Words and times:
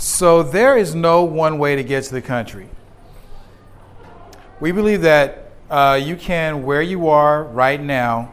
So 0.00 0.42
there 0.42 0.78
is 0.78 0.94
no 0.94 1.24
one 1.24 1.58
way 1.58 1.76
to 1.76 1.84
get 1.84 2.04
to 2.04 2.14
the 2.14 2.22
country. 2.22 2.70
We 4.58 4.72
believe 4.72 5.02
that 5.02 5.50
uh, 5.68 6.00
you 6.02 6.16
can, 6.16 6.62
where 6.62 6.80
you 6.80 7.08
are 7.08 7.44
right 7.44 7.78
now, 7.78 8.32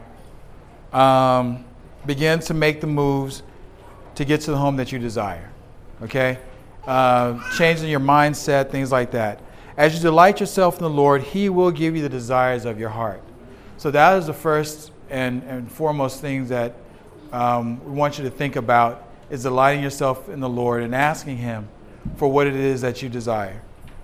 um, 0.94 1.66
begin 2.06 2.40
to 2.40 2.54
make 2.54 2.80
the 2.80 2.86
moves 2.86 3.42
to 4.14 4.24
get 4.24 4.40
to 4.42 4.50
the 4.50 4.56
home 4.56 4.76
that 4.76 4.92
you 4.92 4.98
desire. 4.98 5.50
Okay? 6.00 6.38
Uh, 6.86 7.38
changing 7.58 7.90
your 7.90 8.00
mindset, 8.00 8.70
things 8.70 8.90
like 8.90 9.10
that. 9.10 9.42
As 9.76 9.94
you 9.94 10.00
delight 10.00 10.40
yourself 10.40 10.78
in 10.78 10.84
the 10.84 10.90
Lord, 10.90 11.22
He 11.22 11.50
will 11.50 11.70
give 11.70 11.94
you 11.94 12.00
the 12.00 12.08
desires 12.08 12.64
of 12.64 12.80
your 12.80 12.88
heart. 12.88 13.22
So 13.76 13.90
that 13.90 14.16
is 14.16 14.26
the 14.26 14.32
first 14.32 14.90
and, 15.10 15.42
and 15.42 15.70
foremost 15.70 16.22
things 16.22 16.48
that 16.48 16.76
um, 17.30 17.84
we 17.84 17.90
want 17.90 18.16
you 18.16 18.24
to 18.24 18.30
think 18.30 18.56
about 18.56 19.07
is 19.30 19.42
delighting 19.42 19.82
yourself 19.82 20.28
in 20.28 20.40
the 20.40 20.48
Lord 20.48 20.82
and 20.82 20.94
asking 20.94 21.38
Him 21.38 21.68
for 22.16 22.28
what 22.28 22.46
it 22.46 22.54
is 22.54 22.80
that 22.80 23.02
you 23.02 23.08
desire. 23.08 23.62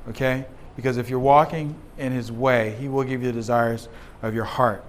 Okay? 0.09 0.45
Because 0.77 0.97
if 0.97 1.09
you're 1.09 1.19
walking 1.19 1.75
in 1.99 2.13
His 2.13 2.31
way, 2.31 2.77
He 2.79 2.89
will 2.89 3.05
give 3.05 3.23
you 3.23 3.29
the 3.29 3.33
desires 3.33 3.89
of 4.23 4.35
your 4.35 4.45
heart. 4.45 4.85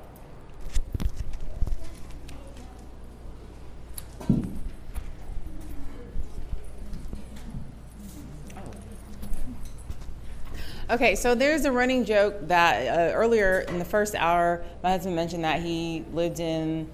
Okay, 10.87 11.15
so 11.15 11.33
there's 11.33 11.65
a 11.65 11.71
running 11.71 12.05
joke 12.05 12.47
that 12.47 12.87
uh, 12.87 13.15
earlier 13.15 13.61
in 13.61 13.79
the 13.79 13.85
first 13.85 14.13
hour, 14.13 14.63
my 14.83 14.91
husband 14.91 15.15
mentioned 15.15 15.43
that 15.43 15.63
he 15.63 16.05
lived 16.13 16.39
in 16.39 16.87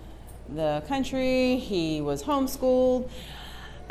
the 0.55 0.83
country, 0.87 1.57
he 1.57 2.01
was 2.01 2.23
homeschooled. 2.23 3.09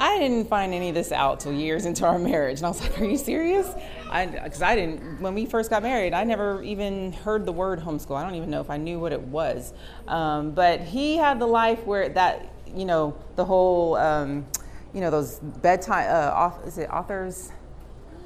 I 0.00 0.18
didn't 0.18 0.48
find 0.48 0.72
any 0.72 0.88
of 0.88 0.94
this 0.94 1.12
out 1.12 1.40
till 1.40 1.52
years 1.52 1.84
into 1.84 2.06
our 2.06 2.18
marriage, 2.18 2.60
and 2.60 2.66
I 2.66 2.70
was 2.70 2.80
like, 2.80 2.98
"Are 2.98 3.04
you 3.04 3.18
serious?" 3.18 3.66
Because 4.04 4.62
I, 4.62 4.72
I, 4.72 4.74
didn't. 4.74 5.20
When 5.20 5.34
we 5.34 5.44
first 5.44 5.68
got 5.68 5.82
married, 5.82 6.14
I 6.14 6.24
never 6.24 6.62
even 6.62 7.12
heard 7.12 7.44
the 7.44 7.52
word 7.52 7.80
homeschool. 7.80 8.16
I 8.16 8.22
don't 8.22 8.34
even 8.34 8.48
know 8.48 8.62
if 8.62 8.70
I 8.70 8.78
knew 8.78 8.98
what 8.98 9.12
it 9.12 9.20
was. 9.20 9.74
Um, 10.08 10.52
but 10.52 10.80
he 10.80 11.18
had 11.18 11.38
the 11.38 11.46
life 11.46 11.84
where 11.84 12.08
that, 12.08 12.50
you 12.74 12.86
know, 12.86 13.14
the 13.36 13.44
whole, 13.44 13.96
um, 13.96 14.46
you 14.94 15.02
know, 15.02 15.10
those 15.10 15.38
bedtime. 15.38 16.06
Uh, 16.08 16.66
is 16.66 16.78
it 16.78 16.88
authors? 16.88 17.52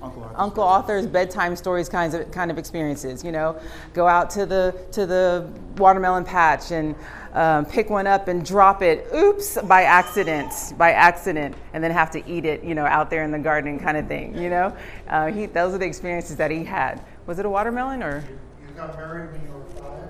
Uncle 0.01 0.23
Arthur's, 0.23 0.39
Uncle 0.39 0.65
Arthur's 0.65 1.07
bedtime 1.07 1.57
stories 1.57 1.89
kinds 1.89 2.15
of 2.15 2.31
kind 2.31 2.51
of 2.51 2.59
experiences. 2.59 3.25
You 3.25 3.33
know, 3.33 3.61
go 3.95 4.07
out 4.07 4.31
to 4.31 4.47
the 4.47 4.75
to 4.93 5.07
the 5.07 5.49
watermelon 5.77 6.25
patch 6.25 6.71
and 6.71 6.95
um, 7.35 7.67
pick 7.67 7.91
one 7.91 8.07
up 8.07 8.29
and 8.29 8.45
drop 8.45 8.81
it, 8.81 9.07
oops, 9.15 9.61
by 9.63 9.83
accident, 9.83 10.53
by 10.79 10.93
accident, 10.93 11.57
and 11.73 11.83
then 11.83 11.91
have 11.91 12.11
to 12.13 12.27
eat 12.31 12.45
it. 12.45 12.63
You 12.65 12.75
know, 12.75 12.87
out 12.87 13.11
there 13.11 13.25
in 13.25 13.31
the 13.31 13.39
garden, 13.39 13.79
kind 13.79 13.97
of 13.97 14.07
thing. 14.07 14.37
You 14.37 14.51
know, 14.51 14.77
uh, 15.09 15.27
he 15.27 15.47
those 15.47 15.75
are 15.75 15.79
the 15.79 15.87
experiences 15.87 16.37
that 16.37 16.51
he 16.51 16.65
had. 16.65 17.05
Was 17.27 17.39
it 17.39 17.47
a 17.47 17.51
watermelon 17.51 18.03
or? 18.03 18.25
You 18.67 18.75
got 18.77 18.97
married 18.97 19.33
when 19.33 19.43
you 19.43 19.53
were 19.53 19.65
five. 19.65 20.09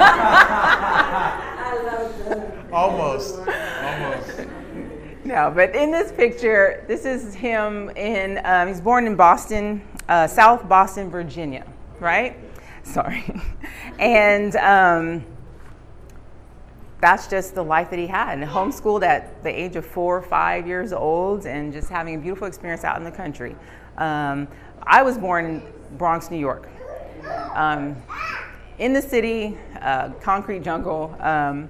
I 0.00 1.82
love 1.84 2.24
that. 2.28 2.72
almost, 2.72 3.38
almost. 3.38 4.48
No, 5.24 5.52
but 5.54 5.76
in 5.76 5.90
this 5.90 6.12
picture, 6.12 6.84
this 6.88 7.04
is 7.04 7.34
him 7.34 7.90
in, 7.90 8.40
um, 8.44 8.68
he's 8.68 8.80
born 8.80 9.06
in 9.06 9.14
Boston, 9.16 9.82
uh, 10.08 10.26
South 10.26 10.68
Boston, 10.68 11.10
Virginia, 11.10 11.66
right? 12.00 12.36
Sorry. 12.82 13.24
and 13.98 14.56
um, 14.56 15.24
that's 17.00 17.26
just 17.26 17.54
the 17.54 17.62
life 17.62 17.90
that 17.90 17.98
he 17.98 18.06
had. 18.06 18.38
And 18.38 18.48
homeschooled 18.48 19.02
at 19.02 19.42
the 19.42 19.50
age 19.50 19.76
of 19.76 19.86
four 19.86 20.16
or 20.18 20.22
five 20.22 20.66
years 20.66 20.92
old 20.92 21.46
and 21.46 21.72
just 21.72 21.88
having 21.88 22.14
a 22.14 22.18
beautiful 22.18 22.46
experience 22.46 22.84
out 22.84 22.96
in 22.98 23.04
the 23.04 23.10
country. 23.10 23.56
Um, 23.96 24.48
I 24.82 25.02
was 25.02 25.16
born 25.18 25.44
in 25.44 25.62
Bronx, 25.96 26.30
New 26.30 26.38
York. 26.38 26.68
Um, 27.54 27.96
in 28.78 28.92
the 28.92 29.02
city, 29.02 29.58
uh, 29.80 30.10
concrete 30.20 30.62
jungle. 30.62 31.16
Um, 31.20 31.68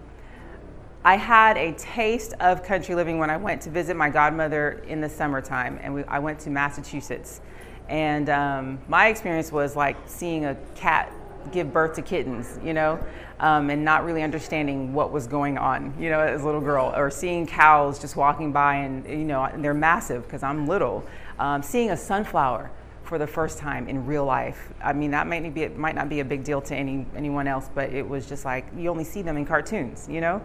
I 1.05 1.17
had 1.17 1.57
a 1.57 1.73
taste 1.73 2.35
of 2.41 2.63
country 2.63 2.95
living 2.95 3.19
when 3.19 3.31
I 3.31 3.37
went 3.37 3.63
to 3.63 3.71
visit 3.71 3.97
my 3.97 4.11
godmother 4.11 4.85
in 4.87 5.01
the 5.01 5.09
summertime, 5.09 5.79
and 5.83 5.95
we, 5.95 6.05
I 6.05 6.19
went 6.19 6.39
to 6.41 6.51
Massachusetts. 6.51 7.41
And 7.89 8.29
um, 8.29 8.79
my 8.87 9.09
experience 9.09 9.51
was 9.51 9.75
like 9.75 9.97
seeing 10.07 10.45
a 10.45 10.57
cat 10.75 11.13
give 11.53 11.73
birth 11.73 11.95
to 11.97 12.03
kittens, 12.03 12.59
you 12.65 12.73
know, 12.73 12.99
um, 13.39 13.71
and 13.71 13.84
not 13.84 14.05
really 14.05 14.23
understanding 14.23 14.93
what 14.93 15.12
was 15.12 15.27
going 15.27 15.59
on, 15.59 15.95
you 15.99 16.11
know, 16.11 16.21
as 16.21 16.43
a 16.43 16.45
little 16.45 16.61
girl, 16.61 16.93
or 16.97 17.11
seeing 17.11 17.47
cows 17.47 17.99
just 17.99 18.17
walking 18.17 18.53
by 18.53 18.77
and, 18.77 19.06
you 19.06 19.25
know, 19.25 19.43
and 19.45 19.65
they're 19.65 19.75
massive 19.75 20.25
because 20.25 20.43
I'm 20.43 20.67
little. 20.67 21.05
Um, 21.39 21.62
seeing 21.62 21.91
a 21.91 21.97
sunflower 21.97 22.71
for 23.11 23.19
the 23.19 23.27
first 23.27 23.59
time 23.59 23.89
in 23.89 24.06
real 24.06 24.25
life. 24.25 24.73
I 24.81 24.93
mean, 24.93 25.11
that 25.11 25.27
might 25.27 25.53
be 25.53 25.67
might 25.69 25.97
not 25.97 26.09
be 26.09 26.21
a 26.21 26.25
big 26.25 26.45
deal 26.45 26.61
to 26.61 26.77
any 26.77 27.05
anyone 27.17 27.49
else, 27.49 27.69
but 27.75 27.93
it 27.93 28.09
was 28.09 28.28
just 28.28 28.45
like 28.45 28.67
you 28.77 28.89
only 28.89 29.03
see 29.03 29.21
them 29.21 29.37
in 29.37 29.45
cartoons, 29.45 30.07
you 30.09 30.21
know. 30.21 30.41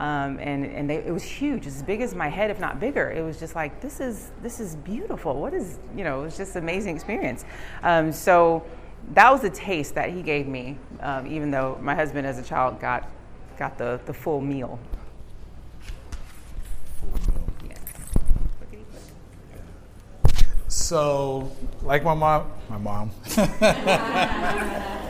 Um, 0.00 0.38
and 0.38 0.64
and 0.64 0.88
they, 0.88 0.96
it 0.96 1.12
was 1.12 1.22
huge, 1.22 1.66
as 1.66 1.82
big 1.82 2.00
as 2.00 2.14
my 2.14 2.28
head, 2.28 2.50
if 2.50 2.58
not 2.58 2.80
bigger. 2.80 3.10
It 3.10 3.22
was 3.22 3.38
just 3.38 3.54
like 3.54 3.82
this 3.82 4.00
is 4.00 4.30
this 4.42 4.60
is 4.60 4.76
beautiful. 4.76 5.38
What 5.38 5.52
is 5.52 5.78
you 5.94 6.04
know? 6.04 6.20
It 6.20 6.24
was 6.24 6.36
just 6.38 6.56
an 6.56 6.62
amazing 6.62 6.94
experience. 6.94 7.44
Um, 7.82 8.10
so 8.12 8.64
that 9.14 9.30
was 9.30 9.44
a 9.44 9.50
taste 9.50 9.94
that 9.94 10.10
he 10.10 10.22
gave 10.22 10.46
me, 10.46 10.78
um, 11.00 11.26
even 11.26 11.50
though 11.50 11.78
my 11.80 11.94
husband 11.94 12.26
as 12.26 12.38
a 12.38 12.42
child 12.42 12.80
got 12.80 13.08
got 13.56 13.78
the 13.78 14.00
the 14.06 14.14
full 14.14 14.40
meal. 14.40 14.78
So, 20.68 21.50
like 21.82 22.04
my 22.04 22.14
mom, 22.14 22.50
my 22.68 22.78
mom. 22.78 23.10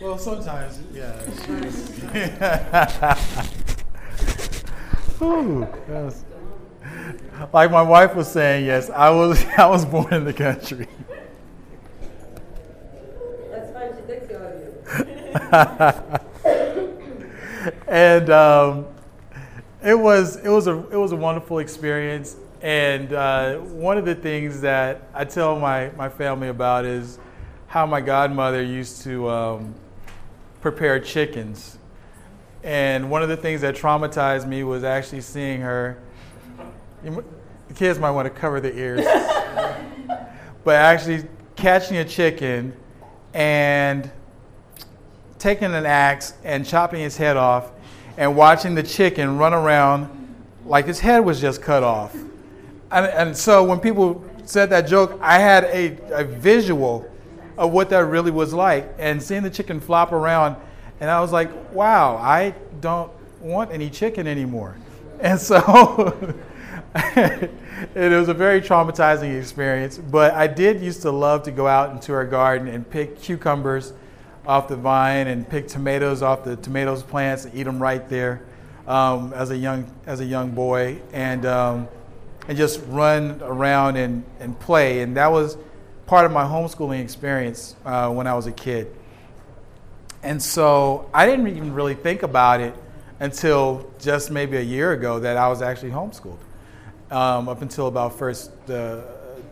Well, 0.00 0.16
sometimes, 0.16 0.80
yeah. 0.94 1.12
Ooh, 5.22 5.68
yes. 5.86 6.24
Like 7.52 7.70
my 7.70 7.82
wife 7.82 8.14
was 8.14 8.32
saying, 8.32 8.64
yes, 8.64 8.88
I 8.88 9.10
was 9.10 9.44
I 9.58 9.66
was 9.66 9.84
born 9.84 10.14
in 10.14 10.24
the 10.24 10.32
country. 10.32 10.88
That's 13.50 13.70
fine. 13.72 13.92
She 13.94 14.00
thinks 14.06 14.32
of 14.32 15.08
you. 15.10 15.19
and 17.88 18.30
um, 18.30 18.86
it 19.82 19.98
was 19.98 20.36
it 20.36 20.48
was 20.48 20.66
a 20.66 20.76
it 20.90 20.96
was 20.96 21.12
a 21.12 21.16
wonderful 21.16 21.58
experience. 21.58 22.36
And 22.62 23.12
uh, 23.12 23.58
one 23.58 23.96
of 23.96 24.04
the 24.04 24.14
things 24.14 24.60
that 24.60 25.02
I 25.14 25.24
tell 25.24 25.58
my, 25.58 25.90
my 25.96 26.10
family 26.10 26.48
about 26.48 26.84
is 26.84 27.18
how 27.68 27.86
my 27.86 28.02
godmother 28.02 28.62
used 28.62 29.02
to 29.04 29.30
um, 29.30 29.74
prepare 30.60 31.00
chickens. 31.00 31.78
And 32.62 33.10
one 33.10 33.22
of 33.22 33.30
the 33.30 33.36
things 33.36 33.62
that 33.62 33.76
traumatized 33.76 34.46
me 34.46 34.64
was 34.64 34.84
actually 34.84 35.22
seeing 35.22 35.62
her. 35.62 35.96
the 37.02 37.24
kids 37.74 37.98
might 37.98 38.10
want 38.10 38.26
to 38.26 38.38
cover 38.38 38.60
their 38.60 38.74
ears, 38.74 39.06
but 40.64 40.74
actually 40.74 41.24
catching 41.56 41.96
a 41.96 42.04
chicken 42.04 42.76
and 43.32 44.10
taking 45.40 45.74
an 45.74 45.86
axe 45.86 46.34
and 46.44 46.64
chopping 46.64 47.00
his 47.00 47.16
head 47.16 47.36
off 47.36 47.72
and 48.16 48.36
watching 48.36 48.74
the 48.74 48.82
chicken 48.82 49.38
run 49.38 49.54
around 49.54 50.08
like 50.66 50.86
his 50.86 51.00
head 51.00 51.20
was 51.20 51.40
just 51.40 51.62
cut 51.62 51.82
off. 51.82 52.14
And, 52.92 53.06
and 53.06 53.36
so 53.36 53.64
when 53.64 53.80
people 53.80 54.24
said 54.44 54.70
that 54.70 54.86
joke, 54.86 55.18
I 55.22 55.38
had 55.38 55.64
a, 55.64 55.96
a 56.12 56.24
visual 56.24 57.10
of 57.56 57.72
what 57.72 57.90
that 57.90 58.04
really 58.04 58.30
was 58.30 58.52
like 58.52 58.92
and 58.98 59.22
seeing 59.22 59.42
the 59.42 59.50
chicken 59.50 59.80
flop 59.80 60.12
around. 60.12 60.56
And 61.00 61.10
I 61.10 61.20
was 61.20 61.32
like, 61.32 61.50
wow, 61.72 62.16
I 62.16 62.54
don't 62.80 63.10
want 63.40 63.72
any 63.72 63.90
chicken 63.90 64.26
anymore. 64.26 64.76
And 65.22 65.38
so 65.38 65.58
it 66.94 67.50
was 67.94 68.28
a 68.28 68.34
very 68.34 68.62
traumatizing 68.62 69.38
experience. 69.38 69.98
But 69.98 70.32
I 70.32 70.46
did 70.46 70.80
used 70.80 71.02
to 71.02 71.10
love 71.10 71.42
to 71.42 71.50
go 71.50 71.66
out 71.66 71.90
into 71.90 72.14
our 72.14 72.24
garden 72.24 72.68
and 72.68 72.88
pick 72.88 73.20
cucumbers 73.20 73.92
off 74.46 74.68
the 74.68 74.76
vine 74.76 75.26
and 75.26 75.48
pick 75.48 75.68
tomatoes 75.68 76.22
off 76.22 76.44
the 76.44 76.56
tomatoes 76.56 77.02
plants 77.02 77.44
and 77.44 77.54
eat 77.54 77.64
them 77.64 77.80
right 77.80 78.08
there 78.08 78.42
um, 78.86 79.32
as 79.34 79.50
a 79.50 79.56
young 79.56 79.90
as 80.06 80.20
a 80.20 80.24
young 80.24 80.50
boy 80.50 81.00
and 81.12 81.46
um, 81.46 81.88
and 82.48 82.56
just 82.58 82.80
run 82.88 83.40
around 83.42 83.96
and, 83.96 84.24
and 84.40 84.58
play. 84.58 85.02
And 85.02 85.16
that 85.16 85.30
was 85.30 85.56
part 86.06 86.26
of 86.26 86.32
my 86.32 86.42
homeschooling 86.42 87.00
experience 87.00 87.76
uh, 87.84 88.10
when 88.10 88.26
I 88.26 88.34
was 88.34 88.46
a 88.46 88.52
kid. 88.52 88.92
And 90.22 90.42
so 90.42 91.08
I 91.14 91.26
didn't 91.26 91.46
even 91.46 91.72
really 91.72 91.94
think 91.94 92.24
about 92.24 92.60
it 92.60 92.74
until 93.20 93.88
just 94.00 94.30
maybe 94.30 94.56
a 94.56 94.62
year 94.62 94.92
ago 94.92 95.20
that 95.20 95.36
I 95.36 95.48
was 95.48 95.62
actually 95.62 95.92
homeschooled, 95.92 96.38
um, 97.10 97.48
up 97.48 97.62
until 97.62 97.86
about 97.86 98.18
first 98.18 98.50
uh, 98.68 99.02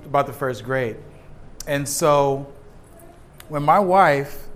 about 0.04 0.26
the 0.26 0.32
first 0.32 0.64
grade. 0.64 0.96
And 1.66 1.88
so 1.88 2.52
when 3.48 3.62
my 3.62 3.78
wife 3.78 4.47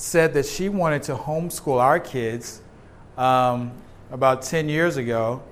said 0.00 0.32
that 0.32 0.46
she 0.46 0.70
wanted 0.70 1.02
to 1.02 1.14
homeschool 1.14 1.78
our 1.78 2.00
kids 2.00 2.62
um, 3.18 3.70
about 4.10 4.40
10 4.40 4.68
years 4.68 4.96
ago, 4.96 5.42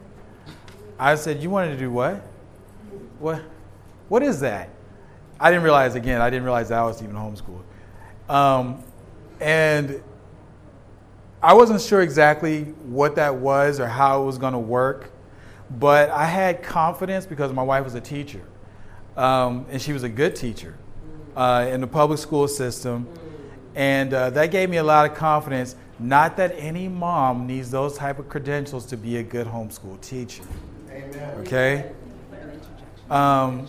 I 0.99 1.17
said, 1.17 1.43
You 1.43 1.51
wanted 1.51 1.73
to 1.73 1.77
do 1.77 1.91
what? 1.91 2.23
what, 3.19 3.43
what 4.09 4.23
is 4.23 4.41
that? 4.41 4.71
I 5.39 5.51
didn't 5.51 5.65
realize, 5.65 5.95
again, 5.95 6.23
I 6.23 6.31
didn't 6.31 6.45
realize 6.45 6.71
that 6.71 6.79
I 6.79 6.85
was 6.85 7.03
even 7.03 7.15
homeschooled. 7.15 7.63
Um, 8.33 8.83
and 9.39 10.03
I 11.43 11.53
wasn't 11.53 11.83
sure 11.83 12.01
exactly 12.01 12.65
what 12.65 13.17
that 13.17 13.35
was 13.37 13.79
or 13.79 13.87
how 13.87 14.23
it 14.23 14.25
was 14.25 14.39
going 14.39 14.55
to 14.55 14.59
work, 14.59 15.11
but 15.79 16.09
I 16.09 16.25
had 16.25 16.63
confidence 16.63 17.27
because 17.27 17.53
my 17.53 17.63
wife 17.63 17.85
was 17.85 17.95
a 17.95 18.01
teacher, 18.01 18.43
um, 19.15 19.67
and 19.71 19.81
she 19.81 19.93
was 19.93 20.05
a 20.05 20.09
good 20.09 20.35
teacher 20.35 20.77
uh, 21.37 21.69
in 21.71 21.83
the 21.83 21.87
public 21.87 22.19
school 22.19 22.49
system, 22.49 23.07
and 23.79 24.13
uh, 24.13 24.29
that 24.31 24.51
gave 24.51 24.69
me 24.69 24.79
a 24.79 24.83
lot 24.83 25.09
of 25.09 25.17
confidence. 25.17 25.77
Not 26.01 26.37
that 26.39 26.53
any 26.59 26.89
mom 26.89 27.47
needs 27.47 27.71
those 27.71 27.97
type 27.97 28.19
of 28.19 28.29
credentials 28.29 28.85
to 28.87 28.97
be 28.97 29.19
a 29.19 29.23
good 29.23 29.47
homeschool 29.47 30.01
teacher. 30.01 30.43
Amen. 30.91 31.39
Okay. 31.39 31.93
Um, 33.09 33.69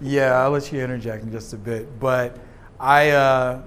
yeah, 0.00 0.40
I'll 0.40 0.50
let 0.50 0.72
you 0.72 0.80
interject 0.80 1.22
in 1.22 1.30
just 1.30 1.52
a 1.52 1.58
bit, 1.58 2.00
but 2.00 2.38
I, 2.80 3.10
uh, 3.10 3.62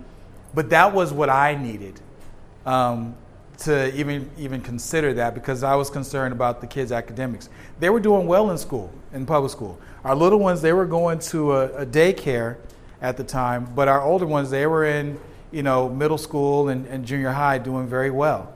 but 0.56 0.72
that 0.72 0.92
was 0.92 1.14
what 1.14 1.30
I 1.30 1.54
needed 1.54 2.02
um, 2.66 3.16
to 3.60 3.96
even 3.96 4.32
even 4.40 4.60
consider 4.60 5.14
that 5.14 5.36
because 5.36 5.62
I 5.62 5.76
was 5.76 5.92
concerned 5.92 6.34
about 6.34 6.62
the 6.62 6.68
kids' 6.68 6.92
academics. 6.92 7.50
They 7.80 7.92
were 7.92 8.00
doing 8.00 8.26
well 8.26 8.50
in 8.50 8.58
school, 8.58 8.92
in 9.14 9.28
public 9.28 9.52
school. 9.52 9.80
Our 10.04 10.16
little 10.16 10.40
ones, 10.40 10.64
they 10.64 10.74
were 10.74 10.88
going 10.88 11.20
to 11.20 11.54
a, 11.54 11.66
a 11.82 11.86
daycare 11.86 12.58
at 13.04 13.18
the 13.18 13.24
time, 13.24 13.72
but 13.76 13.88
our 13.88 14.02
older 14.02 14.26
ones, 14.26 14.50
they 14.50 14.66
were 14.66 14.86
in 14.86 15.20
you 15.54 15.64
know 15.64 15.88
middle 15.88 16.18
school 16.18 16.70
and, 16.70 16.86
and 16.88 17.06
junior 17.06 17.32
high, 17.32 17.58
doing 17.58 17.88
very 17.88 18.12
well. 18.12 18.54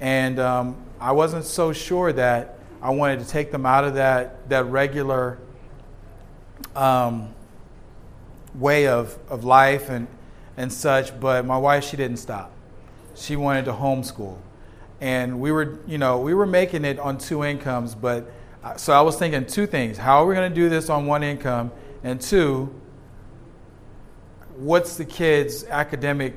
And 0.00 0.40
um, 0.40 0.76
I 1.00 1.12
wasn't 1.12 1.44
so 1.44 1.72
sure 1.72 2.12
that 2.12 2.58
I 2.82 2.90
wanted 2.90 3.20
to 3.20 3.28
take 3.28 3.52
them 3.52 3.66
out 3.66 3.84
of 3.84 3.94
that 3.94 4.48
that 4.48 4.64
regular 4.66 5.38
um, 6.74 7.34
way 8.54 8.88
of, 8.88 9.16
of 9.28 9.44
life 9.44 9.90
and 9.90 10.08
and 10.56 10.72
such. 10.72 11.18
But 11.20 11.44
my 11.44 11.58
wife, 11.58 11.84
she 11.84 11.96
didn't 11.96 12.16
stop 12.16 12.52
she 13.18 13.36
wanted 13.36 13.64
to 13.66 13.72
homeschool. 13.72 14.36
And 15.00 15.40
we 15.40 15.52
were, 15.52 15.78
you 15.86 15.98
know, 15.98 16.18
we 16.18 16.34
were 16.34 16.46
making 16.46 16.84
it 16.84 16.98
on 16.98 17.18
two 17.18 17.44
incomes, 17.44 17.94
but 17.94 18.30
uh, 18.64 18.76
so 18.76 18.92
I 18.92 19.00
was 19.00 19.16
thinking 19.16 19.46
two 19.46 19.66
things. 19.66 19.96
How 19.96 20.22
are 20.22 20.26
we 20.26 20.34
going 20.34 20.48
to 20.48 20.54
do 20.54 20.68
this 20.68 20.88
on 20.88 21.06
one 21.06 21.22
income? 21.22 21.70
And 22.02 22.20
two, 22.20 22.72
what's 24.58 24.96
the 24.96 25.04
kids' 25.04 25.64
academic 25.64 26.34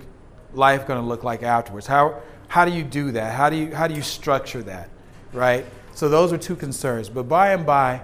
life 0.53 0.85
going 0.87 0.99
to 0.99 1.05
look 1.05 1.23
like 1.23 1.43
afterwards? 1.43 1.87
How, 1.87 2.21
how 2.47 2.65
do 2.65 2.71
you 2.71 2.83
do 2.83 3.11
that? 3.11 3.33
How 3.33 3.49
do 3.49 3.55
you, 3.55 3.73
how 3.75 3.87
do 3.87 3.95
you 3.95 4.01
structure 4.01 4.61
that? 4.63 4.89
Right? 5.33 5.65
So 5.93 6.07
those 6.07 6.31
are 6.31 6.37
two 6.37 6.55
concerns. 6.55 7.09
But 7.09 7.23
by 7.23 7.53
and 7.53 7.65
by, 7.65 8.01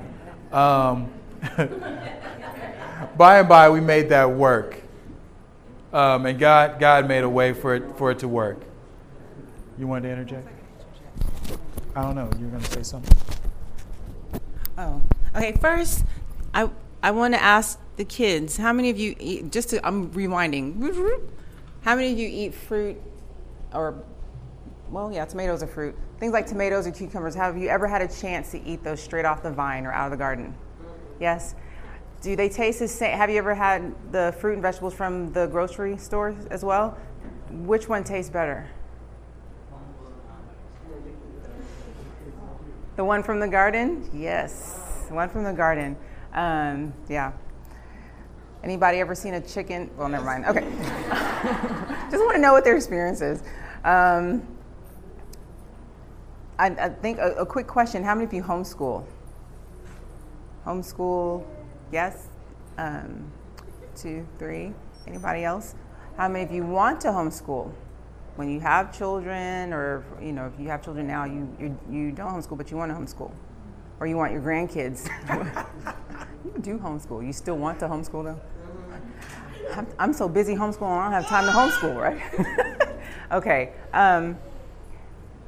um, 0.51 1.11
by 3.17 3.39
and 3.39 3.47
by, 3.47 3.69
we 3.69 3.79
made 3.79 4.09
that 4.09 4.29
work. 4.29 4.81
Um, 5.93 6.25
and 6.25 6.37
God, 6.37 6.79
God 6.79 7.07
made 7.07 7.23
a 7.23 7.29
way 7.29 7.53
for 7.53 7.75
it, 7.75 7.97
for 7.97 8.11
it 8.11 8.19
to 8.19 8.27
work. 8.27 8.59
You 9.77 9.87
wanted 9.87 10.07
to 10.07 10.13
interject? 10.13 10.47
I 11.95 12.01
don't 12.01 12.15
know. 12.15 12.29
You 12.37 12.45
were 12.45 12.51
going 12.51 12.63
to 12.63 12.71
say 12.71 12.83
something? 12.83 13.17
Oh, 14.77 15.01
okay. 15.35 15.53
First, 15.53 16.03
I 16.53 16.69
I 17.01 17.11
want 17.11 17.33
to 17.33 17.41
ask 17.41 17.79
the 17.97 18.05
kids. 18.05 18.57
How 18.57 18.71
many 18.71 18.89
of 18.89 18.97
you 18.97 19.15
eat? 19.19 19.51
Just 19.51 19.69
to, 19.71 19.85
I'm 19.85 20.11
rewinding. 20.11 21.29
How 21.81 21.95
many 21.95 22.11
of 22.13 22.17
you 22.17 22.27
eat 22.31 22.53
fruit, 22.53 23.01
or 23.73 24.03
well, 24.89 25.11
yeah, 25.11 25.25
tomatoes 25.25 25.61
are 25.61 25.67
fruit. 25.67 25.95
Things 26.19 26.31
like 26.31 26.47
tomatoes 26.47 26.87
or 26.87 26.91
cucumbers. 26.91 27.35
Have 27.35 27.57
you 27.57 27.67
ever 27.67 27.87
had 27.87 28.01
a 28.01 28.07
chance 28.07 28.51
to 28.51 28.63
eat 28.63 28.83
those 28.83 29.01
straight 29.01 29.25
off 29.25 29.43
the 29.43 29.51
vine 29.51 29.85
or 29.85 29.91
out 29.91 30.05
of 30.05 30.11
the 30.11 30.17
garden? 30.17 30.55
Yes. 31.19 31.55
Do 32.21 32.35
they 32.35 32.49
taste 32.49 32.79
the 32.79 32.87
same? 32.87 33.15
Have 33.15 33.29
you 33.29 33.37
ever 33.37 33.53
had 33.53 33.93
the 34.11 34.33
fruit 34.39 34.53
and 34.53 34.61
vegetables 34.61 34.93
from 34.93 35.33
the 35.33 35.47
grocery 35.47 35.97
store 35.97 36.35
as 36.49 36.63
well? 36.63 36.97
Which 37.51 37.87
one 37.87 38.03
tastes 38.03 38.31
better? 38.31 38.67
The 42.95 43.05
one 43.05 43.21
from 43.21 43.39
the 43.39 43.47
garden? 43.47 44.09
Yes, 44.11 45.05
the 45.07 45.13
one 45.13 45.29
from 45.29 45.43
the 45.43 45.53
garden. 45.53 45.95
Um, 46.33 46.93
yeah. 47.07 47.33
Anybody 48.67 48.97
ever 48.99 49.15
seen 49.15 49.35
a 49.35 49.39
chicken? 49.39 49.89
Well, 49.95 50.09
never 50.09 50.25
mind. 50.25 50.43
Okay. 50.45 50.59
Just 52.11 52.21
want 52.21 52.35
to 52.35 52.41
know 52.41 52.51
what 52.51 52.65
their 52.65 52.75
experience 52.75 53.21
is. 53.21 53.41
Um, 53.85 54.45
I, 56.59 56.67
I, 56.67 56.89
think 56.89 57.17
a, 57.19 57.31
a 57.35 57.45
quick 57.45 57.65
question: 57.65 58.03
How 58.03 58.13
many 58.13 58.25
of 58.25 58.33
you 58.33 58.43
homeschool? 58.43 59.05
Homeschool? 60.65 61.45
Yes. 61.93 62.27
Um, 62.77 63.31
two, 63.95 64.27
three. 64.37 64.73
Anybody 65.07 65.45
else? 65.45 65.73
How 66.17 66.27
many 66.27 66.43
of 66.43 66.51
you 66.51 66.65
want 66.65 66.99
to 67.01 67.07
homeschool? 67.07 67.71
when 68.35 68.51
you 68.51 68.59
have 68.59 68.95
children, 68.95 69.73
or 69.73 70.03
you 70.21 70.33
know, 70.33 70.45
if 70.45 70.59
you 70.59 70.67
have 70.67 70.83
children 70.83 71.07
now, 71.07 71.23
you 71.23 71.47
you, 71.57 71.79
you 71.89 72.11
don't 72.11 72.33
homeschool, 72.33 72.57
but 72.57 72.69
you 72.69 72.75
want 72.75 72.91
to 72.91 72.97
homeschool, 72.97 73.31
or 74.01 74.07
you 74.07 74.17
want 74.17 74.33
your 74.33 74.41
grandkids. 74.41 75.09
you 76.45 76.61
do 76.61 76.77
homeschool. 76.77 77.25
You 77.25 77.31
still 77.31 77.57
want 77.57 77.79
to 77.79 77.87
homeschool 77.87 78.25
them? 78.25 78.39
I'm, 79.99 80.13
so 80.13 80.27
busy 80.27 80.55
homeschooling, 80.55 80.97
I 80.97 81.03
don't 81.03 81.13
have 81.13 81.27
time 81.27 81.45
to 81.45 81.51
homeschool, 81.51 81.95
right? 81.95 82.97
okay. 83.31 83.73
Um, 83.93 84.37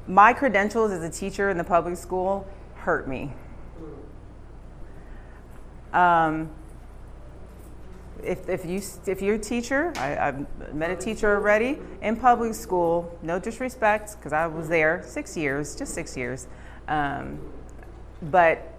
my 0.06 0.32
credentials 0.32 0.92
as 0.92 1.02
a 1.02 1.10
teacher 1.10 1.50
in 1.50 1.58
the 1.58 1.64
public 1.64 1.96
school 1.96 2.46
hurt 2.76 3.08
me. 3.08 3.32
Um, 5.92 6.50
if, 8.22 8.48
if, 8.48 8.64
you, 8.64 8.80
if 9.06 9.22
you're 9.22 9.36
a 9.36 9.38
teacher, 9.38 9.92
I, 9.96 10.08
have 10.08 10.74
met 10.74 10.90
a 10.90 10.96
teacher 10.96 11.34
already 11.34 11.78
in 12.02 12.16
public 12.16 12.54
school, 12.54 13.18
no 13.22 13.38
disrespect, 13.38 14.16
because 14.16 14.32
I 14.32 14.46
was 14.46 14.68
there 14.68 15.02
six 15.06 15.36
years, 15.36 15.74
just 15.74 15.94
six 15.94 16.16
years. 16.16 16.46
Um, 16.86 17.40
but 18.22 18.74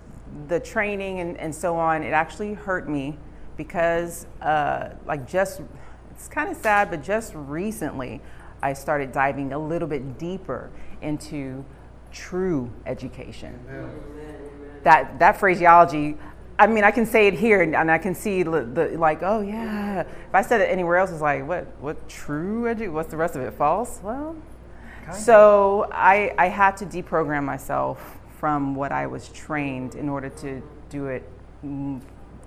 the 0.48 0.60
training 0.60 1.20
and, 1.20 1.38
and 1.38 1.54
so 1.54 1.76
on, 1.76 2.04
it 2.04 2.12
actually 2.12 2.54
hurt 2.54 2.88
me 2.88 3.18
because, 3.64 4.26
uh, 4.42 4.90
like, 5.06 5.28
just, 5.28 5.62
it's 6.10 6.28
kind 6.28 6.50
of 6.50 6.58
sad, 6.58 6.90
but 6.90 7.04
just 7.04 7.32
recently, 7.36 8.20
I 8.60 8.74
started 8.74 9.12
diving 9.12 9.54
a 9.54 9.60
little 9.60 9.88
bit 9.88 10.18
deeper 10.18 10.72
into 11.04 11.64
true 12.12 12.72
education. 12.88 13.60
Amen. 13.70 13.92
That, 14.82 15.20
that 15.20 15.38
phraseology, 15.38 16.18
I 16.58 16.66
mean, 16.66 16.84
I 16.84 16.90
can 16.90 17.06
say 17.06 17.28
it 17.28 17.36
here, 17.36 17.62
and, 17.62 17.76
I 17.92 18.00
can 18.00 18.16
see 18.16 18.42
the, 18.42 18.64
the, 18.64 18.98
like, 18.98 19.22
oh 19.22 19.42
yeah. 19.42 20.02
If 20.02 20.34
I 20.34 20.42
said 20.42 20.60
it 20.60 20.72
anywhere 20.72 20.98
else, 20.98 21.12
it's 21.12 21.22
like, 21.22 21.48
what? 21.48 21.68
What 21.80 22.10
true? 22.10 22.64
Edu- 22.64 22.92
What's 22.92 23.12
the 23.12 23.18
rest 23.18 23.36
of 23.36 23.44
it? 23.44 23.54
False? 23.54 24.00
Well, 24.02 24.36
kind 25.06 25.16
so 25.16 25.88
I 25.92 26.34
I 26.38 26.48
had 26.48 26.78
to 26.78 26.86
deprogram 26.86 27.44
myself 27.44 28.18
from 28.40 28.74
what 28.74 28.92
I 28.92 29.06
was 29.06 29.30
trained 29.30 29.94
in 29.94 30.10
order 30.10 30.30
to 30.30 30.64
do 30.90 31.08
it 31.08 31.24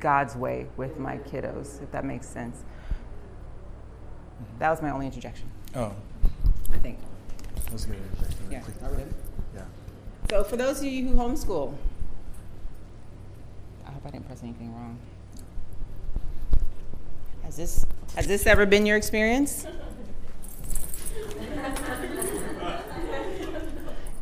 God's 0.05 0.37
way 0.37 0.67
with 0.77 0.99
my 0.99 1.17
kiddos, 1.17 1.83
if 1.83 1.91
that 1.93 2.05
makes 2.05 2.29
sense. 2.29 2.63
That 4.59 4.69
was 4.69 4.83
my 4.83 4.91
only 4.91 5.07
interjection. 5.07 5.51
Oh, 5.75 5.95
I 6.71 6.77
think. 6.77 6.99
That's 7.71 7.87
a 7.87 7.89
good. 7.89 7.97
Yeah. 8.51 8.63
Yeah. 9.55 9.63
So 10.29 10.45
for 10.45 10.59
those 10.59 10.81
of 10.81 10.85
you 10.85 11.09
who 11.09 11.15
homeschool 11.15 11.75
I 13.87 13.93
hope 13.93 14.03
I 14.05 14.11
didn't 14.11 14.27
press 14.27 14.43
anything 14.43 14.75
wrong. 14.75 14.99
Has 17.43 17.57
this 17.57 17.87
has 18.15 18.27
this 18.27 18.47
ever 18.47 18.67
been 18.67 18.85
your 18.85 18.99
experience? 18.99 19.67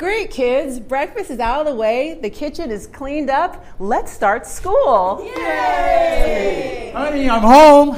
Great, 0.02 0.32
kids. 0.32 0.80
Breakfast 0.80 1.30
is 1.30 1.38
out 1.38 1.60
of 1.60 1.66
the 1.66 1.76
way. 1.76 2.18
The 2.20 2.28
kitchen 2.28 2.72
is 2.72 2.88
cleaned 2.88 3.30
up. 3.30 3.64
Let's 3.78 4.10
start 4.10 4.48
school. 4.48 5.24
Yay! 5.36 6.90
Honey, 6.92 7.30
I'm 7.30 7.42
home. 7.42 7.94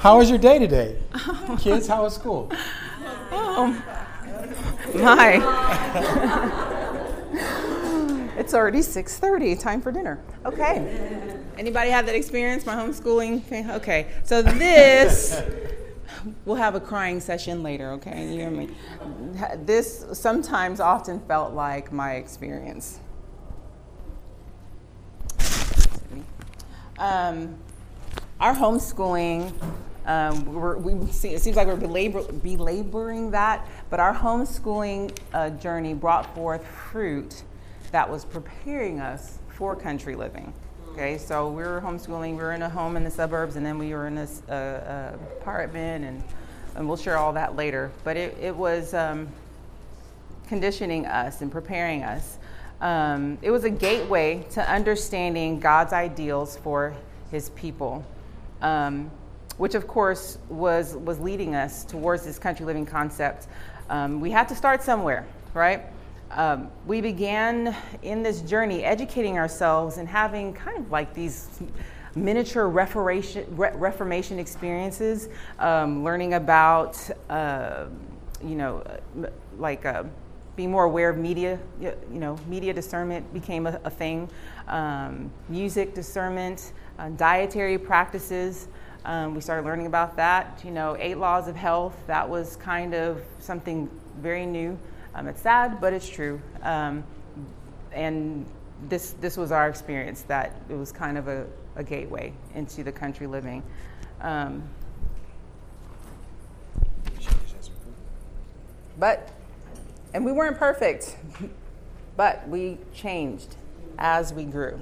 How 0.00 0.18
was 0.18 0.28
your 0.30 0.40
day 0.40 0.58
today? 0.58 0.96
Kids, 1.60 1.86
how 1.86 2.02
was 2.02 2.16
school? 2.16 2.50
Oh, 3.30 3.68
my. 4.96 5.38
It's 8.36 8.54
already 8.54 8.80
6:30. 8.80 9.60
Time 9.60 9.80
for 9.80 9.92
dinner. 9.92 10.18
Okay. 10.44 11.38
Anybody 11.56 11.90
have 11.90 12.06
that 12.06 12.14
experience? 12.14 12.64
My 12.66 12.74
homeschooling. 12.74 13.42
Okay. 13.76 14.06
So 14.24 14.42
this 14.42 15.40
we'll 16.44 16.56
have 16.56 16.74
a 16.74 16.80
crying 16.80 17.20
session 17.20 17.62
later. 17.62 17.92
Okay. 17.92 18.26
You 18.26 18.40
hear 18.40 18.50
me? 18.50 18.68
This 19.64 20.06
sometimes 20.12 20.80
often 20.80 21.20
felt 21.20 21.54
like 21.54 21.92
my 21.92 22.14
experience. 22.14 23.00
Um, 26.98 27.56
our 28.40 28.54
homeschooling 28.54 29.52
um, 30.08 30.82
we 30.82 31.12
see, 31.12 31.34
it 31.34 31.42
seems 31.42 31.54
like 31.54 31.66
we're 31.66 31.76
belabor, 31.76 32.22
belaboring 32.32 33.30
that, 33.32 33.68
but 33.90 34.00
our 34.00 34.14
homeschooling 34.14 35.14
uh, 35.34 35.50
journey 35.50 35.92
brought 35.92 36.34
forth 36.34 36.66
fruit 36.66 37.42
that 37.92 38.08
was 38.08 38.24
preparing 38.24 39.00
us 39.00 39.38
for 39.48 39.76
country 39.76 40.16
living. 40.16 40.54
Okay, 40.98 41.16
so 41.16 41.48
we 41.48 41.62
were 41.62 41.80
homeschooling. 41.80 42.32
We 42.32 42.38
were 42.38 42.54
in 42.54 42.62
a 42.62 42.68
home 42.68 42.96
in 42.96 43.04
the 43.04 43.10
suburbs, 43.12 43.54
and 43.54 43.64
then 43.64 43.78
we 43.78 43.94
were 43.94 44.08
in 44.08 44.16
this 44.16 44.42
uh, 44.48 44.52
uh, 44.52 45.16
apartment, 45.38 46.04
and 46.04 46.24
and 46.74 46.88
we'll 46.88 46.96
share 46.96 47.16
all 47.16 47.32
that 47.34 47.54
later. 47.54 47.92
But 48.02 48.16
it 48.16 48.36
it 48.40 48.56
was 48.56 48.94
um, 48.94 49.28
conditioning 50.48 51.06
us 51.06 51.40
and 51.40 51.52
preparing 51.52 52.02
us. 52.02 52.38
Um, 52.80 53.38
it 53.42 53.52
was 53.52 53.62
a 53.62 53.70
gateway 53.70 54.44
to 54.54 54.68
understanding 54.68 55.60
God's 55.60 55.92
ideals 55.92 56.56
for 56.56 56.96
His 57.30 57.50
people, 57.50 58.04
um, 58.60 59.08
which 59.56 59.76
of 59.76 59.86
course 59.86 60.36
was 60.48 60.96
was 60.96 61.20
leading 61.20 61.54
us 61.54 61.84
towards 61.84 62.24
this 62.24 62.40
country 62.40 62.66
living 62.66 62.86
concept. 62.86 63.46
Um, 63.88 64.20
we 64.20 64.32
had 64.32 64.48
to 64.48 64.56
start 64.56 64.82
somewhere, 64.82 65.24
right? 65.54 65.80
Um, 66.30 66.70
we 66.86 67.00
began 67.00 67.74
in 68.02 68.22
this 68.22 68.42
journey 68.42 68.84
educating 68.84 69.38
ourselves 69.38 69.96
and 69.96 70.06
having 70.06 70.52
kind 70.52 70.78
of 70.78 70.90
like 70.90 71.14
these 71.14 71.48
miniature 72.14 72.68
reformation, 72.68 73.46
re- 73.56 73.72
reformation 73.74 74.38
experiences, 74.38 75.28
um, 75.58 76.04
learning 76.04 76.34
about, 76.34 76.98
uh, 77.30 77.86
you 78.44 78.56
know, 78.56 78.82
like 79.58 79.86
uh, 79.86 80.04
being 80.54 80.70
more 80.70 80.84
aware 80.84 81.08
of 81.08 81.16
media, 81.16 81.58
you 81.80 81.94
know, 82.10 82.36
media 82.46 82.74
discernment 82.74 83.32
became 83.32 83.66
a, 83.66 83.80
a 83.84 83.90
thing, 83.90 84.28
um, 84.66 85.30
music 85.48 85.94
discernment, 85.94 86.72
uh, 86.98 87.08
dietary 87.10 87.78
practices. 87.78 88.68
Um, 89.04 89.34
we 89.34 89.40
started 89.40 89.64
learning 89.64 89.86
about 89.86 90.16
that. 90.16 90.60
You 90.64 90.72
know, 90.72 90.96
eight 90.98 91.16
laws 91.16 91.48
of 91.48 91.56
health, 91.56 91.96
that 92.06 92.28
was 92.28 92.56
kind 92.56 92.92
of 92.92 93.22
something 93.38 93.88
very 94.20 94.44
new. 94.44 94.78
Um, 95.18 95.26
it's 95.26 95.42
sad, 95.42 95.80
but 95.80 95.92
it's 95.92 96.08
true. 96.08 96.40
Um, 96.62 97.02
and 97.90 98.46
this 98.88 99.16
this 99.20 99.36
was 99.36 99.50
our 99.50 99.68
experience 99.68 100.22
that 100.22 100.54
it 100.68 100.74
was 100.74 100.92
kind 100.92 101.18
of 101.18 101.26
a, 101.26 101.44
a 101.74 101.82
gateway 101.82 102.32
into 102.54 102.84
the 102.84 102.92
country 102.92 103.26
living. 103.26 103.64
Um, 104.20 104.62
but 108.96 109.30
and 110.14 110.24
we 110.24 110.30
weren't 110.30 110.56
perfect, 110.56 111.16
but 112.16 112.48
we 112.48 112.78
changed 112.94 113.56
as 113.98 114.32
we 114.32 114.44
grew. 114.44 114.80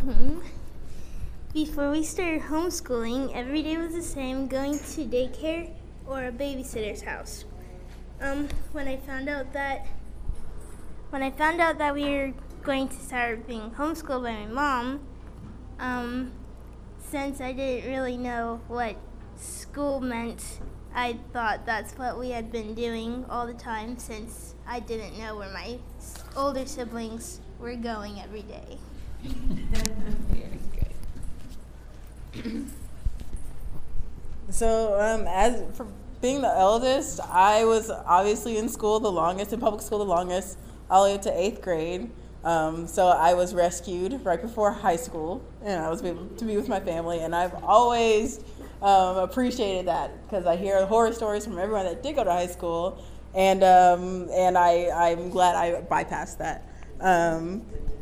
Hmm. 0.00 0.40
Before 1.52 1.92
we 1.92 2.02
started 2.02 2.42
homeschooling, 2.42 3.32
every 3.32 3.62
day 3.62 3.76
was 3.76 3.92
the 3.92 4.02
same 4.02 4.48
going 4.48 4.72
to 4.72 5.04
daycare 5.04 5.70
or 6.06 6.26
a 6.26 6.32
babysitter's 6.32 7.02
house. 7.02 7.44
Um, 8.20 8.48
when 8.72 8.88
I 8.88 8.96
found 8.98 9.28
out 9.28 9.52
that 9.52 9.86
when 11.10 11.22
I 11.22 11.30
found 11.30 11.60
out 11.60 11.78
that 11.78 11.94
we 11.94 12.04
were 12.04 12.32
going 12.62 12.88
to 12.88 12.94
start 12.96 13.46
being 13.46 13.70
homeschooled 13.70 14.24
by 14.24 14.32
my 14.32 14.46
mom, 14.46 15.00
um, 15.78 16.32
since 16.98 17.40
I 17.40 17.52
didn't 17.52 17.88
really 17.88 18.16
know 18.16 18.60
what 18.66 18.96
school 19.36 20.00
meant, 20.00 20.60
I 20.92 21.18
thought 21.32 21.66
that's 21.66 21.92
what 21.96 22.18
we 22.18 22.30
had 22.30 22.50
been 22.50 22.74
doing 22.74 23.24
all 23.28 23.46
the 23.46 23.54
time 23.54 23.96
since 23.96 24.54
I 24.66 24.80
didn't 24.80 25.18
know 25.18 25.36
where 25.36 25.52
my 25.52 25.78
older 26.36 26.66
siblings 26.66 27.40
were 27.60 27.76
going 27.76 28.20
every 28.20 28.42
day. 28.42 28.78
So, 34.50 35.00
um, 35.00 35.26
as 35.26 35.62
for 35.76 35.86
being 36.20 36.42
the 36.42 36.48
eldest, 36.48 37.20
I 37.20 37.64
was 37.64 37.90
obviously 37.90 38.56
in 38.56 38.68
school 38.68 39.00
the 39.00 39.10
longest, 39.12 39.52
in 39.52 39.60
public 39.60 39.82
school 39.82 39.98
the 39.98 40.04
longest, 40.04 40.58
all 40.90 41.04
the 41.04 41.10
way 41.10 41.14
up 41.16 41.22
to 41.22 41.38
eighth 41.38 41.62
grade. 41.62 42.10
Um, 42.44 42.86
so 42.86 43.08
I 43.08 43.34
was 43.34 43.54
rescued 43.54 44.24
right 44.24 44.40
before 44.40 44.70
high 44.70 44.96
school, 44.96 45.42
and 45.62 45.82
I 45.82 45.88
was 45.88 46.02
able 46.02 46.26
to 46.26 46.44
be 46.44 46.56
with 46.56 46.68
my 46.68 46.78
family. 46.78 47.20
And 47.20 47.34
I've 47.34 47.54
always 47.64 48.40
um, 48.82 49.16
appreciated 49.16 49.86
that 49.86 50.22
because 50.22 50.46
I 50.46 50.56
hear 50.56 50.84
horror 50.84 51.12
stories 51.12 51.44
from 51.44 51.58
everyone 51.58 51.86
that 51.86 52.02
did 52.02 52.16
go 52.16 52.24
to 52.24 52.30
high 52.30 52.46
school, 52.46 53.02
and 53.34 53.64
um, 53.64 54.28
and 54.30 54.58
I 54.58 54.90
I'm 54.90 55.30
glad 55.30 55.56
I 55.56 55.80
bypassed 55.82 56.38
that. 56.38 56.68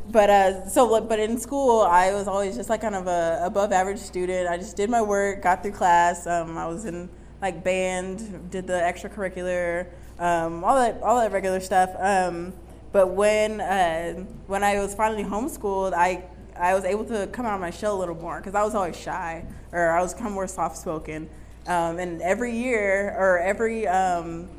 But 0.09 0.29
uh, 0.29 0.67
so 0.67 1.01
but 1.01 1.19
in 1.19 1.39
school 1.39 1.81
I 1.81 2.13
was 2.13 2.27
always 2.27 2.55
just 2.55 2.69
like 2.69 2.81
kind 2.81 2.95
of 2.95 3.07
a 3.07 3.39
above 3.43 3.71
average 3.71 3.99
student. 3.99 4.49
I 4.49 4.57
just 4.57 4.75
did 4.75 4.89
my 4.89 5.01
work, 5.01 5.41
got 5.41 5.63
through 5.63 5.71
class. 5.71 6.27
Um, 6.27 6.57
I 6.57 6.67
was 6.67 6.85
in 6.85 7.09
like 7.41 7.63
band, 7.63 8.51
did 8.51 8.67
the 8.67 8.73
extracurricular, 8.73 9.87
um, 10.19 10.63
all 10.63 10.75
that 10.75 11.01
all 11.01 11.19
that 11.19 11.31
regular 11.31 11.59
stuff. 11.59 11.89
Um, 11.97 12.53
but 12.91 13.07
when 13.07 13.61
uh, 13.61 14.13
when 14.47 14.63
I 14.63 14.79
was 14.79 14.93
finally 14.93 15.23
homeschooled, 15.23 15.93
I 15.93 16.25
I 16.55 16.73
was 16.75 16.83
able 16.83 17.05
to 17.05 17.27
come 17.27 17.45
out 17.45 17.55
of 17.55 17.61
my 17.61 17.71
shell 17.71 17.97
a 17.97 17.99
little 17.99 18.15
more 18.15 18.37
because 18.37 18.55
I 18.55 18.63
was 18.63 18.75
always 18.75 18.97
shy 18.97 19.45
or 19.71 19.91
I 19.91 20.01
was 20.01 20.13
kind 20.13 20.27
of 20.27 20.33
more 20.33 20.47
soft 20.47 20.77
spoken. 20.77 21.29
Um, 21.65 21.97
and 21.97 22.21
every 22.21 22.55
year 22.55 23.15
or 23.17 23.39
every 23.39 23.87
um, 23.87 24.49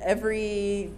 every 0.00 0.92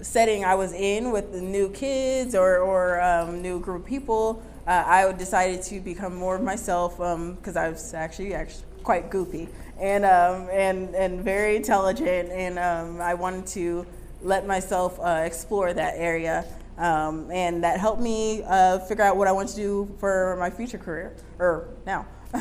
setting 0.00 0.44
I 0.44 0.54
was 0.54 0.72
in 0.72 1.10
with 1.10 1.32
the 1.32 1.40
new 1.40 1.70
kids 1.70 2.34
or, 2.34 2.58
or 2.58 3.00
um, 3.00 3.42
new 3.42 3.60
group 3.60 3.82
of 3.82 3.86
people, 3.86 4.42
uh, 4.66 4.84
I 4.86 5.10
decided 5.12 5.62
to 5.64 5.80
become 5.80 6.14
more 6.14 6.36
of 6.36 6.42
myself 6.42 6.96
because 6.96 7.56
um, 7.56 7.62
I 7.62 7.68
was 7.70 7.94
actually 7.94 8.34
actually 8.34 8.64
quite 8.82 9.10
goofy 9.10 9.48
and 9.80 10.04
um, 10.04 10.48
and 10.50 10.94
and 10.94 11.22
very 11.22 11.56
intelligent, 11.56 12.30
and 12.30 12.58
um, 12.58 13.00
I 13.00 13.14
wanted 13.14 13.46
to 13.48 13.86
let 14.22 14.46
myself 14.46 14.98
uh, 15.00 15.22
explore 15.24 15.72
that 15.72 15.94
area. 15.96 16.44
Um, 16.76 17.28
and 17.32 17.64
that 17.64 17.80
helped 17.80 18.00
me 18.00 18.44
uh, 18.44 18.78
figure 18.80 19.02
out 19.02 19.16
what 19.16 19.26
I 19.26 19.32
want 19.32 19.48
to 19.48 19.56
do 19.56 19.96
for 19.98 20.36
my 20.38 20.50
future 20.50 20.78
career, 20.78 21.14
or 21.38 21.68
now. 21.86 22.06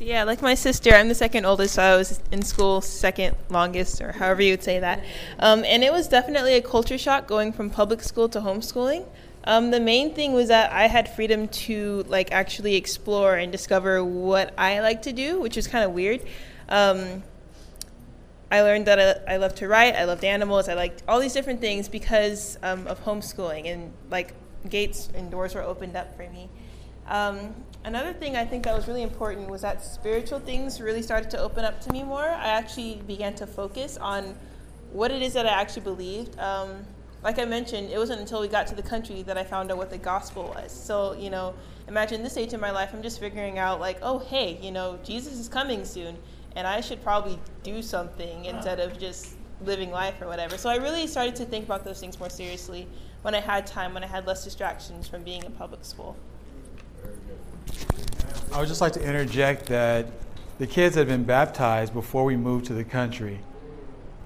So 0.00 0.06
yeah, 0.06 0.24
like 0.24 0.40
my 0.40 0.54
sister, 0.54 0.94
I'm 0.94 1.08
the 1.08 1.14
second 1.14 1.44
oldest, 1.44 1.74
so 1.74 1.82
I 1.82 1.94
was 1.94 2.22
in 2.32 2.40
school 2.40 2.80
second 2.80 3.36
longest, 3.50 4.00
or 4.00 4.12
however 4.12 4.40
you 4.40 4.54
would 4.54 4.62
say 4.62 4.80
that. 4.80 5.04
Um, 5.38 5.62
and 5.66 5.84
it 5.84 5.92
was 5.92 6.08
definitely 6.08 6.54
a 6.54 6.62
culture 6.62 6.96
shock 6.96 7.26
going 7.26 7.52
from 7.52 7.68
public 7.68 8.02
school 8.02 8.26
to 8.30 8.40
homeschooling. 8.40 9.04
Um, 9.44 9.70
the 9.70 9.78
main 9.78 10.14
thing 10.14 10.32
was 10.32 10.48
that 10.48 10.72
I 10.72 10.86
had 10.86 11.06
freedom 11.06 11.48
to 11.48 12.02
like 12.08 12.32
actually 12.32 12.76
explore 12.76 13.36
and 13.36 13.52
discover 13.52 14.02
what 14.02 14.54
I 14.56 14.80
like 14.80 15.02
to 15.02 15.12
do, 15.12 15.38
which 15.38 15.56
was 15.56 15.66
kind 15.66 15.84
of 15.84 15.92
weird. 15.92 16.22
Um, 16.70 17.22
I 18.50 18.62
learned 18.62 18.86
that 18.86 19.22
I, 19.28 19.34
I 19.34 19.36
love 19.36 19.54
to 19.56 19.68
write, 19.68 19.96
I 19.96 20.04
loved 20.04 20.24
animals, 20.24 20.70
I 20.70 20.72
liked 20.72 21.02
all 21.08 21.20
these 21.20 21.34
different 21.34 21.60
things 21.60 21.90
because 21.90 22.56
um, 22.62 22.86
of 22.86 23.04
homeschooling, 23.04 23.66
and 23.66 23.92
like 24.08 24.32
gates 24.66 25.10
and 25.14 25.30
doors 25.30 25.54
were 25.54 25.62
opened 25.62 25.94
up 25.94 26.16
for 26.16 26.26
me. 26.30 26.48
Um, 27.06 27.54
another 27.84 28.12
thing 28.12 28.36
I 28.36 28.44
think 28.44 28.64
that 28.64 28.74
was 28.74 28.86
really 28.86 29.02
important 29.02 29.48
was 29.48 29.62
that 29.62 29.82
spiritual 29.82 30.38
things 30.38 30.80
really 30.80 31.02
started 31.02 31.30
to 31.30 31.38
open 31.38 31.64
up 31.64 31.80
to 31.82 31.92
me 31.92 32.02
more. 32.02 32.24
I 32.24 32.48
actually 32.48 33.02
began 33.06 33.34
to 33.36 33.46
focus 33.46 33.96
on 33.96 34.34
what 34.92 35.10
it 35.10 35.22
is 35.22 35.32
that 35.34 35.46
I 35.46 35.50
actually 35.50 35.82
believed. 35.82 36.38
Um, 36.38 36.84
like 37.22 37.38
I 37.38 37.44
mentioned, 37.44 37.90
it 37.90 37.98
wasn't 37.98 38.20
until 38.20 38.40
we 38.40 38.48
got 38.48 38.66
to 38.68 38.74
the 38.74 38.82
country 38.82 39.22
that 39.22 39.36
I 39.36 39.44
found 39.44 39.70
out 39.70 39.76
what 39.76 39.90
the 39.90 39.98
gospel 39.98 40.44
was. 40.54 40.72
So, 40.72 41.12
you 41.14 41.30
know, 41.30 41.54
imagine 41.86 42.22
this 42.22 42.36
age 42.36 42.54
in 42.54 42.60
my 42.60 42.70
life, 42.70 42.90
I'm 42.94 43.02
just 43.02 43.20
figuring 43.20 43.58
out, 43.58 43.78
like, 43.78 43.98
oh, 44.00 44.18
hey, 44.18 44.58
you 44.62 44.70
know, 44.70 44.98
Jesus 45.04 45.34
is 45.34 45.48
coming 45.48 45.84
soon, 45.84 46.16
and 46.56 46.66
I 46.66 46.80
should 46.80 47.02
probably 47.02 47.38
do 47.62 47.82
something 47.82 48.46
instead 48.46 48.80
of 48.80 48.98
just 48.98 49.36
living 49.62 49.90
life 49.90 50.20
or 50.22 50.26
whatever. 50.26 50.56
So 50.56 50.70
I 50.70 50.76
really 50.76 51.06
started 51.06 51.36
to 51.36 51.44
think 51.44 51.66
about 51.66 51.84
those 51.84 52.00
things 52.00 52.18
more 52.18 52.30
seriously 52.30 52.86
when 53.22 53.34
I 53.34 53.40
had 53.40 53.66
time, 53.66 53.92
when 53.92 54.02
I 54.02 54.06
had 54.06 54.26
less 54.26 54.42
distractions 54.42 55.06
from 55.06 55.22
being 55.22 55.44
in 55.44 55.52
public 55.52 55.84
school. 55.84 56.16
I 58.52 58.58
would 58.58 58.68
just 58.68 58.80
like 58.80 58.92
to 58.94 59.02
interject 59.02 59.66
that 59.66 60.06
the 60.58 60.66
kids 60.66 60.96
had 60.96 61.06
been 61.06 61.24
baptized 61.24 61.94
before 61.94 62.24
we 62.24 62.36
moved 62.36 62.66
to 62.66 62.74
the 62.74 62.84
country, 62.84 63.38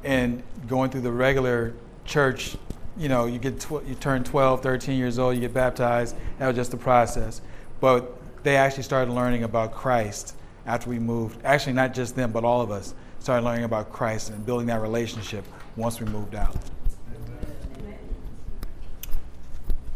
and 0.02 0.42
going 0.66 0.90
through 0.90 1.02
the 1.02 1.12
regular 1.12 1.74
church, 2.04 2.56
you 2.96 3.08
know, 3.08 3.26
you 3.26 3.38
get 3.38 3.60
tw- 3.60 3.86
you 3.86 3.94
turn 4.00 4.24
12, 4.24 4.62
13 4.62 4.98
years 4.98 5.18
old, 5.18 5.34
you 5.34 5.40
get 5.40 5.54
baptized. 5.54 6.16
That 6.38 6.46
was 6.46 6.56
just 6.56 6.70
the 6.70 6.76
process. 6.76 7.40
But 7.80 8.16
they 8.44 8.56
actually 8.56 8.82
started 8.82 9.12
learning 9.12 9.44
about 9.44 9.72
Christ 9.72 10.34
after 10.66 10.90
we 10.90 10.98
moved. 10.98 11.44
Actually, 11.44 11.74
not 11.74 11.94
just 11.94 12.16
them, 12.16 12.32
but 12.32 12.44
all 12.44 12.60
of 12.60 12.70
us 12.70 12.94
started 13.18 13.44
learning 13.44 13.64
about 13.64 13.92
Christ 13.92 14.30
and 14.30 14.44
building 14.44 14.66
that 14.66 14.80
relationship 14.80 15.44
once 15.76 16.00
we 16.00 16.06
moved 16.06 16.34
out. 16.34 16.56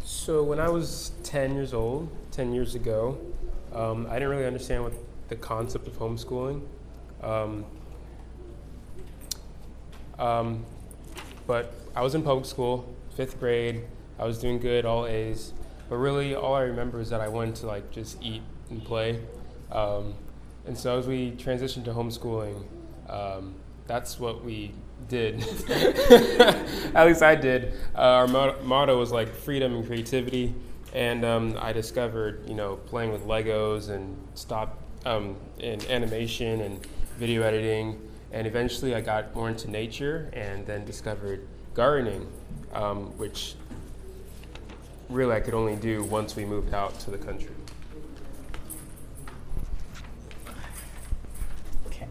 So 0.03 0.43
when 0.43 0.61
I 0.61 0.69
was 0.69 1.13
10 1.25 1.55
years 1.55 1.73
old, 1.73 2.09
10 2.33 2.53
years 2.53 2.75
ago, 2.75 3.19
um, 3.75 4.07
I 4.09 4.15
didn't 4.15 4.31
really 4.31 4.47
understand 4.47 4.85
what 4.85 4.93
the 5.29 5.37
concept 5.37 5.87
of 5.87 5.99
homeschooling. 5.99 6.63
Um, 7.23 7.65
um, 10.19 10.65
but 11.47 11.73
I 11.95 12.03
was 12.03 12.15
in 12.15 12.23
public 12.23 12.47
school, 12.47 12.95
fifth 13.17 13.39
grade. 13.39 13.83
I 14.19 14.25
was 14.25 14.39
doing 14.39 14.59
good, 14.59 14.85
all 14.85 15.07
A's. 15.07 15.53
But 15.89 15.97
really, 15.97 16.35
all 16.35 16.55
I 16.55 16.63
remember 16.63 17.01
is 17.01 17.11
that 17.11 17.21
I 17.21 17.29
wanted 17.29 17.55
to 17.57 17.67
like 17.67 17.91
just 17.91 18.23
eat 18.23 18.43
and 18.71 18.85
play. 18.85 19.21
Um, 19.73 20.15
and 20.67 20.77
so 20.77 20.99
as 20.99 21.07
we 21.07 21.33
transitioned 21.33 21.85
to 21.85 21.93
homeschooling, 21.93 22.63
um, 23.09 23.55
that's 23.87 24.21
what 24.21 24.45
we 24.45 24.73
did. 25.09 25.43
At 26.95 27.07
least 27.07 27.23
I 27.23 27.35
did. 27.35 27.73
Uh, 27.95 28.01
our 28.01 28.29
motto, 28.29 28.63
motto 28.63 28.99
was 28.99 29.11
like 29.11 29.35
freedom 29.35 29.75
and 29.75 29.87
creativity, 29.87 30.55
and 30.95 31.25
um, 31.25 31.59
I 31.61 31.73
discovered, 31.73 32.49
you 32.49 32.55
know, 32.55 32.77
playing 32.77 33.13
with 33.13 33.27
Legos 33.27 33.91
and 33.91 34.17
stop 34.35 34.79
um, 35.05 35.37
in 35.59 35.85
animation 35.91 36.61
and 36.63 36.85
video 37.19 37.43
editing, 37.43 38.01
and 38.33 38.47
eventually 38.47 38.95
I 38.95 39.01
got 39.01 39.35
more 39.35 39.49
into 39.49 39.71
nature, 39.71 40.31
and 40.33 40.67
then 40.67 40.85
discovered 40.85 41.47
gardening, 41.75 42.27
um, 42.73 43.17
which 43.19 43.55
really 45.09 45.35
I 45.35 45.41
could 45.41 45.55
only 45.55 45.77
do 45.77 46.05
once 46.05 46.37
we 46.37 46.45
moved 46.45 46.75
out 46.75 46.99
to 47.01 47.11
the 47.11 47.19
country. 47.19 47.51
Okay. 51.87 52.07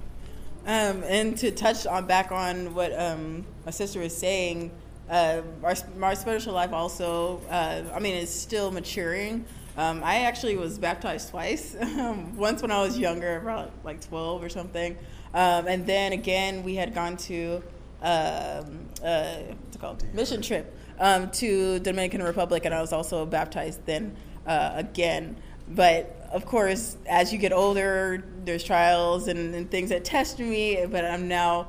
Um, 0.66 1.04
and 1.04 1.38
to 1.38 1.52
touch 1.52 1.86
on 1.86 2.06
back 2.08 2.32
on 2.32 2.74
what 2.74 2.98
um, 2.98 3.46
my 3.66 3.72
sister 3.72 4.00
was 4.00 4.16
saying, 4.16 4.72
uh, 5.10 5.42
our, 5.64 5.76
our 6.02 6.16
spiritual 6.16 6.54
life 6.54 6.74
also, 6.74 7.42
uh, 7.50 7.84
I 7.94 8.00
mean, 8.00 8.16
it's 8.16 8.32
still 8.32 8.72
maturing. 8.72 9.46
Um, 9.78 10.04
I 10.04 10.22
actually 10.22 10.56
was 10.58 10.78
baptized 10.78 11.30
twice. 11.30 11.76
Once 12.36 12.62
when 12.62 12.72
I 12.72 12.82
was 12.82 12.98
younger, 12.98 13.38
about 13.38 13.72
like 13.84 14.02
12 14.02 14.44
or 14.44 14.50
something. 14.50 14.98
Um, 15.34 15.68
and 15.68 15.86
then 15.86 16.14
again, 16.14 16.64
we 16.64 16.76
had 16.76 16.96
gone 16.96 17.16
to, 17.18 17.64
um, 18.02 18.88
uh, 19.04 19.36
what's 19.36 19.76
it 19.76 19.80
called? 19.80 20.14
Mission 20.14 20.42
trip 20.42 20.76
um, 21.00 21.30
to 21.32 21.80
Dominican 21.80 22.24
Republic, 22.24 22.66
and 22.66 22.74
I 22.74 22.82
was 22.82 22.92
also 22.92 23.26
baptized 23.26 23.86
then 23.86 24.16
uh, 24.46 24.72
again. 24.76 25.38
But 25.70 26.28
of 26.32 26.46
course, 26.46 26.98
as 27.08 27.32
you 27.32 27.40
get 27.40 27.54
older, 27.54 28.24
there's 28.46 28.64
trials 28.64 29.28
and, 29.28 29.54
and 29.54 29.70
things 29.70 29.90
that 29.90 30.04
test 30.04 30.40
me. 30.40 30.86
But 30.90 31.06
I'm 31.06 31.28
now 31.28 31.68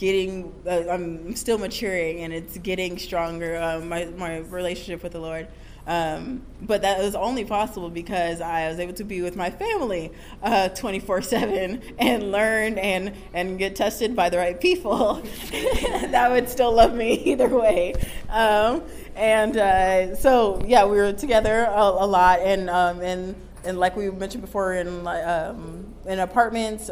getting, 0.00 0.50
uh, 0.66 0.84
I'm 0.90 1.36
still 1.36 1.58
maturing, 1.58 2.20
and 2.20 2.32
it's 2.32 2.56
getting 2.56 2.96
stronger. 2.98 3.60
Um, 3.60 3.90
my 3.90 4.06
my 4.06 4.38
relationship 4.38 5.02
with 5.02 5.12
the 5.12 5.20
Lord. 5.20 5.46
Um, 5.86 6.42
but 6.62 6.82
that 6.82 7.02
was 7.02 7.14
only 7.14 7.44
possible 7.44 7.90
because 7.90 8.40
I 8.40 8.68
was 8.68 8.78
able 8.78 8.92
to 8.94 9.04
be 9.04 9.22
with 9.22 9.36
my 9.36 9.50
family 9.50 10.10
twenty 10.74 11.00
four 11.00 11.20
seven 11.20 11.82
and 11.98 12.32
learn 12.32 12.78
and 12.78 13.14
and 13.34 13.58
get 13.58 13.76
tested 13.76 14.16
by 14.16 14.30
the 14.30 14.38
right 14.38 14.58
people 14.58 15.14
that 15.50 16.30
would 16.30 16.48
still 16.48 16.72
love 16.72 16.94
me 16.94 17.12
either 17.24 17.48
way. 17.48 17.94
Um, 18.30 18.82
and 19.16 19.56
uh, 19.56 20.16
so 20.16 20.62
yeah, 20.66 20.86
we 20.86 20.96
were 20.96 21.12
together 21.12 21.64
a, 21.64 21.82
a 21.82 22.06
lot, 22.06 22.40
and 22.40 22.70
um, 22.70 23.00
and 23.02 23.34
and 23.64 23.78
like 23.78 23.96
we 23.96 24.10
mentioned 24.10 24.42
before, 24.42 24.72
in 24.74 25.06
um, 25.06 25.94
in 26.06 26.20
apartments. 26.20 26.88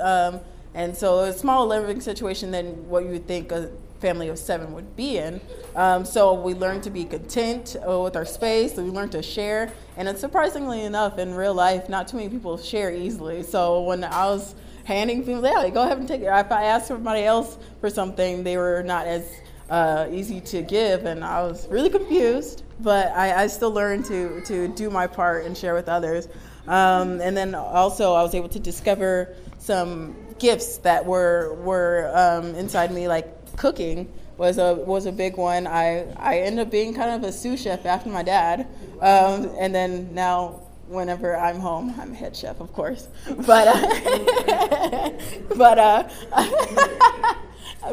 And 0.79 0.97
so 0.97 1.25
a 1.25 1.33
small 1.33 1.67
living 1.67 2.01
situation 2.01 2.53
than 2.53 2.89
what 2.89 3.03
you 3.03 3.11
would 3.11 3.27
think 3.27 3.51
a 3.51 3.69
family 3.99 4.29
of 4.29 4.39
seven 4.39 4.75
would 4.75 4.95
be 4.95 5.19
in. 5.19 5.41
Um, 5.75 6.05
so 6.05 6.35
we 6.35 6.55
learned 6.55 6.85
to 6.85 6.91
be 6.91 7.05
content 7.05 7.75
uh, 7.85 7.99
with 7.99 8.15
our 8.15 8.25
space. 8.25 8.77
We 8.77 8.85
learned 8.85 9.11
to 9.11 9.23
share, 9.25 9.73
and 9.97 10.17
surprisingly 10.17 10.83
enough 10.83 11.19
in 11.19 11.35
real 11.35 11.53
life, 11.53 11.89
not 11.89 12.07
too 12.07 12.19
many 12.19 12.29
people 12.29 12.57
share 12.59 12.93
easily. 12.95 13.43
So 13.43 13.83
when 13.83 14.05
I 14.05 14.27
was 14.27 14.55
handing 14.85 15.25
people, 15.25 15.43
yeah, 15.43 15.69
go 15.71 15.83
ahead 15.83 15.99
and 15.99 16.07
take 16.07 16.21
it. 16.21 16.27
If 16.27 16.53
I 16.53 16.67
asked 16.67 16.87
somebody 16.87 17.25
else 17.25 17.59
for 17.81 17.91
something, 17.91 18.45
they 18.45 18.57
were 18.57 18.85
not 18.85 19.09
as 19.09 19.29
uh, 19.71 20.07
easy 20.13 20.41
to 20.43 20.63
give, 20.63 21.07
and 21.07 21.25
I 21.25 21.43
was 21.43 21.67
really 21.67 21.91
confused. 21.91 22.63
But 22.79 23.09
I, 23.09 23.43
I, 23.43 23.47
still 23.49 23.73
learned 23.73 24.05
to 24.05 24.41
to 24.43 24.69
do 24.69 24.91
my 24.91 25.09
part 25.09 25.45
and 25.45 25.59
share 25.59 25.75
with 25.75 25.89
others. 25.89 26.29
Um, 26.69 27.21
and 27.21 27.37
then 27.37 27.57
also, 27.57 28.15
I 28.15 28.23
was 28.23 28.37
able 28.37 28.49
to 28.51 28.61
discover 28.61 29.35
some 29.59 30.15
gifts 30.39 30.79
that 30.79 31.05
were 31.05 31.55
were 31.63 32.11
um, 32.15 32.55
inside 32.55 32.93
me, 32.93 33.09
like 33.09 33.57
cooking 33.57 34.13
was 34.37 34.59
a 34.59 34.75
was 34.75 35.07
a 35.07 35.13
big 35.13 35.37
one. 35.37 35.67
I 35.67 36.07
I 36.17 36.39
ended 36.39 36.67
up 36.67 36.71
being 36.71 36.95
kind 36.95 37.11
of 37.11 37.29
a 37.29 37.33
sous 37.33 37.61
chef 37.63 37.85
after 37.85 38.09
my 38.09 38.23
dad, 38.23 38.67
um, 39.01 39.51
and 39.59 39.75
then 39.75 40.15
now 40.15 40.61
whenever 40.89 41.37
I'm 41.37 41.59
home, 41.59 41.95
I'm 42.01 42.13
a 42.13 42.15
head 42.15 42.37
chef, 42.37 42.61
of 42.61 42.73
course. 42.73 43.09
But 43.47 43.69
uh, 43.69 45.11
but 45.57 45.79
uh, 45.79 46.09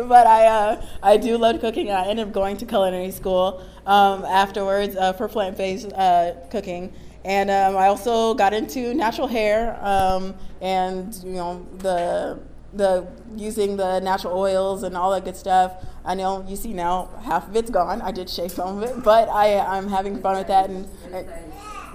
but 0.07 0.27
I 0.27 0.45
uh, 0.47 0.85
I 1.03 1.17
do 1.17 1.37
love 1.37 1.59
cooking. 1.59 1.91
I 1.91 2.07
ended 2.07 2.27
up 2.27 2.33
going 2.33 2.57
to 2.57 2.65
culinary 2.65 3.11
school 3.11 3.61
um, 3.85 4.23
afterwards 4.25 4.95
uh, 4.95 5.13
for 5.13 5.27
plant 5.27 5.57
based 5.57 5.91
uh, 5.93 6.33
cooking. 6.51 6.93
And 7.25 7.49
um, 7.49 7.75
I 7.75 7.87
also 7.87 8.35
got 8.35 8.53
into 8.53 8.93
natural 8.93 9.27
hair, 9.27 9.79
um, 9.83 10.35
and 10.61 11.13
you 11.23 11.33
know 11.33 11.65
the 11.79 12.39
the 12.71 13.07
using 13.35 13.77
the 13.77 13.99
natural 13.99 14.37
oils 14.37 14.83
and 14.83 14.95
all 14.95 15.11
that 15.11 15.25
good 15.25 15.35
stuff. 15.35 15.83
I 16.05 16.13
know 16.13 16.45
you 16.47 16.55
see 16.55 16.71
now 16.71 17.09
half 17.23 17.47
of 17.47 17.55
it's 17.55 17.71
gone. 17.71 18.01
I 18.03 18.11
did 18.11 18.29
shave 18.29 18.51
some 18.51 18.77
of 18.77 18.83
it, 18.83 19.03
but 19.03 19.27
I 19.29 19.57
I'm 19.57 19.87
having 19.89 20.21
fun 20.21 20.37
with 20.37 20.47
that 20.47 20.69
and. 20.69 20.87
and 21.11 21.27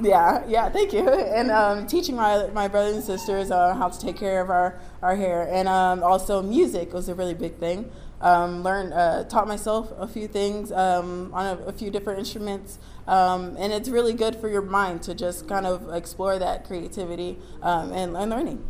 yeah, 0.02 0.42
yeah, 0.48 0.70
thank 0.70 0.92
you. 0.94 1.06
And 1.40 1.50
um, 1.50 1.86
teaching 1.86 2.16
my, 2.16 2.46
my 2.54 2.68
brothers 2.68 2.94
and 2.94 3.04
sisters 3.04 3.50
uh, 3.50 3.74
how 3.74 3.88
to 3.88 4.00
take 4.00 4.16
care 4.16 4.40
of 4.40 4.48
our, 4.48 4.78
our 5.02 5.14
hair. 5.14 5.46
And 5.50 5.68
um, 5.68 6.02
also, 6.02 6.42
music 6.42 6.92
was 6.94 7.08
a 7.10 7.14
really 7.14 7.34
big 7.34 7.56
thing. 7.56 7.90
Um, 8.22 8.62
learned, 8.62 8.92
uh, 8.92 9.24
taught 9.24 9.48
myself 9.48 9.92
a 9.96 10.06
few 10.06 10.28
things 10.28 10.70
um, 10.72 11.30
on 11.32 11.46
a, 11.46 11.62
a, 11.68 11.72
few 11.72 11.90
different 11.90 12.18
instruments. 12.18 12.78
Um, 13.06 13.56
and 13.58 13.72
it's 13.72 13.88
really 13.88 14.12
good 14.12 14.36
for 14.36 14.50
your 14.50 14.60
mind 14.60 15.02
to 15.04 15.14
just 15.14 15.48
kind 15.48 15.64
of 15.64 15.90
explore 15.94 16.38
that 16.38 16.66
creativity 16.66 17.38
um, 17.62 17.92
and, 17.92 18.14
and 18.14 18.30
learning. 18.30 18.62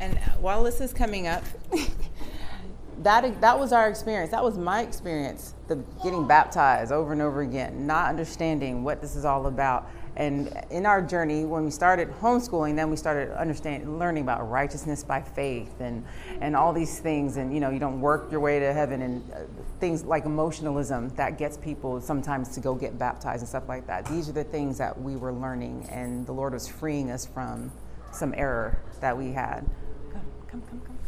And 0.00 0.18
while 0.40 0.62
this 0.62 0.80
is 0.80 0.92
coming 0.92 1.26
up, 1.26 1.44
that 3.02 3.40
that 3.40 3.58
was 3.58 3.72
our 3.72 3.88
experience. 3.88 4.30
That 4.30 4.44
was 4.44 4.56
my 4.56 4.82
experience, 4.82 5.54
the 5.66 5.76
getting 6.02 6.26
baptized 6.26 6.92
over 6.92 7.12
and 7.12 7.22
over 7.22 7.42
again, 7.42 7.86
not 7.86 8.08
understanding 8.08 8.84
what 8.84 9.00
this 9.00 9.16
is 9.16 9.24
all 9.24 9.46
about. 9.46 9.90
And 10.18 10.52
in 10.70 10.84
our 10.84 11.00
journey, 11.00 11.44
when 11.44 11.64
we 11.64 11.70
started 11.70 12.10
homeschooling, 12.20 12.74
then 12.74 12.90
we 12.90 12.96
started 12.96 13.30
understanding, 13.38 14.00
learning 14.00 14.24
about 14.24 14.50
righteousness 14.50 15.04
by 15.04 15.22
faith 15.22 15.80
and, 15.80 16.04
and 16.40 16.56
all 16.56 16.72
these 16.72 16.98
things. 16.98 17.36
And 17.36 17.54
you 17.54 17.60
know, 17.60 17.70
you 17.70 17.78
don't 17.78 18.00
work 18.00 18.28
your 18.28 18.40
way 18.40 18.58
to 18.58 18.72
heaven 18.72 19.02
and 19.02 19.32
uh, 19.32 19.42
things 19.78 20.02
like 20.02 20.24
emotionalism 20.24 21.10
that 21.10 21.38
gets 21.38 21.56
people 21.56 22.00
sometimes 22.00 22.48
to 22.48 22.60
go 22.60 22.74
get 22.74 22.98
baptized 22.98 23.42
and 23.42 23.48
stuff 23.48 23.68
like 23.68 23.86
that. 23.86 24.06
These 24.06 24.28
are 24.28 24.32
the 24.32 24.42
things 24.42 24.76
that 24.78 25.00
we 25.00 25.14
were 25.14 25.32
learning, 25.32 25.88
and 25.88 26.26
the 26.26 26.32
Lord 26.32 26.52
was 26.52 26.66
freeing 26.66 27.12
us 27.12 27.24
from 27.24 27.70
some 28.10 28.34
error 28.36 28.76
that 29.00 29.16
we 29.16 29.30
had. 29.30 29.64
Come, 30.12 30.22
come, 30.50 30.62
come, 30.62 30.82
come. 30.84 30.98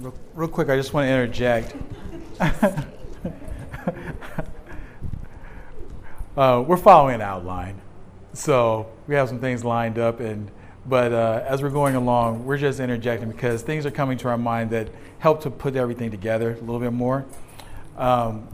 Real, 0.00 0.14
real 0.34 0.48
quick, 0.48 0.68
I 0.68 0.74
just 0.74 0.92
want 0.92 1.06
to 1.06 1.12
interject. 1.12 1.76
uh, 6.36 6.64
we're 6.66 6.76
following 6.76 7.14
an 7.14 7.20
outline, 7.20 7.80
so 8.32 8.90
we 9.06 9.14
have 9.14 9.28
some 9.28 9.38
things 9.38 9.64
lined 9.64 9.98
up, 9.98 10.20
and 10.20 10.50
but 10.86 11.12
uh, 11.12 11.44
as 11.46 11.62
we're 11.62 11.70
going 11.70 11.94
along, 11.94 12.44
we're 12.44 12.58
just 12.58 12.80
interjecting 12.80 13.30
because 13.30 13.62
things 13.62 13.86
are 13.86 13.90
coming 13.90 14.18
to 14.18 14.28
our 14.28 14.36
mind 14.36 14.70
that 14.70 14.88
help 15.20 15.40
to 15.42 15.50
put 15.50 15.76
everything 15.76 16.10
together 16.10 16.50
a 16.50 16.60
little 16.60 16.80
bit 16.80 16.92
more. 16.92 17.24
Um, 17.96 18.48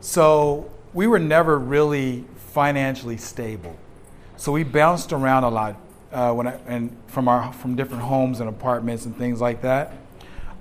so 0.00 0.70
we 0.92 1.06
were 1.06 1.18
never 1.18 1.58
really 1.58 2.24
financially 2.52 3.16
stable, 3.16 3.76
so 4.36 4.52
we 4.52 4.62
bounced 4.62 5.12
around 5.12 5.44
a 5.44 5.48
lot 5.48 5.76
uh, 6.12 6.32
when 6.32 6.46
I, 6.46 6.58
and 6.66 6.94
from 7.06 7.26
our 7.26 7.52
from 7.54 7.74
different 7.74 8.02
homes 8.02 8.40
and 8.40 8.48
apartments 8.50 9.06
and 9.06 9.16
things 9.16 9.40
like 9.40 9.62
that. 9.62 9.92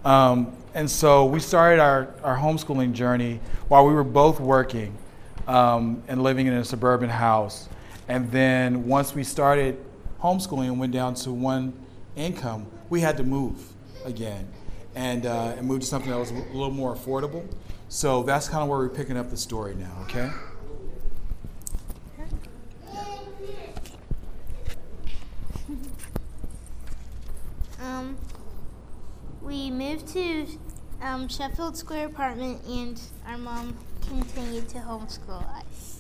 Um, 0.06 0.56
and 0.74 0.90
so 0.90 1.26
we 1.26 1.40
started 1.40 1.80
our, 1.80 2.14
our 2.24 2.38
homeschooling 2.38 2.94
journey 2.94 3.40
while 3.68 3.86
we 3.86 3.94
were 3.94 4.04
both 4.04 4.40
working 4.40 4.98
um, 5.48 6.04
and 6.08 6.24
living 6.24 6.48
in 6.48 6.54
a 6.54 6.64
suburban 6.64 7.10
house. 7.10 7.70
And 8.08 8.32
then 8.32 8.88
once 8.88 9.16
we 9.16 9.24
started 9.24 9.78
homeschooling 10.22 10.68
and 10.68 10.80
went 10.80 10.94
down 10.94 11.16
to 11.16 11.32
one 11.32 11.74
income, 12.16 12.68
we 12.90 13.02
had 13.02 13.18
to 13.18 13.24
move 13.24 13.56
again 14.06 14.48
and, 14.96 15.26
uh, 15.26 15.56
and 15.58 15.68
move 15.68 15.82
to 15.82 15.86
something 15.86 16.10
that 16.12 16.20
was 16.20 16.32
a 16.32 16.34
little 16.34 16.72
more 16.72 16.96
affordable. 16.96 17.46
So 17.90 18.24
that's 18.24 18.50
kind 18.50 18.64
of 18.64 18.70
where 18.70 18.80
we're 18.80 18.90
picking 18.90 19.18
up 19.18 19.30
the 19.30 19.38
story 19.38 19.76
now, 19.76 19.92
okay? 20.04 20.30
Um, 27.82 28.16
we 29.42 29.70
moved 29.70 30.08
to 30.14 30.48
um, 31.02 31.28
Sheffield 31.28 31.76
Square 31.76 32.08
apartment, 32.08 32.64
and 32.66 33.02
our 33.28 33.38
mom 33.38 33.76
continued 34.08 34.70
to 34.70 34.78
homeschool 34.80 35.44
us. 35.58 35.94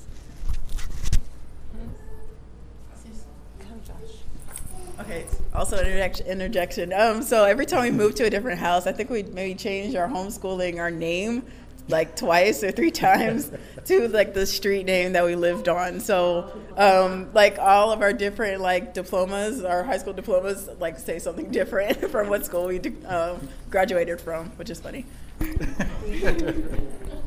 Okay, 4.99 5.25
also 5.55 5.77
interjection. 5.79 6.27
interjection. 6.27 6.93
Um, 6.93 7.23
so 7.23 7.45
every 7.45 7.65
time 7.65 7.81
we 7.81 7.91
moved 7.91 8.15
to 8.17 8.25
a 8.25 8.29
different 8.29 8.59
house, 8.59 8.85
I 8.85 8.91
think 8.91 9.09
we 9.09 9.23
maybe 9.23 9.55
changed 9.55 9.97
our 9.97 10.07
homeschooling, 10.07 10.77
our 10.77 10.91
name 10.91 11.43
like 11.89 12.15
twice 12.15 12.63
or 12.63 12.71
three 12.71 12.91
times 12.91 13.51
to 13.85 14.07
like 14.07 14.33
the 14.33 14.45
street 14.45 14.85
name 14.85 15.13
that 15.13 15.25
we 15.25 15.35
lived 15.35 15.67
on. 15.67 15.99
So 15.99 16.51
um, 16.77 17.29
like 17.33 17.57
all 17.59 17.91
of 17.91 18.01
our 18.01 18.13
different 18.13 18.61
like 18.61 18.93
diplomas, 18.93 19.63
our 19.63 19.83
high 19.83 19.97
school 19.97 20.13
diplomas, 20.13 20.69
like 20.79 20.99
say 20.99 21.19
something 21.19 21.49
different 21.51 22.09
from 22.11 22.29
what 22.29 22.45
school 22.45 22.67
we 22.67 22.79
um, 23.05 23.47
graduated 23.69 24.21
from, 24.21 24.49
which 24.51 24.69
is 24.69 24.79
funny. 24.79 25.05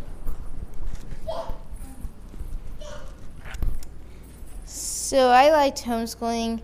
So 5.06 5.28
I 5.28 5.50
liked 5.52 5.84
homeschooling 5.84 6.60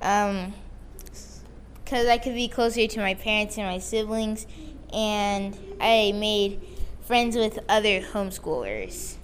because 0.00 0.26
um, 0.26 2.08
I 2.10 2.18
could 2.18 2.34
be 2.34 2.46
closer 2.46 2.86
to 2.86 3.00
my 3.00 3.14
parents 3.14 3.56
and 3.56 3.66
my 3.66 3.78
siblings, 3.78 4.46
and 4.92 5.56
I 5.80 6.12
made 6.14 6.60
friends 7.00 7.36
with 7.36 7.58
other 7.70 8.02
homeschoolers. 8.02 9.14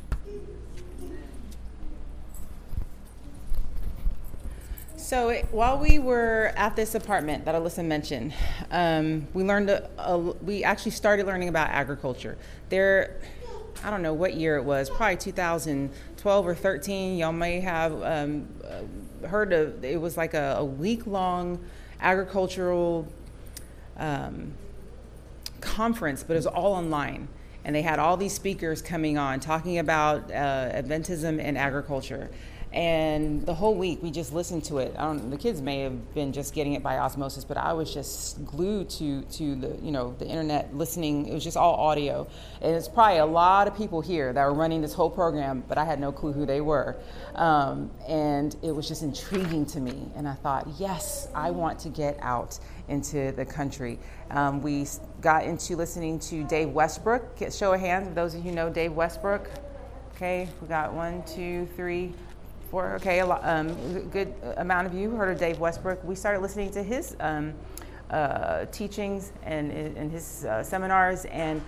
So 4.96 5.28
it, 5.28 5.48
while 5.50 5.76
we 5.76 5.98
were 5.98 6.54
at 6.56 6.76
this 6.76 6.94
apartment 6.94 7.44
that 7.44 7.54
Alyssa 7.54 7.84
mentioned, 7.84 8.32
um, 8.70 9.28
we 9.34 9.44
learned 9.44 9.68
a, 9.68 9.90
a, 9.98 10.16
we 10.16 10.64
actually 10.64 10.92
started 10.92 11.26
learning 11.26 11.50
about 11.50 11.68
agriculture. 11.68 12.38
There, 12.70 13.20
I 13.84 13.90
don't 13.90 14.00
know 14.00 14.14
what 14.14 14.32
year 14.32 14.56
it 14.56 14.64
was, 14.64 14.88
probably 14.88 15.16
2012 16.26 16.46
or 16.48 16.60
13. 16.60 17.18
Y'all 17.18 17.32
may 17.32 17.60
have 17.60 18.02
um, 18.02 18.48
heard 19.28 19.52
of. 19.52 19.84
It 19.84 20.00
was 20.00 20.16
like 20.16 20.34
a, 20.34 20.56
a 20.58 20.64
week 20.64 21.06
long 21.06 21.64
agricultural 22.00 23.06
um, 23.96 24.52
conference, 25.60 26.24
but 26.24 26.32
it 26.32 26.38
was 26.38 26.48
all 26.48 26.72
online. 26.72 27.28
And 27.64 27.76
they 27.76 27.82
had 27.82 28.00
all 28.00 28.16
these 28.16 28.32
speakers 28.32 28.82
coming 28.82 29.16
on 29.16 29.38
talking 29.38 29.78
about 29.78 30.28
uh, 30.32 30.72
Adventism 30.72 31.40
and 31.40 31.56
agriculture 31.56 32.28
and 32.76 33.46
the 33.46 33.54
whole 33.54 33.74
week 33.74 34.02
we 34.02 34.10
just 34.10 34.34
listened 34.34 34.62
to 34.62 34.78
it. 34.78 34.94
the 34.94 35.38
kids 35.38 35.62
may 35.62 35.80
have 35.80 36.14
been 36.14 36.30
just 36.30 36.52
getting 36.52 36.74
it 36.74 36.82
by 36.82 36.98
osmosis, 36.98 37.42
but 37.42 37.56
I 37.56 37.72
was 37.72 37.92
just 37.92 38.44
glued 38.44 38.90
to 38.90 39.22
to 39.22 39.54
the 39.56 39.78
you 39.82 39.90
know 39.90 40.14
the 40.18 40.26
internet 40.26 40.76
listening. 40.76 41.26
It 41.26 41.32
was 41.32 41.42
just 41.42 41.56
all 41.56 41.74
audio, 41.76 42.28
and 42.60 42.76
it's 42.76 42.86
probably 42.86 43.18
a 43.18 43.26
lot 43.26 43.66
of 43.66 43.74
people 43.74 44.02
here 44.02 44.30
that 44.30 44.44
were 44.44 44.52
running 44.52 44.82
this 44.82 44.92
whole 44.92 45.08
program, 45.08 45.64
but 45.66 45.78
I 45.78 45.86
had 45.86 45.98
no 45.98 46.12
clue 46.12 46.34
who 46.34 46.44
they 46.44 46.60
were, 46.60 46.96
um, 47.34 47.90
and 48.06 48.54
it 48.62 48.72
was 48.72 48.86
just 48.86 49.02
intriguing 49.02 49.64
to 49.66 49.80
me. 49.80 50.10
And 50.14 50.28
I 50.28 50.34
thought, 50.34 50.68
yes, 50.78 51.28
I 51.34 51.52
want 51.52 51.78
to 51.80 51.88
get 51.88 52.18
out 52.20 52.58
into 52.88 53.32
the 53.32 53.46
country. 53.46 53.98
Um, 54.30 54.60
we 54.60 54.86
got 55.22 55.44
into 55.44 55.76
listening 55.76 56.18
to 56.20 56.44
Dave 56.44 56.68
Westbrook. 56.70 57.38
Show 57.50 57.72
of 57.72 57.80
hands 57.80 58.06
of 58.06 58.14
those 58.14 58.34
of 58.34 58.44
you 58.44 58.50
who 58.50 58.54
know 58.54 58.68
Dave 58.68 58.92
Westbrook. 58.92 59.48
Okay, 60.14 60.48
we 60.60 60.68
got 60.68 60.92
one, 60.92 61.22
two, 61.24 61.66
three 61.74 62.12
for 62.76 62.94
okay, 62.96 63.20
a 63.20 63.26
lot, 63.26 63.40
um, 63.42 63.72
good 64.10 64.34
amount 64.58 64.86
of 64.86 64.92
you 64.92 65.08
heard 65.12 65.30
of 65.30 65.38
Dave 65.38 65.58
Westbrook. 65.58 66.04
We 66.04 66.14
started 66.14 66.40
listening 66.42 66.70
to 66.72 66.82
his 66.82 67.16
um, 67.20 67.54
uh, 68.10 68.66
teachings 68.66 69.32
and, 69.44 69.72
and 69.72 70.12
his 70.12 70.44
uh, 70.44 70.62
seminars, 70.62 71.24
and 71.26 71.62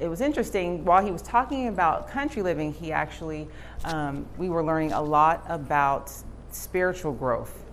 it 0.00 0.06
was 0.06 0.20
interesting. 0.20 0.84
While 0.84 1.04
he 1.04 1.10
was 1.10 1.20
talking 1.20 1.66
about 1.66 2.08
country 2.08 2.42
living, 2.42 2.72
he 2.72 2.92
actually 2.92 3.48
um, 3.86 4.24
we 4.38 4.50
were 4.50 4.62
learning 4.62 4.92
a 4.92 5.02
lot 5.02 5.44
about 5.48 6.12
spiritual 6.52 7.12
growth 7.12 7.64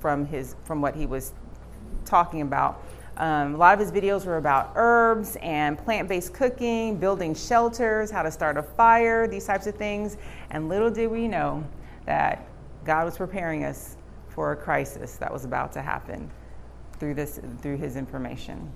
from 0.00 0.26
his 0.26 0.56
from 0.64 0.82
what 0.82 0.96
he 0.96 1.06
was 1.06 1.34
talking 2.04 2.40
about. 2.40 2.82
Um, 3.18 3.54
a 3.54 3.58
lot 3.58 3.74
of 3.74 3.78
his 3.78 3.92
videos 3.92 4.26
were 4.26 4.38
about 4.38 4.72
herbs 4.74 5.36
and 5.40 5.78
plant 5.78 6.08
based 6.08 6.34
cooking, 6.34 6.96
building 6.96 7.32
shelters, 7.32 8.10
how 8.10 8.24
to 8.24 8.32
start 8.32 8.56
a 8.56 8.62
fire, 8.64 9.28
these 9.28 9.46
types 9.46 9.68
of 9.68 9.76
things. 9.76 10.16
And 10.50 10.68
little 10.68 10.90
did 10.90 11.12
we 11.12 11.28
know 11.28 11.64
that 12.08 12.48
God 12.86 13.04
was 13.04 13.18
preparing 13.18 13.64
us 13.64 13.98
for 14.30 14.52
a 14.52 14.56
crisis 14.56 15.16
that 15.16 15.30
was 15.30 15.44
about 15.44 15.72
to 15.74 15.82
happen 15.82 16.30
through 16.98 17.12
this 17.12 17.38
through 17.60 17.76
his 17.76 17.96
information. 17.96 18.72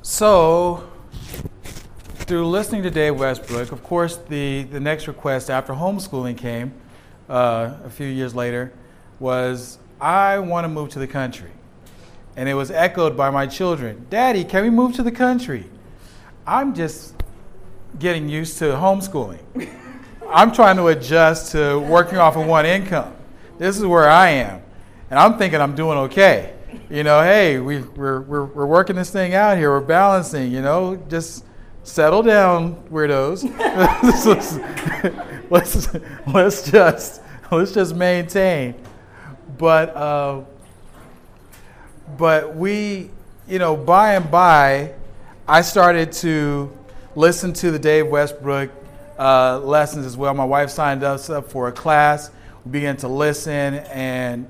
So, 0.00 0.88
through 2.14 2.46
listening 2.46 2.84
to 2.84 2.90
Dave 2.90 3.18
Westbrook, 3.18 3.72
of 3.72 3.82
course, 3.82 4.16
the, 4.16 4.62
the 4.62 4.78
next 4.78 5.08
request 5.08 5.50
after 5.50 5.72
homeschooling 5.72 6.38
came 6.38 6.72
uh, 7.28 7.74
a 7.84 7.90
few 7.90 8.06
years 8.06 8.32
later 8.32 8.72
was, 9.18 9.78
I 10.00 10.38
want 10.38 10.66
to 10.66 10.68
move 10.68 10.90
to 10.90 11.00
the 11.00 11.08
country. 11.08 11.50
And 12.36 12.48
it 12.48 12.54
was 12.54 12.70
echoed 12.70 13.16
by 13.16 13.30
my 13.30 13.48
children 13.48 14.06
Daddy, 14.08 14.44
can 14.44 14.62
we 14.62 14.70
move 14.70 14.94
to 14.94 15.02
the 15.02 15.12
country? 15.12 15.64
I'm 16.46 16.74
just 16.76 17.14
getting 17.98 18.28
used 18.28 18.58
to 18.58 18.64
homeschooling. 18.64 19.40
I'm 20.28 20.52
trying 20.52 20.76
to 20.76 20.88
adjust 20.88 21.52
to 21.52 21.78
working 21.78 22.18
off 22.18 22.36
of 22.36 22.46
one 22.46 22.66
income. 22.66 23.14
This 23.58 23.76
is 23.76 23.84
where 23.84 24.08
I 24.08 24.30
am. 24.30 24.62
And 25.10 25.18
I'm 25.18 25.38
thinking 25.38 25.60
I'm 25.60 25.74
doing 25.74 25.98
okay. 25.98 26.54
You 26.90 27.04
know, 27.04 27.22
hey, 27.22 27.60
we, 27.60 27.82
we're, 27.82 28.22
we're, 28.22 28.44
we're 28.44 28.66
working 28.66 28.96
this 28.96 29.10
thing 29.10 29.34
out 29.34 29.56
here. 29.56 29.70
We're 29.70 29.80
balancing, 29.80 30.50
you 30.50 30.60
know, 30.60 30.96
just 31.08 31.44
settle 31.84 32.22
down, 32.22 32.82
weirdos. 32.90 33.44
let's, 35.50 35.94
let's, 36.26 36.70
just, 36.70 37.22
let's 37.52 37.72
just 37.72 37.94
maintain. 37.94 38.74
But, 39.56 39.96
uh, 39.96 40.42
but 42.18 42.56
we, 42.56 43.10
you 43.46 43.58
know, 43.58 43.76
by 43.76 44.14
and 44.14 44.30
by, 44.30 44.94
I 45.46 45.60
started 45.60 46.10
to 46.12 46.76
listened 47.16 47.56
to 47.56 47.70
the 47.70 47.78
Dave 47.78 48.08
Westbrook 48.08 48.70
uh, 49.18 49.60
lessons 49.60 50.06
as 50.06 50.16
well. 50.16 50.34
My 50.34 50.44
wife 50.44 50.70
signed 50.70 51.04
us 51.04 51.30
up 51.30 51.48
for 51.48 51.68
a 51.68 51.72
class. 51.72 52.30
We 52.64 52.72
began 52.72 52.96
to 52.98 53.08
listen 53.08 53.74
and 53.74 54.46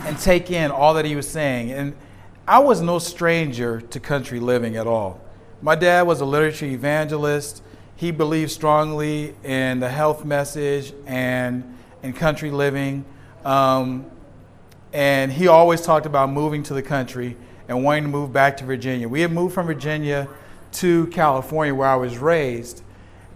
and 0.00 0.18
take 0.18 0.50
in 0.50 0.70
all 0.70 0.94
that 0.94 1.04
he 1.04 1.16
was 1.16 1.28
saying. 1.28 1.70
And 1.70 1.94
I 2.46 2.58
was 2.58 2.80
no 2.80 2.98
stranger 2.98 3.80
to 3.80 4.00
country 4.00 4.40
living 4.40 4.76
at 4.76 4.86
all. 4.86 5.20
My 5.62 5.76
dad 5.76 6.02
was 6.02 6.20
a 6.20 6.24
literature 6.24 6.66
evangelist. 6.66 7.62
He 7.96 8.10
believed 8.10 8.50
strongly 8.50 9.34
in 9.44 9.80
the 9.80 9.88
health 9.88 10.24
message 10.24 10.92
and 11.06 11.76
in 12.02 12.12
country 12.12 12.50
living. 12.50 13.04
Um, 13.44 14.04
and 14.92 15.32
he 15.32 15.48
always 15.48 15.80
talked 15.80 16.06
about 16.06 16.30
moving 16.30 16.62
to 16.64 16.74
the 16.74 16.82
country 16.82 17.36
and 17.68 17.82
wanting 17.82 18.02
to 18.02 18.10
move 18.10 18.32
back 18.32 18.58
to 18.58 18.64
Virginia. 18.64 19.08
We 19.08 19.20
had 19.22 19.32
moved 19.32 19.54
from 19.54 19.66
Virginia 19.66 20.28
to 20.74 21.06
California 21.08 21.74
where 21.74 21.88
I 21.88 21.96
was 21.96 22.18
raised. 22.18 22.82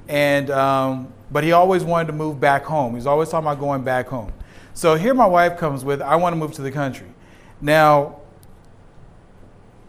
And, 0.09 0.51
um, 0.51 1.13
but 1.31 1.45
he 1.45 1.53
always 1.53 1.85
wanted 1.85 2.07
to 2.07 2.13
move 2.13 2.41
back 2.41 2.65
home. 2.65 2.95
He's 2.95 3.07
always 3.07 3.29
talking 3.29 3.47
about 3.47 3.61
going 3.61 3.83
back 3.83 4.09
home. 4.09 4.33
So 4.75 4.95
here 4.95 5.15
my 5.15 5.27
wife 5.27 5.59
comes 5.59 5.85
with, 5.85 6.01
I 6.01 6.17
want 6.17 6.33
to 6.33 6.37
move 6.39 6.53
to 6.53 6.63
the 6.63 6.71
country. 6.71 7.09
Now, 7.61 8.21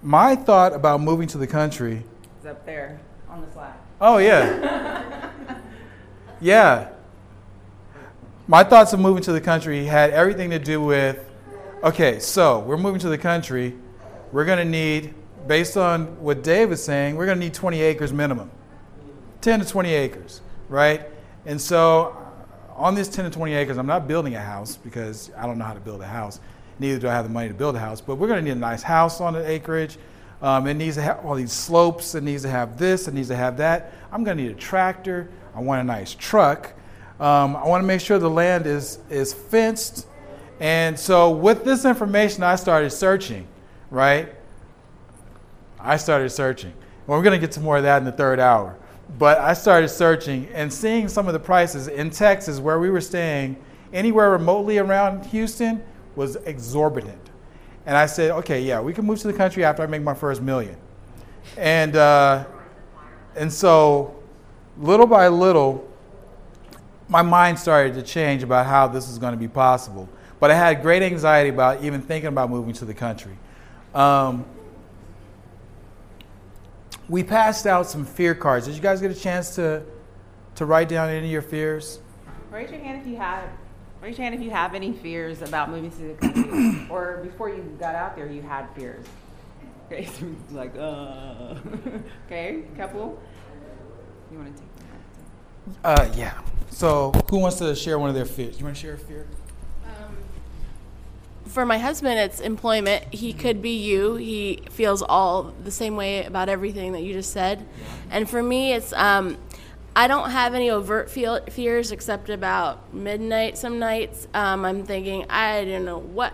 my 0.01 0.35
thought 0.35 0.73
about 0.73 1.01
moving 1.01 1.27
to 1.27 1.37
the 1.37 1.47
country 1.47 2.03
is 2.39 2.45
up 2.45 2.65
there 2.65 2.99
on 3.29 3.41
the 3.41 3.51
slide. 3.51 3.75
Oh, 4.01 4.17
yeah. 4.17 5.29
yeah. 6.41 6.89
My 8.47 8.63
thoughts 8.63 8.93
of 8.93 8.99
moving 8.99 9.21
to 9.23 9.31
the 9.31 9.41
country 9.41 9.85
had 9.85 10.09
everything 10.11 10.49
to 10.49 10.59
do 10.59 10.81
with 10.81 11.23
okay, 11.83 12.19
so 12.19 12.59
we're 12.59 12.77
moving 12.77 12.99
to 13.01 13.09
the 13.09 13.17
country. 13.17 13.75
We're 14.31 14.45
going 14.45 14.57
to 14.57 14.65
need 14.65 15.13
based 15.47 15.77
on 15.77 16.19
what 16.21 16.43
Dave 16.43 16.71
is 16.71 16.83
saying, 16.83 17.15
we're 17.15 17.25
going 17.25 17.39
to 17.39 17.43
need 17.43 17.53
20 17.53 17.81
acres 17.81 18.13
minimum 18.13 18.51
10 19.41 19.61
to 19.61 19.65
20 19.65 19.93
acres, 19.93 20.41
right? 20.67 21.07
And 21.45 21.59
so 21.59 22.17
on 22.75 22.95
this 22.95 23.07
10 23.07 23.25
to 23.25 23.31
20 23.31 23.53
acres, 23.53 23.77
I'm 23.77 23.87
not 23.87 24.07
building 24.07 24.35
a 24.35 24.41
house 24.41 24.75
because 24.75 25.31
I 25.37 25.45
don't 25.45 25.57
know 25.57 25.65
how 25.65 25.73
to 25.73 25.79
build 25.79 26.01
a 26.01 26.07
house. 26.07 26.39
Neither 26.79 26.99
do 26.99 27.07
I 27.07 27.13
have 27.13 27.25
the 27.25 27.31
money 27.31 27.47
to 27.49 27.53
build 27.53 27.75
a 27.75 27.79
house, 27.79 28.01
but 28.01 28.15
we're 28.15 28.27
going 28.27 28.39
to 28.39 28.45
need 28.45 28.57
a 28.57 28.59
nice 28.59 28.83
house 28.83 29.21
on 29.21 29.33
the 29.33 29.49
acreage. 29.49 29.97
Um, 30.41 30.67
it 30.67 30.75
needs 30.75 30.95
to 30.95 31.01
have 31.01 31.25
all 31.25 31.35
these 31.35 31.51
slopes. 31.51 32.15
It 32.15 32.23
needs 32.23 32.43
to 32.43 32.49
have 32.49 32.77
this. 32.77 33.07
It 33.07 33.13
needs 33.13 33.27
to 33.27 33.35
have 33.35 33.57
that. 33.57 33.93
I'm 34.11 34.23
going 34.23 34.37
to 34.37 34.43
need 34.43 34.51
a 34.51 34.55
tractor. 34.55 35.29
I 35.53 35.59
want 35.59 35.81
a 35.81 35.83
nice 35.83 36.13
truck. 36.13 36.73
Um, 37.19 37.57
I 37.57 37.67
want 37.67 37.83
to 37.83 37.87
make 37.87 37.99
sure 37.99 38.17
the 38.17 38.29
land 38.29 38.65
is, 38.65 38.99
is 39.09 39.33
fenced. 39.33 40.07
And 40.61 40.97
so, 40.97 41.31
with 41.31 41.65
this 41.65 41.83
information, 41.83 42.43
I 42.43 42.55
started 42.55 42.91
searching, 42.91 43.47
right? 43.91 44.33
I 45.89 45.97
started 45.97 46.29
searching. 46.29 46.71
Well, 47.07 47.17
we're 47.17 47.23
going 47.23 47.39
to 47.39 47.43
get 47.43 47.51
to 47.53 47.59
more 47.61 47.77
of 47.77 47.83
that 47.83 47.97
in 47.97 48.03
the 48.03 48.11
third 48.11 48.39
hour. 48.39 48.77
But 49.17 49.39
I 49.39 49.53
started 49.53 49.89
searching 49.89 50.47
and 50.53 50.71
seeing 50.71 51.07
some 51.07 51.25
of 51.25 51.33
the 51.33 51.39
prices 51.39 51.87
in 51.87 52.11
Texas 52.11 52.59
where 52.59 52.77
we 52.77 52.91
were 52.91 53.01
staying, 53.01 53.57
anywhere 53.91 54.29
remotely 54.29 54.77
around 54.77 55.25
Houston, 55.25 55.83
was 56.15 56.35
exorbitant. 56.45 57.31
And 57.87 57.97
I 57.97 58.05
said, 58.05 58.29
okay, 58.29 58.61
yeah, 58.61 58.79
we 58.79 58.93
can 58.93 59.03
move 59.03 59.17
to 59.21 59.27
the 59.27 59.33
country 59.33 59.63
after 59.63 59.81
I 59.81 59.87
make 59.87 60.03
my 60.03 60.13
first 60.13 60.43
million. 60.43 60.77
And, 61.57 61.95
uh, 61.95 62.45
and 63.35 63.51
so, 63.51 64.21
little 64.77 65.07
by 65.07 65.27
little, 65.27 65.91
my 67.07 67.23
mind 67.23 67.57
started 67.57 67.95
to 67.95 68.03
change 68.03 68.43
about 68.43 68.67
how 68.67 68.85
this 68.85 69.07
was 69.07 69.17
going 69.17 69.33
to 69.33 69.39
be 69.39 69.47
possible. 69.47 70.07
But 70.39 70.51
I 70.51 70.53
had 70.53 70.83
great 70.83 71.01
anxiety 71.01 71.49
about 71.49 71.83
even 71.83 71.99
thinking 71.99 72.27
about 72.27 72.51
moving 72.51 72.73
to 72.73 72.85
the 72.85 72.93
country. 72.93 73.39
Um, 73.95 74.45
we 77.09 77.23
passed 77.23 77.65
out 77.65 77.87
some 77.87 78.05
fear 78.05 78.35
cards. 78.35 78.67
Did 78.67 78.75
you 78.75 78.81
guys 78.81 79.01
get 79.01 79.11
a 79.11 79.19
chance 79.19 79.55
to 79.55 79.83
to 80.55 80.65
write 80.65 80.89
down 80.89 81.09
any 81.09 81.25
of 81.25 81.31
your 81.31 81.41
fears? 81.41 81.99
Raise 82.51 82.69
your 82.69 82.79
hand 82.79 83.01
if 83.01 83.07
you 83.07 83.17
have. 83.17 83.49
Raise 84.01 84.17
your 84.17 84.23
hand 84.23 84.35
if 84.35 84.41
you 84.41 84.51
have 84.51 84.75
any 84.75 84.93
fears 84.93 85.41
about 85.41 85.69
moving 85.69 85.91
to 85.91 85.97
the 85.97 86.13
country, 86.13 86.87
or 86.89 87.19
before 87.23 87.49
you 87.49 87.61
got 87.79 87.95
out 87.95 88.15
there, 88.15 88.27
you 88.31 88.41
had 88.41 88.67
fears. 88.75 89.05
Okay, 89.87 90.05
so 90.05 90.25
like, 90.51 90.75
uh. 90.77 91.55
okay, 92.27 92.63
couple. 92.77 93.21
You 94.31 94.37
want 94.37 94.55
to 94.55 94.61
take 94.61 94.71
that? 95.83 96.01
Uh, 96.01 96.13
yeah. 96.15 96.39
So, 96.69 97.11
who 97.29 97.39
wants 97.39 97.57
to 97.57 97.75
share 97.75 97.97
one 97.99 98.09
of 98.09 98.15
their 98.15 98.25
fears? 98.25 98.59
You 98.59 98.65
want 98.65 98.77
to 98.77 98.81
share 98.81 98.93
a 98.93 98.97
fear? 98.97 99.27
For 101.49 101.65
my 101.65 101.79
husband, 101.79 102.19
it's 102.19 102.39
employment. 102.39 103.11
He 103.11 103.33
could 103.33 103.61
be 103.61 103.71
you. 103.71 104.15
He 104.15 104.61
feels 104.69 105.01
all 105.01 105.53
the 105.63 105.71
same 105.71 105.95
way 105.95 106.23
about 106.23 106.47
everything 106.47 106.93
that 106.93 107.01
you 107.01 107.13
just 107.13 107.31
said. 107.31 107.65
And 108.11 108.29
for 108.29 108.41
me, 108.41 108.73
it's 108.73 108.93
um, 108.93 109.37
I 109.95 110.07
don't 110.07 110.29
have 110.29 110.53
any 110.53 110.69
overt 110.69 111.09
feel, 111.09 111.43
fears 111.45 111.91
except 111.91 112.29
about 112.29 112.93
midnight. 112.93 113.57
Some 113.57 113.79
nights, 113.79 114.27
um, 114.33 114.63
I'm 114.63 114.83
thinking 114.85 115.25
I 115.29 115.65
don't 115.65 115.85
know 115.85 115.97
what 115.97 116.33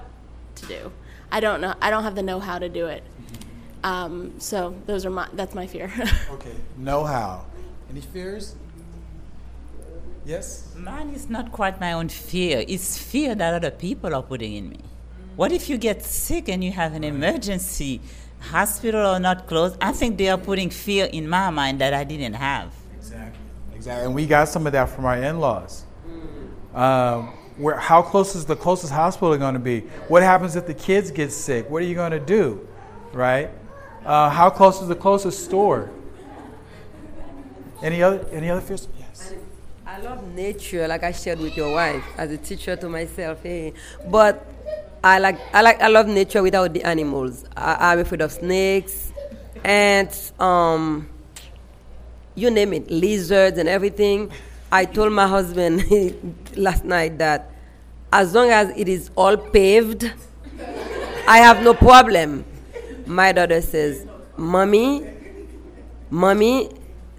to 0.56 0.66
do. 0.66 0.92
I 1.32 1.40
don't 1.40 1.62
know. 1.62 1.74
I 1.82 1.90
don't 1.90 2.04
have 2.04 2.16
the 2.16 2.24
know-how 2.24 2.60
to 2.60 2.70
do 2.70 2.88
it. 2.88 3.04
Um, 3.84 4.34
so 4.40 4.76
those 4.86 5.06
are 5.06 5.10
my. 5.10 5.28
That's 5.34 5.56
my 5.56 5.68
fear. 5.68 5.92
Okay. 6.32 6.56
Know 6.78 7.04
how. 7.06 7.46
Any 7.90 8.02
fears? 8.02 8.56
Yes. 10.26 10.74
Mine 10.76 11.10
is 11.10 11.30
not 11.30 11.52
quite 11.52 11.80
my 11.80 11.94
own 11.94 12.10
fear. 12.10 12.66
It's 12.68 12.98
fear 12.98 13.36
that 13.36 13.54
other 13.54 13.72
people 13.72 14.14
are 14.14 14.24
putting 14.24 14.56
in 14.56 14.70
me. 14.70 14.80
What 15.36 15.52
if 15.52 15.70
you 15.70 15.78
get 15.78 16.04
sick 16.04 16.48
and 16.48 16.64
you 16.64 16.72
have 16.72 16.94
an 16.94 17.04
emergency? 17.04 18.00
Hospital 18.40 19.16
or 19.16 19.20
not 19.20 19.48
closed? 19.48 19.76
I 19.82 19.92
think 19.92 20.18
they 20.18 20.30
are 20.30 20.38
putting 20.38 20.70
fear 20.70 21.06
in 21.06 21.28
my 21.28 21.50
mind 21.50 21.82
that 21.82 21.94
I 21.94 22.04
didn't 22.04 22.36
have. 22.36 22.74
Exactly. 22.96 23.40
Exactly. 23.76 24.06
And 24.06 24.16
we 24.16 24.28
got 24.28 24.48
some 24.48 24.66
of 24.66 24.74
that 24.74 24.90
from 24.90 25.06
our 25.06 25.18
in-laws. 25.18 25.84
Um, 26.74 27.28
where 27.58 27.78
how 27.78 28.02
close 28.02 28.36
is 28.36 28.46
the 28.46 28.56
closest 28.56 28.92
hospital 28.92 29.36
going 29.38 29.54
to 29.54 29.60
be? 29.60 29.82
What 30.10 30.24
happens 30.24 30.56
if 30.56 30.68
the 30.68 30.74
kids 30.74 31.12
get 31.12 31.32
sick? 31.32 31.70
What 31.70 31.82
are 31.82 31.86
you 31.86 31.96
going 31.96 32.12
to 32.12 32.20
do? 32.20 32.68
Right? 33.14 33.50
Uh, 34.06 34.30
how 34.30 34.50
close 34.50 34.82
is 34.82 34.88
the 34.88 34.96
closest 34.96 35.46
store? 35.46 35.90
Any 37.82 38.04
other 38.04 38.26
any 38.32 38.50
other 38.50 38.62
fears? 38.62 38.88
Yes. 39.00 39.34
I 39.86 40.00
love 40.02 40.28
nature, 40.34 40.88
like 40.88 41.04
I 41.04 41.12
shared 41.12 41.40
with 41.40 41.56
your 41.56 41.72
wife, 41.74 42.04
as 42.18 42.32
a 42.32 42.38
teacher 42.38 42.76
to 42.76 42.90
myself. 42.90 43.42
Hey, 43.44 43.74
but 44.10 44.46
I 45.06 45.20
like 45.20 45.40
I 45.54 45.62
like 45.62 45.80
I 45.84 45.88
love 45.88 46.08
nature 46.08 46.42
without 46.42 46.74
the 46.74 46.84
animals. 46.84 47.46
I, 47.56 47.92
I'm 47.92 48.00
afraid 48.00 48.22
of 48.22 48.32
snakes, 48.32 49.14
ants, 49.64 50.34
um, 50.40 51.08
you 52.34 52.50
name 52.50 52.74
it, 52.74 52.90
lizards 52.90 53.60
and 53.60 53.70
everything. 53.70 54.32
I 54.72 54.86
told 54.86 55.14
my 55.14 55.28
husband 55.28 55.84
last 56.58 56.86
night 56.86 57.20
that 57.20 57.52
as 58.12 58.34
long 58.34 58.50
as 58.50 58.70
it 58.76 58.90
is 58.90 59.12
all 59.16 59.38
paved, 59.38 60.12
I 61.28 61.38
have 61.38 61.62
no 61.62 61.76
problem. 61.76 62.44
My 63.06 63.32
daughter 63.32 63.62
says, 63.62 64.08
"Mommy, 64.36 65.06
mommy, 66.10 66.72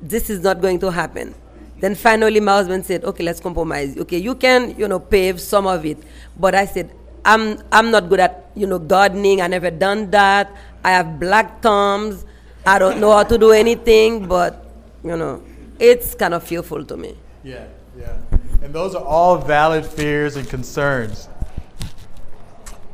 this 0.03 0.29
is 0.29 0.41
not 0.41 0.61
going 0.61 0.81
to 0.81 0.91
happen." 0.91 1.37
Then 1.79 1.95
finally, 1.95 2.41
my 2.41 2.55
husband 2.55 2.85
said, 2.85 3.05
"Okay, 3.05 3.23
let's 3.23 3.39
compromise. 3.39 3.97
Okay, 3.97 4.19
you 4.19 4.35
can, 4.35 4.75
you 4.77 4.89
know, 4.89 4.99
pave 4.99 5.41
some 5.41 5.69
of 5.69 5.87
it, 5.87 5.99
but 6.37 6.53
I 6.57 6.67
said." 6.67 6.91
I'm, 7.27 7.59
I'm 7.73 7.91
not 7.91 8.09
good 8.09 8.21
at 8.21 8.47
you 8.55 8.67
know 8.67 8.79
gardening. 8.79 9.43
I 9.43 9.49
never 9.49 9.71
done 9.71 10.11
that. 10.13 10.51
I 10.85 10.93
have 10.93 11.19
black 11.19 11.61
thumbs. 11.61 12.25
I 12.65 12.79
don't 12.79 13.01
know 13.01 13.13
how 13.13 13.25
to 13.25 13.37
do 13.37 13.51
anything, 13.51 14.27
but 14.27 14.65
you 15.05 15.17
know, 15.17 15.43
it's 15.79 16.15
kind 16.15 16.35
of 16.35 16.43
fearful 16.43 16.85
to 16.85 16.97
me. 16.97 17.17
Yeah, 17.43 17.67
yeah. 17.99 18.17
And 18.63 18.73
those 18.73 18.95
are 18.95 19.05
all 19.05 19.39
valid 19.39 19.85
fears 19.85 20.37
and 20.37 20.49
concerns. 20.49 21.29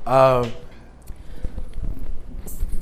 Um, 0.07 0.51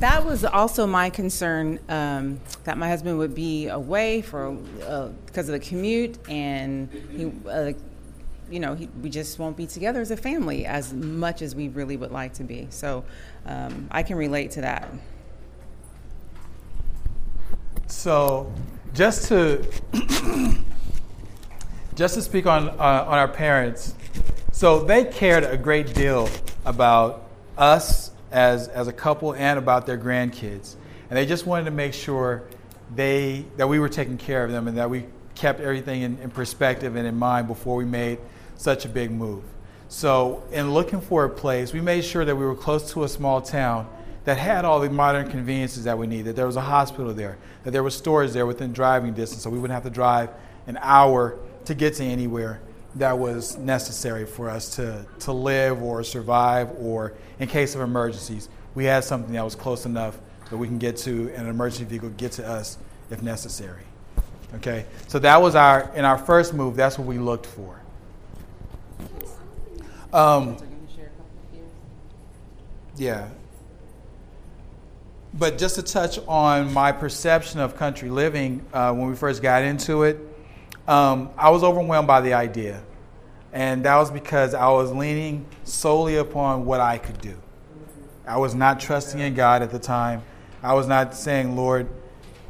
That 0.00 0.24
was 0.24 0.46
also 0.46 0.86
my 0.86 1.10
concern 1.10 1.78
um, 1.90 2.40
that 2.64 2.78
my 2.78 2.88
husband 2.88 3.18
would 3.18 3.34
be 3.34 3.68
away 3.68 4.22
for 4.22 4.56
uh, 4.86 5.08
because 5.26 5.46
of 5.50 5.52
the 5.52 5.60
commute, 5.60 6.16
and 6.26 6.88
he, 7.12 7.30
uh, 7.46 7.72
you 8.50 8.60
know, 8.60 8.74
he, 8.74 8.88
we 9.02 9.10
just 9.10 9.38
won't 9.38 9.56
be 9.56 9.66
together 9.66 10.00
as 10.00 10.10
a 10.10 10.16
family 10.16 10.66
as 10.66 10.92
much 10.92 11.42
as 11.42 11.54
we 11.54 11.68
really 11.68 11.96
would 11.96 12.10
like 12.10 12.34
to 12.34 12.44
be. 12.44 12.66
So 12.70 13.04
um, 13.46 13.88
I 13.90 14.02
can 14.02 14.16
relate 14.16 14.50
to 14.52 14.60
that. 14.62 14.88
So, 17.86 18.52
just 18.94 19.28
to 19.28 19.64
just 21.94 22.14
to 22.14 22.22
speak 22.22 22.46
on 22.46 22.68
uh, 22.70 23.04
on 23.06 23.18
our 23.18 23.28
parents, 23.28 23.94
so 24.52 24.84
they 24.84 25.04
cared 25.04 25.44
a 25.44 25.56
great 25.56 25.92
deal 25.92 26.28
about 26.64 27.24
us 27.58 28.12
as 28.30 28.68
as 28.68 28.86
a 28.86 28.92
couple 28.92 29.34
and 29.34 29.58
about 29.58 29.86
their 29.86 29.98
grandkids, 29.98 30.76
and 31.08 31.16
they 31.16 31.26
just 31.26 31.46
wanted 31.46 31.64
to 31.64 31.72
make 31.72 31.92
sure 31.92 32.44
they 32.94 33.44
that 33.56 33.68
we 33.68 33.80
were 33.80 33.88
taking 33.88 34.16
care 34.16 34.44
of 34.44 34.52
them 34.52 34.68
and 34.68 34.76
that 34.78 34.88
we 34.88 35.06
kept 35.34 35.60
everything 35.60 36.02
in, 36.02 36.18
in 36.18 36.30
perspective 36.30 36.96
and 36.96 37.06
in 37.06 37.16
mind 37.16 37.48
before 37.48 37.74
we 37.74 37.84
made 37.84 38.18
such 38.60 38.84
a 38.84 38.88
big 38.88 39.10
move. 39.10 39.42
So, 39.88 40.44
in 40.52 40.72
looking 40.72 41.00
for 41.00 41.24
a 41.24 41.30
place, 41.30 41.72
we 41.72 41.80
made 41.80 42.04
sure 42.04 42.24
that 42.24 42.36
we 42.36 42.44
were 42.44 42.54
close 42.54 42.92
to 42.92 43.04
a 43.04 43.08
small 43.08 43.40
town 43.40 43.88
that 44.24 44.36
had 44.36 44.64
all 44.64 44.80
the 44.80 44.90
modern 44.90 45.30
conveniences 45.30 45.84
that 45.84 45.96
we 45.96 46.06
needed. 46.06 46.26
that 46.26 46.36
there 46.36 46.46
was 46.46 46.56
a 46.56 46.60
hospital 46.60 47.12
there, 47.14 47.38
that 47.64 47.70
there 47.70 47.82
were 47.82 47.90
stores 47.90 48.34
there 48.34 48.46
within 48.46 48.72
driving 48.72 49.14
distance, 49.14 49.42
so 49.42 49.50
we 49.50 49.58
wouldn't 49.58 49.74
have 49.74 49.82
to 49.84 49.90
drive 49.90 50.28
an 50.66 50.78
hour 50.82 51.38
to 51.64 51.74
get 51.74 51.94
to 51.94 52.04
anywhere 52.04 52.60
that 52.96 53.18
was 53.18 53.56
necessary 53.56 54.26
for 54.26 54.50
us 54.50 54.76
to, 54.76 55.06
to 55.20 55.32
live 55.32 55.82
or 55.82 56.04
survive 56.04 56.70
or 56.78 57.14
in 57.38 57.48
case 57.48 57.74
of 57.74 57.80
emergencies. 57.80 58.48
We 58.74 58.84
had 58.84 59.04
something 59.04 59.32
that 59.32 59.44
was 59.44 59.54
close 59.54 59.86
enough 59.86 60.18
that 60.50 60.58
we 60.58 60.66
can 60.66 60.78
get 60.78 60.96
to 60.98 61.32
and 61.34 61.44
an 61.44 61.48
emergency 61.48 61.84
vehicle 61.84 62.10
get 62.10 62.32
to 62.32 62.46
us 62.46 62.76
if 63.10 63.22
necessary. 63.22 63.82
Okay? 64.56 64.84
So 65.08 65.18
that 65.20 65.40
was 65.40 65.54
our 65.54 65.90
in 65.94 66.04
our 66.04 66.18
first 66.18 66.52
move, 66.52 66.76
that's 66.76 66.98
what 66.98 67.06
we 67.06 67.18
looked 67.18 67.46
for. 67.46 67.79
Um, 70.12 70.56
yeah. 72.96 73.28
But 75.32 75.58
just 75.58 75.76
to 75.76 75.82
touch 75.82 76.18
on 76.26 76.72
my 76.72 76.90
perception 76.90 77.60
of 77.60 77.76
country 77.76 78.10
living 78.10 78.64
uh, 78.72 78.92
when 78.92 79.08
we 79.08 79.14
first 79.14 79.42
got 79.42 79.62
into 79.62 80.02
it, 80.02 80.18
um, 80.88 81.30
I 81.38 81.50
was 81.50 81.62
overwhelmed 81.62 82.08
by 82.08 82.20
the 82.20 82.34
idea. 82.34 82.82
And 83.52 83.84
that 83.84 83.96
was 83.96 84.10
because 84.10 84.54
I 84.54 84.68
was 84.68 84.92
leaning 84.92 85.46
solely 85.64 86.16
upon 86.16 86.64
what 86.64 86.80
I 86.80 86.98
could 86.98 87.20
do. 87.20 87.36
I 88.26 88.36
was 88.36 88.54
not 88.54 88.80
trusting 88.80 89.20
in 89.20 89.34
God 89.34 89.62
at 89.62 89.70
the 89.70 89.78
time. 89.78 90.22
I 90.62 90.74
was 90.74 90.86
not 90.86 91.14
saying, 91.14 91.56
Lord, 91.56 91.88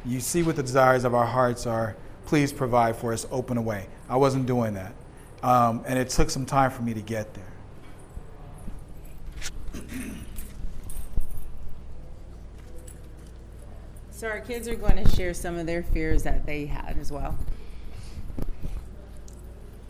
you 0.05 0.21
see 0.21 0.43
what 0.43 0.57
the 0.57 0.63
desires 0.63 1.05
of 1.05 1.15
our 1.15 1.27
hearts 1.27 1.67
are. 1.67 1.97
Please 2.27 2.53
provide 2.53 2.97
for 2.97 3.13
us, 3.13 3.27
open 3.31 3.57
a 3.57 3.63
way. 3.63 3.87
I 4.09 4.17
wasn't 4.17 4.47
doing 4.47 4.75
that. 4.75 4.95
Um, 5.43 5.85
and 5.87 5.99
it 5.99 6.11
took 6.11 6.31
some 6.31 6.45
time 6.45 6.71
for 6.71 6.83
me 6.83 6.95
to 6.95 7.01
get 7.01 7.33
there. 7.35 7.50
So 14.21 14.29
our 14.29 14.41
kids 14.41 14.69
are 14.69 14.75
going 14.75 15.03
to 15.03 15.11
share 15.17 15.33
some 15.33 15.57
of 15.57 15.65
their 15.65 15.83
fears 15.83 16.25
that 16.25 16.45
they 16.45 16.67
had 16.67 16.99
as 17.01 17.11
well. 17.11 17.39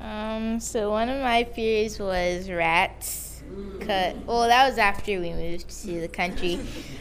Um, 0.01 0.61
so 0.61 0.91
one 0.91 1.09
of 1.09 1.21
my 1.21 1.43
fears 1.43 1.99
was 1.99 2.49
rats. 2.49 3.43
Cut. 3.81 4.15
Well, 4.27 4.47
that 4.47 4.69
was 4.69 4.79
after 4.79 5.19
we 5.19 5.33
moved 5.33 5.69
to 5.83 6.01
the 6.01 6.07
country, 6.07 6.61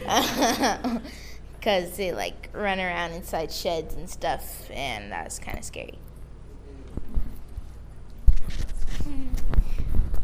because 1.54 1.96
they 1.96 2.12
like 2.12 2.48
run 2.52 2.80
around 2.80 3.12
inside 3.12 3.52
sheds 3.52 3.94
and 3.94 4.10
stuff, 4.10 4.68
and 4.72 5.12
that 5.12 5.24
was 5.24 5.38
kind 5.38 5.56
of 5.56 5.64
scary. 5.64 5.98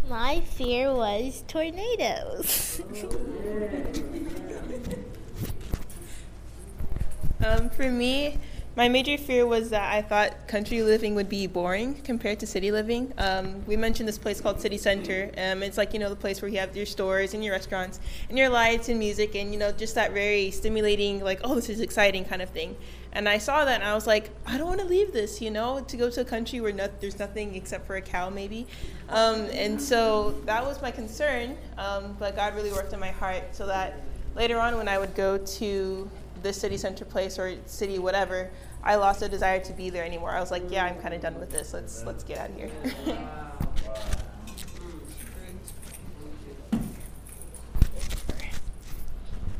My 0.08 0.40
fear 0.40 0.94
was 0.94 1.42
tornadoes. 1.48 2.80
Um, 7.44 7.70
for 7.70 7.90
me, 7.90 8.38
my 8.76 8.88
major 8.88 9.18
fear 9.18 9.46
was 9.46 9.70
that 9.70 9.92
I 9.92 10.02
thought 10.02 10.46
country 10.46 10.82
living 10.82 11.14
would 11.14 11.28
be 11.28 11.46
boring 11.46 11.94
compared 12.02 12.38
to 12.40 12.46
city 12.46 12.70
living. 12.70 13.12
Um, 13.18 13.64
we 13.66 13.76
mentioned 13.76 14.08
this 14.08 14.18
place 14.18 14.40
called 14.40 14.60
City 14.60 14.78
Center. 14.78 15.30
Um, 15.36 15.62
it's 15.62 15.78
like, 15.78 15.92
you 15.92 15.98
know, 15.98 16.08
the 16.08 16.16
place 16.16 16.40
where 16.40 16.50
you 16.50 16.58
have 16.58 16.76
your 16.76 16.86
stores 16.86 17.34
and 17.34 17.42
your 17.42 17.54
restaurants 17.54 17.98
and 18.28 18.38
your 18.38 18.48
lights 18.48 18.88
and 18.88 18.98
music 18.98 19.34
and, 19.34 19.52
you 19.52 19.58
know, 19.58 19.72
just 19.72 19.94
that 19.96 20.12
very 20.12 20.50
stimulating, 20.50 21.24
like, 21.24 21.40
oh, 21.42 21.54
this 21.54 21.68
is 21.68 21.80
exciting 21.80 22.24
kind 22.24 22.42
of 22.42 22.50
thing. 22.50 22.76
And 23.16 23.30
I 23.30 23.38
saw 23.38 23.64
that 23.64 23.80
and 23.80 23.82
I 23.82 23.94
was 23.94 24.06
like, 24.06 24.28
I 24.44 24.58
don't 24.58 24.66
want 24.66 24.80
to 24.80 24.86
leave 24.86 25.10
this, 25.10 25.40
you 25.40 25.50
know, 25.50 25.80
to 25.80 25.96
go 25.96 26.10
to 26.10 26.20
a 26.20 26.24
country 26.24 26.60
where 26.60 26.70
no, 26.70 26.86
there's 27.00 27.18
nothing 27.18 27.54
except 27.54 27.86
for 27.86 27.96
a 27.96 28.02
cow, 28.02 28.28
maybe. 28.28 28.66
Um, 29.08 29.46
and 29.52 29.80
so 29.80 30.32
that 30.44 30.62
was 30.62 30.82
my 30.82 30.90
concern. 30.90 31.56
Um, 31.78 32.14
but 32.18 32.36
God 32.36 32.54
really 32.54 32.72
worked 32.72 32.92
in 32.92 33.00
my 33.00 33.12
heart 33.12 33.42
so 33.52 33.66
that 33.68 34.02
later 34.34 34.60
on 34.60 34.76
when 34.76 34.86
I 34.86 34.98
would 34.98 35.14
go 35.14 35.38
to 35.38 36.10
this 36.42 36.60
city 36.60 36.76
center 36.76 37.06
place 37.06 37.38
or 37.38 37.56
city 37.64 37.98
whatever, 37.98 38.50
I 38.84 38.96
lost 38.96 39.22
a 39.22 39.30
desire 39.30 39.60
to 39.60 39.72
be 39.72 39.88
there 39.88 40.04
anymore. 40.04 40.32
I 40.32 40.40
was 40.40 40.50
like, 40.50 40.64
yeah, 40.68 40.84
I'm 40.84 41.00
kind 41.00 41.14
of 41.14 41.22
done 41.22 41.40
with 41.40 41.50
this. 41.50 41.72
Let's 41.72 42.04
let's 42.04 42.22
get 42.22 42.36
out 42.36 42.50
of 42.50 42.56
here. 42.56 42.70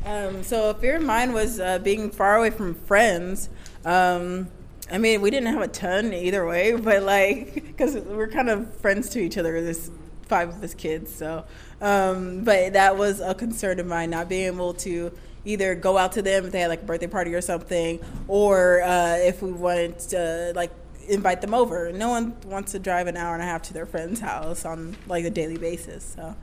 Um, 0.07 0.45
so 0.45 0.71
a 0.71 0.75
fear 0.75 0.97
of 0.97 1.03
mine 1.03 1.33
was 1.33 1.59
uh, 1.59 1.81
being 1.81 2.11
far 2.13 2.37
away 2.37 2.51
from 2.51 2.75
friends. 2.75 3.51
Um, 3.85 4.47
I 4.89 4.99
mean, 4.99 5.21
we 5.21 5.31
didn't 5.31 5.53
have 5.53 5.63
a 5.63 5.69
ton 5.69 6.15
either 6.15 6.47
way, 6.47 6.77
but 6.81 7.03
like, 7.03 7.55
because 7.55 7.97
we're 7.97 8.29
kind 8.29 8.49
of 8.49 8.73
friends 8.77 9.09
to 9.11 9.21
each 9.21 9.37
other. 9.37 9.61
There's 9.61 9.91
five 10.23 10.51
of 10.51 10.63
us 10.63 10.75
kids, 10.75 11.13
so. 11.13 11.45
Um, 11.81 12.45
but 12.45 12.75
that 12.75 12.97
was 12.97 13.21
a 13.21 13.35
concern 13.35 13.81
of 13.81 13.87
mine, 13.87 14.11
not 14.11 14.29
being 14.29 14.47
able 14.47 14.75
to 14.75 15.13
either 15.45 15.75
go 15.75 15.99
out 15.99 16.13
to 16.13 16.23
them 16.23 16.47
if 16.47 16.53
they 16.53 16.61
had 16.61 16.69
like 16.69 16.83
a 16.83 16.87
birthday 16.87 17.09
party 17.09 17.35
or 17.35 17.41
something, 17.41 18.01
or 18.29 18.83
uh, 18.83 19.17
if 19.17 19.43
we 19.43 19.51
wanted 19.51 19.99
to 19.99 20.53
like 20.55 20.71
invite 21.09 21.41
them 21.41 21.53
over. 21.53 21.91
No 21.91 22.11
one 22.11 22.37
wants 22.47 22.73
to 22.73 22.79
drive 22.79 23.09
an 23.09 23.17
hour 23.17 23.35
and 23.35 23.43
a 23.43 23.47
half 23.47 23.63
to 23.63 23.73
their 23.73 23.87
friend's 23.87 24.21
house 24.21 24.65
on 24.65 24.97
like 25.09 25.25
a 25.25 25.31
daily 25.31 25.59
basis. 25.59 26.15
So. 26.17 26.37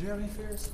Did 0.00 0.06
you 0.06 0.12
have 0.12 0.20
any 0.20 0.28
fears? 0.28 0.70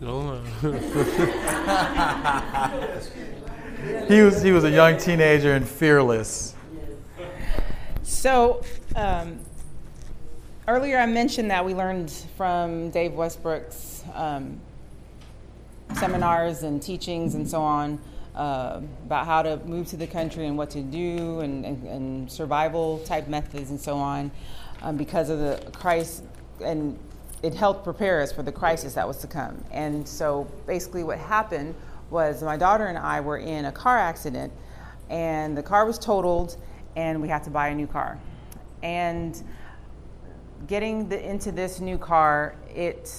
No. 0.00 0.40
He 4.06 4.20
was 4.20 4.40
he 4.40 4.52
was 4.52 4.62
a 4.62 4.70
young 4.70 4.98
teenager 4.98 5.54
and 5.54 5.68
fearless. 5.68 6.54
So, 8.04 8.62
um, 8.94 9.40
earlier 10.68 10.96
I 10.96 11.06
mentioned 11.06 11.50
that 11.50 11.64
we 11.64 11.74
learned 11.74 12.12
from 12.36 12.90
Dave 12.90 13.14
Westbrook's 13.14 14.04
um, 14.14 14.60
seminars 15.96 16.62
and 16.62 16.80
teachings 16.80 17.34
and 17.34 17.50
so 17.50 17.60
on 17.60 17.98
uh, 18.36 18.80
about 19.06 19.26
how 19.26 19.42
to 19.42 19.56
move 19.64 19.88
to 19.88 19.96
the 19.96 20.06
country 20.06 20.46
and 20.46 20.56
what 20.56 20.70
to 20.70 20.82
do 20.82 21.40
and, 21.40 21.66
and, 21.66 21.84
and 21.88 22.30
survival 22.30 23.00
type 23.00 23.26
methods 23.26 23.70
and 23.70 23.80
so 23.80 23.96
on 23.96 24.30
um, 24.82 24.96
because 24.96 25.30
of 25.30 25.40
the 25.40 25.68
Christ 25.72 26.22
and 26.64 26.96
it 27.44 27.52
helped 27.52 27.84
prepare 27.84 28.22
us 28.22 28.32
for 28.32 28.42
the 28.42 28.50
crisis 28.50 28.94
that 28.94 29.06
was 29.06 29.18
to 29.18 29.26
come. 29.26 29.62
And 29.70 30.08
so 30.08 30.50
basically 30.66 31.04
what 31.04 31.18
happened 31.18 31.74
was 32.08 32.42
my 32.42 32.56
daughter 32.56 32.86
and 32.86 32.96
I 32.96 33.20
were 33.20 33.36
in 33.36 33.66
a 33.66 33.72
car 33.72 33.98
accident 33.98 34.50
and 35.10 35.54
the 35.54 35.62
car 35.62 35.84
was 35.84 35.98
totaled 35.98 36.56
and 36.96 37.20
we 37.20 37.28
had 37.28 37.44
to 37.44 37.50
buy 37.50 37.68
a 37.68 37.74
new 37.74 37.86
car. 37.86 38.18
And 38.82 39.42
getting 40.68 41.06
the, 41.10 41.22
into 41.22 41.52
this 41.52 41.80
new 41.80 41.98
car, 41.98 42.56
it 42.74 43.12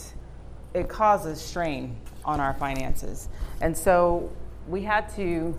it 0.73 0.89
causes 0.89 1.39
strain 1.39 1.95
on 2.25 2.39
our 2.39 2.55
finances. 2.55 3.29
And 3.61 3.77
so 3.77 4.31
we 4.67 4.81
had 4.81 5.07
to 5.17 5.55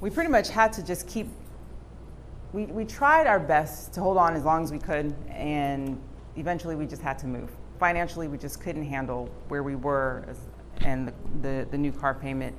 we 0.00 0.10
pretty 0.10 0.30
much 0.30 0.48
had 0.48 0.72
to 0.74 0.82
just 0.84 1.08
keep 1.08 1.26
we, 2.52 2.66
we 2.66 2.84
tried 2.84 3.26
our 3.26 3.40
best 3.40 3.92
to 3.94 4.00
hold 4.00 4.16
on 4.16 4.34
as 4.34 4.44
long 4.44 4.62
as 4.62 4.72
we 4.72 4.78
could 4.78 5.14
and 5.28 6.00
eventually 6.36 6.76
we 6.76 6.86
just 6.86 7.02
had 7.02 7.18
to 7.18 7.26
move. 7.26 7.50
Financially 7.78 8.28
we 8.28 8.38
just 8.38 8.60
couldn't 8.60 8.84
handle 8.84 9.30
where 9.48 9.62
we 9.62 9.74
were 9.74 10.24
as, 10.28 10.38
and 10.80 11.08
the, 11.08 11.12
the, 11.42 11.66
the 11.70 11.78
new 11.78 11.92
car 11.92 12.14
payment. 12.14 12.56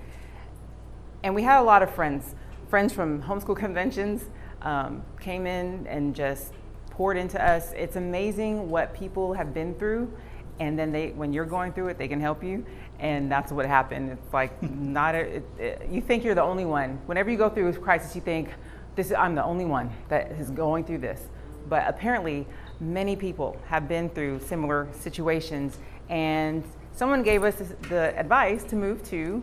And 1.23 1.33
we 1.33 1.43
had 1.43 1.59
a 1.59 1.63
lot 1.63 1.81
of 1.81 1.93
friends. 1.93 2.35
Friends 2.69 2.93
from 2.93 3.21
homeschool 3.21 3.55
conventions 3.57 4.25
um, 4.61 5.03
came 5.19 5.47
in 5.47 5.85
and 5.87 6.15
just 6.15 6.53
poured 6.89 7.17
into 7.17 7.43
us. 7.43 7.71
It's 7.73 7.95
amazing 7.95 8.69
what 8.69 8.93
people 8.93 9.33
have 9.33 9.53
been 9.53 9.75
through 9.75 10.11
and 10.59 10.77
then 10.77 10.91
they 10.91 11.09
when 11.09 11.31
you're 11.33 11.45
going 11.45 11.71
through 11.71 11.87
it 11.89 11.99
they 11.99 12.07
can 12.07 12.19
help 12.19 12.43
you 12.43 12.65
and 12.99 13.31
that's 13.31 13.51
what 13.51 13.65
happened. 13.65 14.09
It's 14.09 14.33
like 14.33 14.61
not 14.71 15.15
a, 15.15 15.19
it, 15.19 15.45
it, 15.59 15.87
you 15.89 16.01
think 16.01 16.23
you're 16.23 16.35
the 16.35 16.43
only 16.43 16.65
one. 16.65 16.99
Whenever 17.05 17.29
you 17.29 17.37
go 17.37 17.49
through 17.49 17.67
a 17.67 17.73
crisis 17.73 18.15
you 18.15 18.21
think 18.21 18.49
this 18.97 19.13
I'm 19.13 19.35
the 19.35 19.43
only 19.43 19.63
one 19.63 19.89
that 20.09 20.31
is 20.31 20.49
going 20.51 20.83
through 20.83 20.97
this. 20.97 21.21
But 21.69 21.87
apparently, 21.87 22.45
many 22.81 23.15
people 23.15 23.57
have 23.67 23.87
been 23.87 24.09
through 24.09 24.41
similar 24.41 24.87
situations, 24.91 25.77
and 26.09 26.63
someone 26.93 27.23
gave 27.23 27.43
us 27.43 27.55
the 27.89 28.17
advice 28.17 28.63
to 28.65 28.75
move 28.75 29.07
to 29.09 29.41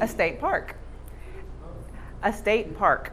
a 0.00 0.08
state 0.08 0.40
park. 0.40 0.76
A 2.22 2.32
state 2.32 2.76
park. 2.76 3.12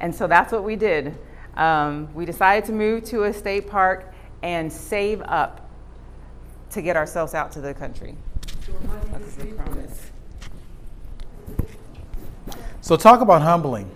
And 0.00 0.14
so 0.14 0.26
that's 0.26 0.52
what 0.52 0.64
we 0.64 0.76
did. 0.76 1.16
Um, 1.56 2.12
we 2.14 2.24
decided 2.26 2.64
to 2.66 2.72
move 2.72 3.04
to 3.06 3.24
a 3.24 3.32
state 3.32 3.68
park 3.68 4.12
and 4.42 4.70
save 4.70 5.22
up 5.22 5.70
to 6.70 6.82
get 6.82 6.96
ourselves 6.96 7.32
out 7.34 7.52
to 7.52 7.60
the 7.60 7.72
country. 7.72 8.16
So 12.84 12.96
talk 12.96 13.22
about 13.22 13.40
humbling. 13.40 13.90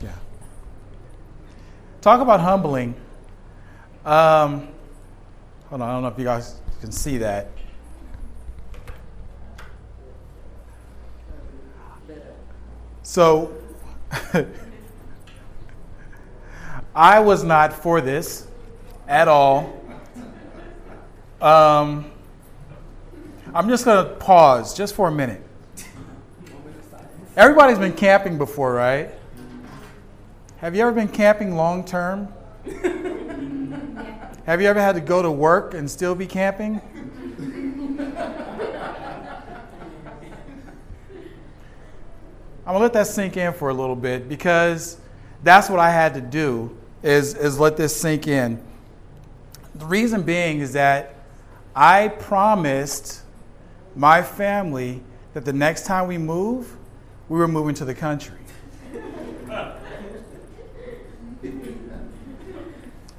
Yeah. 0.00 0.12
Talk 2.00 2.20
about 2.20 2.40
humbling. 2.40 2.94
Um, 4.04 4.68
hold 5.68 5.82
on, 5.82 5.88
I 5.88 5.92
don't 5.92 6.02
know 6.02 6.08
if 6.08 6.18
you 6.18 6.24
guys 6.24 6.60
can 6.80 6.92
see 6.92 7.18
that. 7.18 7.50
So, 13.02 13.54
I 16.94 17.18
was 17.20 17.42
not 17.42 17.72
for 17.72 18.00
this 18.00 18.46
at 19.08 19.28
all. 19.28 19.80
Um, 21.40 22.10
I'm 23.54 23.68
just 23.68 23.84
going 23.84 24.04
to 24.04 24.14
pause 24.16 24.76
just 24.76 24.94
for 24.94 25.08
a 25.08 25.12
minute. 25.12 25.42
Everybody's 27.36 27.78
been 27.78 27.94
camping 27.94 28.36
before, 28.36 28.72
right? 28.72 29.17
Have 30.58 30.74
you 30.74 30.82
ever 30.82 30.90
been 30.90 31.06
camping 31.06 31.54
long 31.54 31.84
term? 31.84 32.26
Have 34.44 34.60
you 34.60 34.66
ever 34.66 34.80
had 34.80 34.96
to 34.96 35.00
go 35.00 35.22
to 35.22 35.30
work 35.30 35.72
and 35.74 35.88
still 35.88 36.16
be 36.16 36.26
camping? 36.26 36.80
I'm 42.66 42.74
gonna 42.74 42.78
let 42.80 42.92
that 42.94 43.06
sink 43.06 43.36
in 43.36 43.52
for 43.52 43.68
a 43.68 43.74
little 43.74 43.94
bit 43.94 44.28
because 44.28 44.98
that's 45.44 45.70
what 45.70 45.78
I 45.78 45.92
had 45.92 46.14
to 46.14 46.20
do 46.20 46.76
is, 47.04 47.36
is 47.36 47.60
let 47.60 47.76
this 47.76 47.94
sink 47.94 48.26
in. 48.26 48.60
The 49.76 49.86
reason 49.86 50.22
being 50.22 50.58
is 50.58 50.72
that 50.72 51.14
I 51.76 52.08
promised 52.08 53.22
my 53.94 54.22
family 54.22 55.04
that 55.34 55.44
the 55.44 55.52
next 55.52 55.86
time 55.86 56.08
we 56.08 56.18
move, 56.18 56.76
we 57.28 57.38
were 57.38 57.46
moving 57.46 57.76
to 57.76 57.84
the 57.84 57.94
country. 57.94 58.38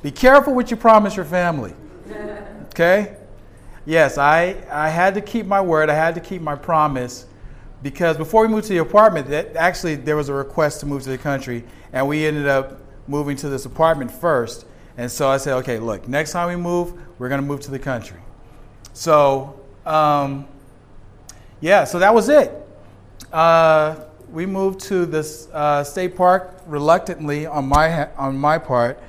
Be 0.02 0.12
careful 0.12 0.54
what 0.54 0.72
you 0.72 0.78
promise 0.78 1.16
your 1.16 1.26
family. 1.26 1.74
Okay? 2.68 3.18
Yes, 3.86 4.18
I, 4.18 4.56
I 4.72 4.90
had 4.90 5.14
to 5.16 5.22
keep 5.22 5.46
my 5.46 5.62
word. 5.62 5.90
I 5.90 5.96
had 5.96 6.16
to 6.16 6.22
keep 6.22 6.42
my 6.42 6.56
promise 6.56 7.26
because 7.82 8.18
before 8.18 8.42
we 8.42 8.48
moved 8.50 8.68
to 8.68 8.74
the 8.74 8.80
apartment, 8.80 9.28
that 9.28 9.56
actually 9.56 9.96
there 9.96 10.16
was 10.16 10.30
a 10.30 10.34
request 10.34 10.82
to 10.82 10.86
move 10.86 11.04
to 11.04 11.10
the 11.10 11.18
country, 11.18 11.64
and 11.94 12.08
we 12.08 12.26
ended 12.26 12.48
up 12.48 12.80
moving 13.08 13.36
to 13.38 13.50
this 13.50 13.66
apartment 13.66 14.12
first. 14.12 14.66
And 14.98 15.12
so 15.12 15.30
I 15.30 15.38
said, 15.38 15.54
okay, 15.60 15.80
look, 15.80 16.08
next 16.08 16.34
time 16.34 16.50
we 16.50 16.56
move, 16.56 16.94
we're 17.18 17.30
going 17.30 17.42
to 17.42 17.48
move 17.48 17.62
to 17.62 17.72
the 17.72 17.80
country. 17.80 18.20
So, 18.94 19.60
um, 19.86 20.46
yeah, 21.62 21.86
so 21.86 22.00
that 22.00 22.14
was 22.14 22.30
it. 22.30 22.52
Uh, 23.32 23.96
we 24.32 24.46
moved 24.46 24.82
to 24.82 25.06
this 25.06 25.48
uh, 25.54 25.84
state 25.84 26.16
park 26.16 26.62
reluctantly 26.68 27.46
on 27.46 27.68
my 27.68 28.10
on 28.16 28.38
my 28.38 28.58
part, 28.58 29.02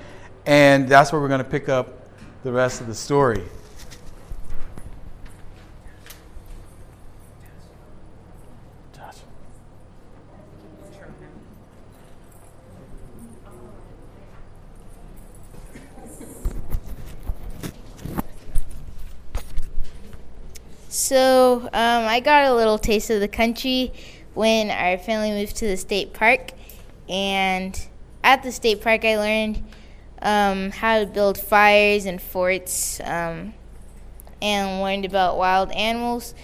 and 0.51 0.89
that's 0.89 1.13
where 1.13 1.21
we're 1.21 1.29
going 1.29 1.39
to 1.39 1.49
pick 1.49 1.69
up 1.69 2.09
the 2.43 2.51
rest 2.51 2.81
of 2.81 2.89
the 2.89 2.95
story. 2.95 3.45
So 20.89 21.61
um, 21.63 21.71
I 21.73 22.19
got 22.19 22.47
a 22.47 22.55
little 22.55 22.77
taste 22.77 23.11
of 23.11 23.21
the 23.21 23.29
country 23.29 23.93
when 24.35 24.71
our 24.71 24.99
family 24.99 25.31
moved 25.31 25.57
to 25.59 25.69
the 25.69 25.77
state 25.77 26.13
park, 26.13 26.51
and 27.09 27.81
at 28.25 28.43
the 28.43 28.51
state 28.51 28.83
park 28.83 29.05
I 29.05 29.17
learned 29.17 29.63
um, 30.23 30.71
how 30.71 31.01
to 31.01 31.07
build 31.07 31.39
fires 31.39 32.05
and 32.07 32.21
forts, 32.21 33.01
um, 33.01 33.55
and 34.43 34.83
learned 34.83 35.05
about 35.05 35.39
wild 35.39 35.71
animals, 35.73 36.35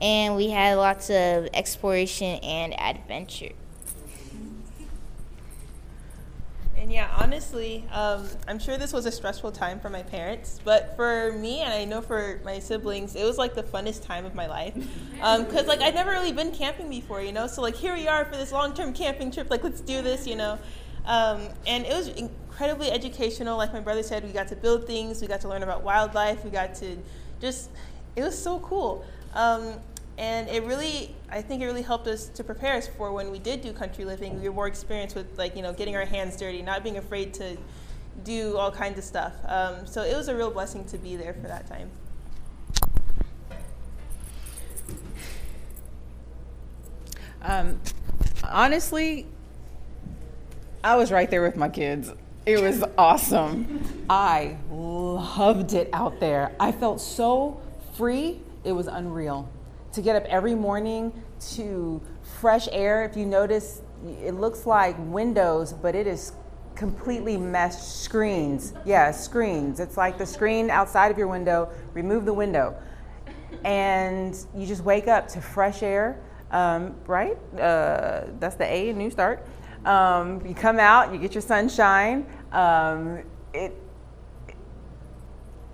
and 0.00 0.36
we 0.36 0.50
had 0.50 0.74
lots 0.74 1.10
of 1.10 1.48
exploration 1.52 2.38
and 2.42 2.78
adventure. 2.78 3.52
And 6.80 6.90
yeah, 6.90 7.14
honestly, 7.18 7.84
um, 7.92 8.26
I'm 8.48 8.58
sure 8.58 8.78
this 8.78 8.92
was 8.92 9.04
a 9.04 9.12
stressful 9.12 9.52
time 9.52 9.78
for 9.78 9.90
my 9.90 10.02
parents, 10.02 10.60
but 10.64 10.96
for 10.96 11.30
me 11.32 11.60
and 11.60 11.72
I 11.72 11.84
know 11.84 12.00
for 12.00 12.40
my 12.42 12.58
siblings, 12.58 13.14
it 13.14 13.24
was 13.24 13.36
like 13.36 13.54
the 13.54 13.62
funnest 13.62 14.04
time 14.04 14.24
of 14.24 14.34
my 14.34 14.46
life. 14.46 14.74
Because 15.12 15.60
um, 15.60 15.66
like 15.66 15.82
I'd 15.82 15.94
never 15.94 16.10
really 16.10 16.32
been 16.32 16.50
camping 16.52 16.88
before, 16.88 17.20
you 17.20 17.32
know. 17.32 17.46
So 17.46 17.60
like 17.60 17.76
here 17.76 17.94
we 17.94 18.08
are 18.08 18.24
for 18.24 18.36
this 18.36 18.50
long-term 18.50 18.94
camping 18.94 19.30
trip. 19.30 19.50
Like 19.50 19.62
let's 19.62 19.82
do 19.82 20.00
this, 20.00 20.26
you 20.26 20.36
know. 20.36 20.58
Um, 21.06 21.48
and 21.66 21.84
it 21.86 21.92
was 21.92 22.08
incredibly 22.08 22.90
educational. 22.90 23.56
Like 23.56 23.72
my 23.72 23.80
brother 23.80 24.02
said, 24.02 24.24
we 24.24 24.32
got 24.32 24.48
to 24.48 24.56
build 24.56 24.86
things, 24.86 25.20
we 25.20 25.26
got 25.26 25.40
to 25.42 25.48
learn 25.48 25.62
about 25.62 25.82
wildlife, 25.82 26.44
we 26.44 26.50
got 26.50 26.74
to 26.76 26.96
just. 27.40 27.70
It 28.16 28.22
was 28.22 28.36
so 28.36 28.58
cool. 28.58 29.04
Um, 29.34 29.74
and 30.20 30.48
it 30.50 30.62
really 30.64 31.14
i 31.30 31.40
think 31.40 31.62
it 31.62 31.66
really 31.66 31.82
helped 31.82 32.06
us 32.06 32.28
to 32.28 32.44
prepare 32.44 32.76
us 32.76 32.86
for 32.86 33.10
when 33.10 33.30
we 33.30 33.38
did 33.38 33.62
do 33.62 33.72
country 33.72 34.04
living 34.04 34.40
we 34.40 34.48
were 34.48 34.54
more 34.54 34.66
experienced 34.68 35.16
with 35.16 35.26
like 35.38 35.56
you 35.56 35.62
know 35.62 35.72
getting 35.72 35.96
our 35.96 36.04
hands 36.04 36.36
dirty 36.36 36.62
not 36.62 36.84
being 36.84 36.98
afraid 36.98 37.32
to 37.32 37.56
do 38.22 38.56
all 38.58 38.70
kinds 38.70 38.98
of 38.98 39.04
stuff 39.04 39.32
um, 39.46 39.86
so 39.86 40.02
it 40.02 40.14
was 40.14 40.28
a 40.28 40.36
real 40.36 40.50
blessing 40.50 40.84
to 40.84 40.98
be 40.98 41.16
there 41.16 41.32
for 41.32 41.48
that 41.48 41.66
time 41.66 41.90
um, 47.42 47.80
honestly 48.44 49.26
i 50.84 50.96
was 50.96 51.10
right 51.10 51.30
there 51.30 51.42
with 51.42 51.56
my 51.56 51.68
kids 51.68 52.12
it 52.46 52.60
was 52.60 52.84
awesome 52.96 54.04
i 54.08 54.56
loved 54.70 55.72
it 55.72 55.88
out 55.92 56.18
there 56.20 56.52
i 56.58 56.72
felt 56.72 57.00
so 57.00 57.60
free 57.96 58.40
it 58.64 58.72
was 58.72 58.86
unreal 58.86 59.48
to 59.92 60.02
get 60.02 60.16
up 60.16 60.24
every 60.24 60.54
morning 60.54 61.12
to 61.40 62.00
fresh 62.40 62.68
air. 62.72 63.04
If 63.04 63.16
you 63.16 63.26
notice, 63.26 63.82
it 64.22 64.34
looks 64.34 64.66
like 64.66 64.96
windows, 64.98 65.72
but 65.72 65.94
it 65.94 66.06
is 66.06 66.32
completely 66.74 67.36
meshed 67.36 67.82
screens. 67.82 68.72
Yeah, 68.84 69.10
screens. 69.10 69.80
It's 69.80 69.96
like 69.96 70.16
the 70.16 70.26
screen 70.26 70.70
outside 70.70 71.10
of 71.10 71.18
your 71.18 71.28
window, 71.28 71.70
remove 71.92 72.24
the 72.24 72.32
window. 72.32 72.76
And 73.64 74.36
you 74.56 74.66
just 74.66 74.84
wake 74.84 75.08
up 75.08 75.28
to 75.28 75.40
fresh 75.40 75.82
air, 75.82 76.20
um, 76.50 76.94
right? 77.06 77.36
Uh, 77.58 78.26
that's 78.38 78.54
the 78.54 78.64
A, 78.64 78.92
new 78.92 79.10
start. 79.10 79.46
Um, 79.84 80.44
you 80.46 80.54
come 80.54 80.78
out, 80.78 81.12
you 81.12 81.18
get 81.18 81.34
your 81.34 81.42
sunshine. 81.42 82.26
Um, 82.52 83.22
it, 83.54 83.74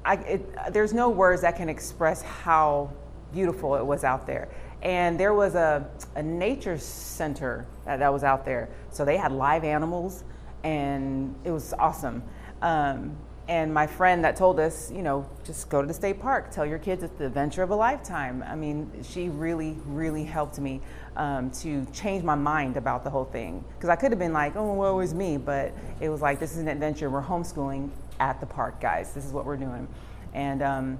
I, 0.05 0.15
it, 0.15 0.73
there's 0.73 0.95
no 0.95 1.09
words 1.09 1.43
that 1.43 1.57
can 1.57 1.69
express 1.69 2.23
how 2.23 2.93
beautiful 3.33 3.75
it 3.75 3.85
was 3.85 4.05
out 4.05 4.27
there. 4.27 4.49
And 4.83 5.19
there 5.19 5.35
was 5.35 5.57
a, 5.57 5.89
a 6.15 6.23
nature 6.23 6.79
center 6.79 7.67
that, 7.85 7.99
that 7.99 8.13
was 8.13 8.23
out 8.23 8.45
there. 8.45 8.69
So 8.91 9.05
they 9.05 9.17
had 9.17 9.33
live 9.33 9.65
animals, 9.65 10.23
and 10.63 11.35
it 11.45 11.51
was 11.51 11.75
awesome. 11.79 12.23
Um, 12.63 13.17
and 13.49 13.73
my 13.73 13.87
friend 13.87 14.25
that 14.25 14.37
told 14.37 14.59
us, 14.59 14.91
you 14.91 15.03
know, 15.03 15.29
just 15.45 15.69
go 15.69 15.81
to 15.81 15.87
the 15.87 15.95
state 15.95 16.21
park, 16.21 16.51
tell 16.51 16.67
your 16.67 16.79
kids 16.79 17.03
it's 17.03 17.17
the 17.17 17.27
adventure 17.27 17.63
of 17.63 17.71
a 17.71 17.77
lifetime. 17.77 18.45
I 18.47 18.57
mean, 18.57 18.91
she 19.03 19.29
really, 19.29 19.77
really 19.87 20.25
helped 20.25 20.59
me 20.59 20.81
um, 21.17 21.51
to 21.51 21.85
change 21.93 22.23
my 22.23 22.35
mind 22.35 22.77
about 22.77 23.05
the 23.05 23.11
whole 23.11 23.25
thing. 23.25 23.65
Because 23.75 23.89
I 23.89 23.97
could 23.97 24.13
have 24.13 24.19
been 24.19 24.33
like, 24.33 24.55
oh, 24.57 24.75
well, 24.75 24.97
was 24.97 25.15
me, 25.15 25.37
but 25.37 25.73
it 26.01 26.09
was 26.09 26.21
like, 26.21 26.39
this 26.39 26.53
is 26.53 26.59
an 26.59 26.69
adventure. 26.69 27.11
We're 27.11 27.23
homeschooling 27.23 27.91
at 28.21 28.41
the 28.41 28.47
park, 28.47 28.81
guys. 28.81 29.13
This 29.13 29.25
is 29.25 29.33
what 29.33 29.45
we're 29.45 29.57
doing. 29.57 29.89
And 30.35 30.63
um, 30.63 30.99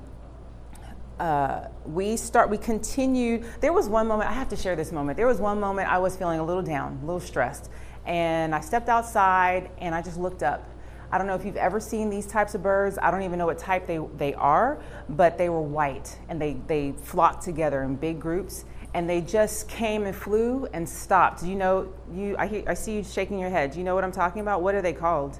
uh, 1.19 1.69
we 1.87 2.17
start 2.17 2.51
we 2.51 2.59
continued 2.59 3.43
there 3.61 3.73
was 3.73 3.89
one 3.89 4.07
moment 4.07 4.29
i 4.29 4.33
have 4.35 4.51
to 4.51 4.57
share 4.57 4.77
this 4.77 4.93
moment 4.93 5.17
there 5.17 5.27
was 5.27 5.41
one 5.41 5.59
moment 5.59 5.91
i 5.91 5.97
was 5.97 6.15
feeling 6.15 6.39
a 6.41 6.45
little 6.45 6.63
down 6.63 6.99
a 7.03 7.07
little 7.07 7.21
stressed 7.21 7.71
and 8.05 8.55
i 8.55 8.61
stepped 8.61 8.91
outside 8.91 9.71
and 9.79 9.95
i 9.95 10.03
just 10.03 10.19
looked 10.19 10.43
up 10.43 10.69
i 11.11 11.17
don't 11.17 11.27
know 11.27 11.35
if 11.35 11.43
you've 11.43 11.57
ever 11.57 11.81
seen 11.81 12.11
these 12.11 12.27
types 12.27 12.55
of 12.55 12.63
birds 12.63 12.99
i 13.01 13.11
don't 13.11 13.23
even 13.23 13.39
know 13.39 13.47
what 13.47 13.57
type 13.57 13.87
they, 13.87 13.99
they 14.19 14.35
are 14.35 14.79
but 15.09 15.39
they 15.39 15.49
were 15.49 15.63
white 15.63 16.19
and 16.29 16.39
they, 16.41 16.55
they 16.67 16.93
flocked 16.93 17.43
together 17.43 17.83
in 17.83 17.97
big 17.97 18.21
groups 18.21 18.67
and 18.97 19.09
they 19.09 19.21
just 19.21 19.69
came 19.69 20.05
and 20.05 20.17
flew 20.17 20.67
and 20.73 20.89
stopped 20.89 21.43
you 21.43 21.55
know 21.55 21.93
you 22.13 22.35
I, 22.39 22.65
I 22.67 22.75
see 22.75 22.97
you 22.97 23.05
shaking 23.05 23.39
your 23.39 23.51
head 23.51 23.73
do 23.73 23.79
you 23.79 23.85
know 23.85 23.95
what 23.95 24.05
i'm 24.05 24.13
talking 24.13 24.41
about 24.41 24.63
what 24.63 24.75
are 24.75 24.83
they 24.83 24.95
called 24.95 25.39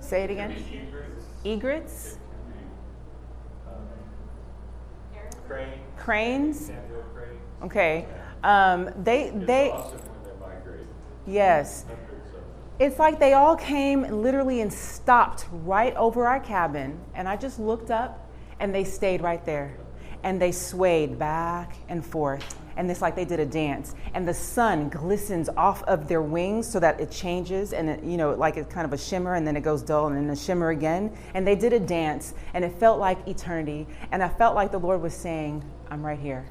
say 0.00 0.24
it 0.24 0.30
again 0.30 0.54
egrets 1.44 2.18
Cranes. 6.00 6.72
Okay. 7.62 8.06
Um, 8.42 8.90
they 9.02 9.30
they. 9.30 9.74
Yes. 11.26 11.84
It's 12.78 12.98
like 12.98 13.18
they 13.18 13.34
all 13.34 13.56
came 13.56 14.02
literally 14.22 14.62
and 14.62 14.72
stopped 14.72 15.46
right 15.52 15.94
over 15.96 16.26
our 16.26 16.40
cabin, 16.40 16.98
and 17.14 17.28
I 17.28 17.36
just 17.36 17.60
looked 17.60 17.90
up, 17.90 18.30
and 18.58 18.74
they 18.74 18.84
stayed 18.84 19.20
right 19.20 19.44
there, 19.44 19.76
and 20.22 20.40
they 20.40 20.52
swayed 20.52 21.18
back 21.18 21.76
and 21.88 22.04
forth. 22.04 22.56
And 22.76 22.90
it's 22.90 23.02
like 23.02 23.16
they 23.16 23.24
did 23.24 23.40
a 23.40 23.46
dance. 23.46 23.94
And 24.14 24.26
the 24.26 24.34
sun 24.34 24.88
glistens 24.88 25.48
off 25.50 25.82
of 25.84 26.08
their 26.08 26.22
wings 26.22 26.66
so 26.66 26.80
that 26.80 27.00
it 27.00 27.10
changes 27.10 27.72
and 27.72 27.90
it, 27.90 28.04
you 28.04 28.16
know 28.16 28.32
like 28.34 28.56
it's 28.56 28.72
kind 28.72 28.86
of 28.86 28.92
a 28.92 28.98
shimmer 28.98 29.34
and 29.34 29.46
then 29.46 29.56
it 29.56 29.62
goes 29.62 29.82
dull 29.82 30.06
and 30.06 30.16
then 30.16 30.30
a 30.30 30.36
shimmer 30.36 30.70
again. 30.70 31.16
And 31.34 31.46
they 31.46 31.56
did 31.56 31.72
a 31.72 31.80
dance 31.80 32.34
and 32.54 32.64
it 32.64 32.72
felt 32.72 32.98
like 32.98 33.26
eternity. 33.26 33.86
And 34.12 34.22
i 34.22 34.28
felt 34.28 34.54
like 34.54 34.72
the 34.72 34.78
lord 34.78 35.02
was 35.02 35.14
saying 35.14 35.64
i'm 35.90 36.04
right 36.04 36.18
here. 36.18 36.46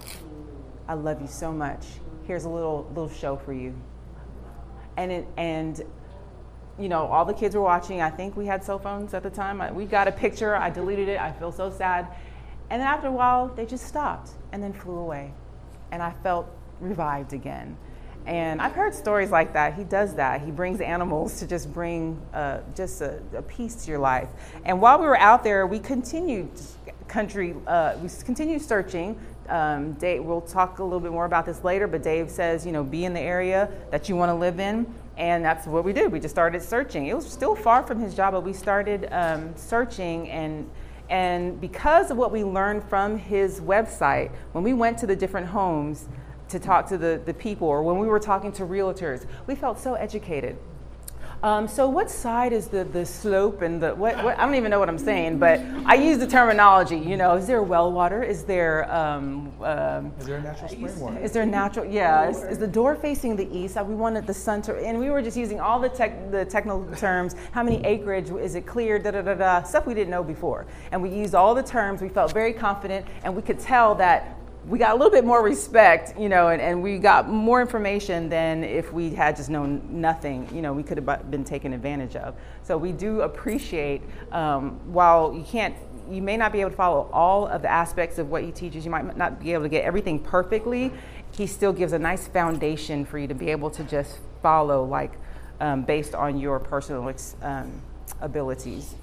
I 0.87 0.93
love 0.93 1.21
you 1.21 1.27
so 1.27 1.51
much. 1.51 1.85
Here's 2.25 2.45
a 2.45 2.49
little 2.49 2.87
little 2.89 3.09
show 3.09 3.37
for 3.37 3.53
you. 3.53 3.73
And 4.97 5.11
it, 5.11 5.27
and 5.37 5.81
you 6.77 6.89
know 6.89 7.05
all 7.07 7.25
the 7.25 7.33
kids 7.33 7.55
were 7.55 7.61
watching. 7.61 8.01
I 8.01 8.09
think 8.09 8.35
we 8.35 8.45
had 8.45 8.63
cell 8.63 8.79
phones 8.79 9.13
at 9.13 9.23
the 9.23 9.29
time. 9.29 9.73
We 9.73 9.85
got 9.85 10.07
a 10.07 10.11
picture. 10.11 10.55
I 10.55 10.69
deleted 10.69 11.09
it. 11.09 11.19
I 11.19 11.31
feel 11.31 11.51
so 11.51 11.71
sad 11.71 12.07
and 12.69 12.81
then 12.81 12.87
after 12.87 13.07
a 13.07 13.11
while 13.11 13.47
they 13.47 13.65
just 13.65 13.85
stopped 13.85 14.31
and 14.51 14.61
then 14.61 14.73
flew 14.73 14.97
away 14.97 15.33
and 15.91 16.01
I 16.01 16.13
felt 16.23 16.47
revived 16.79 17.33
again. 17.33 17.77
And 18.25 18.61
I've 18.61 18.73
heard 18.73 18.93
stories 18.93 19.31
like 19.31 19.53
that. 19.53 19.73
He 19.73 19.83
does 19.83 20.13
that. 20.15 20.41
He 20.41 20.51
brings 20.51 20.81
animals 20.81 21.39
to 21.39 21.47
just 21.47 21.73
bring 21.73 22.21
uh, 22.33 22.59
just 22.75 23.01
a, 23.01 23.21
a, 23.35 23.41
peace 23.41 23.75
to 23.85 23.89
your 23.89 23.99
life. 23.99 24.29
And 24.65 24.79
while 24.81 24.99
we 24.99 25.05
were 25.05 25.17
out 25.17 25.43
there, 25.43 25.65
we 25.65 25.79
continued 25.79 26.51
country. 27.07 27.55
Uh, 27.65 27.95
we 28.01 28.09
continued 28.23 28.61
searching. 28.61 29.19
Um, 29.47 29.93
Dave, 29.93 30.23
we'll 30.23 30.41
talk 30.41 30.77
a 30.77 30.83
little 30.83 30.99
bit 30.99 31.11
more 31.11 31.25
about 31.25 31.45
this 31.45 31.63
later. 31.63 31.87
But 31.87 32.03
Dave 32.03 32.29
says, 32.29 32.65
you 32.65 32.71
know, 32.71 32.83
be 32.83 33.05
in 33.05 33.13
the 33.13 33.19
area 33.19 33.71
that 33.89 34.07
you 34.09 34.15
want 34.15 34.29
to 34.29 34.35
live 34.35 34.59
in, 34.59 34.85
and 35.17 35.43
that's 35.43 35.65
what 35.65 35.83
we 35.83 35.91
did. 35.91 36.11
We 36.11 36.19
just 36.19 36.35
started 36.35 36.61
searching. 36.61 37.07
It 37.07 37.15
was 37.15 37.27
still 37.27 37.55
far 37.55 37.81
from 37.81 37.99
his 37.99 38.13
job, 38.13 38.33
but 38.33 38.41
we 38.41 38.53
started 38.53 39.07
um, 39.11 39.55
searching 39.55 40.29
and 40.29 40.69
and 41.09 41.59
because 41.59 42.11
of 42.11 42.17
what 42.17 42.31
we 42.31 42.43
learned 42.43 42.83
from 42.83 43.17
his 43.17 43.59
website, 43.59 44.31
when 44.51 44.63
we 44.63 44.73
went 44.73 44.97
to 44.99 45.07
the 45.07 45.15
different 45.15 45.47
homes 45.47 46.07
to 46.49 46.59
talk 46.59 46.87
to 46.89 46.97
the, 46.97 47.21
the 47.25 47.33
people, 47.33 47.67
or 47.67 47.81
when 47.83 47.97
we 47.97 48.07
were 48.07 48.19
talking 48.19 48.51
to 48.53 48.63
realtors, 48.63 49.25
we 49.47 49.55
felt 49.55 49.79
so 49.79 49.95
educated. 49.95 50.57
Um, 51.41 51.69
so 51.69 51.87
what 51.87 52.09
side 52.09 52.51
is 52.51 52.67
the, 52.67 52.83
the 52.83 53.05
slope 53.05 53.61
and 53.61 53.81
the 53.81 53.95
what, 53.95 54.21
what, 54.23 54.37
I 54.37 54.45
don't 54.45 54.55
even 54.55 54.69
know 54.69 54.79
what 54.79 54.89
I'm 54.89 54.97
saying, 54.97 55.39
but 55.39 55.61
I 55.85 55.95
use 55.95 56.17
the 56.17 56.27
terminology. 56.27 56.97
You 56.97 57.15
know, 57.15 57.35
is 57.35 57.47
there 57.47 57.63
well 57.63 57.91
water? 57.93 58.23
Is 58.23 58.43
there 58.43 58.91
um, 58.93 59.49
um, 59.63 60.11
is 60.19 60.25
there 60.25 60.37
a 60.37 60.41
natural 60.41 60.67
spring 60.67 60.99
water? 60.99 61.19
Is 61.19 61.31
there 61.31 61.43
a 61.43 61.45
natural? 61.45 61.85
Yeah. 61.85 62.29
Is, 62.29 62.43
is, 62.43 62.57
the 62.57 62.67
door 62.67 62.93
facing 62.93 63.37
the 63.37 63.49
east? 63.57 63.81
We 63.81 63.95
wanted 63.95 64.27
the 64.27 64.33
sun 64.33 64.61
to, 64.63 64.75
and 64.75 64.99
we 64.99 65.09
were 65.09 65.21
just 65.21 65.37
using 65.37 65.61
all 65.61 65.79
the 65.79 65.87
tech, 65.87 66.29
the 66.29 66.43
technical 66.43 66.85
terms. 66.97 67.35
How 67.53 67.63
many 67.63 67.77
acreage 67.85 68.29
is 68.31 68.55
it 68.55 68.65
clear? 68.65 68.99
Da 68.99 69.11
da 69.11 69.21
da 69.21 69.35
da. 69.35 69.63
Stuff 69.63 69.87
we 69.87 69.93
didn't 69.93 70.11
know 70.11 70.23
before, 70.23 70.65
and 70.91 71.01
we 71.01 71.09
used 71.09 71.35
all 71.35 71.55
the 71.55 71.63
terms. 71.63 72.01
We 72.01 72.09
felt 72.09 72.33
very 72.33 72.51
confident, 72.51 73.05
and 73.23 73.33
we 73.33 73.41
could 73.41 73.59
tell 73.59 73.95
that 73.95 74.38
we 74.69 74.77
got 74.77 74.91
a 74.91 74.93
little 74.93 75.09
bit 75.09 75.25
more 75.25 75.43
respect, 75.43 76.17
you 76.17 76.29
know, 76.29 76.49
and, 76.49 76.61
and 76.61 76.83
we 76.83 76.99
got 76.99 77.27
more 77.27 77.59
information 77.59 78.29
than 78.29 78.63
if 78.63 78.93
we 78.93 79.09
had 79.09 79.35
just 79.35 79.49
known 79.49 79.81
nothing, 79.89 80.47
you 80.53 80.61
know, 80.61 80.73
we 80.73 80.83
could 80.83 80.97
have 80.97 81.31
been 81.31 81.43
taken 81.43 81.73
advantage 81.73 82.15
of. 82.15 82.35
So 82.61 82.77
we 82.77 82.91
do 82.91 83.21
appreciate, 83.21 84.03
um, 84.31 84.79
while 84.93 85.33
you 85.33 85.43
can't, 85.43 85.75
you 86.07 86.21
may 86.21 86.37
not 86.37 86.51
be 86.51 86.61
able 86.61 86.69
to 86.69 86.75
follow 86.75 87.09
all 87.11 87.47
of 87.47 87.63
the 87.63 87.71
aspects 87.71 88.19
of 88.19 88.29
what 88.29 88.43
he 88.43 88.51
teaches, 88.51 88.85
you 88.85 88.91
might 88.91 89.17
not 89.17 89.39
be 89.39 89.53
able 89.53 89.63
to 89.63 89.69
get 89.69 89.83
everything 89.83 90.19
perfectly, 90.19 90.91
he 91.31 91.47
still 91.47 91.73
gives 91.73 91.93
a 91.93 91.99
nice 91.99 92.27
foundation 92.27 93.05
for 93.05 93.17
you 93.17 93.27
to 93.27 93.35
be 93.35 93.49
able 93.49 93.71
to 93.71 93.83
just 93.83 94.19
follow, 94.43 94.85
like, 94.85 95.13
um, 95.59 95.81
based 95.81 96.13
on 96.13 96.37
your 96.37 96.59
personal 96.59 97.11
um, 97.41 97.81
abilities. 98.21 98.93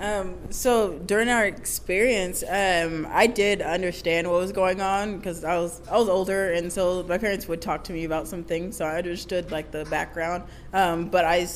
Um, 0.00 0.50
so 0.50 0.98
during 0.98 1.28
our 1.28 1.44
experience, 1.44 2.42
um, 2.48 3.06
I 3.10 3.26
did 3.26 3.60
understand 3.60 4.30
what 4.30 4.40
was 4.40 4.50
going 4.50 4.80
on 4.80 5.18
because 5.18 5.44
I 5.44 5.58
was 5.58 5.82
I 5.90 5.98
was 5.98 6.08
older, 6.08 6.52
and 6.52 6.72
so 6.72 7.02
my 7.02 7.18
parents 7.18 7.46
would 7.48 7.60
talk 7.60 7.84
to 7.84 7.92
me 7.92 8.04
about 8.04 8.26
some 8.26 8.42
things, 8.42 8.78
so 8.78 8.86
I 8.86 8.96
understood 8.96 9.50
like 9.50 9.70
the 9.70 9.84
background. 9.84 10.44
Um, 10.72 11.10
but 11.10 11.26
I 11.26 11.46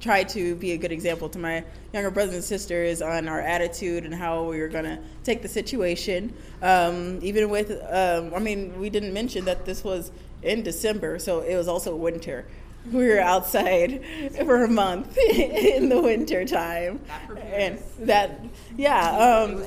try 0.00 0.22
to 0.22 0.54
be 0.54 0.72
a 0.72 0.78
good 0.78 0.92
example 0.92 1.28
to 1.28 1.38
my 1.38 1.62
younger 1.92 2.10
brothers 2.10 2.34
and 2.34 2.44
sisters 2.44 3.02
on 3.02 3.28
our 3.28 3.40
attitude 3.40 4.04
and 4.04 4.14
how 4.14 4.44
we 4.44 4.60
were 4.60 4.68
to 4.68 4.98
take 5.22 5.42
the 5.42 5.48
situation. 5.48 6.32
Um, 6.62 7.18
even 7.20 7.50
with, 7.50 7.70
um, 7.90 8.32
I 8.32 8.38
mean, 8.38 8.78
we 8.78 8.88
didn't 8.90 9.12
mention 9.12 9.44
that 9.46 9.66
this 9.66 9.84
was 9.84 10.10
in 10.42 10.62
December, 10.62 11.18
so 11.18 11.40
it 11.40 11.56
was 11.56 11.68
also 11.68 11.94
winter. 11.94 12.46
We 12.92 13.08
were 13.08 13.20
outside 13.20 14.02
for 14.44 14.64
a 14.64 14.68
month 14.68 15.16
in 15.30 15.88
the 15.88 16.00
winter 16.00 16.44
time, 16.44 17.00
and 17.52 17.78
that, 18.00 18.40
yeah. 18.76 19.10
Um, 19.10 19.64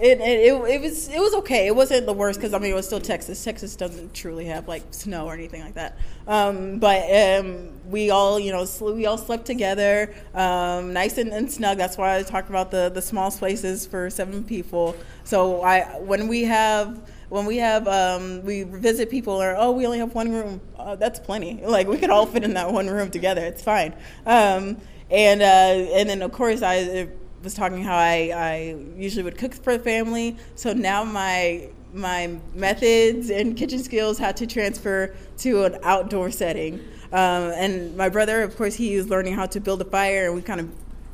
it, 0.00 0.18
it, 0.18 0.22
it, 0.22 0.54
it, 0.54 0.80
was 0.80 1.08
it 1.08 1.20
was 1.20 1.34
okay. 1.34 1.66
It 1.66 1.76
wasn't 1.76 2.06
the 2.06 2.14
worst 2.14 2.40
because 2.40 2.54
I 2.54 2.58
mean 2.58 2.72
it 2.72 2.74
was 2.74 2.86
still 2.86 3.00
Texas. 3.00 3.44
Texas 3.44 3.76
doesn't 3.76 4.14
truly 4.14 4.46
have 4.46 4.66
like 4.66 4.82
snow 4.92 5.26
or 5.26 5.34
anything 5.34 5.60
like 5.60 5.74
that. 5.74 5.98
Um, 6.26 6.78
but 6.78 7.04
um, 7.14 7.70
we 7.84 8.08
all 8.08 8.40
you 8.40 8.50
know 8.50 8.66
we 8.80 9.04
all 9.04 9.18
slept 9.18 9.44
together, 9.44 10.14
um, 10.34 10.94
nice 10.94 11.18
and, 11.18 11.32
and, 11.34 11.52
snug. 11.52 11.76
That's 11.76 11.98
why 11.98 12.16
I 12.16 12.22
talked 12.22 12.48
about 12.48 12.70
the 12.70 12.90
the 12.92 13.02
small 13.02 13.30
spaces 13.30 13.86
for 13.86 14.08
seven 14.08 14.42
people. 14.42 14.96
So 15.24 15.62
I 15.62 15.82
when 16.00 16.28
we 16.28 16.44
have 16.44 16.98
when 17.30 17.46
we 17.46 17.56
have 17.56 17.88
um, 17.88 18.44
we 18.44 18.64
visit 18.64 19.08
people 19.10 19.42
or 19.42 19.56
oh 19.56 19.70
we 19.70 19.86
only 19.86 19.98
have 19.98 20.14
one 20.14 20.30
room 20.30 20.60
uh, 20.76 20.94
that's 20.96 21.18
plenty 21.18 21.60
like 21.64 21.86
we 21.86 21.96
could 21.96 22.10
all 22.10 22.26
fit 22.26 22.44
in 22.44 22.54
that 22.54 22.70
one 22.70 22.88
room 22.88 23.10
together 23.10 23.44
it's 23.44 23.62
fine 23.62 23.94
um, 24.26 24.76
and 25.10 25.40
uh, 25.40 25.94
and 25.94 26.08
then 26.08 26.20
of 26.22 26.32
course 26.32 26.62
I 26.62 27.08
was 27.42 27.54
talking 27.54 27.82
how 27.82 27.96
I, 27.96 28.32
I 28.34 28.76
usually 28.96 29.22
would 29.22 29.38
cook 29.38 29.54
for 29.54 29.76
the 29.76 29.82
family. 29.82 30.36
So 30.54 30.72
now 30.72 31.04
my 31.04 31.68
my 31.92 32.38
methods 32.54 33.30
and 33.30 33.56
kitchen 33.56 33.82
skills 33.82 34.16
had 34.16 34.36
to 34.36 34.46
transfer 34.46 35.12
to 35.38 35.64
an 35.64 35.76
outdoor 35.82 36.30
setting. 36.30 36.78
Um, 37.12 37.50
and 37.50 37.96
my 37.96 38.08
brother, 38.08 38.42
of 38.42 38.56
course, 38.56 38.76
he 38.76 38.96
was 38.96 39.08
learning 39.08 39.34
how 39.34 39.46
to 39.46 39.58
build 39.58 39.80
a 39.82 39.84
fire, 39.84 40.26
and 40.26 40.34
we 40.36 40.42
kind 40.42 40.60
of 40.60 40.70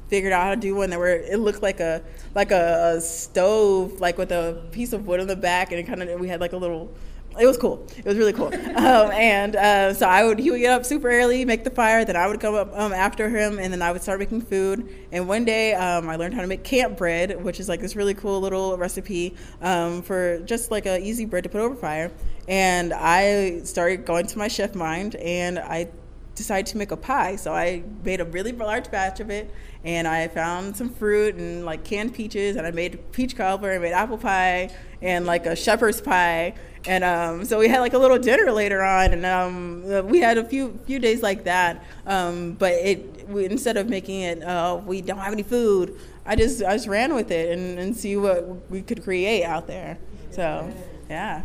figured 0.09 0.33
out 0.33 0.45
how 0.45 0.51
to 0.55 0.61
do 0.61 0.75
one 0.75 0.91
that 0.91 0.99
where 0.99 1.17
it 1.17 1.39
looked 1.39 1.63
like 1.63 1.81
a 1.81 2.03
like 2.35 2.51
a, 2.51 2.97
a 2.97 3.01
stove, 3.01 4.01
like 4.01 4.19
with 4.19 4.33
a 4.33 4.63
piece 4.73 4.93
of 4.93 5.07
wood 5.07 5.21
on 5.21 5.27
the 5.27 5.37
back, 5.37 5.73
and 5.73 5.81
it 5.81 5.85
kind 5.85 6.03
of 6.03 6.21
we 6.21 6.29
had 6.29 6.41
like 6.41 6.53
a 6.53 6.57
little 6.57 6.93
it 7.39 7.47
was 7.47 7.59
cool. 7.59 7.87
It 7.97 8.05
was 8.05 8.17
really 8.17 8.33
cool. 8.33 8.53
Um, 8.77 9.11
and 9.11 9.57
uh, 9.57 9.95
so 9.95 10.07
I 10.07 10.23
would 10.23 10.39
he 10.39 10.51
would 10.51 10.61
get 10.61 10.71
up 10.71 10.85
super 10.85 11.11
early, 11.11 11.45
make 11.45 11.65
the 11.65 11.71
fire. 11.71 12.05
Then 12.05 12.15
I 12.15 12.29
would 12.29 12.39
come 12.41 12.55
up 12.55 12.71
um, 12.79 12.93
after 12.93 13.29
him, 13.29 13.59
and 13.59 13.73
then 13.73 13.83
I 13.83 13.91
would 13.91 14.03
start 14.03 14.21
making 14.21 14.43
food. 14.43 14.95
And 15.11 15.27
one 15.27 15.45
day 15.45 15.75
um, 15.75 16.09
I 16.09 16.17
learned 16.17 16.35
how 16.35 16.43
to 16.43 16.47
make 16.47 16.63
camp 16.63 16.97
bread, 16.97 17.43
which 17.43 17.59
is 17.59 17.69
like 17.69 17.81
this 17.81 17.97
really 17.97 18.15
cool 18.15 18.41
little 18.41 18.77
recipe 18.77 19.35
um, 19.63 20.03
for 20.03 20.39
just 20.41 20.71
like 20.71 20.87
a 20.87 21.01
easy 21.01 21.25
bread 21.25 21.45
to 21.45 21.49
put 21.49 21.61
over 21.63 21.75
fire. 21.75 22.13
And 22.47 22.93
I 22.93 23.61
started 23.63 24.05
going 24.05 24.27
to 24.27 24.39
my 24.39 24.47
chef 24.47 24.75
mind, 24.75 25.17
and 25.17 25.59
I 25.59 25.89
decided 26.37 26.67
to 26.67 26.79
make 26.79 26.93
a 26.93 26.97
pie. 26.97 27.35
So 27.35 27.53
I 27.53 27.83
made 28.05 28.21
a 28.21 28.25
really 28.25 28.53
large 28.53 28.91
batch 28.93 29.19
of 29.19 29.31
it, 29.31 29.53
and 29.85 30.07
I 30.07 30.29
found 30.29 30.77
some 30.77 30.91
fruit 30.91 31.35
and 31.35 31.65
like 31.65 31.83
canned 31.83 32.15
peaches, 32.15 32.55
and 32.55 32.65
I 32.65 32.71
made 32.71 33.11
peach 33.11 33.37
cobbler, 33.37 33.73
I 33.73 33.79
made 33.79 33.93
apple 33.93 34.19
pie, 34.19 34.71
and 35.03 35.27
like 35.27 35.47
a 35.47 35.57
shepherd's 35.57 36.01
pie 36.01 36.55
and 36.87 37.03
um, 37.03 37.45
so 37.45 37.59
we 37.59 37.69
had 37.69 37.81
like 37.81 37.95
a 37.95 37.99
little 37.99 38.19
dinner 38.19 38.53
later 38.53 38.83
on, 38.83 39.13
and 39.13 39.27
um, 39.27 40.07
we 40.07 40.21
had 40.21 40.39
a 40.39 40.45
few 40.45 40.79
few 40.87 40.99
days 40.99 41.23
like 41.23 41.45
that. 41.45 41.85
Um, 42.07 42.53
but 42.53 42.73
it 42.73 43.29
we, 43.29 43.47
instead 43.47 43.77
of 43.77 43.89
making 43.89 44.21
it, 44.21 44.43
uh, 44.43 44.81
we 44.85 45.03
don't 45.03 45.19
have 45.19 45.33
any 45.33 45.43
food. 45.43 45.99
I 46.25 46.37
just 46.37 46.63
I 46.63 46.75
just 46.75 46.87
ran 46.87 47.15
with 47.15 47.31
it 47.31 47.59
and, 47.59 47.79
and 47.79 47.97
see 47.97 48.17
what 48.17 48.71
we 48.71 48.83
could 48.83 49.03
create 49.03 49.45
out 49.45 49.67
there. 49.67 49.99
So 50.31 50.73
yeah. 51.11 51.43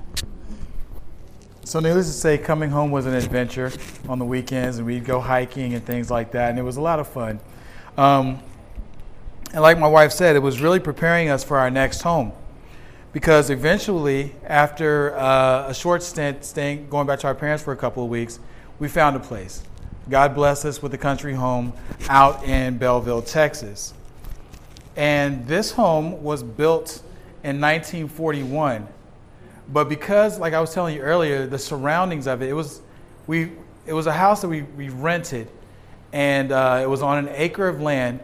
So 1.64 1.80
needless 1.80 2.08
to 2.08 2.14
say, 2.14 2.38
coming 2.38 2.72
home 2.72 2.90
was 2.92 3.06
an 3.06 3.14
adventure 3.14 3.72
on 4.10 4.18
the 4.18 4.26
weekends, 4.26 4.78
and 4.78 4.86
we'd 4.86 5.06
go 5.06 5.20
hiking 5.20 5.74
and 5.76 5.86
things 5.86 6.10
like 6.10 6.32
that, 6.32 6.50
and 6.50 6.58
it 6.58 6.64
was 6.64 6.78
a 6.78 6.82
lot 6.82 7.00
of 7.00 7.08
fun. 7.08 7.40
Um, 7.98 8.40
and 9.54 9.62
like 9.62 9.78
my 9.78 9.88
wife 9.88 10.12
said, 10.12 10.36
it 10.36 10.40
was 10.40 10.60
really 10.60 10.80
preparing 10.80 11.30
us 11.30 11.44
for 11.44 11.58
our 11.58 11.70
next 11.70 12.02
home 12.02 12.34
because 13.14 13.50
eventually, 13.50 14.34
after 14.46 15.16
uh, 15.18 15.68
a 15.68 15.74
short 15.74 16.02
stint 16.02 16.46
staying, 16.46 16.90
going 16.90 17.06
back 17.06 17.20
to 17.20 17.28
our 17.28 17.36
parents 17.36 17.64
for 17.64 17.74
a 17.74 17.78
couple 17.78 18.04
of 18.04 18.10
weeks, 18.10 18.40
we 18.80 18.88
found 18.88 19.16
a 19.16 19.20
place. 19.20 19.64
God 20.10 20.34
bless 20.34 20.66
us 20.66 20.82
with 20.82 20.94
a 20.94 20.98
country 20.98 21.34
home 21.34 21.74
out 22.10 22.44
in 22.44 22.78
Bellville, 22.78 23.22
Texas. 23.22 23.94
And 24.96 25.46
this 25.46 25.72
home 25.72 26.24
was 26.24 26.42
built 26.42 27.04
in 27.44 27.60
1941. 27.60 28.88
But 29.70 29.90
because, 29.90 30.40
like 30.40 30.54
I 30.54 30.62
was 30.62 30.74
telling 30.74 30.96
you 30.96 31.02
earlier, 31.02 31.48
the 31.48 31.60
surroundings 31.60 32.28
of 32.28 32.42
it, 32.42 32.50
it 32.50 32.54
was, 32.54 32.82
we, 33.28 33.52
it 33.86 33.94
was 33.94 34.08
a 34.08 34.14
house 34.14 34.42
that 34.42 34.50
we, 34.50 34.64
we 34.64 34.90
rented, 34.90 35.50
and 36.12 36.52
uh, 36.52 36.80
it 36.82 36.90
was 36.90 37.02
on 37.02 37.18
an 37.18 37.30
acre 37.36 37.68
of 37.68 37.82
land 37.82 38.20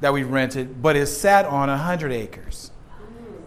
that 0.00 0.12
we 0.12 0.22
rented, 0.22 0.82
but 0.82 0.96
it 0.96 1.06
sat 1.06 1.44
on 1.44 1.68
100 1.68 2.12
acres 2.12 2.70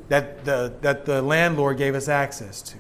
that 0.09 0.45
the, 0.45 0.73
that 0.81 1.05
the 1.05 1.21
landlord 1.21 1.77
gave 1.77 1.95
us 1.95 2.07
access 2.07 2.61
to. 2.61 2.77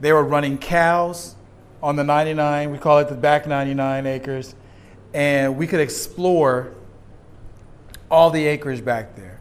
They 0.00 0.12
were 0.12 0.24
running 0.24 0.58
cows 0.58 1.34
on 1.82 1.96
the 1.96 2.04
99, 2.04 2.70
we 2.70 2.78
call 2.78 2.98
it 2.98 3.08
the 3.08 3.14
back 3.14 3.46
99 3.46 4.06
acres, 4.06 4.54
and 5.12 5.56
we 5.56 5.66
could 5.66 5.80
explore 5.80 6.72
all 8.10 8.30
the 8.30 8.46
acres 8.46 8.80
back 8.80 9.16
there. 9.16 9.40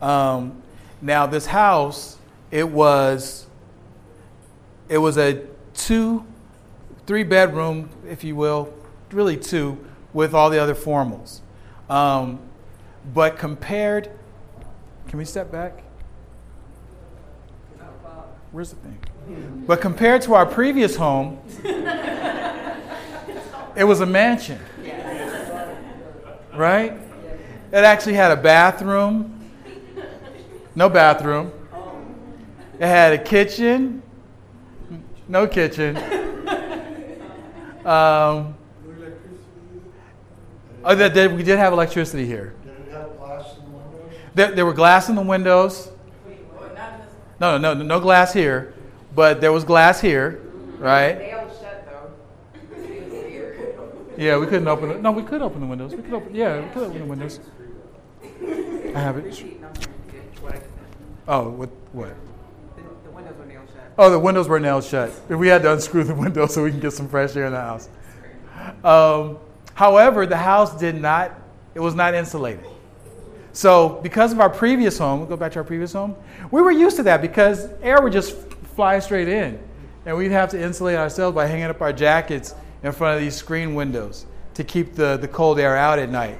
Um, 0.00 0.62
now, 1.02 1.26
this 1.26 1.46
house, 1.46 2.16
it 2.50 2.68
was, 2.68 3.46
it 4.88 4.98
was 4.98 5.16
a 5.16 5.42
two, 5.74 6.24
three 7.06 7.22
bedroom, 7.22 7.88
if 8.08 8.24
you 8.24 8.36
will, 8.36 8.72
really 9.12 9.36
two, 9.36 9.84
with 10.12 10.34
all 10.34 10.50
the 10.50 10.58
other 10.58 10.74
formals. 10.74 11.40
Um, 11.88 12.40
but 13.14 13.38
compared, 13.38 14.10
can 15.08 15.18
we 15.18 15.24
step 15.24 15.50
back? 15.50 15.82
Where's 18.52 18.70
the 18.70 18.76
thing? 18.76 18.98
But 19.66 19.80
compared 19.80 20.22
to 20.22 20.34
our 20.34 20.44
previous 20.44 20.96
home, 20.96 21.38
it 23.76 23.84
was 23.84 24.00
a 24.00 24.06
mansion. 24.06 24.58
Right? 26.52 26.92
It 27.72 27.76
actually 27.84 28.14
had 28.14 28.32
a 28.32 28.36
bathroom. 28.36 29.36
No 30.74 30.88
bathroom. 30.88 31.52
It 32.80 32.86
had 32.86 33.12
a 33.12 33.18
kitchen. 33.18 34.02
No 35.28 35.46
kitchen. 35.46 35.96
Um, 37.84 38.54
oh, 40.84 40.94
that, 40.94 41.14
that 41.14 41.32
we 41.32 41.42
did 41.42 41.58
have 41.58 41.72
electricity 41.72 42.26
here. 42.26 42.54
Did 42.64 42.72
it 42.72 42.92
have 42.92 43.16
glass 43.18 43.56
in 43.58 43.64
the 43.64 43.70
windows? 43.70 44.12
There, 44.34 44.50
there 44.52 44.66
were 44.66 44.72
glass 44.72 45.08
in 45.08 45.14
the 45.14 45.22
windows. 45.22 45.90
No, 47.38 47.58
no, 47.58 47.74
no, 47.74 47.82
no 47.82 48.00
glass 48.00 48.32
here, 48.32 48.74
but 49.14 49.40
there 49.40 49.52
was 49.52 49.64
glass 49.64 50.00
here, 50.00 50.42
right? 50.78 51.18
Yeah, 54.18 54.36
we 54.38 54.46
couldn't 54.46 54.68
open 54.68 54.90
it. 54.90 55.00
No, 55.00 55.12
we 55.12 55.22
could 55.22 55.40
open 55.40 55.60
the 55.60 55.66
windows. 55.66 55.94
We 55.94 56.02
could 56.02 56.12
open. 56.12 56.34
Yeah, 56.34 56.60
we 56.60 56.68
could 56.68 56.82
open 56.82 56.98
the 56.98 57.04
windows. 57.06 57.40
I 58.94 59.00
have 59.00 59.16
it. 59.16 59.42
Oh, 61.26 61.50
what? 61.50 61.70
What? 61.92 62.14
Oh, 63.98 64.10
the 64.10 64.18
windows 64.18 64.48
were 64.48 64.60
nailed 64.60 64.84
shut. 64.84 65.12
We 65.28 65.48
had 65.48 65.62
to 65.62 65.72
unscrew 65.72 66.04
the 66.04 66.14
windows 66.26 66.54
so 66.54 66.62
we 66.62 66.70
can 66.70 66.80
get 66.80 66.92
some 66.92 67.08
fresh 67.08 67.36
air 67.36 67.46
in 67.46 67.52
the 67.52 67.60
house. 67.60 67.88
Um, 68.84 69.38
however, 69.74 70.26
the 70.26 70.36
house 70.36 70.78
did 70.78 71.00
not. 71.00 71.32
It 71.74 71.80
was 71.80 71.94
not 71.94 72.14
insulated. 72.14 72.64
So, 73.52 74.00
because 74.02 74.32
of 74.32 74.40
our 74.40 74.50
previous 74.50 74.96
home, 74.96 75.20
we'll 75.20 75.28
go 75.28 75.36
back 75.36 75.52
to 75.52 75.58
our 75.58 75.64
previous 75.64 75.92
home, 75.92 76.14
we 76.50 76.62
were 76.62 76.70
used 76.70 76.96
to 76.96 77.02
that 77.04 77.20
because 77.20 77.68
air 77.82 78.00
would 78.00 78.12
just 78.12 78.36
fly 78.76 78.98
straight 79.00 79.28
in. 79.28 79.58
And 80.06 80.16
we'd 80.16 80.30
have 80.30 80.50
to 80.50 80.60
insulate 80.60 80.96
ourselves 80.96 81.34
by 81.34 81.46
hanging 81.46 81.64
up 81.64 81.80
our 81.80 81.92
jackets 81.92 82.54
in 82.82 82.92
front 82.92 83.16
of 83.16 83.22
these 83.22 83.34
screen 83.34 83.74
windows 83.74 84.26
to 84.54 84.64
keep 84.64 84.94
the, 84.94 85.16
the 85.16 85.28
cold 85.28 85.58
air 85.58 85.76
out 85.76 85.98
at 85.98 86.10
night. 86.10 86.38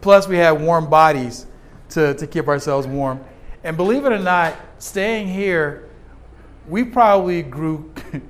Plus, 0.00 0.28
we 0.28 0.36
had 0.36 0.52
warm 0.52 0.88
bodies 0.88 1.46
to, 1.90 2.14
to 2.14 2.26
keep 2.26 2.48
ourselves 2.48 2.86
warm. 2.86 3.22
And 3.64 3.76
believe 3.76 4.04
it 4.04 4.12
or 4.12 4.18
not, 4.18 4.54
staying 4.78 5.28
here, 5.28 5.87
we 6.68 6.84
probably 6.84 7.42
grew, 7.42 7.92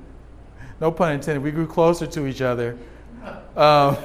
no 0.81 0.91
pun 0.91 1.13
intended, 1.13 1.43
we 1.43 1.51
grew 1.51 1.67
closer 1.67 2.07
to 2.07 2.25
each 2.25 2.41
other. 2.41 2.77
Um, 3.55 3.97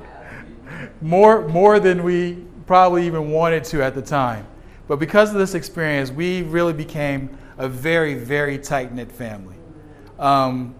more, 1.00 1.46
more 1.48 1.78
than 1.78 2.02
we 2.02 2.44
probably 2.66 3.06
even 3.06 3.30
wanted 3.30 3.64
to 3.64 3.82
at 3.82 3.94
the 3.94 4.02
time. 4.02 4.46
But 4.88 4.98
because 4.98 5.30
of 5.30 5.36
this 5.36 5.54
experience, 5.54 6.10
we 6.10 6.42
really 6.42 6.72
became 6.72 7.36
a 7.58 7.68
very, 7.68 8.14
very 8.14 8.58
tight 8.58 8.92
knit 8.92 9.12
family. 9.12 9.56
Um, 10.18 10.74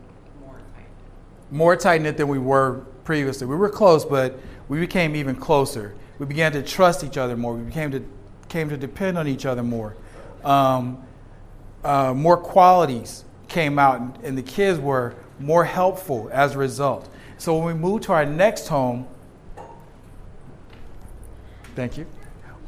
more 1.50 1.76
tight 1.76 2.00
knit 2.02 2.16
than 2.16 2.28
we 2.28 2.38
were 2.38 2.84
previously. 3.04 3.46
We 3.46 3.56
were 3.56 3.68
close, 3.68 4.04
but 4.04 4.38
we 4.68 4.80
became 4.80 5.14
even 5.14 5.36
closer. 5.36 5.94
We 6.18 6.26
began 6.26 6.52
to 6.52 6.62
trust 6.62 7.04
each 7.04 7.18
other 7.18 7.36
more. 7.36 7.54
We 7.54 7.64
became 7.64 7.90
to, 7.90 8.04
came 8.48 8.68
to 8.70 8.76
depend 8.76 9.18
on 9.18 9.28
each 9.28 9.44
other 9.44 9.62
more. 9.62 9.96
Um, 10.44 11.04
uh, 11.84 12.14
more 12.14 12.36
qualities 12.36 13.24
came 13.48 13.78
out, 13.78 14.00
and, 14.00 14.18
and 14.22 14.38
the 14.38 14.42
kids 14.42 14.78
were 14.78 15.14
more 15.38 15.64
helpful 15.64 16.30
as 16.32 16.54
a 16.54 16.58
result. 16.58 17.08
So 17.38 17.56
when 17.56 17.66
we 17.66 17.74
moved 17.74 18.04
to 18.04 18.12
our 18.12 18.24
next 18.24 18.68
home, 18.68 19.06
Thank 21.74 21.96
you. 21.96 22.06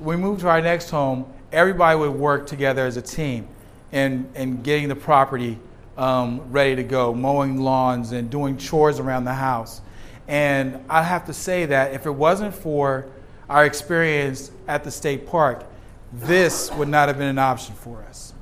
We 0.00 0.16
moved 0.16 0.40
to 0.40 0.48
our 0.48 0.62
next 0.62 0.88
home, 0.88 1.26
everybody 1.52 1.98
would 1.98 2.12
work 2.12 2.46
together 2.46 2.86
as 2.86 2.96
a 2.96 3.02
team 3.02 3.46
in, 3.92 4.28
in 4.34 4.62
getting 4.62 4.88
the 4.88 4.96
property 4.96 5.58
um, 5.98 6.40
ready 6.50 6.76
to 6.76 6.82
go, 6.82 7.14
mowing 7.14 7.60
lawns 7.60 8.12
and 8.12 8.30
doing 8.30 8.56
chores 8.56 8.98
around 8.98 9.24
the 9.24 9.34
house. 9.34 9.82
And 10.26 10.82
I 10.88 11.02
have 11.02 11.26
to 11.26 11.34
say 11.34 11.66
that 11.66 11.92
if 11.92 12.06
it 12.06 12.10
wasn't 12.10 12.54
for 12.54 13.06
our 13.48 13.66
experience 13.66 14.50
at 14.66 14.84
the 14.84 14.90
state 14.90 15.26
park, 15.26 15.66
this 16.12 16.72
would 16.72 16.88
not 16.88 17.08
have 17.08 17.18
been 17.18 17.28
an 17.28 17.38
option 17.38 17.74
for 17.74 18.02
us. 18.04 18.33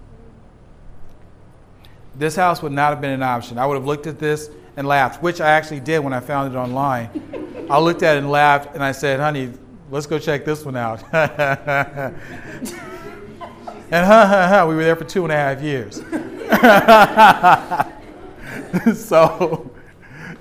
This 2.16 2.36
house 2.36 2.62
would 2.62 2.72
not 2.72 2.90
have 2.90 3.00
been 3.00 3.12
an 3.12 3.22
option. 3.22 3.58
I 3.58 3.66
would 3.66 3.74
have 3.74 3.86
looked 3.86 4.06
at 4.06 4.18
this 4.18 4.50
and 4.76 4.86
laughed, 4.86 5.22
which 5.22 5.40
I 5.40 5.50
actually 5.50 5.80
did 5.80 6.00
when 6.00 6.12
I 6.12 6.20
found 6.20 6.54
it 6.54 6.58
online. 6.58 7.66
I 7.70 7.78
looked 7.78 8.02
at 8.02 8.16
it 8.16 8.20
and 8.20 8.30
laughed, 8.30 8.74
and 8.74 8.82
I 8.82 8.92
said, 8.92 9.20
honey, 9.20 9.52
let's 9.90 10.06
go 10.06 10.18
check 10.18 10.44
this 10.44 10.64
one 10.64 10.76
out. 10.76 11.02
and 11.12 12.16
ha 13.90 14.26
ha 14.26 14.48
ha, 14.48 14.66
we 14.66 14.74
were 14.74 14.84
there 14.84 14.96
for 14.96 15.04
two 15.04 15.24
and 15.24 15.32
a 15.32 15.36
half 15.36 15.62
years. 15.62 15.96
so 19.08 19.70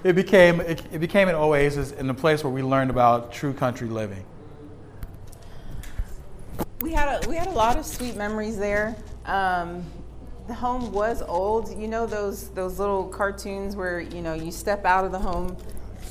it 0.03 0.13
became, 0.13 0.61
it, 0.61 0.82
it 0.91 0.99
became 0.99 1.30
an 1.30 1.36
oasis 1.36 1.91
and 1.91 2.09
a 2.09 2.13
place 2.13 2.43
where 2.43 2.51
we 2.51 2.63
learned 2.63 2.89
about 2.89 3.32
true 3.32 3.53
country 3.53 3.88
living. 3.88 4.26
We 6.82 6.91
had 6.91 7.24
a, 7.24 7.30
we 7.30 7.36
had 7.36 7.47
a 7.47 7.51
lot 7.51 7.78
of 7.78 7.86
sweet 7.86 8.15
memories 8.15 8.57
there. 8.57 8.95
Um, 9.26 9.86
the 10.47 10.53
home 10.53 10.91
was 10.91 11.21
old. 11.21 11.77
You 11.77 11.87
know 11.87 12.05
those 12.05 12.49
those 12.49 12.79
little 12.79 13.05
cartoons 13.05 13.75
where 13.75 13.99
you 13.99 14.21
know 14.21 14.33
you 14.33 14.51
step 14.51 14.85
out 14.85 15.05
of 15.05 15.11
the 15.11 15.19
home, 15.19 15.55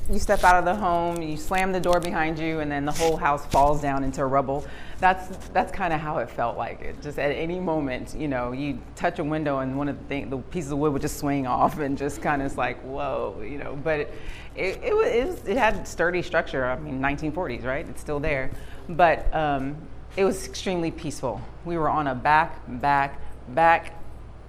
you 0.08 0.18
step 0.18 0.44
out 0.44 0.56
of 0.56 0.64
the 0.64 0.74
home, 0.74 1.20
you 1.22 1.36
slam 1.36 1.72
the 1.72 1.80
door 1.80 2.00
behind 2.00 2.38
you, 2.38 2.60
and 2.60 2.70
then 2.70 2.84
the 2.84 2.92
whole 2.92 3.16
house 3.16 3.46
falls 3.46 3.80
down 3.80 4.04
into 4.04 4.24
rubble. 4.24 4.64
That's 4.98 5.28
that's 5.48 5.72
kind 5.72 5.92
of 5.92 6.00
how 6.00 6.18
it 6.18 6.30
felt 6.30 6.56
like. 6.56 6.80
It 6.80 7.02
just 7.02 7.18
at 7.18 7.32
any 7.32 7.58
moment, 7.58 8.14
you 8.14 8.28
know, 8.28 8.52
you 8.52 8.80
touch 8.96 9.18
a 9.18 9.24
window 9.24 9.58
and 9.58 9.76
one 9.76 9.88
of 9.88 10.08
the 10.08 10.24
the 10.24 10.38
pieces 10.38 10.72
of 10.72 10.78
wood 10.78 10.92
would 10.92 11.02
just 11.02 11.18
swing 11.18 11.46
off 11.46 11.78
and 11.78 11.96
just 11.98 12.22
kind 12.22 12.42
of 12.42 12.56
like 12.56 12.80
whoa, 12.82 13.42
you 13.42 13.58
know. 13.58 13.78
But 13.82 14.00
it 14.00 14.14
it, 14.56 14.80
it, 14.82 14.96
was, 14.96 15.06
it, 15.06 15.26
was, 15.26 15.48
it 15.48 15.56
had 15.56 15.86
sturdy 15.86 16.22
structure. 16.22 16.64
I 16.66 16.78
mean, 16.78 17.00
1940s, 17.00 17.64
right? 17.64 17.86
It's 17.88 18.00
still 18.00 18.20
there, 18.20 18.50
but. 18.88 19.32
Um, 19.34 19.76
it 20.16 20.24
was 20.24 20.44
extremely 20.44 20.90
peaceful. 20.90 21.40
We 21.64 21.78
were 21.78 21.88
on 21.88 22.08
a 22.08 22.16
back, 22.16 22.60
back, 22.66 23.20
back, 23.54 23.94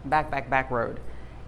back, 0.06 0.32
back, 0.32 0.50
back 0.50 0.72
road. 0.72 1.00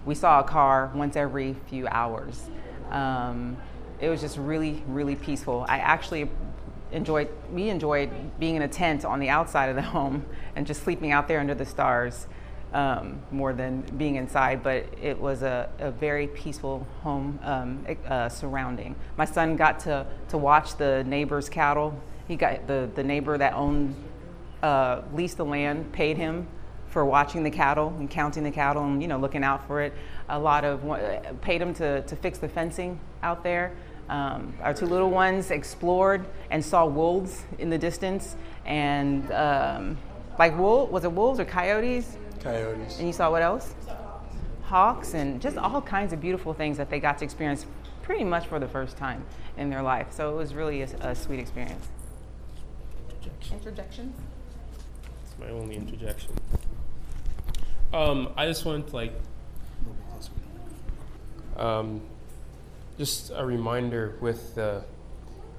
We 0.05 0.15
saw 0.15 0.39
a 0.39 0.43
car 0.43 0.91
once 0.93 1.15
every 1.15 1.55
few 1.67 1.87
hours. 1.87 2.49
Um, 2.91 3.57
it 3.99 4.09
was 4.09 4.21
just 4.21 4.37
really, 4.37 4.83
really 4.87 5.15
peaceful. 5.15 5.65
I 5.69 5.77
actually 5.77 6.29
enjoyed, 6.91 7.29
we 7.51 7.69
enjoyed 7.69 8.09
being 8.39 8.55
in 8.55 8.61
a 8.61 8.67
tent 8.67 9.05
on 9.05 9.19
the 9.19 9.29
outside 9.29 9.69
of 9.69 9.75
the 9.75 9.81
home 9.97 10.25
and 10.55 10.67
just 10.67 10.83
sleeping 10.83 11.11
out 11.11 11.27
there 11.27 11.39
under 11.39 11.55
the 11.55 11.65
stars 11.65 12.27
um, 12.73 13.21
more 13.31 13.53
than 13.53 13.81
being 13.97 14.15
inside, 14.15 14.63
but 14.63 14.85
it 14.99 15.19
was 15.19 15.43
a, 15.43 15.69
a 15.79 15.91
very 15.91 16.27
peaceful 16.27 16.87
home 17.01 17.39
um, 17.43 17.85
uh, 18.07 18.27
surrounding. 18.29 18.95
My 19.15 19.25
son 19.25 19.55
got 19.55 19.79
to, 19.81 20.07
to 20.29 20.37
watch 20.37 20.75
the 20.77 21.03
neighbor's 21.03 21.49
cattle 21.49 21.95
he 22.27 22.35
got 22.35 22.67
the, 22.67 22.89
the 22.95 23.03
neighbor 23.03 23.37
that 23.37 23.53
owned, 23.53 23.95
uh, 24.61 25.01
leased 25.13 25.37
the 25.37 25.45
land, 25.45 25.91
paid 25.91 26.17
him 26.17 26.47
for 26.93 27.03
watching 27.03 27.41
the 27.41 27.49
cattle 27.49 27.91
and 27.97 28.07
counting 28.07 28.43
the 28.43 28.51
cattle 28.51 28.85
and 28.85 29.01
you 29.01 29.07
know 29.07 29.17
looking 29.17 29.43
out 29.43 29.65
for 29.67 29.81
it. 29.81 29.93
A 30.29 30.37
lot 30.37 30.63
of 30.63 31.41
paid 31.41 31.59
them 31.59 31.73
to, 31.73 32.03
to 32.03 32.15
fix 32.15 32.37
the 32.37 32.47
fencing 32.47 32.99
out 33.23 33.43
there. 33.43 33.75
Um, 34.09 34.53
our 34.61 34.73
two 34.73 34.85
little 34.85 35.09
ones 35.09 35.49
explored 35.49 36.25
and 36.51 36.63
saw 36.63 36.85
wolves 36.85 37.43
in 37.57 37.69
the 37.69 37.77
distance 37.77 38.35
and 38.65 39.31
um, 39.31 39.97
like 40.37 40.57
wolf 40.57 40.91
was 40.91 41.03
it 41.03 41.11
wolves 41.11 41.39
or 41.39 41.45
coyotes? 41.45 42.17
Coyotes. 42.39 42.99
And 42.99 43.07
you 43.07 43.13
saw 43.13 43.31
what 43.31 43.41
else? 43.41 43.73
Hawks 44.65 45.15
and 45.15 45.41
just 45.41 45.57
all 45.57 45.81
kinds 45.81 46.13
of 46.13 46.21
beautiful 46.21 46.53
things 46.53 46.77
that 46.77 46.89
they 46.89 46.99
got 46.99 47.17
to 47.17 47.25
experience 47.25 47.65
pretty 48.03 48.23
much 48.23 48.45
for 48.47 48.59
the 48.59 48.67
first 48.67 48.97
time 48.97 49.25
in 49.57 49.69
their 49.69 49.81
life. 49.81 50.07
So 50.11 50.31
it 50.31 50.37
was 50.37 50.53
really 50.53 50.83
a, 50.83 50.87
a 51.01 51.15
sweet 51.15 51.39
experience. 51.39 51.87
Interjection? 53.51 54.13
It's 55.23 55.39
my 55.39 55.49
only 55.49 55.75
interjection. 55.75 56.33
Um, 57.93 58.33
I 58.35 58.47
just 58.47 58.65
want 58.65 58.87
to 58.87 58.95
like, 58.95 59.13
um, 61.55 62.01
just 62.97 63.31
a 63.35 63.45
reminder 63.45 64.15
with 64.19 64.55
the 64.55 64.83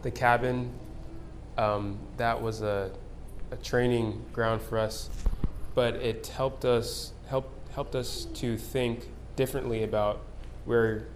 the 0.03 0.11
cabin. 0.11 0.73
Um, 1.57 1.97
that 2.17 2.43
was 2.43 2.61
a, 2.61 2.91
a 3.53 3.57
training 3.57 4.25
ground 4.33 4.63
for 4.63 4.79
us, 4.79 5.11
but 5.77 5.95
it 5.95 6.27
helped 6.27 6.65
us 6.65 7.13
help 7.29 7.49
helped 7.73 7.95
us 7.95 8.27
to 8.35 8.57
think 8.57 9.09
differently 9.37 9.85
about 9.85 10.21
where 10.65 11.07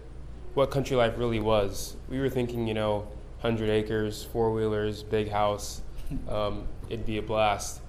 what 0.53 0.71
country 0.71 0.95
life 0.95 1.17
really 1.17 1.41
was. 1.41 1.97
We 2.07 2.21
were 2.21 2.29
thinking, 2.29 2.65
you 2.65 2.73
know, 2.73 3.09
hundred 3.39 3.69
acres, 3.69 4.23
four 4.23 4.53
wheelers, 4.53 5.03
big 5.03 5.29
house, 5.29 5.81
um, 6.29 6.63
it'd 6.89 7.05
be 7.05 7.17
a 7.17 7.21
blast. 7.21 7.81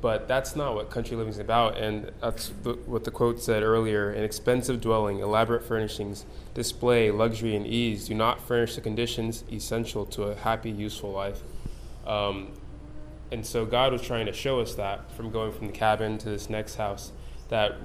But 0.00 0.28
that's 0.28 0.54
not 0.54 0.74
what 0.74 0.90
country 0.90 1.16
living 1.16 1.32
is 1.32 1.38
about, 1.38 1.78
and 1.78 2.12
that's 2.20 2.52
the, 2.62 2.74
what 2.84 3.04
the 3.04 3.10
quote 3.10 3.40
said 3.40 3.62
earlier. 3.62 4.10
An 4.10 4.24
expensive 4.24 4.80
dwelling, 4.80 5.20
elaborate 5.20 5.64
furnishings, 5.64 6.26
display, 6.54 7.10
luxury, 7.10 7.56
and 7.56 7.66
ease 7.66 8.08
do 8.08 8.14
not 8.14 8.40
furnish 8.40 8.74
the 8.74 8.82
conditions 8.82 9.42
essential 9.50 10.04
to 10.06 10.24
a 10.24 10.34
happy, 10.34 10.70
useful 10.70 11.12
life. 11.12 11.40
Um, 12.06 12.52
and 13.32 13.44
so 13.44 13.64
God 13.64 13.92
was 13.92 14.02
trying 14.02 14.26
to 14.26 14.32
show 14.32 14.60
us 14.60 14.74
that 14.74 15.10
from 15.12 15.30
going 15.30 15.52
from 15.52 15.66
the 15.66 15.72
cabin 15.72 16.18
to 16.18 16.28
this 16.28 16.48
next 16.48 16.76
house, 16.76 17.12
that 17.48 17.76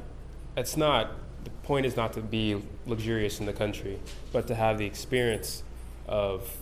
it's 0.55 0.77
not, 0.77 1.11
the 1.43 1.49
point 1.63 1.85
is 1.85 1.95
not 1.95 2.13
to 2.13 2.21
be 2.21 2.61
luxurious 2.85 3.39
in 3.39 3.45
the 3.45 3.53
country, 3.53 3.99
but 4.31 4.47
to 4.47 4.55
have 4.55 4.77
the 4.77 4.85
experience 4.85 5.63
of, 6.07 6.57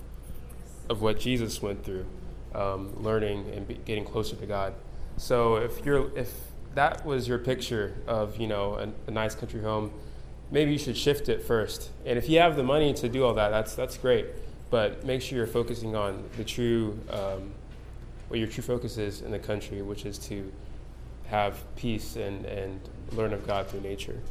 of 0.89 1.01
what 1.01 1.19
Jesus 1.19 1.61
went 1.61 1.83
through 1.83 2.05
um, 2.53 2.93
learning 3.01 3.49
and 3.53 3.67
be, 3.67 3.73
getting 3.73 4.05
closer 4.05 4.35
to 4.35 4.45
God. 4.45 4.73
So 5.19 5.57
if 5.57 5.85
you're 5.85 6.17
if 6.17 6.33
that 6.75 7.05
was 7.05 7.27
your 7.27 7.39
picture 7.39 7.93
of 8.07 8.37
you 8.37 8.47
know 8.47 8.75
a, 8.75 9.09
a, 9.09 9.11
nice 9.11 9.35
country 9.35 9.61
home, 9.61 9.91
maybe 10.49 10.71
you 10.71 10.77
should 10.77 10.95
shift 10.95 11.27
it 11.27 11.43
first. 11.43 11.89
And 12.05 12.17
if 12.17 12.29
you 12.29 12.39
have 12.39 12.55
the 12.55 12.63
money 12.63 12.93
to 12.93 13.09
do 13.09 13.25
all 13.25 13.33
that, 13.33 13.49
that's 13.49 13.75
that's 13.75 13.97
great. 13.97 14.27
But 14.69 15.03
make 15.05 15.21
sure 15.21 15.37
you're 15.37 15.45
focusing 15.45 15.93
on 15.93 16.23
the 16.37 16.45
true 16.45 16.97
um, 17.09 17.51
what 18.29 18.39
your 18.39 18.47
true 18.47 18.63
focus 18.63 18.97
is 18.97 19.19
in 19.19 19.31
the 19.31 19.39
country, 19.39 19.81
which 19.81 20.05
is 20.05 20.17
to 20.29 20.49
have 21.27 21.63
peace 21.75 22.15
and, 22.15 22.45
and 22.45 22.79
learn 23.11 23.33
of 23.33 23.45
God 23.45 23.67
through 23.67 23.81
nature. 23.81 24.21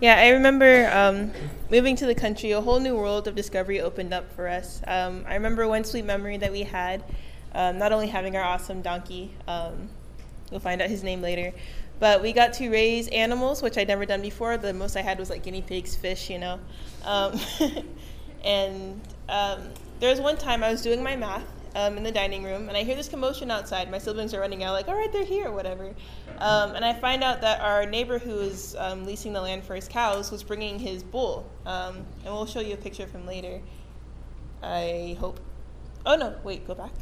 Yeah, 0.00 0.16
I 0.16 0.28
remember 0.28 0.88
um, 0.92 1.32
moving 1.70 1.96
to 1.96 2.06
the 2.06 2.14
country, 2.14 2.52
a 2.52 2.60
whole 2.60 2.80
new 2.80 2.96
world 2.96 3.28
of 3.28 3.34
discovery 3.34 3.80
opened 3.80 4.12
up 4.12 4.32
for 4.32 4.48
us. 4.48 4.80
Um, 4.86 5.24
I 5.28 5.34
remember 5.34 5.68
one 5.68 5.84
sweet 5.84 6.04
memory 6.04 6.36
that 6.38 6.50
we 6.50 6.62
had, 6.62 7.04
um, 7.54 7.78
not 7.78 7.92
only 7.92 8.06
having 8.06 8.36
our 8.36 8.42
awesome 8.42 8.82
donkey, 8.82 9.34
um, 9.46 9.88
you'll 10.50 10.60
find 10.60 10.80
out 10.80 10.88
his 10.88 11.02
name 11.02 11.20
later, 11.20 11.52
but 12.00 12.22
we 12.22 12.32
got 12.32 12.52
to 12.54 12.70
raise 12.70 13.08
animals, 13.08 13.62
which 13.62 13.76
I'd 13.76 13.88
never 13.88 14.06
done 14.06 14.22
before. 14.22 14.56
The 14.56 14.72
most 14.72 14.96
I 14.96 15.02
had 15.02 15.18
was 15.18 15.30
like 15.30 15.42
guinea 15.42 15.62
pigs, 15.62 15.94
fish, 15.94 16.30
you 16.30 16.38
know. 16.38 16.60
Um, 17.04 17.38
and 18.44 19.00
um, 19.28 19.60
there 20.00 20.10
was 20.10 20.20
one 20.20 20.36
time 20.36 20.62
I 20.62 20.70
was 20.70 20.82
doing 20.82 21.02
my 21.02 21.16
math 21.16 21.44
um, 21.74 21.96
in 21.96 22.02
the 22.02 22.12
dining 22.12 22.42
room, 22.42 22.68
and 22.68 22.76
I 22.76 22.82
hear 22.82 22.96
this 22.96 23.08
commotion 23.08 23.50
outside. 23.50 23.90
My 23.90 23.98
siblings 23.98 24.34
are 24.34 24.40
running 24.40 24.62
out, 24.62 24.72
like, 24.72 24.88
all 24.88 24.96
right, 24.96 25.12
they're 25.12 25.24
here, 25.24 25.50
whatever. 25.50 25.94
Um, 26.38 26.74
and 26.74 26.84
I 26.84 26.92
find 26.92 27.22
out 27.22 27.40
that 27.40 27.60
our 27.60 27.86
neighbor 27.86 28.18
who 28.18 28.40
is 28.40 28.76
um, 28.78 29.04
leasing 29.04 29.32
the 29.32 29.40
land 29.40 29.64
for 29.64 29.74
his 29.74 29.88
cows 29.88 30.30
was 30.30 30.42
bringing 30.42 30.78
his 30.78 31.02
bull. 31.02 31.50
Um, 31.66 32.04
and 32.24 32.32
we'll 32.32 32.46
show 32.46 32.60
you 32.60 32.74
a 32.74 32.78
picture 32.78 33.02
of 33.04 33.10
him 33.10 33.26
later. 33.26 33.60
I 34.62 35.16
hope. 35.20 35.40
Oh, 36.06 36.16
no, 36.16 36.34
wait, 36.44 36.66
go 36.66 36.74
back. 36.74 36.92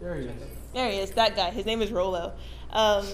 There 0.00 0.14
he 0.14 0.26
is. 0.26 0.32
There 0.74 0.90
he 0.90 0.98
is, 0.98 1.10
that 1.12 1.34
guy. 1.34 1.50
His 1.50 1.66
name 1.66 1.82
is 1.82 1.90
Rolo. 1.90 2.32
Um, 2.72 3.06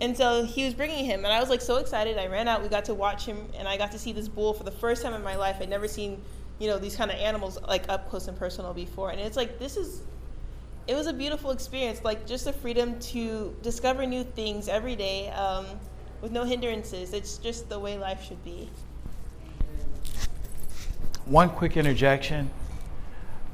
and 0.00 0.16
so 0.16 0.44
he 0.44 0.64
was 0.64 0.74
bringing 0.74 1.04
him, 1.04 1.24
and 1.24 1.32
I 1.32 1.40
was 1.40 1.50
like 1.50 1.60
so 1.60 1.76
excited. 1.76 2.16
I 2.18 2.28
ran 2.28 2.48
out, 2.48 2.62
we 2.62 2.68
got 2.68 2.86
to 2.86 2.94
watch 2.94 3.26
him, 3.26 3.46
and 3.58 3.68
I 3.68 3.76
got 3.76 3.92
to 3.92 3.98
see 3.98 4.12
this 4.12 4.28
bull 4.28 4.54
for 4.54 4.64
the 4.64 4.70
first 4.70 5.02
time 5.02 5.14
in 5.14 5.22
my 5.22 5.36
life. 5.36 5.56
I'd 5.60 5.68
never 5.68 5.88
seen 5.88 6.22
you 6.60 6.68
know 6.68 6.78
these 6.78 6.94
kind 6.94 7.10
of 7.10 7.16
animals 7.16 7.58
like 7.66 7.88
up 7.88 8.08
close 8.08 8.28
and 8.28 8.38
personal 8.38 8.72
before 8.72 9.10
and 9.10 9.18
it's 9.18 9.36
like 9.36 9.58
this 9.58 9.76
is 9.76 10.02
it 10.90 10.96
was 10.96 11.06
a 11.06 11.12
beautiful 11.12 11.52
experience, 11.52 12.02
like 12.02 12.26
just 12.26 12.46
the 12.46 12.52
freedom 12.52 12.98
to 12.98 13.54
discover 13.62 14.04
new 14.04 14.24
things 14.24 14.68
every 14.68 14.96
day 14.96 15.30
um, 15.30 15.64
with 16.20 16.32
no 16.32 16.42
hindrances. 16.42 17.12
It's 17.12 17.38
just 17.38 17.68
the 17.68 17.78
way 17.78 17.96
life 17.96 18.26
should 18.26 18.44
be. 18.44 18.68
One 21.26 21.48
quick 21.48 21.76
interjection. 21.76 22.50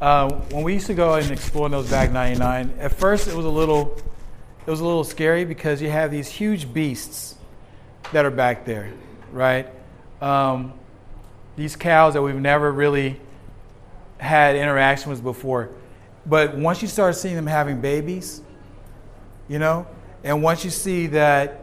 Uh, 0.00 0.30
when 0.50 0.64
we 0.64 0.72
used 0.72 0.86
to 0.86 0.94
go 0.94 1.16
and 1.16 1.30
explore 1.30 1.68
those 1.68 1.90
back 1.90 2.10
99, 2.10 2.72
at 2.78 2.92
first 2.92 3.28
it 3.28 3.34
was 3.34 3.44
a 3.44 3.50
little, 3.50 4.00
it 4.66 4.70
was 4.70 4.80
a 4.80 4.84
little 4.86 5.04
scary 5.04 5.44
because 5.44 5.82
you 5.82 5.90
have 5.90 6.10
these 6.10 6.28
huge 6.28 6.72
beasts 6.72 7.34
that 8.12 8.24
are 8.24 8.30
back 8.30 8.64
there, 8.64 8.94
right? 9.30 9.68
um, 10.20 10.72
these 11.56 11.76
cows 11.76 12.14
that 12.14 12.22
we've 12.22 12.34
never 12.34 12.72
really 12.72 13.20
had 14.18 14.56
interaction 14.56 15.10
with 15.10 15.22
before. 15.22 15.70
But 16.26 16.56
once 16.56 16.82
you 16.82 16.88
start 16.88 17.14
seeing 17.14 17.36
them 17.36 17.46
having 17.46 17.80
babies, 17.80 18.42
you 19.48 19.58
know, 19.58 19.86
and 20.24 20.42
once 20.42 20.64
you 20.64 20.70
see 20.70 21.06
that 21.08 21.62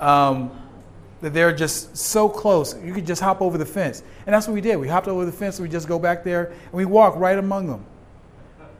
um, 0.00 0.50
that 1.20 1.32
they're 1.32 1.54
just 1.54 1.96
so 1.96 2.28
close, 2.28 2.76
you 2.82 2.92
could 2.92 3.06
just 3.06 3.22
hop 3.22 3.40
over 3.40 3.56
the 3.56 3.66
fence. 3.66 4.02
And 4.26 4.34
that's 4.34 4.46
what 4.46 4.54
we 4.54 4.60
did. 4.60 4.76
We 4.76 4.88
hopped 4.88 5.08
over 5.08 5.24
the 5.24 5.32
fence 5.32 5.58
and 5.58 5.66
we 5.66 5.72
just 5.72 5.88
go 5.88 5.98
back 5.98 6.24
there 6.24 6.46
and 6.46 6.72
we 6.72 6.84
walk 6.84 7.16
right 7.16 7.38
among 7.38 7.68
them. 7.68 7.84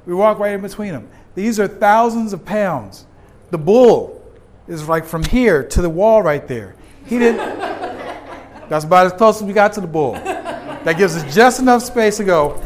We 0.05 0.15
walk 0.15 0.39
right 0.39 0.55
in 0.55 0.61
between 0.61 0.93
them. 0.93 1.09
These 1.35 1.59
are 1.59 1.67
thousands 1.67 2.33
of 2.33 2.45
pounds. 2.45 3.07
The 3.51 3.59
bull 3.59 4.23
is 4.69 4.89
like 4.89 5.05
from 5.05 5.25
here 5.25 5.65
to 5.69 5.83
the 5.83 5.91
wall 5.91 6.23
right 6.23 6.47
there. 6.47 6.75
He 7.07 7.19
didn't. 7.19 7.39
that's 8.69 8.85
about 8.85 9.07
as 9.07 9.13
close 9.13 9.37
as 9.37 9.43
we 9.45 9.53
got 9.53 9.73
to 9.75 9.81
the 9.81 9.87
bull. 9.87 10.13
That 10.13 10.97
gives 10.99 11.17
us 11.17 11.35
just 11.35 11.59
enough 11.59 11.83
space 11.83 12.19
to 12.19 12.25
go, 12.25 12.63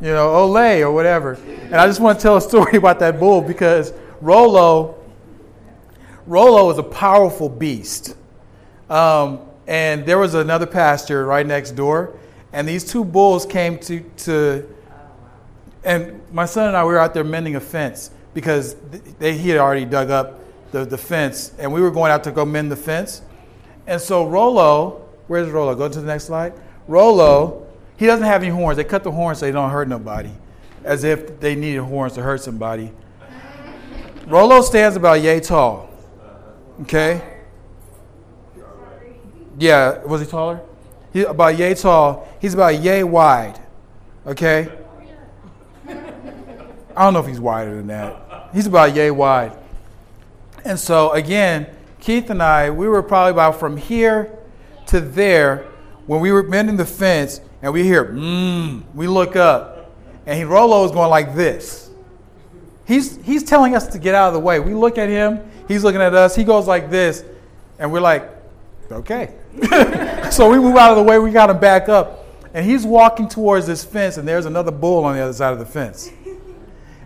you 0.00 0.08
know, 0.08 0.28
Olay 0.28 0.80
or 0.80 0.92
whatever. 0.92 1.34
And 1.34 1.76
I 1.76 1.86
just 1.86 2.00
want 2.00 2.18
to 2.18 2.22
tell 2.22 2.36
a 2.36 2.40
story 2.40 2.76
about 2.78 2.98
that 3.00 3.18
bull 3.18 3.40
because 3.40 3.92
Rolo, 4.20 5.02
Rolo 6.26 6.70
is 6.70 6.78
a 6.78 6.82
powerful 6.82 7.48
beast. 7.48 8.16
Um, 8.90 9.40
and 9.66 10.06
there 10.06 10.18
was 10.18 10.34
another 10.34 10.66
pasture 10.66 11.26
right 11.26 11.46
next 11.46 11.72
door, 11.72 12.16
and 12.52 12.68
these 12.68 12.84
two 12.84 13.04
bulls 13.04 13.44
came 13.44 13.78
to, 13.80 14.00
to 14.18 14.76
and 15.82 16.20
my 16.32 16.46
son 16.46 16.68
and 16.68 16.76
I 16.76 16.84
we 16.84 16.92
were 16.92 16.98
out 16.98 17.14
there 17.14 17.24
mending 17.24 17.56
a 17.56 17.60
fence 17.60 18.10
because 18.34 18.76
they, 19.18 19.36
he 19.36 19.48
had 19.48 19.58
already 19.58 19.84
dug 19.84 20.10
up 20.10 20.40
the, 20.70 20.84
the 20.84 20.98
fence, 20.98 21.52
and 21.58 21.72
we 21.72 21.80
were 21.80 21.90
going 21.90 22.12
out 22.12 22.22
to 22.24 22.30
go 22.30 22.44
mend 22.44 22.70
the 22.70 22.76
fence. 22.76 23.22
And 23.86 24.00
so 24.00 24.26
Rolo, 24.26 25.08
where's 25.26 25.48
Rolo? 25.48 25.74
Go 25.74 25.88
to 25.88 26.00
the 26.00 26.06
next 26.06 26.24
slide. 26.24 26.52
Rolo, 26.86 27.65
he 27.96 28.06
doesn't 28.06 28.26
have 28.26 28.42
any 28.42 28.50
horns. 28.50 28.76
They 28.76 28.84
cut 28.84 29.04
the 29.04 29.12
horns 29.12 29.38
so 29.38 29.46
they 29.46 29.52
don't 29.52 29.70
hurt 29.70 29.88
nobody, 29.88 30.32
as 30.84 31.04
if 31.04 31.40
they 31.40 31.54
needed 31.54 31.82
horns 31.82 32.12
to 32.14 32.22
hurt 32.22 32.40
somebody. 32.42 32.92
Rolo 34.26 34.60
stands 34.60 34.96
about 34.96 35.20
yay 35.20 35.40
tall. 35.40 35.88
Okay? 36.82 37.22
Yeah, 39.58 40.04
was 40.04 40.20
he 40.20 40.26
taller? 40.26 40.60
He 41.12 41.22
about 41.22 41.56
yay 41.56 41.74
tall. 41.74 42.28
He's 42.40 42.52
about 42.52 42.80
yay 42.82 43.02
wide. 43.02 43.58
Okay? 44.26 44.68
I 45.88 47.04
don't 47.04 47.12
know 47.12 47.20
if 47.20 47.26
he's 47.26 47.40
wider 47.40 47.76
than 47.76 47.86
that. 47.88 48.50
He's 48.52 48.66
about 48.66 48.94
yay 48.94 49.10
wide. 49.10 49.56
And 50.64 50.78
so 50.78 51.12
again, 51.12 51.68
Keith 52.00 52.28
and 52.30 52.42
I, 52.42 52.70
we 52.70 52.88
were 52.88 53.02
probably 53.02 53.30
about 53.30 53.60
from 53.60 53.76
here 53.76 54.36
to 54.86 55.00
there 55.00 55.66
when 56.06 56.20
we 56.20 56.32
were 56.32 56.42
mending 56.42 56.76
the 56.76 56.86
fence 56.86 57.40
and 57.66 57.72
we 57.72 57.82
hear, 57.82 58.04
mmm, 58.04 58.84
we 58.94 59.08
look 59.08 59.34
up 59.34 59.90
and 60.24 60.38
he 60.38 60.44
Rolo 60.44 60.84
is 60.84 60.92
going 60.92 61.10
like 61.10 61.34
this. 61.34 61.90
He's, 62.86 63.16
he's 63.24 63.42
telling 63.42 63.74
us 63.74 63.88
to 63.88 63.98
get 63.98 64.14
out 64.14 64.28
of 64.28 64.34
the 64.34 64.38
way. 64.38 64.60
We 64.60 64.72
look 64.72 64.98
at 64.98 65.08
him, 65.08 65.40
he's 65.66 65.82
looking 65.82 66.00
at 66.00 66.14
us, 66.14 66.36
he 66.36 66.44
goes 66.44 66.68
like 66.68 66.90
this, 66.90 67.24
and 67.80 67.90
we're 67.90 68.00
like, 68.00 68.30
okay. 68.88 69.34
so 70.30 70.48
we 70.48 70.60
move 70.60 70.76
out 70.76 70.92
of 70.92 70.98
the 70.98 71.02
way, 71.02 71.18
we 71.18 71.32
got 71.32 71.50
him 71.50 71.58
back 71.58 71.88
up. 71.88 72.24
And 72.54 72.64
he's 72.64 72.86
walking 72.86 73.28
towards 73.28 73.66
this 73.66 73.84
fence, 73.84 74.16
and 74.16 74.28
there's 74.28 74.46
another 74.46 74.70
bull 74.70 75.04
on 75.04 75.16
the 75.16 75.20
other 75.22 75.32
side 75.32 75.52
of 75.52 75.58
the 75.58 75.66
fence. 75.66 76.08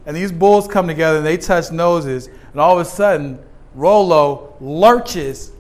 And 0.04 0.14
these 0.14 0.30
bulls 0.30 0.68
come 0.68 0.86
together 0.86 1.16
and 1.16 1.26
they 1.26 1.38
touch 1.38 1.72
noses, 1.72 2.28
and 2.52 2.61
all 2.61 2.78
of 2.78 2.86
a 2.86 2.90
sudden, 2.90 3.38
Rolo 3.74 4.56
lurches 4.61 5.52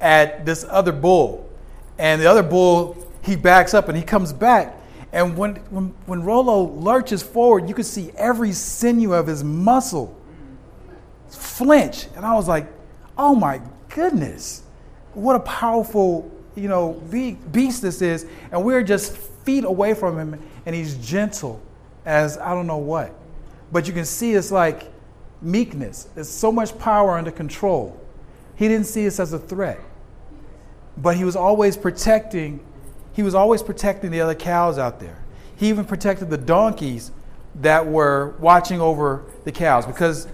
at 0.00 0.44
this 0.44 0.66
other 0.68 0.90
bull. 0.90 1.48
And 1.96 2.20
the 2.20 2.26
other 2.26 2.42
bull, 2.42 2.96
he 3.22 3.36
backs 3.36 3.74
up 3.74 3.88
and 3.88 3.96
he 3.96 4.02
comes 4.02 4.32
back. 4.32 4.76
And 5.12 5.36
when, 5.36 5.56
when, 5.70 5.94
when 6.06 6.22
Rolo 6.22 6.62
lurches 6.62 7.22
forward, 7.22 7.68
you 7.68 7.74
can 7.74 7.84
see 7.84 8.10
every 8.16 8.52
sinew 8.52 9.12
of 9.12 9.26
his 9.26 9.44
muscle 9.44 10.16
flinch. 11.28 12.06
And 12.16 12.24
I 12.24 12.34
was 12.34 12.48
like, 12.48 12.66
oh 13.16 13.34
my 13.34 13.60
goodness, 13.88 14.62
what 15.14 15.36
a 15.36 15.40
powerful, 15.40 16.30
you 16.54 16.68
know, 16.68 16.94
beast 17.52 17.82
this 17.82 18.02
is. 18.02 18.26
And 18.50 18.64
we're 18.64 18.82
just 18.82 19.16
feet 19.16 19.64
away 19.64 19.94
from 19.94 20.18
him, 20.18 20.40
and 20.66 20.74
he's 20.74 20.94
gentle 20.96 21.60
as 22.04 22.38
I 22.38 22.54
don't 22.54 22.66
know 22.66 22.78
what. 22.78 23.14
But 23.70 23.86
you 23.86 23.92
can 23.92 24.04
see 24.04 24.32
it's 24.32 24.50
like 24.50 24.90
meekness. 25.40 26.08
There's 26.14 26.28
so 26.28 26.52
much 26.52 26.78
power 26.78 27.18
under 27.18 27.30
control. 27.30 27.98
He 28.56 28.68
didn't 28.68 28.86
see 28.86 29.06
us 29.06 29.18
as 29.18 29.32
a 29.32 29.38
threat. 29.38 29.80
But 30.96 31.16
he 31.16 31.24
was 31.24 31.36
always 31.36 31.76
protecting 31.76 32.60
he 33.12 33.22
was 33.22 33.34
always 33.34 33.62
protecting 33.62 34.10
the 34.10 34.20
other 34.20 34.34
cows 34.34 34.78
out 34.78 35.00
there. 35.00 35.18
He 35.56 35.68
even 35.68 35.84
protected 35.84 36.30
the 36.30 36.38
donkeys 36.38 37.12
that 37.56 37.86
were 37.86 38.34
watching 38.38 38.80
over 38.80 39.24
the 39.44 39.52
cows 39.52 39.86
because 39.86 40.26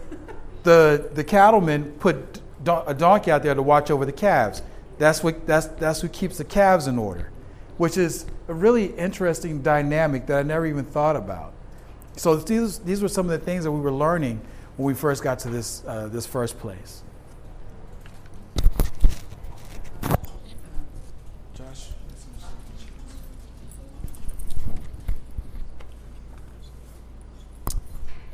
the, 0.63 1.11
the 1.15 1.25
cattlemen 1.25 1.93
put 1.99 2.41
a 2.67 2.95
donkey 2.95 3.31
out 3.31 3.43
there 3.43 3.55
to 3.55 3.63
watch 3.63 3.91
over 3.91 4.05
the 4.05 4.13
calves. 4.13 4.63
That's 4.99 5.23
what, 5.23 5.47
that's, 5.47 5.67
that's 5.67 6.03
what 6.03 6.13
keeps 6.13 6.39
the 6.39 6.45
calves 6.45 6.87
in 6.87 6.99
order, 6.99 7.31
which 7.77 7.97
is 7.97 8.27
a 8.49 8.55
really 8.55 8.87
interesting 8.97 9.63
dynamic 9.63 10.27
that 10.27 10.39
I 10.39 10.43
never 10.43 10.67
even 10.67 10.85
thought 10.85 11.17
about. 11.17 11.53
So 12.17 12.37
these, 12.37 12.81
these 12.81 13.01
were 13.01 13.09
some 13.09 13.27
of 13.27 13.39
the 13.39 13.45
things 13.45 13.65
that 13.65 13.71
we 13.71 13.81
were 13.81 13.93
learning 13.93 14.41
when 14.77 14.87
we 14.87 14.95
first 14.95 15.23
got 15.23 15.39
to 15.41 15.51
this, 15.51 15.85
uh, 15.87 16.09
this 16.09 16.27
first 16.27 16.59
place. 16.59 17.03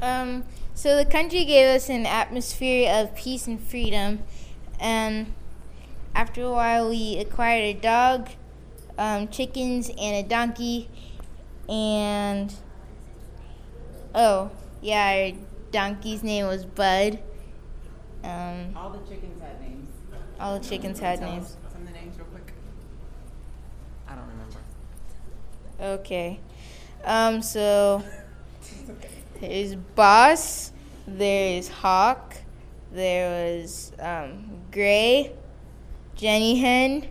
Um, 0.05 0.45
so 0.75 0.99
the 0.99 1.07
country 1.07 1.47
gave 1.47 1.75
us 1.75 1.89
an 1.89 2.05
atmosphere 2.05 2.93
of 2.93 3.17
peace 3.17 3.47
and 3.47 3.59
freedom, 3.59 4.19
and 4.79 5.33
after 6.15 6.43
a 6.43 6.51
while, 6.51 6.91
we 6.91 7.17
acquired 7.17 7.63
a 7.63 7.73
dog, 7.73 8.29
um, 8.99 9.29
chickens, 9.29 9.89
and 9.89 10.27
a 10.27 10.29
donkey, 10.29 10.91
and 11.71 12.53
oh 14.15 14.51
yeah, 14.83 15.33
our 15.33 15.39
donkey's 15.73 16.23
name 16.23 16.49
was 16.49 16.67
Bud. 16.67 17.19
Um, 18.23 18.77
all 18.77 18.91
the 18.91 18.99
chickens 19.09 19.41
had 19.41 19.59
names. 19.63 19.89
All 20.39 20.59
the 20.59 20.69
chickens 20.69 20.99
had 20.99 21.21
names. 21.23 21.57
Some 21.73 21.81
of 21.81 21.87
the 21.87 21.95
names, 21.95 22.19
real 22.19 22.27
quick. 22.27 22.53
I 24.07 24.17
don't 24.17 24.29
remember. 24.29 24.59
Okay. 25.81 26.41
Um, 27.05 27.41
so 27.41 28.05
there's 29.41 29.75
Boss, 29.75 30.73
there's 31.07 31.69
Hawk, 31.69 32.37
there 32.93 33.57
was 33.57 33.93
um, 33.99 34.61
Gray, 34.71 35.33
Jenny 36.15 36.57
Hen, 36.57 37.09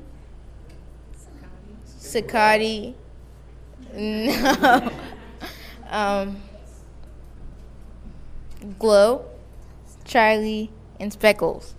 Sakati, 2.00 2.96
no, 3.94 4.92
um, 5.90 6.38
Glow, 8.80 9.26
Charlie, 10.06 10.72
and 11.00 11.12
Speckles. 11.12 11.76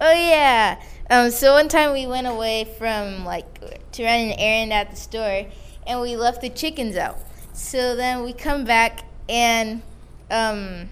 Oh 0.00 0.12
yeah. 0.12 0.80
Um, 1.10 1.30
so 1.30 1.52
one 1.52 1.68
time 1.68 1.92
we 1.92 2.06
went 2.06 2.26
away 2.26 2.64
from 2.78 3.24
like 3.24 3.60
to 3.92 4.04
run 4.04 4.20
an 4.20 4.32
errand 4.38 4.72
at 4.72 4.90
the 4.90 4.96
store, 4.96 5.46
and 5.86 6.00
we 6.00 6.16
left 6.16 6.40
the 6.40 6.50
chickens 6.50 6.96
out. 6.96 7.18
So 7.52 7.96
then 7.96 8.24
we 8.24 8.32
come 8.32 8.64
back, 8.64 9.04
and 9.28 9.82
um, 10.30 10.88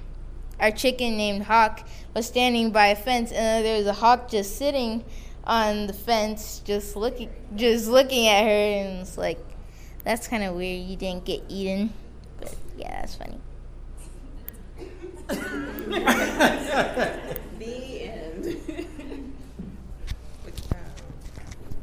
our 0.60 0.70
chicken 0.70 1.16
named 1.16 1.44
Hawk 1.44 1.86
was 2.14 2.26
standing 2.26 2.70
by 2.70 2.88
a 2.88 2.96
fence, 2.96 3.32
and 3.32 3.64
there 3.64 3.78
was 3.78 3.86
a 3.86 3.92
hawk 3.92 4.30
just 4.30 4.56
sitting 4.56 5.04
on 5.44 5.86
the 5.86 5.92
fence, 5.92 6.62
just 6.64 6.94
looking, 6.94 7.30
just 7.56 7.88
looking 7.88 8.28
at 8.28 8.44
her, 8.44 8.48
and 8.48 9.00
it's 9.00 9.18
like, 9.18 9.38
that's 10.04 10.28
kind 10.28 10.44
of 10.44 10.54
weird. 10.54 10.88
You 10.88 10.96
didn't 10.96 11.24
get 11.24 11.42
eaten, 11.48 11.92
but 12.38 12.54
yeah, 12.76 13.00
that's 13.00 13.16
funny. 13.16 13.38
the 17.58 18.02
end. 18.02 18.56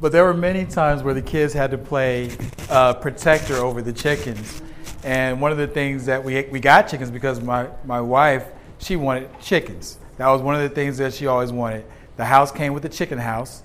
But 0.00 0.12
there 0.12 0.24
were 0.24 0.34
many 0.34 0.64
times 0.64 1.02
where 1.02 1.12
the 1.12 1.22
kids 1.22 1.52
had 1.52 1.70
to 1.72 1.78
play 1.78 2.30
uh, 2.70 2.94
protector 2.94 3.56
over 3.56 3.82
the 3.82 3.92
chickens. 3.92 4.62
And 5.04 5.40
one 5.42 5.52
of 5.52 5.58
the 5.58 5.66
things 5.66 6.06
that 6.06 6.24
we, 6.24 6.42
we 6.44 6.58
got 6.58 6.88
chickens 6.88 7.10
because 7.10 7.40
my, 7.42 7.68
my 7.84 8.00
wife, 8.00 8.46
she 8.78 8.96
wanted 8.96 9.28
chickens. 9.40 9.98
That 10.16 10.28
was 10.28 10.40
one 10.40 10.54
of 10.54 10.62
the 10.62 10.70
things 10.70 10.96
that 10.98 11.12
she 11.12 11.26
always 11.26 11.52
wanted. 11.52 11.84
The 12.16 12.24
house 12.24 12.50
came 12.50 12.72
with 12.72 12.84
a 12.86 12.88
chicken 12.88 13.18
house 13.18 13.62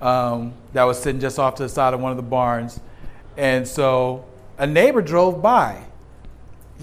um, 0.00 0.54
that 0.72 0.84
was 0.84 1.02
sitting 1.02 1.20
just 1.20 1.38
off 1.38 1.56
to 1.56 1.64
the 1.64 1.68
side 1.68 1.94
of 1.94 2.00
one 2.00 2.12
of 2.12 2.16
the 2.16 2.22
barns. 2.22 2.80
And 3.36 3.66
so 3.66 4.24
a 4.58 4.66
neighbor 4.66 5.02
drove 5.02 5.42
by. 5.42 5.82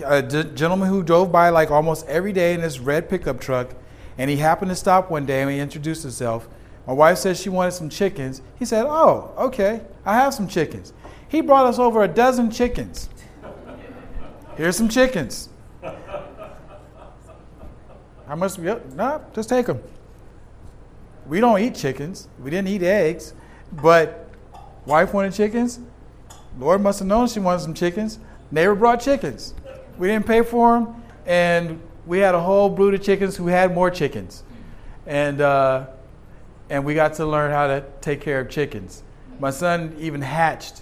A 0.04 0.22
d- 0.22 0.44
gentleman 0.56 0.90
who 0.90 1.04
drove 1.04 1.32
by 1.32 1.50
like 1.50 1.72
almost 1.72 2.06
every 2.08 2.34
day 2.34 2.54
in 2.54 2.62
this 2.62 2.80
red 2.80 3.10
pickup 3.10 3.40
truck. 3.40 3.76
And 4.18 4.30
he 4.30 4.38
happened 4.38 4.72
to 4.72 4.76
stop 4.76 5.10
one 5.10 5.26
day 5.26 5.42
and 5.42 5.52
he 5.52 5.60
introduced 5.60 6.04
himself. 6.04 6.48
My 6.86 6.94
wife 6.94 7.18
said 7.18 7.38
she 7.38 7.50
wanted 7.50 7.72
some 7.72 7.90
chickens. 7.90 8.42
He 8.60 8.66
said, 8.66 8.86
Oh, 8.86 9.32
okay, 9.38 9.82
I 10.06 10.16
have 10.16 10.34
some 10.34 10.48
chickens. 10.48 10.94
He 11.28 11.42
brought 11.42 11.66
us 11.66 11.80
over 11.80 12.04
a 12.04 12.08
dozen 12.08 12.52
chickens. 12.52 13.10
Here's 14.56 14.78
some 14.78 14.90
chickens. 14.90 15.50
How 18.28 18.36
much? 18.36 18.58
Yep, 18.58 18.94
no, 18.94 19.24
just 19.34 19.50
take 19.50 19.66
them. 19.66 19.82
We 21.28 21.40
don't 21.40 21.60
eat 21.60 21.76
chickens. 21.76 22.28
We 22.40 22.52
didn't 22.52 22.68
eat 22.68 22.84
eggs, 22.84 23.34
but 23.72 24.30
wife 24.86 25.14
wanted 25.14 25.34
chickens. 25.34 25.80
Lord 26.60 26.82
must 26.82 27.00
have 27.00 27.08
known 27.08 27.28
she 27.28 27.40
wanted 27.40 27.62
some 27.62 27.74
chickens. 27.74 28.20
Neighbor 28.52 28.76
brought 28.76 29.02
chickens. 29.02 29.54
We 29.98 30.08
didn't 30.08 30.26
pay 30.26 30.42
for 30.44 30.80
them, 30.80 31.04
and 31.26 31.82
we 32.06 32.20
had 32.20 32.36
a 32.36 32.40
whole 32.40 32.70
brood 32.70 32.94
of 32.94 33.02
chickens 33.02 33.36
who 33.38 33.48
had 33.48 33.74
more 33.74 33.90
chickens, 33.90 34.44
and 35.08 35.42
uh, 35.42 35.88
and 36.74 36.84
we 36.84 36.96
got 36.96 37.14
to 37.14 37.26
learn 37.28 37.52
how 37.52 37.68
to 37.68 37.86
take 38.02 38.20
care 38.20 38.40
of 38.40 38.50
chickens. 38.50 39.04
My 39.40 39.52
son 39.52 39.96
even 40.00 40.24
hatched, 40.24 40.82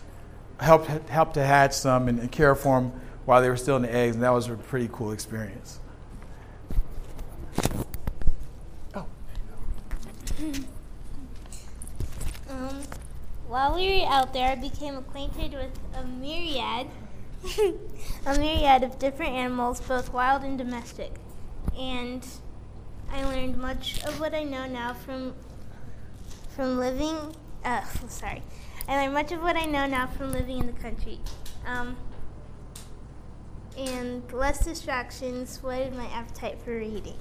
helped 0.57 0.87
helped 1.09 1.33
to 1.33 1.43
hatch 1.43 1.73
some 1.73 2.07
and, 2.07 2.17
and 2.17 2.31
care 2.31 2.55
for 2.55 2.79
them 2.79 2.93
while 3.25 3.41
they 3.41 3.49
were 3.49 3.57
still 3.57 3.75
in 3.75 3.81
the 3.81 3.93
eggs, 3.93 4.15
and 4.15 4.23
that 4.23 4.31
was 4.31 4.47
a 4.47 4.55
pretty 4.55 4.89
cool 4.93 5.11
experience. 5.11 5.81
Oh. 8.95 9.05
Um, 12.49 12.83
while 13.49 13.75
we 13.75 13.99
were 13.99 14.07
out 14.07 14.31
there, 14.31 14.49
I 14.49 14.55
became 14.55 14.95
acquainted 14.95 15.51
with 15.51 15.77
a 15.93 16.05
myriad, 16.05 16.87
a 18.25 18.39
myriad 18.39 18.83
of 18.83 18.97
different 18.97 19.33
animals, 19.33 19.81
both 19.81 20.13
wild 20.13 20.43
and 20.43 20.57
domestic. 20.57 21.11
And 21.77 22.25
I 23.11 23.25
learned 23.25 23.57
much 23.57 24.01
of 24.05 24.21
what 24.21 24.33
I 24.33 24.43
know 24.43 24.65
now 24.65 24.93
from 24.93 25.33
from 26.55 26.77
living. 26.77 27.17
Uh, 27.63 27.83
sorry, 28.07 28.41
I 28.87 28.97
learned 28.97 29.13
much 29.13 29.31
of 29.31 29.41
what 29.41 29.55
I 29.55 29.65
know 29.65 29.85
now 29.85 30.07
from 30.07 30.31
living 30.31 30.59
in 30.59 30.67
the 30.67 30.73
country. 30.73 31.19
Um, 31.65 31.97
and 33.77 34.29
less 34.33 34.65
distractions 34.65 35.63
whetted 35.63 35.95
my 35.95 36.05
appetite 36.07 36.59
for 36.61 36.71
reading. 36.71 37.17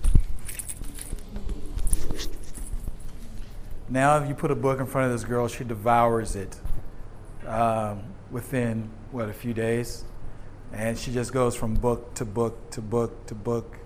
Now, 3.88 4.18
if 4.18 4.28
you 4.28 4.34
put 4.34 4.50
a 4.50 4.54
book 4.54 4.78
in 4.78 4.86
front 4.86 5.06
of 5.06 5.12
this 5.12 5.28
girl, 5.28 5.48
she 5.48 5.64
devours 5.64 6.36
it 6.36 6.56
um, 7.46 8.02
within, 8.30 8.88
what, 9.10 9.28
a 9.28 9.32
few 9.32 9.52
days? 9.52 10.04
And 10.72 10.96
she 10.96 11.12
just 11.12 11.32
goes 11.32 11.56
from 11.56 11.74
book 11.74 12.14
to 12.14 12.24
book 12.24 12.70
to 12.70 12.80
book 12.80 13.26
to 13.26 13.34
book. 13.34 13.76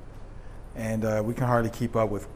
And 0.75 1.05
uh, 1.05 1.23
we 1.25 1.33
can 1.33 1.47
hardly 1.47 1.71
keep 1.71 1.97
up 1.97 2.11
with, 2.11 2.29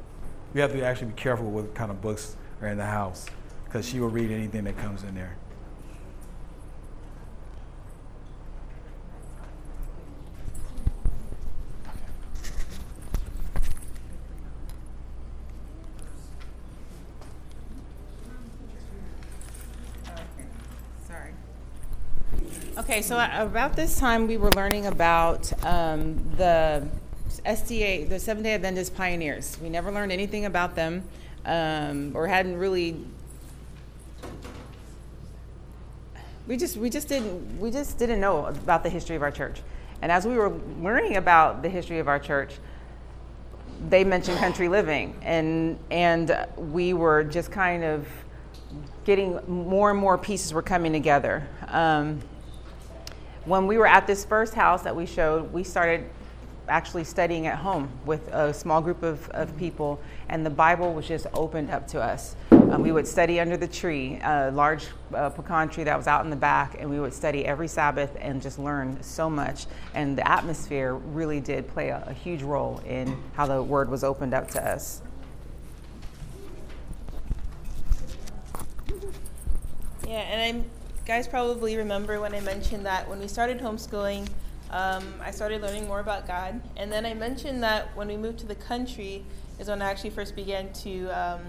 we 0.54 0.60
have 0.60 0.72
to 0.72 0.82
actually 0.82 1.08
be 1.08 1.14
careful 1.14 1.50
with 1.50 1.66
what 1.66 1.74
kind 1.74 1.90
of 1.90 2.00
books 2.00 2.36
are 2.60 2.68
in 2.68 2.78
the 2.78 2.86
house 2.86 3.26
because 3.64 3.86
she 3.86 4.00
will 4.00 4.08
read 4.08 4.30
anything 4.30 4.64
that 4.64 4.76
comes 4.78 5.02
in 5.02 5.14
there. 5.14 5.36
Okay, 22.78 23.02
so 23.02 23.18
about 23.18 23.76
this 23.76 23.98
time, 23.98 24.26
we 24.26 24.38
were 24.38 24.50
learning 24.52 24.86
about 24.86 25.52
um, 25.66 26.16
the 26.36 26.88
SDA, 27.44 28.08
the 28.08 28.18
Seventh 28.18 28.44
Day 28.44 28.54
Adventist 28.54 28.96
pioneers. 28.96 29.58
We 29.60 29.68
never 29.68 29.92
learned 29.92 30.10
anything 30.10 30.46
about 30.46 30.74
them, 30.74 31.04
um, 31.48 32.12
or 32.14 32.28
hadn't 32.28 32.56
really. 32.56 32.96
We 36.46 36.56
just 36.56 36.76
we 36.76 36.88
just 36.88 37.08
didn't 37.08 37.58
we 37.58 37.70
just 37.70 37.98
didn't 37.98 38.20
know 38.20 38.46
about 38.46 38.82
the 38.82 38.90
history 38.90 39.16
of 39.16 39.22
our 39.22 39.30
church, 39.30 39.60
and 40.00 40.12
as 40.12 40.26
we 40.26 40.34
were 40.36 40.50
learning 40.80 41.16
about 41.16 41.62
the 41.62 41.68
history 41.68 41.98
of 41.98 42.08
our 42.08 42.18
church, 42.18 42.54
they 43.88 44.04
mentioned 44.04 44.38
country 44.38 44.68
living, 44.68 45.16
and 45.22 45.78
and 45.90 46.46
we 46.56 46.92
were 46.92 47.24
just 47.24 47.50
kind 47.50 47.84
of 47.84 48.06
getting 49.04 49.40
more 49.46 49.90
and 49.90 49.98
more 49.98 50.18
pieces 50.18 50.52
were 50.52 50.62
coming 50.62 50.92
together. 50.92 51.46
Um, 51.68 52.20
when 53.46 53.66
we 53.66 53.78
were 53.78 53.86
at 53.86 54.06
this 54.06 54.24
first 54.24 54.52
house 54.52 54.82
that 54.82 54.94
we 54.94 55.06
showed, 55.06 55.50
we 55.52 55.64
started 55.64 56.10
actually 56.68 57.04
studying 57.04 57.46
at 57.46 57.58
home 57.58 57.90
with 58.04 58.28
a 58.28 58.52
small 58.52 58.80
group 58.80 59.02
of, 59.02 59.28
of 59.30 59.56
people, 59.56 60.00
and 60.28 60.44
the 60.44 60.50
Bible 60.50 60.94
was 60.94 61.06
just 61.06 61.26
opened 61.34 61.70
up 61.70 61.86
to 61.88 62.00
us. 62.00 62.36
Um, 62.50 62.82
we 62.82 62.92
would 62.92 63.06
study 63.06 63.40
under 63.40 63.56
the 63.56 63.66
tree, 63.66 64.18
a 64.22 64.50
large 64.50 64.86
uh, 65.14 65.30
pecan 65.30 65.70
tree 65.70 65.84
that 65.84 65.96
was 65.96 66.06
out 66.06 66.24
in 66.24 66.30
the 66.30 66.36
back, 66.36 66.76
and 66.78 66.90
we 66.90 67.00
would 67.00 67.14
study 67.14 67.46
every 67.46 67.68
Sabbath 67.68 68.14
and 68.20 68.42
just 68.42 68.58
learn 68.58 69.02
so 69.02 69.30
much. 69.30 69.66
And 69.94 70.18
the 70.18 70.28
atmosphere 70.28 70.94
really 70.94 71.40
did 71.40 71.66
play 71.68 71.88
a, 71.88 72.04
a 72.06 72.12
huge 72.12 72.42
role 72.42 72.82
in 72.86 73.16
how 73.32 73.46
the 73.46 73.62
Word 73.62 73.88
was 73.88 74.04
opened 74.04 74.34
up 74.34 74.50
to 74.50 74.62
us. 74.62 75.00
Yeah, 80.06 80.20
and 80.20 80.40
I'm, 80.40 80.70
guys 81.06 81.28
probably 81.28 81.76
remember 81.76 82.20
when 82.20 82.34
I 82.34 82.40
mentioned 82.40 82.86
that 82.86 83.08
when 83.08 83.18
we 83.18 83.28
started 83.28 83.60
homeschooling, 83.60 84.28
um, 84.70 85.14
I 85.20 85.30
started 85.30 85.62
learning 85.62 85.86
more 85.86 86.00
about 86.00 86.26
God. 86.26 86.60
And 86.76 86.92
then 86.92 87.06
I 87.06 87.14
mentioned 87.14 87.62
that 87.62 87.96
when 87.96 88.08
we 88.08 88.16
moved 88.16 88.38
to 88.40 88.46
the 88.46 88.54
country 88.54 89.24
is 89.58 89.68
when 89.68 89.80
I 89.82 89.90
actually 89.90 90.10
first 90.10 90.36
began 90.36 90.72
to 90.84 91.08
um, 91.08 91.40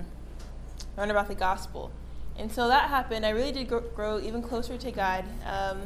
learn 0.98 1.12
about 1.12 1.28
the 1.28 1.36
gospel. 1.36 1.92
And 2.38 2.52
so 2.52 2.70
that 2.70 2.90
happened. 2.90 3.26
I 3.26 3.30
really 3.30 3.52
did 3.52 3.68
grow, 3.68 3.82
grow 3.82 4.20
even 4.20 4.42
closer 4.42 4.78
to 4.78 4.92
God. 4.92 5.26
Um, 5.46 5.82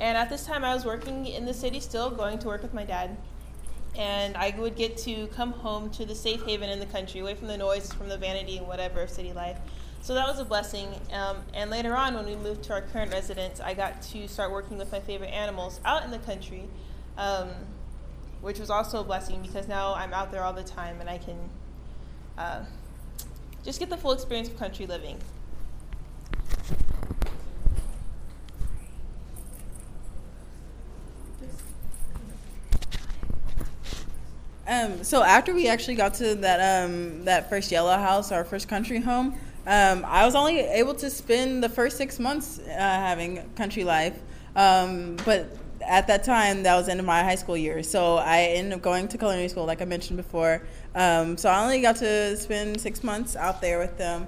and 0.00 0.16
at 0.16 0.30
this 0.30 0.46
time, 0.46 0.64
I 0.64 0.74
was 0.74 0.84
working 0.84 1.26
in 1.26 1.44
the 1.44 1.54
city 1.54 1.78
still, 1.78 2.10
going 2.10 2.38
to 2.38 2.46
work 2.48 2.62
with 2.62 2.72
my 2.72 2.84
dad. 2.84 3.16
And 3.96 4.36
I 4.38 4.54
would 4.56 4.74
get 4.74 4.96
to 4.98 5.26
come 5.28 5.52
home 5.52 5.90
to 5.90 6.06
the 6.06 6.14
safe 6.14 6.42
haven 6.44 6.70
in 6.70 6.80
the 6.80 6.86
country, 6.86 7.20
away 7.20 7.34
from 7.34 7.48
the 7.48 7.58
noise, 7.58 7.92
from 7.92 8.08
the 8.08 8.16
vanity 8.16 8.56
and 8.56 8.66
whatever 8.66 9.02
of 9.02 9.10
city 9.10 9.34
life. 9.34 9.58
So 10.02 10.14
that 10.14 10.26
was 10.26 10.40
a 10.40 10.44
blessing. 10.44 10.88
Um, 11.12 11.36
and 11.54 11.70
later 11.70 11.94
on, 11.94 12.14
when 12.14 12.26
we 12.26 12.34
moved 12.34 12.64
to 12.64 12.72
our 12.72 12.82
current 12.82 13.12
residence, 13.12 13.60
I 13.60 13.72
got 13.72 14.02
to 14.02 14.26
start 14.26 14.50
working 14.50 14.76
with 14.76 14.90
my 14.90 14.98
favorite 14.98 15.28
animals 15.28 15.80
out 15.84 16.04
in 16.04 16.10
the 16.10 16.18
country, 16.18 16.64
um, 17.16 17.50
which 18.40 18.58
was 18.58 18.68
also 18.68 19.00
a 19.00 19.04
blessing 19.04 19.40
because 19.42 19.68
now 19.68 19.94
I'm 19.94 20.12
out 20.12 20.32
there 20.32 20.42
all 20.42 20.52
the 20.52 20.64
time 20.64 21.00
and 21.00 21.08
I 21.08 21.18
can 21.18 21.36
uh, 22.36 22.64
just 23.64 23.78
get 23.78 23.90
the 23.90 23.96
full 23.96 24.10
experience 24.10 24.48
of 24.48 24.58
country 24.58 24.86
living. 24.86 25.18
Um, 34.66 35.04
so 35.04 35.22
after 35.22 35.54
we 35.54 35.68
actually 35.68 35.94
got 35.94 36.14
to 36.14 36.34
that 36.36 36.84
um, 36.84 37.24
that 37.24 37.48
first 37.48 37.70
yellow 37.70 37.96
house, 37.96 38.32
our 38.32 38.44
first 38.44 38.68
country 38.68 39.00
home, 39.00 39.38
um, 39.66 40.04
I 40.06 40.24
was 40.24 40.34
only 40.34 40.60
able 40.60 40.94
to 40.94 41.10
spend 41.10 41.62
the 41.62 41.68
first 41.68 41.96
six 41.96 42.18
months 42.18 42.58
uh, 42.58 42.64
having 42.68 43.48
country 43.54 43.84
life. 43.84 44.18
Um, 44.56 45.16
but 45.24 45.56
at 45.80 46.06
that 46.08 46.24
time, 46.24 46.62
that 46.64 46.74
was 46.76 46.86
the 46.86 46.92
end 46.92 47.00
of 47.00 47.06
my 47.06 47.22
high 47.22 47.34
school 47.34 47.56
year. 47.56 47.82
So 47.82 48.16
I 48.16 48.40
ended 48.40 48.72
up 48.74 48.82
going 48.82 49.08
to 49.08 49.18
culinary 49.18 49.48
school, 49.48 49.64
like 49.64 49.82
I 49.82 49.84
mentioned 49.84 50.16
before. 50.16 50.62
Um, 50.94 51.36
so 51.36 51.48
I 51.48 51.62
only 51.62 51.80
got 51.80 51.96
to 51.96 52.36
spend 52.36 52.80
six 52.80 53.02
months 53.02 53.36
out 53.36 53.60
there 53.60 53.78
with 53.78 53.98
them. 53.98 54.26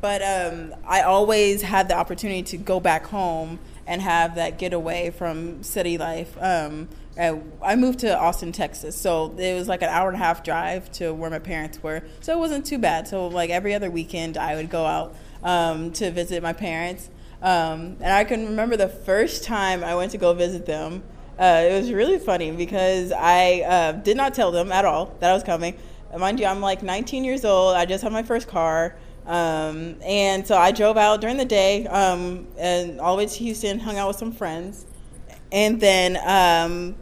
But 0.00 0.22
um, 0.22 0.74
I 0.86 1.02
always 1.02 1.62
had 1.62 1.88
the 1.88 1.96
opportunity 1.96 2.42
to 2.42 2.56
go 2.58 2.78
back 2.78 3.06
home 3.06 3.58
and 3.86 4.00
have 4.02 4.34
that 4.36 4.58
getaway 4.58 5.10
from 5.10 5.62
city 5.62 5.98
life. 5.98 6.36
Um, 6.40 6.88
I 7.16 7.76
moved 7.76 8.00
to 8.00 8.18
Austin, 8.18 8.50
Texas, 8.50 8.96
so 8.96 9.34
it 9.38 9.54
was 9.54 9.68
like 9.68 9.82
an 9.82 9.88
hour 9.88 10.08
and 10.08 10.16
a 10.16 10.18
half 10.18 10.42
drive 10.42 10.90
to 10.92 11.12
where 11.12 11.30
my 11.30 11.38
parents 11.38 11.80
were. 11.80 12.02
So 12.20 12.32
it 12.32 12.38
wasn't 12.38 12.66
too 12.66 12.78
bad. 12.78 13.06
So 13.06 13.28
like 13.28 13.50
every 13.50 13.72
other 13.72 13.90
weekend, 13.90 14.36
I 14.36 14.56
would 14.56 14.68
go 14.68 14.84
out 14.84 15.14
um, 15.44 15.92
to 15.92 16.10
visit 16.10 16.42
my 16.42 16.52
parents. 16.52 17.10
Um, 17.40 17.98
and 18.00 18.12
I 18.12 18.24
can 18.24 18.46
remember 18.46 18.76
the 18.76 18.88
first 18.88 19.44
time 19.44 19.84
I 19.84 19.94
went 19.94 20.10
to 20.12 20.18
go 20.18 20.32
visit 20.34 20.66
them. 20.66 21.04
Uh, 21.38 21.66
it 21.68 21.78
was 21.78 21.92
really 21.92 22.18
funny 22.18 22.50
because 22.50 23.12
I 23.12 23.60
uh, 23.60 23.92
did 23.92 24.16
not 24.16 24.34
tell 24.34 24.50
them 24.50 24.72
at 24.72 24.84
all 24.84 25.14
that 25.20 25.30
I 25.30 25.34
was 25.34 25.42
coming. 25.42 25.76
Mind 26.16 26.40
you, 26.40 26.46
I'm 26.46 26.60
like 26.60 26.82
19 26.82 27.24
years 27.24 27.44
old. 27.44 27.76
I 27.76 27.86
just 27.86 28.02
had 28.02 28.12
my 28.12 28.22
first 28.22 28.48
car. 28.48 28.96
Um, 29.26 29.96
and 30.02 30.46
so 30.46 30.56
I 30.56 30.70
drove 30.70 30.96
out 30.96 31.20
during 31.20 31.36
the 31.36 31.44
day 31.44 31.86
um, 31.86 32.46
and 32.58 33.00
all 33.00 33.16
the 33.16 33.22
way 33.22 33.26
to 33.26 33.38
Houston, 33.38 33.78
hung 33.78 33.96
out 33.96 34.08
with 34.08 34.16
some 34.16 34.32
friends. 34.32 34.86
And 35.50 35.80
then 35.80 36.18
um, 36.26 36.96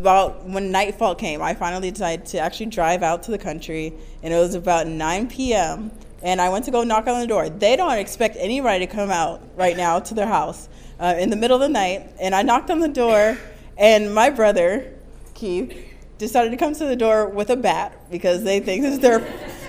about 0.00 0.44
when 0.44 0.70
nightfall 0.70 1.14
came, 1.14 1.40
I 1.40 1.54
finally 1.54 1.90
decided 1.90 2.26
to 2.26 2.38
actually 2.38 2.66
drive 2.66 3.02
out 3.02 3.22
to 3.24 3.30
the 3.30 3.38
country, 3.38 3.94
and 4.22 4.34
it 4.34 4.36
was 4.36 4.54
about 4.54 4.86
9 4.86 5.28
p.m. 5.28 5.92
And 6.22 6.40
I 6.40 6.48
went 6.48 6.64
to 6.64 6.70
go 6.70 6.82
knock 6.84 7.06
on 7.06 7.20
the 7.20 7.26
door. 7.26 7.48
They 7.48 7.76
don't 7.76 7.98
expect 7.98 8.36
anybody 8.38 8.86
to 8.86 8.92
come 8.92 9.10
out 9.10 9.42
right 9.56 9.76
now 9.76 10.00
to 10.00 10.14
their 10.14 10.26
house 10.26 10.68
uh, 10.98 11.14
in 11.18 11.30
the 11.30 11.36
middle 11.36 11.56
of 11.56 11.60
the 11.60 11.68
night. 11.68 12.10
And 12.18 12.34
I 12.34 12.42
knocked 12.42 12.70
on 12.70 12.80
the 12.80 12.88
door, 12.88 13.38
and 13.76 14.14
my 14.14 14.30
brother, 14.30 14.92
Keith, 15.34 15.90
decided 16.18 16.50
to 16.50 16.56
come 16.56 16.74
to 16.74 16.86
the 16.86 16.96
door 16.96 17.28
with 17.28 17.50
a 17.50 17.56
bat 17.56 18.10
because 18.10 18.42
they 18.42 18.60
think 18.60 18.82
this 18.82 18.94
is 18.94 19.00
their 19.00 19.20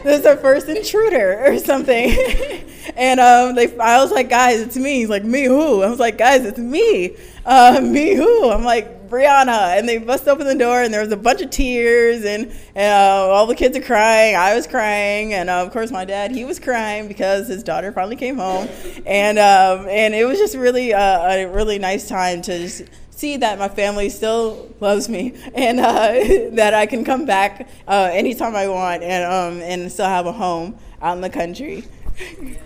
this 0.06 0.20
is 0.20 0.26
our 0.28 0.38
first 0.38 0.68
intruder 0.68 1.44
or 1.46 1.58
something. 1.58 2.16
and 2.96 3.20
um, 3.20 3.56
they, 3.56 3.76
I 3.80 4.00
was 4.02 4.12
like, 4.12 4.30
guys, 4.30 4.62
it's 4.62 4.78
me. 4.78 5.00
He's 5.00 5.10
like, 5.10 5.24
me 5.24 5.46
who? 5.46 5.82
I 5.82 5.90
was 5.90 6.00
like, 6.00 6.20
guys, 6.20 6.46
it's 6.46 6.60
me. 6.60 7.18
Uh, 7.44 7.82
me 7.82 8.14
who? 8.14 8.52
I'm 8.52 8.64
like, 8.64 9.10
Brianna. 9.10 9.78
And 9.78 9.90
they 9.90 9.98
bust 9.98 10.28
open 10.28 10.46
the 10.46 10.56
door, 10.56 10.84
and 10.84 10.94
there 10.94 11.02
was 11.02 11.12
a 11.12 11.18
bunch 11.18 11.42
of 11.42 11.50
tears, 11.50 12.24
and, 12.24 12.56
and 12.76 12.94
uh, 12.94 13.34
all 13.34 13.48
the 13.48 13.56
kids 13.56 13.76
are 13.76 13.82
crying. 13.82 14.36
I 14.36 14.54
was 14.54 14.68
crying, 14.68 15.34
and 15.34 15.50
uh, 15.50 15.64
of 15.64 15.72
course, 15.72 15.90
my 15.90 16.06
dad, 16.06 16.32
he 16.32 16.46
was 16.46 16.60
crying 16.60 17.08
because 17.08 17.48
his 17.48 17.64
daughter 17.64 17.92
finally 17.92 18.16
came 18.16 18.38
home. 18.38 18.70
And, 19.08 19.40
um, 19.40 19.88
and 19.90 20.14
it 20.14 20.26
was 20.26 20.38
just 20.38 20.56
really 20.56 20.94
uh, 20.94 21.32
a 21.32 21.46
really 21.46 21.80
nice 21.80 22.08
time 22.08 22.44
to 22.44 22.60
just 22.60 22.84
see 23.26 23.38
that 23.38 23.58
my 23.58 23.68
family 23.68 24.08
still 24.08 24.70
loves 24.80 25.10
me 25.10 25.34
and 25.56 25.80
uh, 25.80 26.14
that 26.52 26.76
I 26.76 26.86
can 26.86 27.04
come 27.04 27.26
back 27.26 27.68
uh, 27.88 28.10
anytime 28.14 28.56
I 28.56 28.68
want 28.68 29.02
and, 29.02 29.24
um, 29.26 29.62
and 29.64 29.92
still 29.92 30.06
have 30.06 30.28
a 30.28 30.32
home 30.32 30.78
out 31.02 31.16
in 31.16 31.22
the 31.22 31.30
country. 31.30 31.86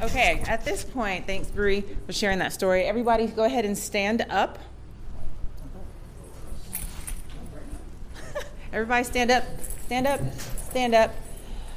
Okay, 0.00 0.40
at 0.46 0.64
this 0.64 0.84
point, 0.84 1.26
thanks, 1.26 1.48
Bree, 1.48 1.82
for 2.06 2.12
sharing 2.12 2.38
that 2.38 2.52
story. 2.52 2.84
Everybody, 2.84 3.26
go 3.26 3.42
ahead 3.42 3.64
and 3.64 3.76
stand 3.76 4.24
up. 4.30 4.60
Everybody, 8.72 9.02
stand 9.02 9.32
up, 9.32 9.42
stand 9.86 10.06
up, 10.06 10.20
stand 10.70 10.94
up. 10.94 11.12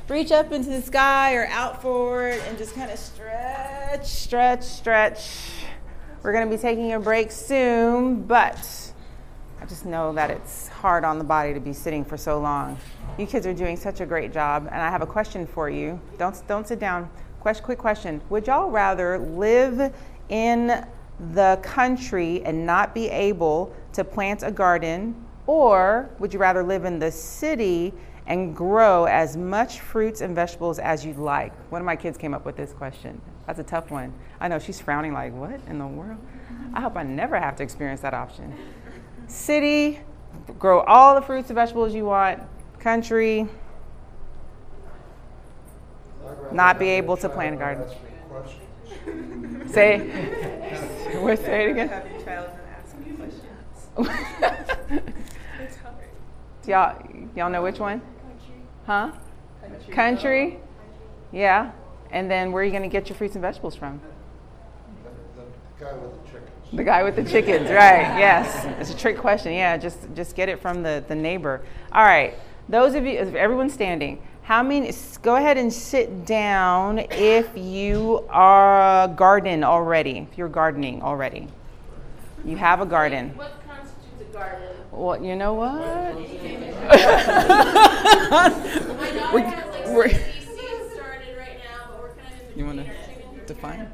Reach 0.08 0.32
up 0.32 0.52
into 0.52 0.70
the 0.70 0.84
sky 0.84 1.34
or 1.34 1.48
out 1.48 1.82
forward 1.82 2.40
and 2.48 2.60
just 2.60 2.76
kind 2.76 2.92
of 2.92 3.00
stretch, 3.00 4.06
stretch, 4.06 4.66
stretch. 4.66 5.61
We're 6.24 6.34
going 6.34 6.48
to 6.48 6.56
be 6.56 6.62
taking 6.62 6.94
a 6.94 7.00
break 7.00 7.32
soon, 7.32 8.22
but 8.22 8.94
I 9.60 9.66
just 9.66 9.88
know 9.88 10.14
that 10.14 10.30
it's 10.30 10.68
hard 10.68 11.04
on 11.04 11.18
the 11.18 11.24
body 11.24 11.52
to 11.56 11.60
be 11.60 11.74
sitting 11.74 12.06
for 12.06 12.16
so 12.16 12.40
long. 12.40 12.78
You 13.18 13.26
kids 13.26 13.48
are 13.48 13.56
doing 13.56 13.76
such 13.76 14.02
a 14.02 14.06
great 14.06 14.32
job, 14.32 14.68
and 14.72 14.80
I 14.80 14.92
have 14.92 15.02
a 15.02 15.08
question 15.08 15.48
for 15.48 15.68
you. 15.68 16.00
Don't, 16.20 16.40
don't 16.48 16.68
sit 16.68 16.80
down. 16.80 17.10
Quick 17.40 17.80
question. 17.80 18.22
Would 18.30 18.46
y'all 18.46 18.70
rather 18.70 19.18
live 19.18 19.96
in 20.30 20.86
the 21.34 21.60
country 21.64 22.44
and 22.46 22.68
not 22.68 22.94
be 22.94 23.10
able 23.10 23.76
to 23.94 24.04
plant 24.04 24.44
a 24.44 24.52
garden, 24.52 25.16
or 25.48 26.08
would 26.20 26.32
you 26.34 26.40
rather 26.40 26.62
live 26.62 26.86
in 26.86 27.00
the 27.00 27.12
city 27.12 27.94
and 28.28 28.56
grow 28.56 29.06
as 29.06 29.36
much 29.36 29.80
fruits 29.80 30.22
and 30.22 30.36
vegetables 30.36 30.78
as 30.78 31.04
you'd 31.04 31.18
like? 31.18 31.52
One 31.72 31.82
of 31.82 31.86
my 31.88 31.96
kids 31.96 32.16
came 32.16 32.36
up 32.36 32.46
with 32.46 32.58
this 32.58 32.74
question. 32.74 33.20
That's 33.48 33.60
a 33.60 33.64
tough 33.64 33.92
one. 33.92 34.14
I 34.40 34.48
know 34.48 34.60
she's 34.60 34.80
frowning, 34.80 35.14
like, 35.14 35.34
what 35.34 35.60
in 35.68 35.80
the 35.80 35.88
world? 35.88 36.18
I 36.74 36.82
hope 36.82 36.96
I 36.96 37.04
never 37.04 37.40
have 37.40 37.56
to 37.58 37.64
experience 37.64 38.02
that 38.02 38.14
option. 38.14 38.54
City, 39.28 40.00
grow 40.60 40.82
all 40.82 41.16
the 41.16 41.22
fruits 41.22 41.50
and 41.50 41.56
vegetables 41.56 41.94
you 41.94 42.06
want. 42.06 42.42
Country, 42.80 43.48
not 46.52 46.80
be 46.80 46.88
able 46.90 47.18
to 47.18 47.30
plant 47.30 47.56
a 47.56 47.58
garden. 47.58 47.86
Say, 49.70 50.00
what, 51.22 51.40
say 51.40 51.66
it 51.66 51.72
again. 51.72 52.04
y'all, 56.66 56.96
y'all 57.36 57.50
know 57.50 57.62
which 57.62 57.80
one? 57.80 58.00
Country. 58.00 58.56
Huh? 58.86 59.12
Country? 59.92 60.60
Yeah. 61.32 61.72
And 62.12 62.30
then 62.30 62.52
where 62.52 62.62
are 62.62 62.66
you 62.66 62.72
going 62.72 62.84
to 62.84 62.90
get 62.90 63.10
your 63.10 63.18
fruits 63.18 63.36
and 63.36 63.42
vegetables 63.42 63.76
from? 63.76 64.00
The 65.80 65.86
guy 65.86 65.94
with 65.94 66.24
the 66.24 66.32
chickens. 66.32 66.50
The 66.74 66.84
guy 66.84 67.04
with 67.04 67.16
the 67.16 67.24
chickens, 67.24 67.70
right? 67.70 68.20
Yes, 68.20 68.66
it's 68.80 68.92
a 68.92 68.98
trick 68.98 69.18
question. 69.18 69.54
Yeah, 69.54 69.78
just 69.78 70.00
just 70.16 70.36
get 70.36 70.50
it 70.50 70.62
from 70.62 70.84
the 70.84 71.04
the 71.08 71.16
neighbor. 71.16 71.62
All 71.92 72.04
right, 72.04 72.36
those 72.70 72.94
of 72.96 73.06
you, 73.06 73.18
everyone's 73.18 73.74
standing. 73.74 74.22
How 74.44 74.64
many? 74.64 74.92
Go 75.22 75.36
ahead 75.36 75.58
and 75.58 75.72
sit 75.72 76.26
down 76.26 77.00
if 77.00 77.50
you 77.56 78.26
are 78.30 79.08
garden 79.10 79.64
already. 79.64 80.28
If 80.32 80.38
you're 80.38 80.50
gardening 80.50 81.02
already, 81.02 81.48
you 82.46 82.58
have 82.58 82.82
a 82.82 82.86
garden. 82.86 83.30
What 83.36 83.54
constitutes 83.68 84.30
a 84.30 84.34
garden? 84.34 84.68
Well, 84.92 85.24
you 85.24 85.36
know 85.36 85.54
what? 85.54 85.72
My 86.92 87.00
daughter 89.12 89.40
has 89.40 89.76
like 89.76 89.88
We're- 89.96 90.10
sixty 90.10 90.42
seeds 90.42 90.94
started 90.94 91.38
right 91.38 91.60
now, 91.60 91.88
but 91.92 92.02
we're 92.02 92.10
kind 92.16 92.34
of 92.34 92.40
in 92.41 92.41
You 92.56 92.66
want 92.66 92.86
to 92.86 92.92
define? 93.46 93.88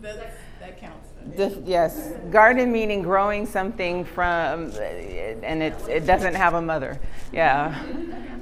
That, 0.00 0.34
that 0.60 0.80
counts. 0.80 1.08
Dif- 1.36 1.58
yes, 1.66 2.12
garden 2.30 2.72
meaning 2.72 3.02
growing 3.02 3.46
something 3.46 4.04
from, 4.04 4.72
and 4.72 5.62
it, 5.62 5.74
it 5.88 6.06
doesn't 6.06 6.34
have 6.34 6.54
a 6.54 6.62
mother. 6.62 6.98
Yeah. 7.32 7.78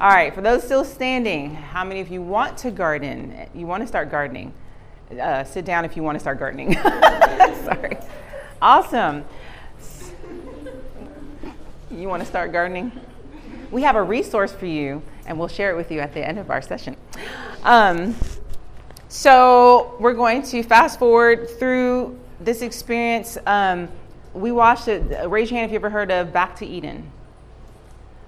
All 0.00 0.10
right, 0.10 0.32
for 0.32 0.40
those 0.40 0.62
still 0.62 0.84
standing, 0.84 1.54
how 1.54 1.84
many 1.84 2.00
of 2.00 2.08
you 2.08 2.22
want 2.22 2.56
to 2.58 2.70
garden? 2.70 3.48
You 3.54 3.66
want 3.66 3.82
to 3.82 3.86
start 3.86 4.10
gardening? 4.10 4.52
Uh, 5.20 5.42
sit 5.42 5.64
down 5.64 5.84
if 5.84 5.96
you 5.96 6.02
want 6.02 6.16
to 6.16 6.20
start 6.20 6.38
gardening. 6.38 6.74
Sorry. 7.64 7.96
Awesome. 8.62 9.24
You 11.90 12.08
want 12.08 12.22
to 12.22 12.28
start 12.28 12.52
gardening? 12.52 12.92
We 13.70 13.82
have 13.82 13.96
a 13.96 14.02
resource 14.02 14.52
for 14.52 14.66
you, 14.66 15.02
and 15.26 15.38
we'll 15.38 15.48
share 15.48 15.70
it 15.70 15.76
with 15.76 15.90
you 15.90 16.00
at 16.00 16.14
the 16.14 16.26
end 16.26 16.38
of 16.38 16.50
our 16.50 16.62
session. 16.62 16.96
Um, 17.64 18.14
so 19.08 19.96
we're 19.98 20.14
going 20.14 20.42
to 20.42 20.62
fast 20.62 20.98
forward 20.98 21.48
through 21.58 22.18
this 22.40 22.60
experience. 22.60 23.38
Um, 23.46 23.88
we 24.34 24.52
watched 24.52 24.86
it. 24.88 25.28
Raise 25.28 25.50
your 25.50 25.58
hand 25.58 25.70
if 25.70 25.72
you 25.72 25.76
ever 25.76 25.88
heard 25.88 26.10
of 26.10 26.32
Back 26.32 26.56
to 26.56 26.66
Eden. 26.66 27.10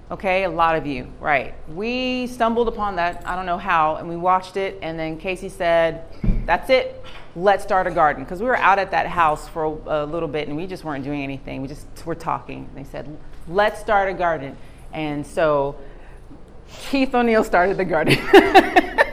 Okay, 0.09 0.43
a 0.43 0.49
lot 0.49 0.75
of 0.75 0.85
you, 0.85 1.07
right? 1.19 1.53
We 1.69 2.27
stumbled 2.27 2.67
upon 2.67 2.95
that. 2.97 3.25
I 3.25 3.35
don't 3.35 3.45
know 3.45 3.59
how, 3.59 3.95
and 3.95 4.09
we 4.09 4.17
watched 4.17 4.57
it. 4.57 4.77
And 4.81 4.99
then 4.99 5.17
Casey 5.17 5.47
said, 5.47 6.03
"That's 6.45 6.69
it. 6.69 7.05
Let's 7.35 7.63
start 7.63 7.87
a 7.87 7.91
garden." 7.91 8.23
Because 8.23 8.41
we 8.41 8.47
were 8.47 8.57
out 8.57 8.77
at 8.77 8.91
that 8.91 9.07
house 9.07 9.47
for 9.47 9.65
a, 9.65 10.03
a 10.03 10.05
little 10.05 10.27
bit, 10.27 10.47
and 10.47 10.57
we 10.57 10.67
just 10.67 10.83
weren't 10.83 11.03
doing 11.03 11.21
anything. 11.21 11.61
We 11.61 11.67
just 11.67 11.87
were 12.05 12.15
talking. 12.15 12.67
They 12.75 12.83
said, 12.83 13.15
"Let's 13.47 13.79
start 13.79 14.09
a 14.09 14.13
garden." 14.13 14.57
And 14.91 15.25
so 15.25 15.77
Keith 16.89 17.13
O'Neill 17.13 17.43
started 17.43 17.77
the 17.77 17.85
garden. 17.85 18.17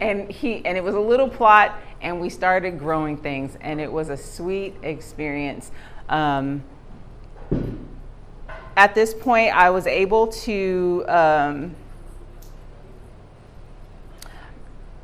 and 0.00 0.30
he 0.30 0.64
and 0.64 0.76
it 0.76 0.84
was 0.84 0.94
a 0.94 1.00
little 1.00 1.28
plot 1.28 1.78
and 2.00 2.20
we 2.20 2.28
started 2.28 2.78
growing 2.78 3.16
things 3.16 3.56
and 3.60 3.80
it 3.80 3.90
was 3.90 4.08
a 4.08 4.16
sweet 4.16 4.74
experience. 4.82 5.70
Um, 6.08 6.62
at 8.76 8.94
this 8.94 9.14
point 9.14 9.54
i 9.56 9.70
was 9.70 9.86
able 9.86 10.26
to 10.28 11.04
um, 11.08 11.74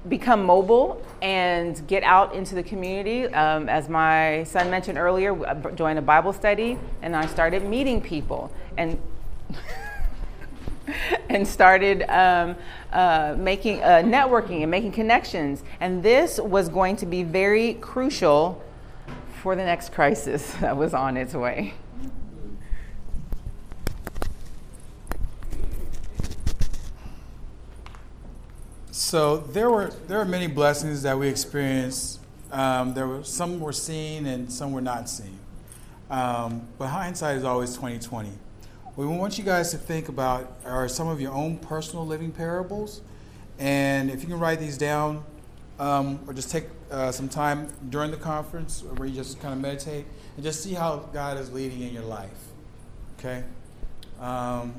become 0.09 0.45
mobile 0.45 1.03
and 1.23 1.87
get 1.87 2.03
out 2.03 2.35
into 2.35 2.57
the 2.57 2.63
community. 2.63 3.27
Um, 3.27 3.69
as 3.69 3.89
my 3.89 4.43
son 4.45 4.69
mentioned 4.71 4.99
earlier 4.99 5.47
I 5.47 5.55
joined 5.55 5.99
a 5.99 6.03
bible 6.03 6.33
study 6.33 6.79
and 7.03 7.17
i 7.17 7.27
started 7.27 7.65
meeting 7.65 8.01
people 8.01 8.53
and 8.77 9.01
and 11.29 11.47
started 11.47 12.03
um, 12.11 12.57
uh, 12.93 13.35
making 13.39 13.83
uh, 13.83 14.03
networking 14.05 14.63
and 14.63 14.71
making 14.71 14.93
connections. 14.93 15.63
And 15.81 16.03
this 16.03 16.39
was 16.39 16.69
going 16.69 16.97
to 16.97 17.07
be 17.07 17.23
very 17.23 17.75
crucial 17.75 18.63
for 19.43 19.57
the 19.57 19.65
next 19.65 19.93
crisis 19.93 20.55
that 20.61 20.77
was 20.77 20.95
on 20.95 21.17
its 21.17 21.35
way. 21.35 21.75
So 28.91 29.39
there 29.39 29.69
were 29.69 29.93
there 30.07 30.21
are 30.21 30.25
many 30.25 30.47
blessings 30.47 31.03
that 31.03 31.19
we 31.19 31.29
experienced. 31.29 32.21
Um, 32.51 32.95
there 32.95 33.07
were 33.07 33.25
some 33.25 33.61
were 33.61 33.73
seen 33.73 34.27
and 34.27 34.51
some 34.51 34.73
were 34.73 34.81
not 34.81 35.09
seen. 35.09 35.39
Um, 36.09 36.67
but 36.79 36.89
hindsight 36.89 37.37
is 37.37 37.45
always 37.45 37.75
twenty 37.75 37.99
twenty. 37.99 38.33
We 38.95 39.07
want 39.07 39.39
you 39.39 39.45
guys 39.45 39.71
to 39.71 39.79
think 39.79 40.11
about 40.11 40.53
are 40.67 40.87
some 40.87 41.09
of 41.09 41.19
your 41.19 41.33
own 41.33 41.57
personal 41.57 42.07
living 42.07 42.31
parables, 42.31 43.01
and 43.59 44.11
if 44.11 44.21
you 44.21 44.29
can 44.29 44.39
write 44.39 44.61
these 44.61 44.77
down, 44.77 45.25
um, 45.79 46.21
or 46.27 46.35
just 46.35 46.51
take 46.51 46.67
uh, 46.91 47.11
some 47.11 47.27
time 47.27 47.73
during 47.89 48.11
the 48.11 48.19
conference 48.19 48.83
where 48.83 49.09
you 49.09 49.15
just 49.15 49.41
kind 49.41 49.55
of 49.55 49.61
meditate 49.61 50.05
and 50.37 50.45
just 50.45 50.63
see 50.63 50.75
how 50.75 51.09
God 51.15 51.39
is 51.39 51.51
leading 51.51 51.81
in 51.81 51.95
your 51.95 52.03
life. 52.03 52.29
Okay, 53.19 53.45
um, 54.21 54.75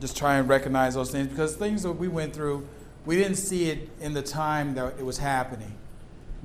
just 0.00 0.16
try 0.16 0.38
and 0.38 0.48
recognize 0.48 0.94
those 0.94 1.12
things 1.12 1.28
because 1.28 1.54
things 1.54 1.84
that 1.84 1.92
we 1.92 2.08
went 2.08 2.34
through, 2.34 2.66
we 3.06 3.14
didn't 3.14 3.36
see 3.36 3.70
it 3.70 3.90
in 4.00 4.12
the 4.12 4.22
time 4.22 4.74
that 4.74 4.94
it 4.98 5.04
was 5.04 5.18
happening, 5.18 5.78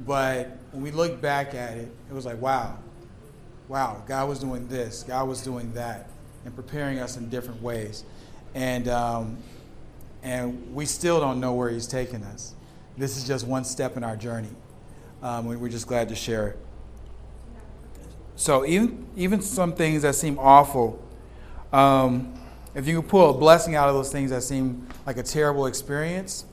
but 0.06 0.56
when 0.72 0.84
we 0.84 0.92
look 0.92 1.20
back 1.20 1.56
at 1.56 1.78
it, 1.78 1.92
it 2.12 2.14
was 2.14 2.28
like, 2.28 2.40
wow, 2.40 2.78
wow, 3.68 4.04
God 4.08 4.30
was 4.30 4.38
doing 4.38 4.68
this, 4.68 5.02
God 5.02 5.28
was 5.28 5.42
doing 5.42 5.74
that 5.74 6.12
and 6.48 6.56
preparing 6.56 6.98
us 6.98 7.18
in 7.18 7.28
different 7.28 7.62
ways. 7.62 8.06
And, 8.56 8.88
um, 8.88 9.38
and 10.24 10.74
we 10.74 10.86
still 10.86 11.20
don't 11.20 11.42
know 11.42 11.54
where 11.54 11.70
He's 11.70 11.88
taking 11.88 12.24
us. 12.24 12.56
This 12.98 13.18
is 13.18 13.28
just 13.28 13.46
one 13.46 13.66
step 13.66 13.98
in 13.98 14.04
our 14.04 14.16
journey. 14.16 14.56
Um, 15.22 15.46
we're 15.46 15.68
just 15.68 15.88
glad 15.88 16.08
to 16.08 16.16
share 16.16 16.48
it. 16.48 16.58
So, 18.38 18.66
even, 18.66 19.06
even 19.18 19.42
some 19.42 19.74
things 19.74 20.04
that 20.04 20.16
seem 20.16 20.40
awful, 20.40 21.04
um, 21.74 22.34
if 22.74 22.88
you 22.88 23.02
can 23.02 23.10
pull 23.10 23.36
a 23.36 23.38
blessing 23.38 23.76
out 23.76 23.90
of 23.90 23.96
those 23.96 24.10
things 24.12 24.30
that 24.30 24.42
seem 24.42 24.88
like 25.06 25.18
a 25.18 25.24
terrible 25.24 25.66
experience, 25.66 26.46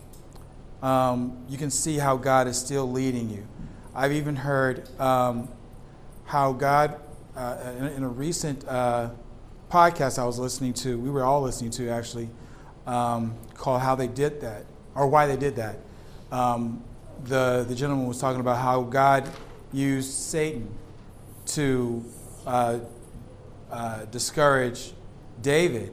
um, 0.83 1.39
you 1.49 1.57
can 1.57 1.71
see 1.71 1.99
how 1.99 2.17
God 2.17 2.49
is 2.49 2.59
still 2.59 2.91
leading 2.91 3.31
you. 3.31 3.47
I've 3.95 4.13
even 4.13 4.35
heard 4.35 4.89
um, 4.99 5.49
how 6.25 6.53
God, 6.53 7.01
uh, 7.37 7.59
in, 7.79 7.85
in, 7.87 8.03
a 8.03 8.09
recent 8.09 8.67
uh, 8.67 9.11
podcast 9.75 10.21
I 10.21 10.25
was 10.25 10.39
listening 10.39 10.73
to, 10.75 10.97
we 10.97 11.11
were 11.11 11.25
all 11.25 11.43
listening 11.43 11.73
to 11.73 11.89
actually, 11.89 12.29
um, 12.87 13.35
called 13.55 13.81
How 13.81 13.97
They 13.97 14.07
Did 14.07 14.43
That, 14.43 14.67
or 14.95 15.09
Why 15.09 15.27
They 15.27 15.37
Did 15.37 15.57
That. 15.57 15.81
Um, 16.31 16.85
the, 17.25 17.65
the 17.69 17.75
gentleman 17.75 18.07
was 18.07 18.21
talking 18.21 18.39
about 18.39 18.59
how 18.59 18.83
God 18.83 19.29
used 19.73 20.13
Satan 20.13 20.73
to 21.47 22.05
uh, 22.47 22.79
uh, 23.69 24.05
discourage 24.05 24.93
David 25.43 25.93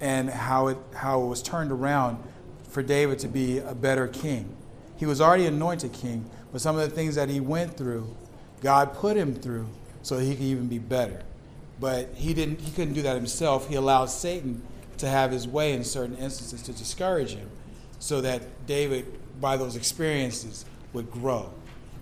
and 0.00 0.30
how 0.30 0.68
it, 0.68 0.78
how 0.94 1.22
it 1.22 1.26
was 1.26 1.42
turned 1.42 1.70
around 1.70 2.16
for 2.70 2.82
David 2.82 3.18
to 3.18 3.28
be 3.28 3.58
a 3.58 3.74
better 3.74 4.08
king. 4.08 4.56
He 4.96 5.04
was 5.04 5.20
already 5.20 5.44
anointed 5.44 5.92
king, 5.92 6.30
but 6.50 6.62
some 6.62 6.78
of 6.78 6.88
the 6.88 6.96
things 6.96 7.14
that 7.16 7.28
he 7.28 7.40
went 7.40 7.76
through, 7.76 8.16
God 8.62 8.94
put 8.94 9.18
him 9.18 9.34
through 9.34 9.68
so 10.00 10.16
he 10.16 10.34
could 10.34 10.44
even 10.44 10.66
be 10.66 10.78
better. 10.78 11.24
But 11.80 12.10
he 12.14 12.34
didn't 12.34 12.60
he 12.60 12.70
couldn't 12.70 12.94
do 12.94 13.02
that 13.02 13.16
himself. 13.16 13.68
He 13.68 13.74
allowed 13.74 14.06
Satan 14.06 14.62
to 14.98 15.08
have 15.08 15.30
his 15.32 15.46
way 15.48 15.72
in 15.72 15.84
certain 15.84 16.16
instances 16.16 16.62
to 16.62 16.72
discourage 16.72 17.34
him 17.34 17.50
so 17.98 18.20
that 18.20 18.42
David 18.66 19.06
by 19.40 19.56
those 19.56 19.76
experiences 19.76 20.64
would 20.92 21.10
grow. 21.10 21.52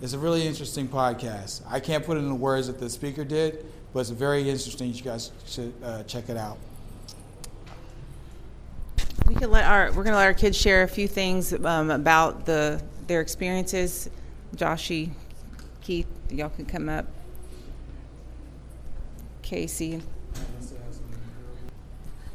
It's 0.03 0.13
a 0.13 0.19
really 0.19 0.47
interesting 0.47 0.89
podcast. 0.89 1.63
I 1.69 1.81
can't 1.81 2.05
put 2.05 2.17
it 2.17 2.21
in 2.21 2.29
the 2.29 2.35
words 2.35 2.67
that 2.67 2.79
the 2.79 2.91
speaker 2.91 3.25
did, 3.25 3.65
but 3.95 4.01
it's 4.01 4.11
very 4.11 4.49
interesting. 4.49 4.93
You 4.93 5.03
guys 5.03 5.31
should 5.47 5.73
uh, 5.83 6.03
check 6.03 6.29
it 6.29 6.37
out. 6.37 6.59
We 9.27 9.37
can 9.37 9.51
let 9.51 9.65
our 9.65 9.87
we're 9.89 10.03
going 10.03 10.13
to 10.13 10.17
let 10.17 10.27
our 10.27 10.35
kids 10.35 10.57
share 10.57 10.83
a 10.83 10.89
few 10.89 11.09
things 11.09 11.53
um, 11.65 11.91
about 11.91 12.45
the 12.45 12.83
their 13.07 13.21
experiences. 13.21 14.11
Joshy, 14.57 15.11
Keith, 15.81 16.07
y'all 16.31 16.51
can 16.51 16.67
come 16.67 16.89
up. 16.89 17.07
Casey. 19.53 20.01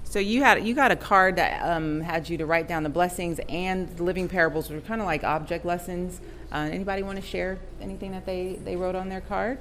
So 0.03 0.19
you 0.19 0.43
had 0.43 0.67
you 0.67 0.75
got 0.75 0.91
a 0.91 0.95
card 0.95 1.37
that 1.37 1.67
um, 1.67 1.99
had 1.99 2.29
you 2.29 2.37
to 2.37 2.45
write 2.45 2.67
down 2.67 2.83
the 2.83 2.89
blessings 2.89 3.39
and 3.49 3.89
the 3.97 4.03
living 4.03 4.29
parables, 4.29 4.69
which 4.69 4.79
were 4.79 4.87
kind 4.87 5.01
of 5.01 5.07
like 5.07 5.23
object 5.23 5.65
lessons. 5.65 6.21
Uh, 6.51 6.69
anybody 6.71 7.01
want 7.01 7.15
to 7.15 7.25
share 7.25 7.57
anything 7.81 8.11
that 8.11 8.27
they 8.27 8.59
they 8.63 8.75
wrote 8.75 8.93
on 8.93 9.09
their 9.09 9.21
card? 9.21 9.57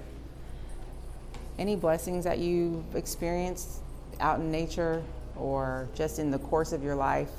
Any 1.59 1.76
blessings 1.76 2.24
that 2.24 2.40
you 2.40 2.84
experienced 2.92 3.80
out 4.20 4.38
in 4.38 4.50
nature 4.50 5.02
or 5.34 5.88
just 5.94 6.18
in 6.18 6.30
the 6.30 6.38
course 6.38 6.72
of 6.72 6.82
your 6.82 6.94
life? 6.94 7.30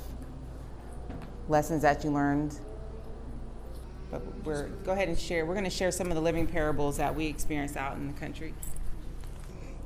Lessons 1.48 1.82
that 1.82 2.02
you 2.02 2.10
learned. 2.10 2.58
But 4.10 4.22
we're 4.44 4.66
go 4.84 4.90
ahead 4.90 5.06
and 5.06 5.16
share. 5.16 5.46
We're 5.46 5.54
going 5.54 5.62
to 5.62 5.70
share 5.70 5.92
some 5.92 6.08
of 6.08 6.16
the 6.16 6.20
living 6.22 6.48
parables 6.48 6.96
that 6.96 7.14
we 7.14 7.26
experienced 7.26 7.76
out 7.76 7.96
in 7.96 8.08
the 8.08 8.18
country. 8.18 8.52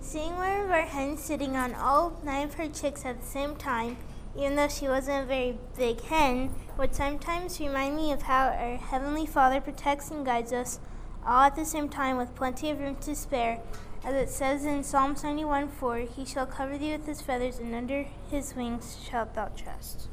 Seeing 0.03 0.37
one 0.37 0.61
of 0.63 0.71
our 0.71 0.83
hens 0.83 1.21
sitting 1.23 1.55
on 1.55 1.77
all 1.77 2.21
nine 2.25 2.49
of 2.49 2.55
her 2.55 2.67
chicks 2.67 3.05
at 3.05 3.21
the 3.21 3.27
same 3.27 3.55
time, 3.55 3.97
even 4.37 4.57
though 4.57 4.67
she 4.67 4.89
wasn't 4.89 5.23
a 5.23 5.27
very 5.27 5.57
big 5.79 6.01
hen, 6.03 6.51
would 6.77 6.93
sometimes 6.93 7.61
remind 7.61 7.97
me 7.97 8.11
of 8.11 8.23
how 8.23 8.49
our 8.49 8.77
Heavenly 8.77 9.27
Father 9.27 9.61
protects 9.61 10.11
and 10.11 10.27
guides 10.27 10.53
us 10.53 10.81
all 11.25 11.45
at 11.45 11.55
the 11.55 11.65
same 11.65 11.89
time 11.89 12.17
with 12.17 12.35
plenty 12.35 12.69
of 12.69 12.81
room 12.81 12.97
to 12.97 13.15
spare. 13.15 13.61
As 14.05 14.15
it 14.15 14.29
says 14.29 14.65
in 14.65 14.83
Psalm 14.83 15.15
91 15.23 15.69
4, 15.69 15.99
He 15.99 16.25
shall 16.25 16.47
cover 16.47 16.77
thee 16.77 16.91
with 16.91 17.07
His 17.07 17.23
feathers, 17.23 17.61
and 17.61 17.73
under 17.73 18.05
His 18.29 18.57
wings 18.57 18.99
shalt 19.09 19.35
thou 19.35 19.51
trust. 19.57 20.09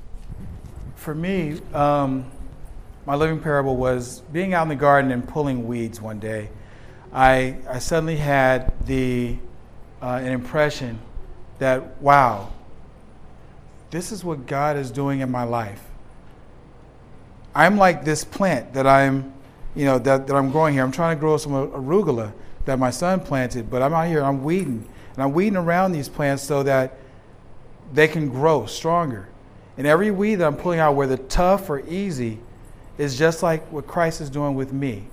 For 0.96 1.16
me, 1.16 1.62
um, 1.74 2.30
my 3.08 3.16
living 3.16 3.40
parable 3.40 3.76
was 3.76 4.22
being 4.32 4.54
out 4.54 4.64
in 4.64 4.70
the 4.70 4.76
garden 4.76 5.12
and 5.12 5.28
pulling 5.28 5.68
weeds 5.68 6.00
one 6.00 6.20
day. 6.20 6.52
I, 7.12 7.58
I 7.68 7.80
suddenly 7.80 8.18
had 8.18 8.72
the 8.86 9.40
uh, 10.02 10.20
an 10.22 10.32
impression 10.32 11.00
that, 11.60 12.02
wow, 12.02 12.52
this 13.92 14.12
is 14.12 14.24
what 14.24 14.46
God 14.46 14.78
is 14.78 14.92
doing 14.92 15.20
in 15.20 15.32
my 15.32 15.44
life. 15.44 15.84
I'm 17.56 17.78
like 17.78 18.06
this 18.06 18.24
plant 18.24 18.74
that 18.74 18.88
I'm, 18.88 19.34
you 19.76 19.86
know, 19.86 20.00
that, 20.00 20.28
that 20.28 20.36
I'm 20.36 20.52
growing 20.52 20.74
here. 20.74 20.84
I'm 20.84 20.92
trying 20.92 21.18
to 21.18 21.20
grow 21.20 21.38
some 21.38 21.52
arugula 21.52 22.34
that 22.66 22.78
my 22.78 22.92
son 22.92 23.20
planted, 23.20 23.70
but 23.70 23.82
I'm 23.82 23.94
out 23.94 24.08
here, 24.08 24.24
I'm 24.24 24.44
weeding. 24.44 24.88
And 25.14 25.24
I'm 25.24 25.34
weeding 25.34 25.58
around 25.58 25.92
these 25.92 26.08
plants 26.08 26.44
so 26.44 26.64
that 26.64 26.98
they 27.92 28.08
can 28.08 28.30
grow 28.30 28.66
stronger. 28.68 29.28
And 29.78 29.88
every 29.88 30.12
weed 30.12 30.36
that 30.36 30.48
I'm 30.48 30.56
pulling 30.56 30.80
out, 30.80 30.96
whether 30.96 31.18
tough 31.18 31.70
or 31.70 31.80
easy, 31.88 32.40
is 32.98 33.18
just 33.18 33.42
like 33.42 33.72
what 33.72 33.88
Christ 33.88 34.22
is 34.22 34.30
doing 34.30 34.56
with 34.56 34.72
me, 34.72 35.08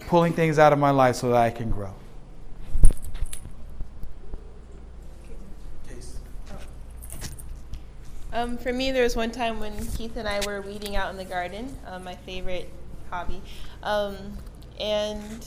pulling 0.00 0.32
things 0.32 0.58
out 0.58 0.72
of 0.72 0.78
my 0.78 0.90
life 0.90 1.16
so 1.16 1.28
that 1.28 1.36
I 1.36 1.50
can 1.50 1.70
grow. 1.70 1.92
Um, 8.36 8.58
for 8.58 8.70
me, 8.70 8.90
there 8.90 9.02
was 9.02 9.16
one 9.16 9.30
time 9.30 9.60
when 9.60 9.74
Keith 9.96 10.14
and 10.18 10.28
I 10.28 10.44
were 10.44 10.60
weeding 10.60 10.94
out 10.94 11.10
in 11.10 11.16
the 11.16 11.24
garden, 11.24 11.74
um, 11.86 12.04
my 12.04 12.16
favorite 12.16 12.68
hobby, 13.08 13.40
um, 13.82 14.14
and 14.78 15.46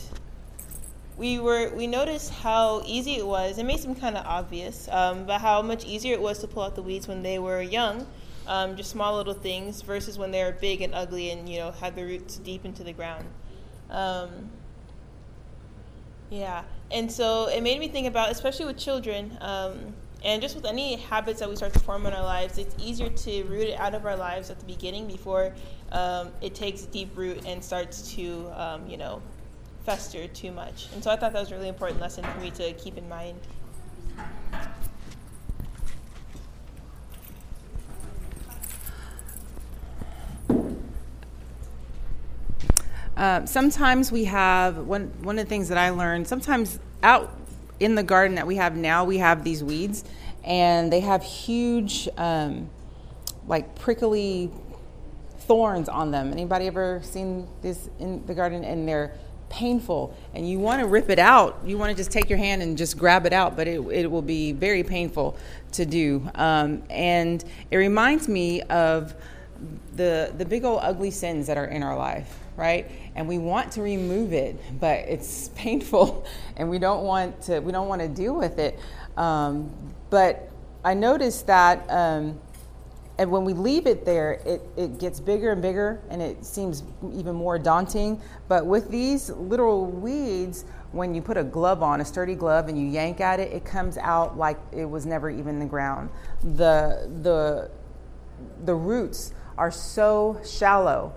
we 1.16 1.38
were 1.38 1.70
we 1.76 1.86
noticed 1.86 2.32
how 2.32 2.82
easy 2.88 3.18
it 3.18 3.28
was. 3.28 3.60
It 3.60 3.66
may 3.66 3.78
seem 3.78 3.94
kind 3.94 4.18
of 4.18 4.26
obvious, 4.26 4.90
um, 4.92 5.28
but 5.28 5.40
how 5.40 5.62
much 5.62 5.86
easier 5.86 6.14
it 6.14 6.20
was 6.20 6.40
to 6.40 6.48
pull 6.48 6.64
out 6.64 6.74
the 6.74 6.82
weeds 6.82 7.08
when 7.08 7.22
they 7.22 7.38
were 7.38 7.62
young, 7.62 8.08
um, 8.48 8.76
just 8.76 8.90
small 8.90 9.18
little 9.18 9.36
things, 9.36 9.84
versus 9.84 10.18
when 10.18 10.32
they 10.32 10.44
were 10.44 10.54
big 10.54 10.82
and 10.82 10.96
ugly 10.96 11.30
and 11.30 11.48
you 11.48 11.60
know 11.60 11.70
had 11.70 11.96
the 11.96 12.04
roots 12.04 12.38
deep 12.38 12.66
into 12.66 12.84
the 12.84 12.94
ground. 12.94 13.28
Um, 13.92 14.50
yeah, 16.32 16.64
and 16.90 17.12
so 17.12 17.50
it 17.50 17.62
made 17.62 17.80
me 17.80 17.88
think 17.88 18.08
about, 18.08 18.32
especially 18.32 18.66
with 18.66 18.80
children 18.80 19.38
and 20.24 20.42
just 20.42 20.56
with 20.56 20.66
any 20.66 20.98
habits 20.98 21.40
that 21.40 21.50
we 21.50 21.56
start 21.56 21.74
to 21.74 21.80
form 21.80 22.06
in 22.06 22.14
our 22.14 22.24
lives, 22.24 22.58
it's 22.58 22.76
easier 22.78 23.10
to 23.10 23.44
root 23.44 23.70
it 23.70 23.80
out 23.80 23.96
of 23.96 24.06
our 24.06 24.18
lives 24.18 24.50
at 24.50 24.60
the 24.60 24.66
beginning 24.66 25.08
before 25.08 25.54
um, 25.92 26.32
it 26.42 26.54
takes 26.54 26.82
deep 26.82 27.16
root 27.16 27.46
and 27.46 27.64
starts 27.64 28.14
to, 28.16 28.52
um, 28.56 28.88
you 28.88 28.98
know, 28.98 29.22
fester 29.86 30.28
too 30.28 30.52
much. 30.52 30.88
And 30.94 31.04
so 31.04 31.10
I 31.10 31.16
thought 31.16 31.34
that 31.34 31.40
was 31.40 31.52
a 31.52 31.56
really 31.56 31.70
important 31.70 32.02
lesson 32.02 32.24
for 32.26 32.40
me 32.40 32.52
to 32.52 32.74
keep 32.74 32.98
in 32.98 33.08
mind. 33.08 33.40
Uh, 43.16 43.46
sometimes 43.46 44.14
we 44.14 44.24
have 44.24 44.78
one 44.78 45.12
one 45.24 45.38
of 45.38 45.46
the 45.46 45.50
things 45.50 45.68
that 45.68 45.78
I 45.78 45.90
learned. 45.90 46.26
Sometimes 46.26 46.80
out 47.04 47.39
in 47.80 47.96
the 47.96 48.04
garden 48.04 48.36
that 48.36 48.48
we 48.48 48.56
have 48.56 48.76
now, 48.76 49.04
we 49.06 49.18
have 49.18 49.44
these 49.44 49.64
weeds, 49.64 50.04
and 50.44 50.92
they 50.92 51.00
have 51.00 51.24
huge, 51.24 52.08
um, 52.18 52.70
like 53.48 53.76
prickly 53.76 54.52
thorns 55.40 55.90
on 55.90 56.12
them. 56.12 56.32
Anybody 56.32 56.68
ever 56.68 57.02
seen 57.04 57.48
this 57.62 57.90
in 58.00 58.26
the 58.26 58.34
garden? 58.34 58.64
And 58.64 58.88
they're 58.88 59.14
painful, 59.50 60.16
and 60.36 60.48
you 60.48 60.60
want 60.60 60.80
to 60.80 60.88
rip 60.88 61.10
it 61.10 61.20
out. 61.20 61.60
You 61.66 61.78
want 61.78 61.90
to 61.90 61.96
just 61.96 62.12
take 62.12 62.30
your 62.30 62.38
hand 62.38 62.62
and 62.62 62.78
just 62.78 62.98
grab 62.98 63.26
it 63.26 63.34
out, 63.34 63.56
but 63.56 63.68
it, 63.68 63.80
it 63.80 64.12
will 64.12 64.22
be 64.22 64.52
very 64.52 64.84
painful 64.84 65.38
to 65.72 65.86
do. 65.86 66.30
Um, 66.36 66.84
and 66.90 67.44
it 67.72 67.78
reminds 67.78 68.28
me 68.28 68.62
of 68.62 69.16
the 69.96 70.34
the 70.38 70.46
big 70.46 70.64
old 70.66 70.80
ugly 70.84 71.12
sins 71.12 71.48
that 71.48 71.58
are 71.58 71.66
in 71.66 71.84
our 71.84 71.98
life, 71.98 72.40
right? 72.56 72.90
And 73.16 73.28
we 73.28 73.38
want 73.38 73.72
to 73.74 73.82
remove 73.82 74.34
it, 74.34 74.60
but 74.80 75.00
it's 75.00 75.50
painful, 75.56 76.26
and 76.58 76.70
we 76.70 76.80
don't 76.80 77.04
want 77.04 77.42
to 77.44 77.60
we 77.60 77.72
don't 77.72 77.88
want 77.88 78.02
to 78.02 78.08
deal 78.08 78.36
with 78.36 78.60
it. 78.60 78.80
Um, 79.18 79.72
but 80.10 80.50
I 80.84 80.94
noticed 80.94 81.48
that. 81.48 81.90
Um, 81.90 82.40
and 83.20 83.30
when 83.30 83.44
we 83.44 83.52
leave 83.52 83.86
it 83.86 84.06
there, 84.06 84.40
it, 84.46 84.62
it 84.78 84.98
gets 84.98 85.20
bigger 85.20 85.52
and 85.52 85.62
bigger 85.62 86.00
and 86.10 86.22
it 86.22 86.46
seems 86.46 86.84
even 87.14 87.36
more 87.36 87.60
daunting. 87.60 88.22
But 88.48 88.66
with 88.66 88.90
these 88.90 89.30
little 89.30 89.88
weeds, 89.88 90.64
when 90.94 91.14
you 91.14 91.22
put 91.22 91.36
a 91.36 91.44
glove 91.44 91.84
on, 91.84 92.00
a 92.00 92.06
sturdy 92.06 92.34
glove, 92.34 92.70
and 92.70 92.80
you 92.80 92.88
yank 92.88 93.20
at 93.20 93.42
it, 93.42 93.52
it 93.52 93.66
comes 93.66 93.98
out 93.98 94.38
like 94.38 94.58
it 94.72 94.86
was 94.86 95.06
never 95.06 95.30
even 95.30 95.56
in 95.56 95.60
the 95.60 95.66
ground. 95.66 96.10
The, 96.42 97.10
the, 97.22 97.70
the 98.64 98.74
roots 98.74 99.34
are 99.60 99.70
so 99.70 100.40
shallow. 100.46 101.14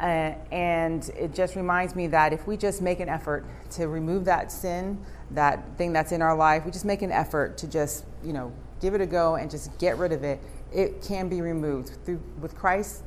Uh, 0.00 0.34
and 0.50 1.10
it 1.10 1.32
just 1.32 1.54
reminds 1.54 1.94
me 1.94 2.08
that 2.08 2.32
if 2.32 2.46
we 2.46 2.56
just 2.56 2.82
make 2.82 2.98
an 2.98 3.08
effort 3.08 3.44
to 3.70 3.86
remove 3.86 4.24
that 4.24 4.50
sin, 4.50 4.98
that 5.30 5.62
thing 5.78 5.92
that's 5.92 6.10
in 6.10 6.20
our 6.20 6.34
life, 6.34 6.64
we 6.64 6.72
just 6.72 6.84
make 6.84 7.02
an 7.02 7.12
effort 7.12 7.56
to 7.58 7.68
just, 7.68 8.04
you 8.24 8.32
know, 8.32 8.52
give 8.80 8.94
it 8.94 9.00
a 9.00 9.06
go 9.06 9.36
and 9.36 9.48
just 9.50 9.78
get 9.78 9.96
rid 9.98 10.10
of 10.10 10.24
it, 10.24 10.40
it 10.72 11.02
can 11.02 11.28
be 11.28 11.40
removed. 11.40 11.98
Through, 12.04 12.20
with 12.40 12.56
Christ, 12.56 13.04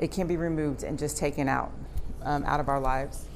it 0.00 0.10
can 0.10 0.26
be 0.26 0.36
removed 0.36 0.84
and 0.84 0.98
just 0.98 1.18
taken 1.18 1.48
out, 1.48 1.70
um, 2.22 2.44
out 2.44 2.60
of 2.60 2.68
our 2.68 2.80
lives. 2.80 3.26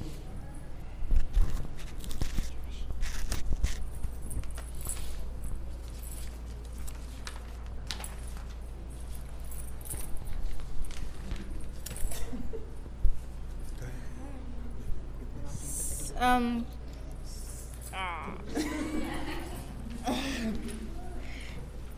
Um. 16.19 16.65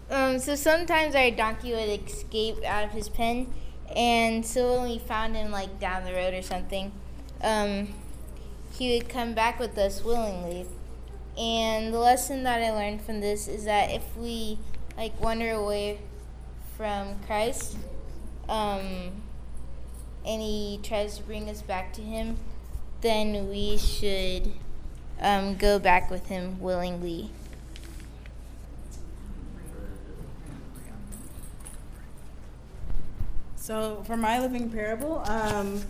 um. 0.09 0.39
So 0.39 0.55
sometimes 0.55 1.15
our 1.15 1.31
donkey 1.31 1.71
would 1.71 1.89
escape 2.07 2.63
out 2.65 2.83
of 2.83 2.91
his 2.91 3.09
pen, 3.09 3.47
and 3.95 4.45
so 4.45 4.73
when 4.73 4.89
we 4.89 4.99
found 4.99 5.35
him 5.35 5.51
like 5.51 5.79
down 5.79 6.03
the 6.03 6.13
road 6.13 6.33
or 6.33 6.41
something, 6.41 6.91
um, 7.41 7.89
he 8.73 8.95
would 8.97 9.09
come 9.09 9.33
back 9.33 9.59
with 9.59 9.77
us 9.77 10.03
willingly. 10.03 10.65
And 11.37 11.93
the 11.93 11.99
lesson 11.99 12.43
that 12.43 12.61
I 12.61 12.71
learned 12.71 13.01
from 13.01 13.21
this 13.21 13.47
is 13.47 13.63
that 13.65 13.91
if 13.91 14.17
we 14.17 14.57
like 14.97 15.19
wander 15.21 15.51
away 15.51 15.99
from 16.75 17.19
Christ, 17.25 17.77
um, 18.49 19.11
and 20.25 20.41
He 20.41 20.79
tries 20.83 21.17
to 21.17 21.23
bring 21.23 21.49
us 21.49 21.61
back 21.61 21.93
to 21.93 22.01
Him, 22.01 22.37
then 23.01 23.49
we 23.49 23.77
should 23.77 24.51
um, 25.21 25.55
go 25.55 25.79
back 25.79 26.09
with 26.09 26.27
Him 26.27 26.59
willingly. 26.59 27.29
So 33.55 34.03
for 34.07 34.17
my 34.17 34.39
living 34.39 34.69
parable, 34.71 35.19
um, 35.27 35.83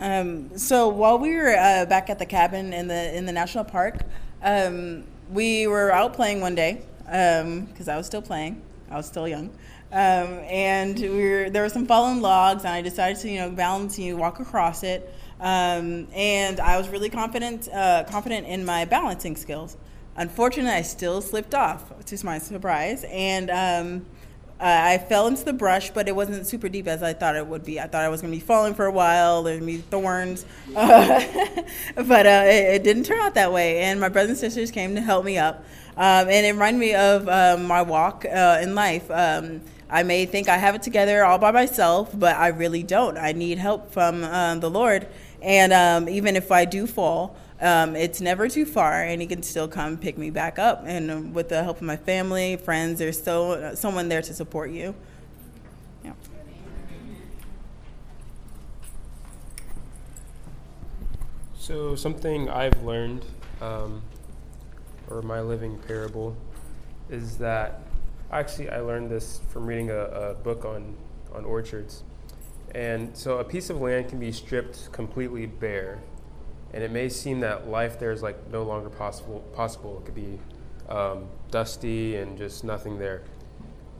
um, 0.00 0.58
so 0.58 0.88
while 0.88 1.16
we 1.16 1.36
were 1.36 1.54
uh, 1.56 1.86
back 1.86 2.10
at 2.10 2.18
the 2.18 2.26
cabin 2.26 2.72
in 2.72 2.88
the 2.88 3.16
in 3.16 3.24
the 3.24 3.30
national 3.30 3.62
park, 3.62 4.00
um, 4.42 5.04
we 5.30 5.68
were 5.68 5.92
out 5.92 6.12
playing 6.14 6.40
one 6.40 6.56
day 6.56 6.82
because 7.04 7.86
I 7.86 7.96
was 7.96 8.06
still 8.06 8.22
playing. 8.22 8.60
I 8.90 8.96
was 8.96 9.06
still 9.06 9.28
young, 9.28 9.50
um, 9.92 10.38
and 10.48 10.98
we 10.98 11.28
were 11.28 11.50
there 11.50 11.62
were 11.62 11.68
some 11.68 11.86
fallen 11.86 12.22
logs, 12.22 12.64
and 12.64 12.72
I 12.72 12.80
decided 12.80 13.18
to 13.20 13.30
you 13.30 13.38
know 13.38 13.50
balance 13.50 13.98
you 13.98 14.16
walk 14.16 14.40
across 14.40 14.82
it. 14.82 15.14
Um, 15.38 16.06
and 16.14 16.60
I 16.60 16.78
was 16.78 16.88
really 16.88 17.10
confident 17.10 17.68
uh, 17.68 18.04
confident 18.08 18.46
in 18.46 18.64
my 18.64 18.86
balancing 18.86 19.36
skills. 19.36 19.76
Unfortunately, 20.16 20.72
I 20.72 20.82
still 20.82 21.20
slipped 21.20 21.54
off 21.54 21.92
to 22.06 22.24
my 22.24 22.38
surprise, 22.38 23.04
and 23.10 23.50
um, 23.50 24.06
uh, 24.62 24.64
I 24.64 24.98
fell 24.98 25.26
into 25.26 25.44
the 25.44 25.52
brush, 25.52 25.90
but 25.90 26.08
it 26.08 26.14
wasn't 26.14 26.46
super 26.46 26.68
deep 26.68 26.86
as 26.86 27.02
I 27.02 27.12
thought 27.12 27.34
it 27.34 27.46
would 27.46 27.64
be. 27.64 27.80
I 27.80 27.86
thought 27.86 28.02
I 28.02 28.08
was 28.08 28.22
going 28.22 28.32
to 28.32 28.38
be 28.38 28.44
falling 28.44 28.74
for 28.74 28.86
a 28.86 28.92
while, 28.92 29.42
there'd 29.42 29.66
be 29.66 29.78
thorns, 29.78 30.46
uh, 30.76 31.24
but 31.96 32.26
uh, 32.26 32.44
it, 32.46 32.76
it, 32.76 32.84
didn't 32.84 33.04
turn 33.04 33.20
out 33.20 33.34
that 33.34 33.52
way. 33.52 33.80
And 33.80 34.00
my 34.00 34.08
brothers 34.08 34.30
and 34.30 34.38
sisters 34.38 34.70
came 34.70 34.94
to 34.94 35.00
help 35.00 35.24
me 35.24 35.36
up, 35.36 35.64
um, 35.96 36.28
and 36.28 36.46
it 36.46 36.52
reminded 36.52 36.78
me 36.78 36.94
of 36.94 37.28
um, 37.28 37.66
my 37.66 37.82
walk 37.82 38.24
uh, 38.24 38.60
in 38.62 38.74
life. 38.74 39.10
Um, 39.92 39.98
I 39.98 40.02
may 40.02 40.26
think 40.26 40.48
I 40.48 40.56
have 40.56 40.74
it 40.74 40.82
together 40.82 41.24
all 41.24 41.38
by 41.38 41.50
myself, 41.50 42.10
but 42.18 42.36
I 42.36 42.48
really 42.48 42.82
don't. 42.82 43.18
I 43.18 43.32
need 43.32 43.58
help 43.58 43.92
from 43.92 44.24
uh, 44.24 44.54
the 44.56 44.70
Lord, 44.70 45.06
and 45.40 45.72
um, 45.72 46.08
even 46.08 46.36
if 46.36 46.50
I 46.50 46.64
do 46.64 46.86
fall 46.86 47.36
um, 47.62 47.94
it's 47.94 48.20
never 48.20 48.48
too 48.48 48.66
far, 48.66 49.04
and 49.04 49.20
he 49.20 49.28
can 49.28 49.42
still 49.44 49.68
come 49.68 49.96
pick 49.96 50.18
me 50.18 50.30
back 50.30 50.58
up. 50.58 50.82
And 50.84 51.10
um, 51.10 51.32
with 51.32 51.48
the 51.48 51.62
help 51.62 51.76
of 51.76 51.84
my 51.84 51.96
family, 51.96 52.56
friends, 52.56 52.98
there's 52.98 53.16
still 53.16 53.76
someone 53.76 54.08
there 54.08 54.20
to 54.20 54.34
support 54.34 54.72
you. 54.72 54.96
Yeah. 56.04 56.14
So 61.56 61.94
something 61.94 62.50
I've 62.50 62.82
learned, 62.82 63.24
um, 63.60 64.02
or 65.08 65.22
my 65.22 65.40
living 65.40 65.78
parable, 65.86 66.36
is 67.10 67.38
that 67.38 67.80
actually 68.40 68.70
I 68.70 68.80
learned 68.80 69.10
this 69.10 69.40
from 69.48 69.66
reading 69.66 69.90
a, 69.90 70.00
a 70.00 70.34
book 70.34 70.64
on 70.64 70.96
on 71.32 71.44
orchards. 71.44 72.02
And 72.74 73.16
so 73.16 73.38
a 73.38 73.44
piece 73.44 73.70
of 73.70 73.80
land 73.80 74.08
can 74.08 74.18
be 74.18 74.32
stripped 74.32 74.90
completely 74.92 75.46
bare 75.46 76.02
and 76.72 76.82
it 76.82 76.90
may 76.90 77.08
seem 77.08 77.40
that 77.40 77.68
life 77.68 77.98
there 77.98 78.12
is 78.12 78.22
like 78.22 78.50
no 78.50 78.62
longer 78.62 78.88
possible. 78.88 79.40
Possible. 79.52 79.98
It 79.98 80.06
could 80.06 80.14
be 80.14 80.38
um, 80.88 81.26
dusty 81.50 82.16
and 82.16 82.38
just 82.38 82.64
nothing 82.64 82.98
there. 82.98 83.22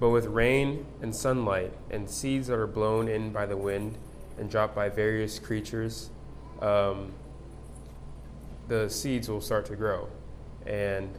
But 0.00 0.08
with 0.10 0.26
rain 0.26 0.86
and 1.02 1.14
sunlight 1.14 1.72
and 1.90 2.08
seeds 2.08 2.46
that 2.48 2.58
are 2.58 2.66
blown 2.66 3.08
in 3.08 3.30
by 3.30 3.46
the 3.46 3.56
wind 3.56 3.98
and 4.38 4.50
dropped 4.50 4.74
by 4.74 4.88
various 4.88 5.38
creatures, 5.38 6.10
um, 6.60 7.12
the 8.68 8.88
seeds 8.88 9.28
will 9.28 9.40
start 9.40 9.66
to 9.66 9.76
grow. 9.76 10.08
And 10.66 11.10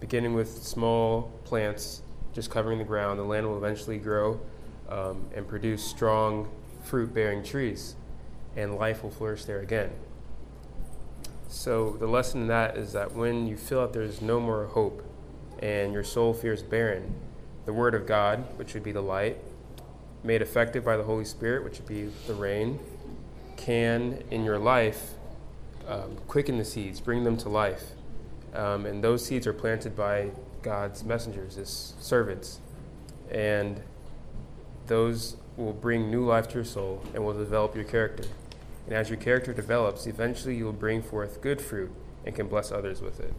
beginning 0.00 0.34
with 0.34 0.62
small 0.62 1.30
plants 1.44 2.02
just 2.32 2.50
covering 2.50 2.78
the 2.78 2.84
ground, 2.84 3.18
the 3.18 3.24
land 3.24 3.46
will 3.46 3.58
eventually 3.58 3.98
grow 3.98 4.40
um, 4.88 5.26
and 5.34 5.46
produce 5.46 5.84
strong 5.84 6.50
fruit 6.82 7.14
bearing 7.14 7.42
trees, 7.42 7.94
and 8.56 8.74
life 8.74 9.02
will 9.02 9.10
flourish 9.10 9.44
there 9.44 9.60
again. 9.60 9.90
So 11.48 11.96
the 11.98 12.06
lesson 12.06 12.42
in 12.42 12.48
that 12.48 12.76
is 12.76 12.92
that 12.94 13.12
when 13.12 13.46
you 13.46 13.56
feel 13.56 13.82
that 13.82 13.92
there's 13.92 14.22
no 14.22 14.40
more 14.40 14.66
hope 14.66 15.04
and 15.60 15.92
your 15.92 16.02
soul 16.02 16.32
feels 16.32 16.62
barren, 16.62 17.14
the 17.66 17.72
Word 17.72 17.94
of 17.94 18.06
God, 18.06 18.58
which 18.58 18.74
would 18.74 18.82
be 18.82 18.92
the 18.92 19.02
light, 19.02 19.38
made 20.24 20.42
effective 20.42 20.84
by 20.84 20.96
the 20.96 21.02
Holy 21.02 21.24
Spirit, 21.24 21.62
which 21.62 21.78
would 21.78 21.86
be 21.86 22.10
the 22.26 22.34
rain, 22.34 22.80
can 23.56 24.24
in 24.30 24.44
your 24.44 24.58
life 24.58 25.12
um, 25.86 26.16
quicken 26.26 26.58
the 26.58 26.64
seeds, 26.64 27.00
bring 27.00 27.22
them 27.24 27.36
to 27.36 27.48
life. 27.48 27.92
Um, 28.54 28.86
and 28.86 29.02
those 29.02 29.24
seeds 29.24 29.46
are 29.46 29.52
planted 29.52 29.96
by 29.96 30.30
God's 30.62 31.04
messengers, 31.04 31.56
His 31.56 31.94
servants. 32.00 32.60
And 33.30 33.82
those 34.86 35.36
will 35.56 35.72
bring 35.72 36.10
new 36.10 36.24
life 36.24 36.48
to 36.48 36.54
your 36.54 36.64
soul 36.64 37.02
and 37.14 37.24
will 37.24 37.34
develop 37.34 37.74
your 37.74 37.84
character. 37.84 38.24
And 38.86 38.94
as 38.94 39.08
your 39.08 39.18
character 39.18 39.52
develops, 39.52 40.06
eventually 40.06 40.56
you 40.56 40.64
will 40.64 40.72
bring 40.72 41.02
forth 41.02 41.40
good 41.40 41.60
fruit 41.60 41.92
and 42.24 42.34
can 42.34 42.48
bless 42.48 42.72
others 42.72 43.00
with 43.00 43.20
it. 43.20 43.32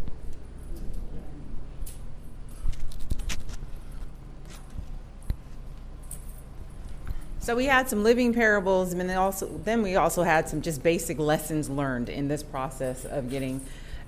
So 7.39 7.57
we 7.57 7.65
had 7.65 7.89
some 7.89 8.03
living 8.03 8.33
parables, 8.33 8.93
and 8.93 9.01
then 9.01 9.17
also 9.17 9.47
then 9.65 9.81
we 9.81 9.97
also 9.97 10.23
had 10.23 10.47
some 10.47 10.61
just 10.61 10.81
basic 10.81 11.19
lessons 11.19 11.69
learned 11.69 12.07
in 12.07 12.29
this 12.29 12.41
process 12.41 13.03
of 13.03 13.29
getting 13.29 13.59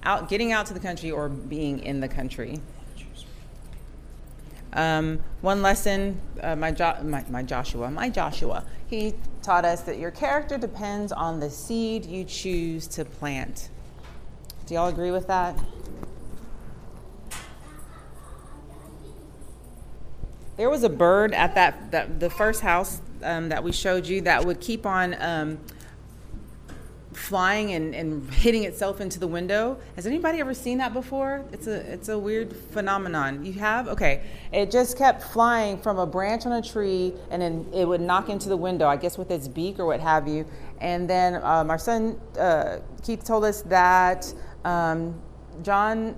out, 0.03 0.29
getting 0.29 0.53
out 0.53 0.67
to 0.67 0.73
the 0.73 0.79
country 0.79 1.11
or 1.11 1.27
being 1.27 1.79
in 1.79 1.99
the 1.99 2.07
country. 2.07 2.61
Um, 4.75 5.21
one 5.39 5.61
lesson, 5.61 6.19
uh, 6.41 6.55
my, 6.57 6.71
jo- 6.71 6.97
my, 7.01 7.23
my 7.29 7.41
Joshua, 7.41 7.89
my 7.89 8.09
Joshua, 8.09 8.65
he 8.87 9.13
taught 9.41 9.63
us 9.63 9.81
that 9.81 9.97
your 9.97 10.11
character 10.11 10.57
depends 10.57 11.13
on 11.13 11.39
the 11.39 11.49
seed 11.49 12.05
you 12.05 12.25
choose 12.25 12.85
to 12.87 13.05
plant. 13.05 13.69
Do 14.67 14.73
y'all 14.73 14.89
agree 14.89 15.11
with 15.11 15.27
that? 15.27 15.57
There 20.57 20.69
was 20.69 20.83
a 20.83 20.89
bird 20.89 21.33
at 21.33 21.55
that, 21.55 21.91
that 21.91 22.19
the 22.19 22.29
first 22.29 22.61
house 22.61 23.01
um, 23.23 23.49
that 23.49 23.63
we 23.63 23.71
showed 23.71 24.05
you 24.05 24.21
that 24.21 24.45
would 24.45 24.59
keep 24.59 24.85
on 24.85 25.15
um, 25.19 25.57
flying 27.15 27.71
and, 27.73 27.95
and 27.95 28.29
hitting 28.33 28.63
itself 28.63 29.01
into 29.01 29.19
the 29.19 29.27
window. 29.27 29.77
Has 29.95 30.05
anybody 30.05 30.39
ever 30.39 30.53
seen 30.53 30.77
that 30.79 30.93
before? 30.93 31.45
It's 31.51 31.67
a 31.67 31.75
it's 31.91 32.09
a 32.09 32.17
weird 32.17 32.55
phenomenon. 32.55 33.45
You 33.45 33.53
have? 33.53 33.87
Okay. 33.87 34.23
It 34.51 34.71
just 34.71 34.97
kept 34.97 35.23
flying 35.23 35.77
from 35.77 35.97
a 35.97 36.05
branch 36.05 36.45
on 36.45 36.53
a 36.53 36.61
tree 36.61 37.13
and 37.31 37.41
then 37.41 37.65
it 37.73 37.87
would 37.87 38.01
knock 38.01 38.29
into 38.29 38.49
the 38.49 38.57
window, 38.57 38.87
I 38.87 38.97
guess 38.97 39.17
with 39.17 39.31
its 39.31 39.47
beak 39.47 39.79
or 39.79 39.85
what 39.85 39.99
have 39.99 40.27
you. 40.27 40.45
And 40.81 41.09
then 41.09 41.35
um, 41.43 41.69
our 41.69 41.77
son 41.77 42.19
uh, 42.39 42.79
Keith 43.03 43.23
told 43.23 43.45
us 43.45 43.61
that 43.63 44.31
um, 44.63 45.19
John, 45.61 46.17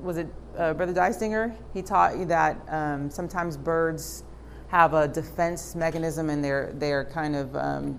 was 0.00 0.18
it 0.18 0.28
uh, 0.56 0.74
Brother 0.74 0.92
Dysinger? 0.92 1.56
He 1.72 1.82
taught 1.82 2.18
you 2.18 2.24
that 2.26 2.60
um, 2.68 3.10
sometimes 3.10 3.56
birds 3.56 4.24
have 4.68 4.94
a 4.94 5.06
defense 5.08 5.74
mechanism 5.74 6.28
and 6.28 6.44
they're 6.44 6.72
they're 6.74 7.04
kind 7.04 7.36
of 7.36 7.54
um, 7.56 7.98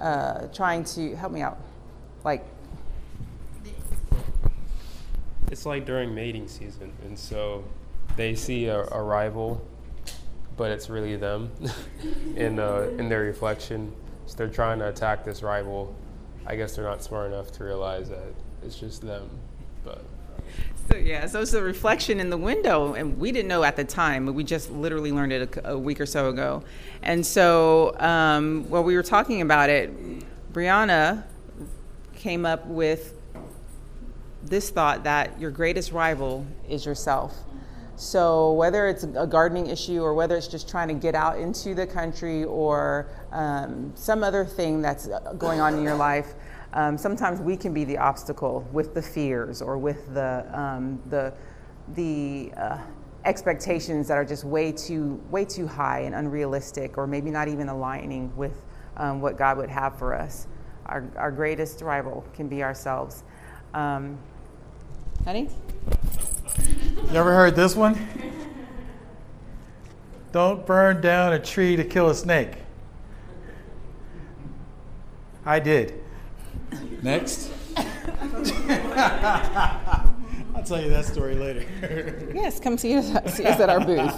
uh, 0.00 0.46
trying 0.48 0.84
to 0.84 1.14
help 1.16 1.32
me 1.32 1.40
out. 1.40 1.58
Like, 2.24 2.44
it's 5.50 5.64
like 5.64 5.86
during 5.86 6.14
mating 6.14 6.48
season, 6.48 6.92
and 7.04 7.18
so 7.18 7.64
they 8.16 8.34
see 8.34 8.66
a, 8.66 8.84
a 8.92 9.02
rival, 9.02 9.66
but 10.56 10.70
it's 10.70 10.90
really 10.90 11.16
them 11.16 11.50
in 12.36 12.58
uh, 12.58 12.90
in 12.98 13.08
their 13.08 13.22
reflection. 13.22 13.92
So 14.26 14.36
they're 14.36 14.48
trying 14.48 14.78
to 14.80 14.88
attack 14.88 15.24
this 15.24 15.42
rival. 15.42 15.94
I 16.46 16.56
guess 16.56 16.76
they're 16.76 16.84
not 16.84 17.02
smart 17.02 17.32
enough 17.32 17.50
to 17.52 17.64
realize 17.64 18.08
that 18.10 18.34
it's 18.62 18.78
just 18.78 19.02
them, 19.02 19.28
but. 19.84 20.04
So 20.90 20.96
yeah, 20.96 21.26
so 21.26 21.42
it's 21.42 21.52
a 21.52 21.62
reflection 21.62 22.18
in 22.18 22.30
the 22.30 22.38
window, 22.38 22.94
and 22.94 23.18
we 23.18 23.30
didn't 23.30 23.48
know 23.48 23.62
at 23.62 23.76
the 23.76 23.84
time. 23.84 24.24
We 24.34 24.42
just 24.42 24.70
literally 24.70 25.12
learned 25.12 25.32
it 25.32 25.56
a, 25.58 25.72
a 25.72 25.78
week 25.78 26.00
or 26.00 26.06
so 26.06 26.30
ago, 26.30 26.62
and 27.02 27.26
so 27.26 27.94
um, 28.00 28.64
while 28.70 28.82
we 28.82 28.96
were 28.96 29.02
talking 29.02 29.42
about 29.42 29.68
it, 29.68 29.92
Brianna 30.50 31.24
came 32.14 32.46
up 32.46 32.64
with 32.66 33.12
this 34.42 34.70
thought 34.70 35.04
that 35.04 35.38
your 35.38 35.50
greatest 35.50 35.92
rival 35.92 36.46
is 36.70 36.86
yourself. 36.86 37.36
So, 37.96 38.52
whether 38.52 38.86
it's 38.88 39.04
a 39.04 39.26
gardening 39.26 39.66
issue 39.66 40.00
or 40.00 40.14
whether 40.14 40.36
it's 40.36 40.48
just 40.48 40.70
trying 40.70 40.88
to 40.88 40.94
get 40.94 41.14
out 41.14 41.38
into 41.38 41.74
the 41.74 41.86
country 41.86 42.44
or 42.44 43.08
um, 43.32 43.92
some 43.94 44.22
other 44.22 44.46
thing 44.46 44.80
that's 44.80 45.08
going 45.36 45.60
on 45.60 45.74
in 45.74 45.82
your 45.82 45.96
life, 45.96 46.32
um, 46.72 46.98
sometimes 46.98 47.40
we 47.40 47.56
can 47.56 47.72
be 47.72 47.84
the 47.84 47.96
obstacle 47.96 48.66
with 48.72 48.94
the 48.94 49.02
fears 49.02 49.62
or 49.62 49.78
with 49.78 50.12
the, 50.14 50.46
um, 50.52 51.00
the, 51.06 51.32
the 51.94 52.52
uh, 52.56 52.78
expectations 53.24 54.08
that 54.08 54.18
are 54.18 54.24
just 54.24 54.44
way 54.44 54.72
too, 54.72 55.20
way 55.30 55.44
too 55.44 55.66
high 55.66 56.00
and 56.00 56.14
unrealistic 56.14 56.98
or 56.98 57.06
maybe 57.06 57.30
not 57.30 57.48
even 57.48 57.68
aligning 57.68 58.34
with 58.36 58.62
um, 58.96 59.20
what 59.20 59.38
God 59.38 59.56
would 59.56 59.70
have 59.70 59.98
for 59.98 60.14
us. 60.14 60.46
Our, 60.86 61.04
our 61.16 61.30
greatest 61.30 61.80
rival 61.80 62.24
can 62.34 62.48
be 62.48 62.62
ourselves. 62.62 63.24
Um, 63.74 64.18
honey? 65.24 65.48
You 67.10 67.14
ever 67.14 67.34
heard 67.34 67.56
this 67.56 67.76
one? 67.76 67.98
Don't 70.32 70.66
burn 70.66 71.00
down 71.00 71.32
a 71.32 71.38
tree 71.38 71.76
to 71.76 71.84
kill 71.84 72.10
a 72.10 72.14
snake. 72.14 72.52
I 75.46 75.58
did. 75.58 76.02
Next. 77.02 77.50
I'll 80.54 80.64
tell 80.64 80.80
you 80.82 80.90
that 80.90 81.04
story 81.04 81.34
later. 81.34 82.32
yes, 82.34 82.58
come 82.60 82.76
see 82.76 82.96
us, 82.96 83.06
see 83.34 83.44
us 83.44 83.60
at 83.60 83.70
our 83.70 83.80
booth. 83.80 84.14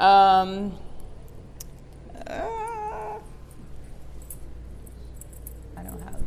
Um, 0.00 0.74
uh, 2.26 3.18
I 5.76 5.82
don't 5.82 6.00
have. 6.02 6.22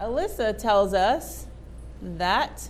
Alyssa 0.00 0.56
tells 0.58 0.92
us 0.94 1.46
that 2.02 2.68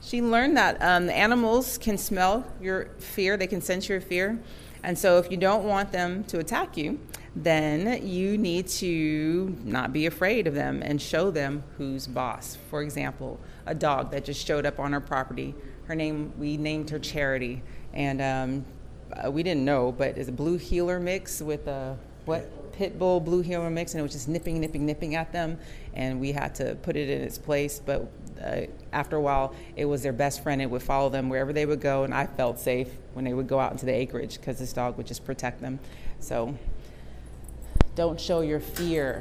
she 0.00 0.22
learned 0.22 0.56
that 0.56 0.80
um, 0.80 1.08
animals 1.10 1.78
can 1.78 1.98
smell 1.98 2.44
your 2.60 2.86
fear, 2.98 3.36
they 3.36 3.46
can 3.46 3.60
sense 3.60 3.88
your 3.88 4.00
fear. 4.00 4.38
And 4.82 4.98
so, 4.98 5.18
if 5.18 5.30
you 5.30 5.36
don't 5.36 5.64
want 5.64 5.92
them 5.92 6.24
to 6.24 6.38
attack 6.38 6.76
you, 6.76 6.98
then 7.36 8.06
you 8.06 8.36
need 8.38 8.66
to 8.66 9.56
not 9.64 9.92
be 9.92 10.06
afraid 10.06 10.46
of 10.46 10.54
them 10.54 10.82
and 10.82 11.00
show 11.00 11.30
them 11.30 11.62
who's 11.76 12.06
boss. 12.06 12.56
For 12.70 12.82
example, 12.82 13.38
a 13.66 13.74
dog 13.74 14.10
that 14.10 14.24
just 14.24 14.44
showed 14.46 14.66
up 14.66 14.80
on 14.80 14.94
our 14.94 15.00
property. 15.00 15.54
Her 15.84 15.94
name, 15.94 16.32
we 16.38 16.56
named 16.56 16.90
her 16.90 16.98
Charity, 16.98 17.62
and 17.92 18.22
um, 18.22 18.64
uh, 19.12 19.30
we 19.30 19.42
didn't 19.42 19.64
know, 19.64 19.92
but 19.92 20.16
it's 20.16 20.28
a 20.28 20.32
blue 20.32 20.56
heeler 20.56 20.98
mix 20.98 21.40
with 21.40 21.66
a 21.66 21.96
what 22.24 22.50
pit 22.80 22.98
bull 22.98 23.20
blue 23.20 23.42
heeler 23.42 23.68
mix, 23.68 23.92
and 23.92 24.00
it 24.00 24.02
was 24.02 24.12
just 24.12 24.26
nipping, 24.26 24.58
nipping, 24.58 24.86
nipping 24.86 25.14
at 25.14 25.30
them, 25.34 25.58
and 25.92 26.18
we 26.18 26.32
had 26.32 26.54
to 26.54 26.74
put 26.76 26.96
it 26.96 27.10
in 27.10 27.20
its 27.20 27.36
place. 27.36 27.78
But 27.78 28.10
uh, 28.42 28.62
after 28.90 29.16
a 29.16 29.20
while, 29.20 29.54
it 29.76 29.84
was 29.84 30.02
their 30.02 30.14
best 30.14 30.42
friend. 30.42 30.62
It 30.62 30.70
would 30.70 30.82
follow 30.82 31.10
them 31.10 31.28
wherever 31.28 31.52
they 31.52 31.66
would 31.66 31.82
go, 31.82 32.04
and 32.04 32.14
I 32.14 32.24
felt 32.24 32.58
safe 32.58 32.88
when 33.12 33.26
they 33.26 33.34
would 33.34 33.48
go 33.48 33.60
out 33.60 33.72
into 33.72 33.84
the 33.84 33.92
acreage 33.92 34.38
because 34.38 34.58
this 34.58 34.72
dog 34.72 34.96
would 34.96 35.06
just 35.06 35.26
protect 35.26 35.60
them. 35.60 35.78
So 36.20 36.56
don't 37.96 38.18
show 38.18 38.40
your 38.40 38.60
fear. 38.60 39.18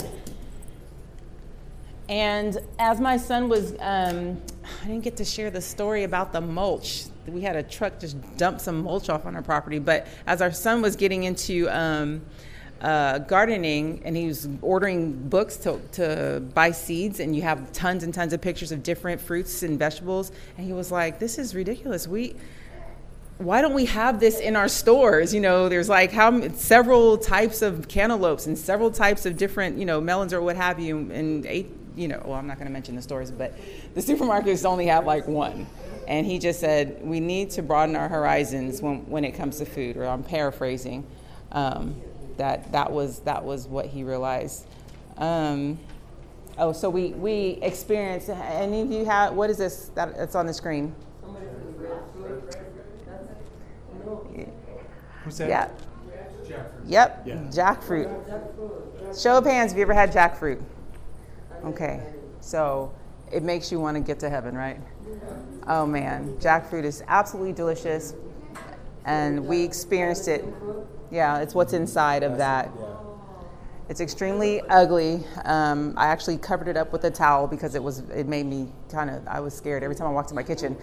And 2.08 2.58
as 2.80 3.02
my 3.02 3.18
son 3.18 3.50
was, 3.50 3.74
um, 3.82 4.42
I 4.84 4.88
didn't 4.88 5.04
get 5.04 5.18
to 5.18 5.26
share 5.26 5.52
the 5.52 5.60
story 5.60 6.06
about 6.06 6.32
the 6.32 6.40
mulch. 6.40 7.08
We 7.28 7.42
had 7.42 7.58
a 7.58 7.64
truck 7.64 8.00
just 8.00 8.16
dump 8.38 8.62
some 8.62 8.84
mulch 8.84 9.10
off 9.10 9.26
on 9.26 9.36
our 9.36 9.42
property. 9.42 9.80
But 9.80 10.08
as 10.26 10.42
our 10.42 10.54
son 10.54 10.82
was 10.82 10.96
getting 10.96 11.26
into 11.26 11.68
um, 11.70 12.22
uh, 12.82 13.20
gardening 13.20 14.02
and 14.06 14.16
he 14.16 14.28
was 14.28 14.48
ordering 14.62 15.28
books 15.30 15.58
to, 15.58 15.80
to 15.94 16.42
buy 16.54 16.72
seeds, 16.72 17.20
and 17.20 17.36
you 17.36 17.42
have 17.42 17.72
tons 17.72 18.04
and 18.04 18.14
tons 18.14 18.34
of 18.34 18.42
pictures 18.42 18.72
of 18.72 18.84
different 18.84 19.20
fruits 19.22 19.64
and 19.64 19.78
vegetables, 19.78 20.32
and 20.58 20.66
he 20.66 20.74
was 20.74 20.92
like, 20.92 21.20
"This 21.20 21.38
is 21.38 21.56
ridiculous. 21.56 22.08
We." 22.08 22.36
why 23.40 23.62
don't 23.62 23.74
we 23.74 23.86
have 23.86 24.20
this 24.20 24.40
in 24.42 24.58
our 24.58 24.68
stores? 24.68 25.34
You 25.34 25.40
know, 25.40 25.70
there's 25.70 25.88
like 25.88 26.12
how 26.12 26.50
several 26.50 27.18
types 27.18 27.62
of 27.62 27.88
cantaloupes 27.88 28.48
and 28.48 28.58
several 28.58 28.92
types 28.92 29.26
of 29.26 29.38
different, 29.38 29.78
you 29.78 29.86
know, 29.86 30.02
melons 30.02 30.34
or 30.34 30.42
what 30.42 30.58
have 30.58 30.78
you, 30.78 30.98
and 30.98 31.46
eight, 31.46 31.72
you 31.96 32.10
know, 32.10 32.22
well, 32.26 32.36
I'm 32.36 32.48
not 32.48 32.58
going 32.58 32.68
to 32.68 32.74
mention 32.74 32.98
the 32.98 33.02
stores, 33.02 33.32
but 33.32 33.58
the 33.96 34.02
supermarkets 34.02 34.66
only 34.66 34.88
have 34.88 35.06
like 35.06 35.26
one. 35.26 35.68
And 36.06 36.26
he 36.26 36.38
just 36.38 36.60
said, 36.60 37.00
we 37.02 37.22
need 37.22 37.52
to 37.52 37.62
broaden 37.62 37.96
our 37.96 38.10
horizons 38.10 38.82
when, 38.82 39.10
when 39.10 39.24
it 39.24 39.32
comes 39.32 39.60
to 39.60 39.66
food, 39.66 39.96
or 39.96 40.06
I'm 40.06 40.24
paraphrasing. 40.24 41.08
Um, 41.54 41.96
that 42.40 42.72
that 42.72 42.92
was 42.92 43.20
that 43.20 43.44
was 43.44 43.68
what 43.68 43.86
he 43.86 44.04
realized. 44.04 44.66
Um, 45.18 45.78
oh, 46.58 46.74
so 46.74 46.90
we 46.90 47.10
we 47.10 47.60
experienced. 47.62 48.30
Any 48.30 48.82
of 48.82 48.92
you 48.92 49.06
have 49.06 49.34
what 49.34 49.50
is 49.50 49.58
this 49.58 49.92
that 49.96 50.16
it's 50.18 50.36
on 50.36 50.48
the 50.48 50.54
screen? 50.54 50.96
Who's 55.24 55.38
that? 55.38 55.50
Yeah. 55.50 55.70
Jackfruit. 56.48 56.72
Yep. 56.88 57.24
Yeah. 57.26 57.36
Jackfruit. 57.52 59.22
Show 59.22 59.38
of 59.38 59.46
hands. 59.46 59.72
Have 59.72 59.78
you 59.78 59.84
ever 59.84 59.94
had 59.94 60.12
jackfruit? 60.12 60.62
Okay. 61.64 62.02
So 62.42 62.92
it 63.32 63.44
makes 63.44 63.72
you 63.72 63.80
want 63.80 63.96
to 63.96 64.02
get 64.02 64.20
to 64.22 64.30
heaven, 64.30 64.56
right? 64.56 64.80
Oh 65.68 65.86
man, 65.86 66.36
jackfruit 66.40 66.84
is 66.84 67.04
absolutely 67.08 67.54
delicious, 67.54 68.16
and 69.06 69.46
we 69.46 69.62
experienced 69.62 70.28
it. 70.28 70.46
Yeah, 71.12 71.40
it's 71.40 71.56
what's 71.56 71.74
inside 71.74 72.24
of 72.24 72.38
that. 72.38 72.72
It's 73.90 74.02
extremely 74.02 74.62
ugly. 74.62 75.24
Um, 75.46 75.96
I 75.98 76.08
actually 76.08 76.38
covered 76.38 76.68
it 76.68 76.78
up 76.78 76.92
with 76.92 77.04
a 77.06 77.12
towel 77.12 77.48
because 77.48 77.74
it 77.74 77.84
was 77.84 78.00
it 78.10 78.28
made 78.28 78.46
me 78.46 78.72
kind 78.92 79.10
of 79.10 79.28
I 79.28 79.40
was 79.40 79.56
scared 79.56 79.82
every 79.82 79.96
time 79.96 80.08
I 80.08 80.12
walked 80.12 80.30
in 80.30 80.36
my 80.36 80.44
kitchen, 80.44 80.78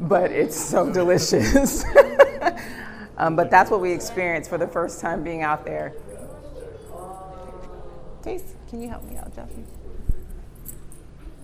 but 0.00 0.30
it's 0.30 0.56
so 0.58 0.90
delicious. 0.92 1.84
um, 3.16 3.34
but 3.34 3.50
that's 3.50 3.70
what 3.70 3.80
we 3.80 3.92
experienced 3.92 4.50
for 4.50 4.58
the 4.58 4.68
first 4.68 5.00
time 5.00 5.24
being 5.24 5.42
out 5.42 5.64
there. 5.64 5.94
Case, 8.22 8.54
can 8.68 8.82
you 8.82 8.88
help 8.90 9.02
me 9.04 9.16
out, 9.16 9.34
Jeffy? 9.34 9.64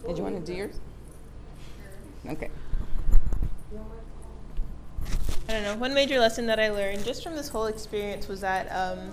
Did 0.06 0.18
you 0.18 0.22
want 0.22 0.36
to 0.36 0.52
do 0.52 0.56
yours? 0.56 0.78
Okay. 2.28 2.50
I 5.48 5.52
don't 5.52 5.62
know. 5.62 5.76
One 5.76 5.94
major 5.94 6.18
lesson 6.18 6.46
that 6.46 6.58
I 6.58 6.70
learned 6.70 7.04
just 7.04 7.22
from 7.22 7.36
this 7.36 7.48
whole 7.48 7.66
experience 7.66 8.26
was 8.26 8.40
that 8.40 8.66
um, 8.72 9.12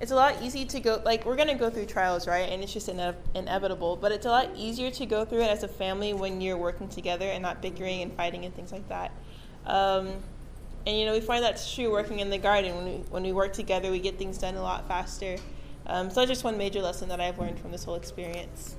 it's 0.00 0.10
a 0.10 0.16
lot 0.16 0.42
easy 0.42 0.64
to 0.64 0.80
go. 0.80 1.00
Like 1.04 1.24
we're 1.24 1.36
gonna 1.36 1.54
go 1.54 1.70
through 1.70 1.86
trials, 1.86 2.26
right? 2.26 2.50
And 2.50 2.60
it's 2.62 2.72
just 2.72 2.88
ine- 2.88 3.14
inevitable. 3.34 3.96
But 3.96 4.10
it's 4.10 4.26
a 4.26 4.30
lot 4.30 4.48
easier 4.56 4.90
to 4.90 5.06
go 5.06 5.24
through 5.24 5.42
it 5.42 5.50
as 5.50 5.62
a 5.62 5.68
family 5.68 6.12
when 6.12 6.40
you're 6.40 6.56
working 6.56 6.88
together 6.88 7.26
and 7.26 7.40
not 7.40 7.62
bickering 7.62 8.02
and 8.02 8.12
fighting 8.12 8.44
and 8.44 8.54
things 8.54 8.72
like 8.72 8.88
that. 8.88 9.12
Um, 9.64 10.08
and 10.86 10.98
you 10.98 11.06
know, 11.06 11.12
we 11.12 11.20
find 11.20 11.44
that's 11.44 11.72
true 11.72 11.90
working 11.90 12.18
in 12.18 12.30
the 12.30 12.38
garden. 12.38 12.74
When 12.74 12.84
we 12.84 12.96
when 13.10 13.22
we 13.22 13.32
work 13.32 13.52
together, 13.52 13.92
we 13.92 14.00
get 14.00 14.18
things 14.18 14.38
done 14.38 14.56
a 14.56 14.62
lot 14.62 14.88
faster. 14.88 15.36
Um, 15.86 16.10
so 16.10 16.16
that's 16.16 16.30
just 16.30 16.44
one 16.44 16.58
major 16.58 16.82
lesson 16.82 17.08
that 17.10 17.20
I've 17.20 17.38
learned 17.38 17.60
from 17.60 17.70
this 17.70 17.84
whole 17.84 17.94
experience. 17.94 18.74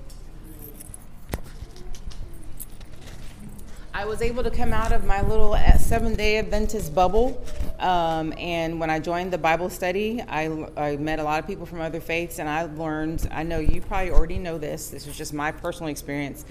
I 3.97 4.03
was 4.03 4.21
able 4.21 4.43
to 4.43 4.51
come 4.51 4.73
out 4.73 4.91
of 4.91 5.05
my 5.05 5.21
little 5.21 5.53
uh, 5.53 5.77
seven 5.77 6.15
day 6.15 6.37
Adventist 6.37 6.93
bubble. 6.93 7.41
Um, 7.79 8.33
and 8.37 8.77
when 8.77 8.89
I 8.89 8.99
joined 8.99 9.31
the 9.31 9.37
Bible 9.37 9.69
study, 9.69 10.21
I, 10.27 10.67
I 10.75 10.97
met 10.97 11.19
a 11.19 11.23
lot 11.23 11.39
of 11.39 11.47
people 11.47 11.65
from 11.65 11.79
other 11.79 12.01
faiths, 12.01 12.39
and 12.39 12.49
I 12.49 12.63
learned 12.63 13.25
I 13.31 13.43
know 13.43 13.59
you 13.59 13.79
probably 13.79 14.11
already 14.11 14.37
know 14.37 14.57
this, 14.57 14.89
this 14.89 15.07
was 15.07 15.17
just 15.17 15.33
my 15.33 15.53
personal 15.53 15.89
experience. 15.89 16.43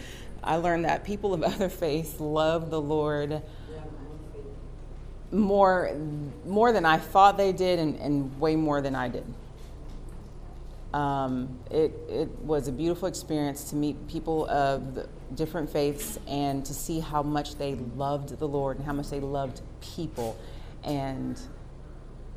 I 0.42 0.56
learned 0.56 0.86
that 0.86 1.04
people 1.04 1.34
of 1.34 1.42
other 1.52 1.68
faiths 1.68 2.18
love 2.18 2.70
the 2.70 2.80
Lord 2.80 3.42
more, 5.30 5.94
more 6.46 6.72
than 6.72 6.86
I 6.86 6.96
thought 6.96 7.36
they 7.36 7.52
did, 7.52 7.78
and, 7.78 7.96
and 7.96 8.40
way 8.40 8.56
more 8.56 8.80
than 8.80 8.94
I 8.94 9.08
did. 9.08 9.26
Um, 10.94 11.58
it, 11.70 11.92
it 12.08 12.30
was 12.38 12.68
a 12.68 12.72
beautiful 12.72 13.06
experience 13.06 13.68
to 13.70 13.76
meet 13.76 14.08
people 14.08 14.48
of 14.48 14.94
the 14.94 15.08
different 15.36 15.70
faiths 15.70 16.18
and 16.26 16.64
to 16.64 16.74
see 16.74 17.00
how 17.00 17.22
much 17.22 17.56
they 17.56 17.74
loved 17.96 18.38
the 18.38 18.48
Lord 18.48 18.76
and 18.78 18.86
how 18.86 18.92
much 18.92 19.10
they 19.10 19.20
loved 19.20 19.60
people. 19.80 20.38
And 20.82 21.40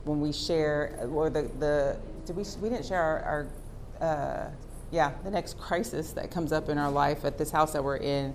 when 0.04 0.22
we 0.22 0.32
share, 0.32 1.08
or 1.12 1.30
the, 1.30 1.44
the 1.60 1.98
did 2.26 2.36
we, 2.36 2.44
we 2.62 2.70
didn't 2.70 2.86
share 2.86 3.02
our, 3.02 3.48
our 4.02 4.08
uh, 4.08 4.50
yeah, 4.92 5.12
the 5.24 5.32
next 5.32 5.58
crisis 5.58 6.12
that 6.14 6.32
comes 6.32 6.52
up 6.52 6.70
in 6.70 6.78
our 6.78 6.92
life 6.92 7.26
at 7.26 7.38
this 7.38 7.52
house 7.52 7.74
that 7.74 7.84
we're 7.84 7.98
in, 7.98 8.34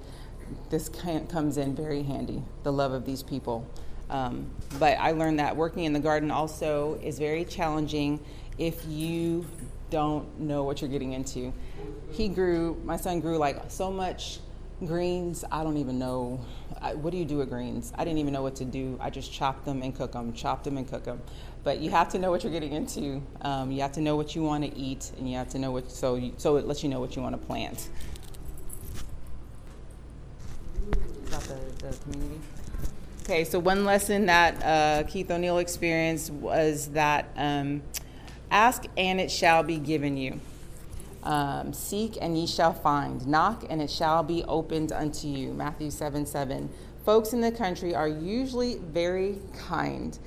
this 0.70 0.88
comes 0.88 1.56
in 1.56 1.74
very 1.74 2.02
handy, 2.02 2.42
the 2.62 2.72
love 2.72 2.92
of 2.92 3.06
these 3.06 3.22
people. 3.22 3.66
Um, 4.10 4.50
but 4.78 4.98
I 4.98 5.12
learned 5.12 5.38
that 5.38 5.56
working 5.56 5.84
in 5.84 5.94
the 5.94 6.00
garden 6.00 6.30
also 6.30 6.98
is 7.02 7.18
very 7.18 7.44
challenging 7.44 8.20
if 8.58 8.84
you 8.86 9.46
don't 9.88 10.38
know 10.38 10.64
what 10.64 10.82
you're 10.82 10.90
getting 10.90 11.12
into. 11.12 11.52
He 12.10 12.28
grew, 12.28 12.80
my 12.84 12.96
son 12.96 13.20
grew 13.20 13.38
like 13.38 13.70
so 13.70 13.90
much 13.90 14.40
greens. 14.86 15.44
I 15.50 15.62
don't 15.62 15.76
even 15.76 15.98
know. 15.98 16.44
I, 16.80 16.94
what 16.94 17.10
do 17.10 17.16
you 17.16 17.24
do 17.24 17.38
with 17.38 17.48
greens? 17.50 17.92
I 17.96 18.04
didn't 18.04 18.18
even 18.18 18.32
know 18.32 18.42
what 18.42 18.56
to 18.56 18.64
do. 18.64 18.98
I 19.00 19.10
just 19.10 19.32
chopped 19.32 19.64
them 19.64 19.82
and 19.82 19.94
cook 19.94 20.12
them, 20.12 20.32
chopped 20.32 20.64
them 20.64 20.76
and 20.76 20.88
cook 20.88 21.04
them. 21.04 21.20
But 21.64 21.78
you 21.78 21.90
have 21.90 22.08
to 22.10 22.18
know 22.18 22.30
what 22.30 22.42
you're 22.42 22.52
getting 22.52 22.72
into. 22.72 23.22
Um, 23.42 23.70
you 23.70 23.82
have 23.82 23.92
to 23.92 24.00
know 24.00 24.16
what 24.16 24.34
you 24.34 24.42
want 24.42 24.64
to 24.64 24.76
eat, 24.76 25.12
and 25.18 25.30
you 25.30 25.36
have 25.36 25.48
to 25.50 25.58
know 25.58 25.70
what. 25.70 25.90
So, 25.90 26.16
you, 26.16 26.34
so 26.36 26.56
it 26.56 26.66
lets 26.66 26.82
you 26.82 26.88
know 26.88 27.00
what 27.00 27.14
you 27.14 27.22
want 27.22 27.40
to 27.40 27.46
plant. 27.46 27.88
the 31.82 31.96
community. 32.04 32.40
Okay, 33.22 33.44
so 33.44 33.58
one 33.58 33.84
lesson 33.84 34.26
that 34.26 34.62
uh, 34.62 35.08
Keith 35.08 35.30
O'Neill 35.30 35.58
experienced 35.58 36.30
was 36.30 36.88
that 36.88 37.30
um, 37.36 37.82
ask 38.50 38.84
and 38.96 39.20
it 39.20 39.30
shall 39.30 39.62
be 39.62 39.78
given 39.78 40.16
you. 40.16 40.40
Um, 41.22 41.72
Seek 41.72 42.18
and 42.20 42.36
ye 42.36 42.46
shall 42.46 42.72
find. 42.72 43.26
Knock 43.26 43.64
and 43.70 43.80
it 43.80 43.90
shall 43.90 44.22
be 44.22 44.42
opened 44.44 44.92
unto 44.92 45.28
you. 45.28 45.52
Matthew 45.52 45.90
7 45.90 46.26
7. 46.26 46.68
Folks 47.04 47.32
in 47.32 47.40
the 47.40 47.52
country 47.52 47.94
are 47.94 48.08
usually 48.08 48.78
very 48.78 49.38
kind. 49.56 50.18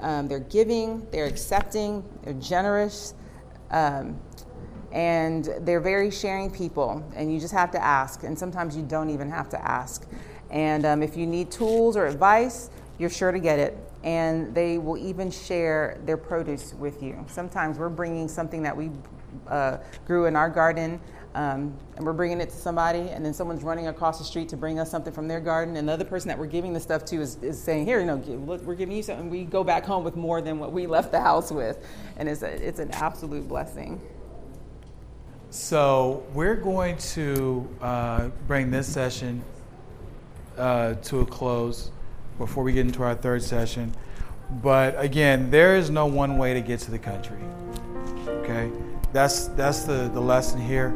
Um, 0.00 0.28
they're 0.28 0.38
giving, 0.38 1.06
they're 1.10 1.26
accepting, 1.26 2.04
they're 2.22 2.34
generous, 2.34 3.14
um, 3.70 4.20
and 4.92 5.48
they're 5.60 5.80
very 5.80 6.10
sharing 6.10 6.50
people. 6.50 7.04
And 7.14 7.32
you 7.32 7.40
just 7.40 7.54
have 7.54 7.70
to 7.72 7.82
ask. 7.82 8.22
And 8.22 8.38
sometimes 8.38 8.76
you 8.76 8.82
don't 8.82 9.10
even 9.10 9.30
have 9.30 9.48
to 9.50 9.64
ask. 9.64 10.06
And 10.50 10.84
um, 10.84 11.02
if 11.02 11.16
you 11.16 11.26
need 11.26 11.50
tools 11.50 11.96
or 11.96 12.06
advice, 12.06 12.70
you're 12.98 13.10
sure 13.10 13.32
to 13.32 13.38
get 13.38 13.58
it. 13.58 13.78
And 14.02 14.54
they 14.54 14.78
will 14.78 14.96
even 14.96 15.30
share 15.30 16.00
their 16.06 16.16
produce 16.16 16.74
with 16.74 17.02
you. 17.02 17.24
Sometimes 17.28 17.78
we're 17.78 17.88
bringing 17.88 18.28
something 18.28 18.62
that 18.62 18.76
we 18.76 18.90
uh, 19.50 19.78
grew 20.06 20.26
in 20.26 20.36
our 20.36 20.48
garden. 20.48 21.00
Um, 21.32 21.76
and 21.96 22.04
we're 22.04 22.12
bringing 22.12 22.40
it 22.40 22.50
to 22.50 22.56
somebody, 22.56 23.10
and 23.10 23.24
then 23.24 23.32
someone's 23.32 23.62
running 23.62 23.86
across 23.86 24.18
the 24.18 24.24
street 24.24 24.48
to 24.48 24.56
bring 24.56 24.80
us 24.80 24.90
something 24.90 25.12
from 25.12 25.28
their 25.28 25.38
garden. 25.38 25.76
And 25.76 25.88
the 25.88 25.92
other 25.92 26.04
person 26.04 26.26
that 26.28 26.36
we're 26.36 26.46
giving 26.46 26.72
the 26.72 26.80
stuff 26.80 27.04
to 27.04 27.20
is, 27.20 27.36
is 27.40 27.62
saying, 27.62 27.86
"Here, 27.86 28.00
you 28.00 28.06
know, 28.06 28.16
look, 28.16 28.62
we're 28.62 28.74
giving 28.74 28.96
you 28.96 29.02
something." 29.04 29.30
We 29.30 29.44
go 29.44 29.62
back 29.62 29.84
home 29.84 30.02
with 30.02 30.16
more 30.16 30.40
than 30.40 30.58
what 30.58 30.72
we 30.72 30.88
left 30.88 31.12
the 31.12 31.20
house 31.20 31.52
with, 31.52 31.86
and 32.16 32.28
it's 32.28 32.42
a, 32.42 32.48
it's 32.48 32.80
an 32.80 32.90
absolute 32.90 33.46
blessing. 33.46 34.00
So 35.50 36.24
we're 36.34 36.56
going 36.56 36.96
to 37.14 37.68
uh, 37.80 38.28
bring 38.48 38.72
this 38.72 38.86
session 38.86 39.42
uh, 40.58 40.94
to 40.94 41.20
a 41.20 41.26
close 41.26 41.90
before 42.38 42.64
we 42.64 42.72
get 42.72 42.86
into 42.86 43.02
our 43.02 43.14
third 43.14 43.42
session. 43.42 43.92
But 44.62 44.94
again, 44.98 45.50
there 45.50 45.76
is 45.76 45.90
no 45.90 46.06
one 46.06 46.38
way 46.38 46.54
to 46.54 46.60
get 46.60 46.80
to 46.80 46.90
the 46.90 46.98
country. 46.98 47.38
Okay, 48.26 48.70
that's 49.12 49.48
that's 49.48 49.82
the 49.84 50.08
the 50.12 50.20
lesson 50.20 50.60
here, 50.60 50.94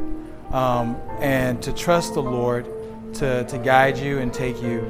um, 0.53 0.97
and 1.20 1.62
to 1.62 1.73
trust 1.73 2.15
the 2.15 2.23
Lord 2.23 2.66
to 3.15 3.45
to 3.45 3.59
guide 3.59 3.99
you 3.99 4.19
and 4.19 4.32
take 4.32 4.62
you 4.62 4.81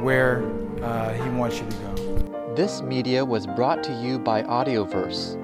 where 0.00 0.42
uh, 0.82 1.12
He 1.12 1.28
wants 1.30 1.60
you 1.60 1.68
to 1.68 1.76
go. 1.76 2.54
This 2.54 2.82
media 2.82 3.24
was 3.24 3.46
brought 3.46 3.82
to 3.84 3.92
you 4.02 4.18
by 4.18 4.42
Audioverse, 4.42 5.36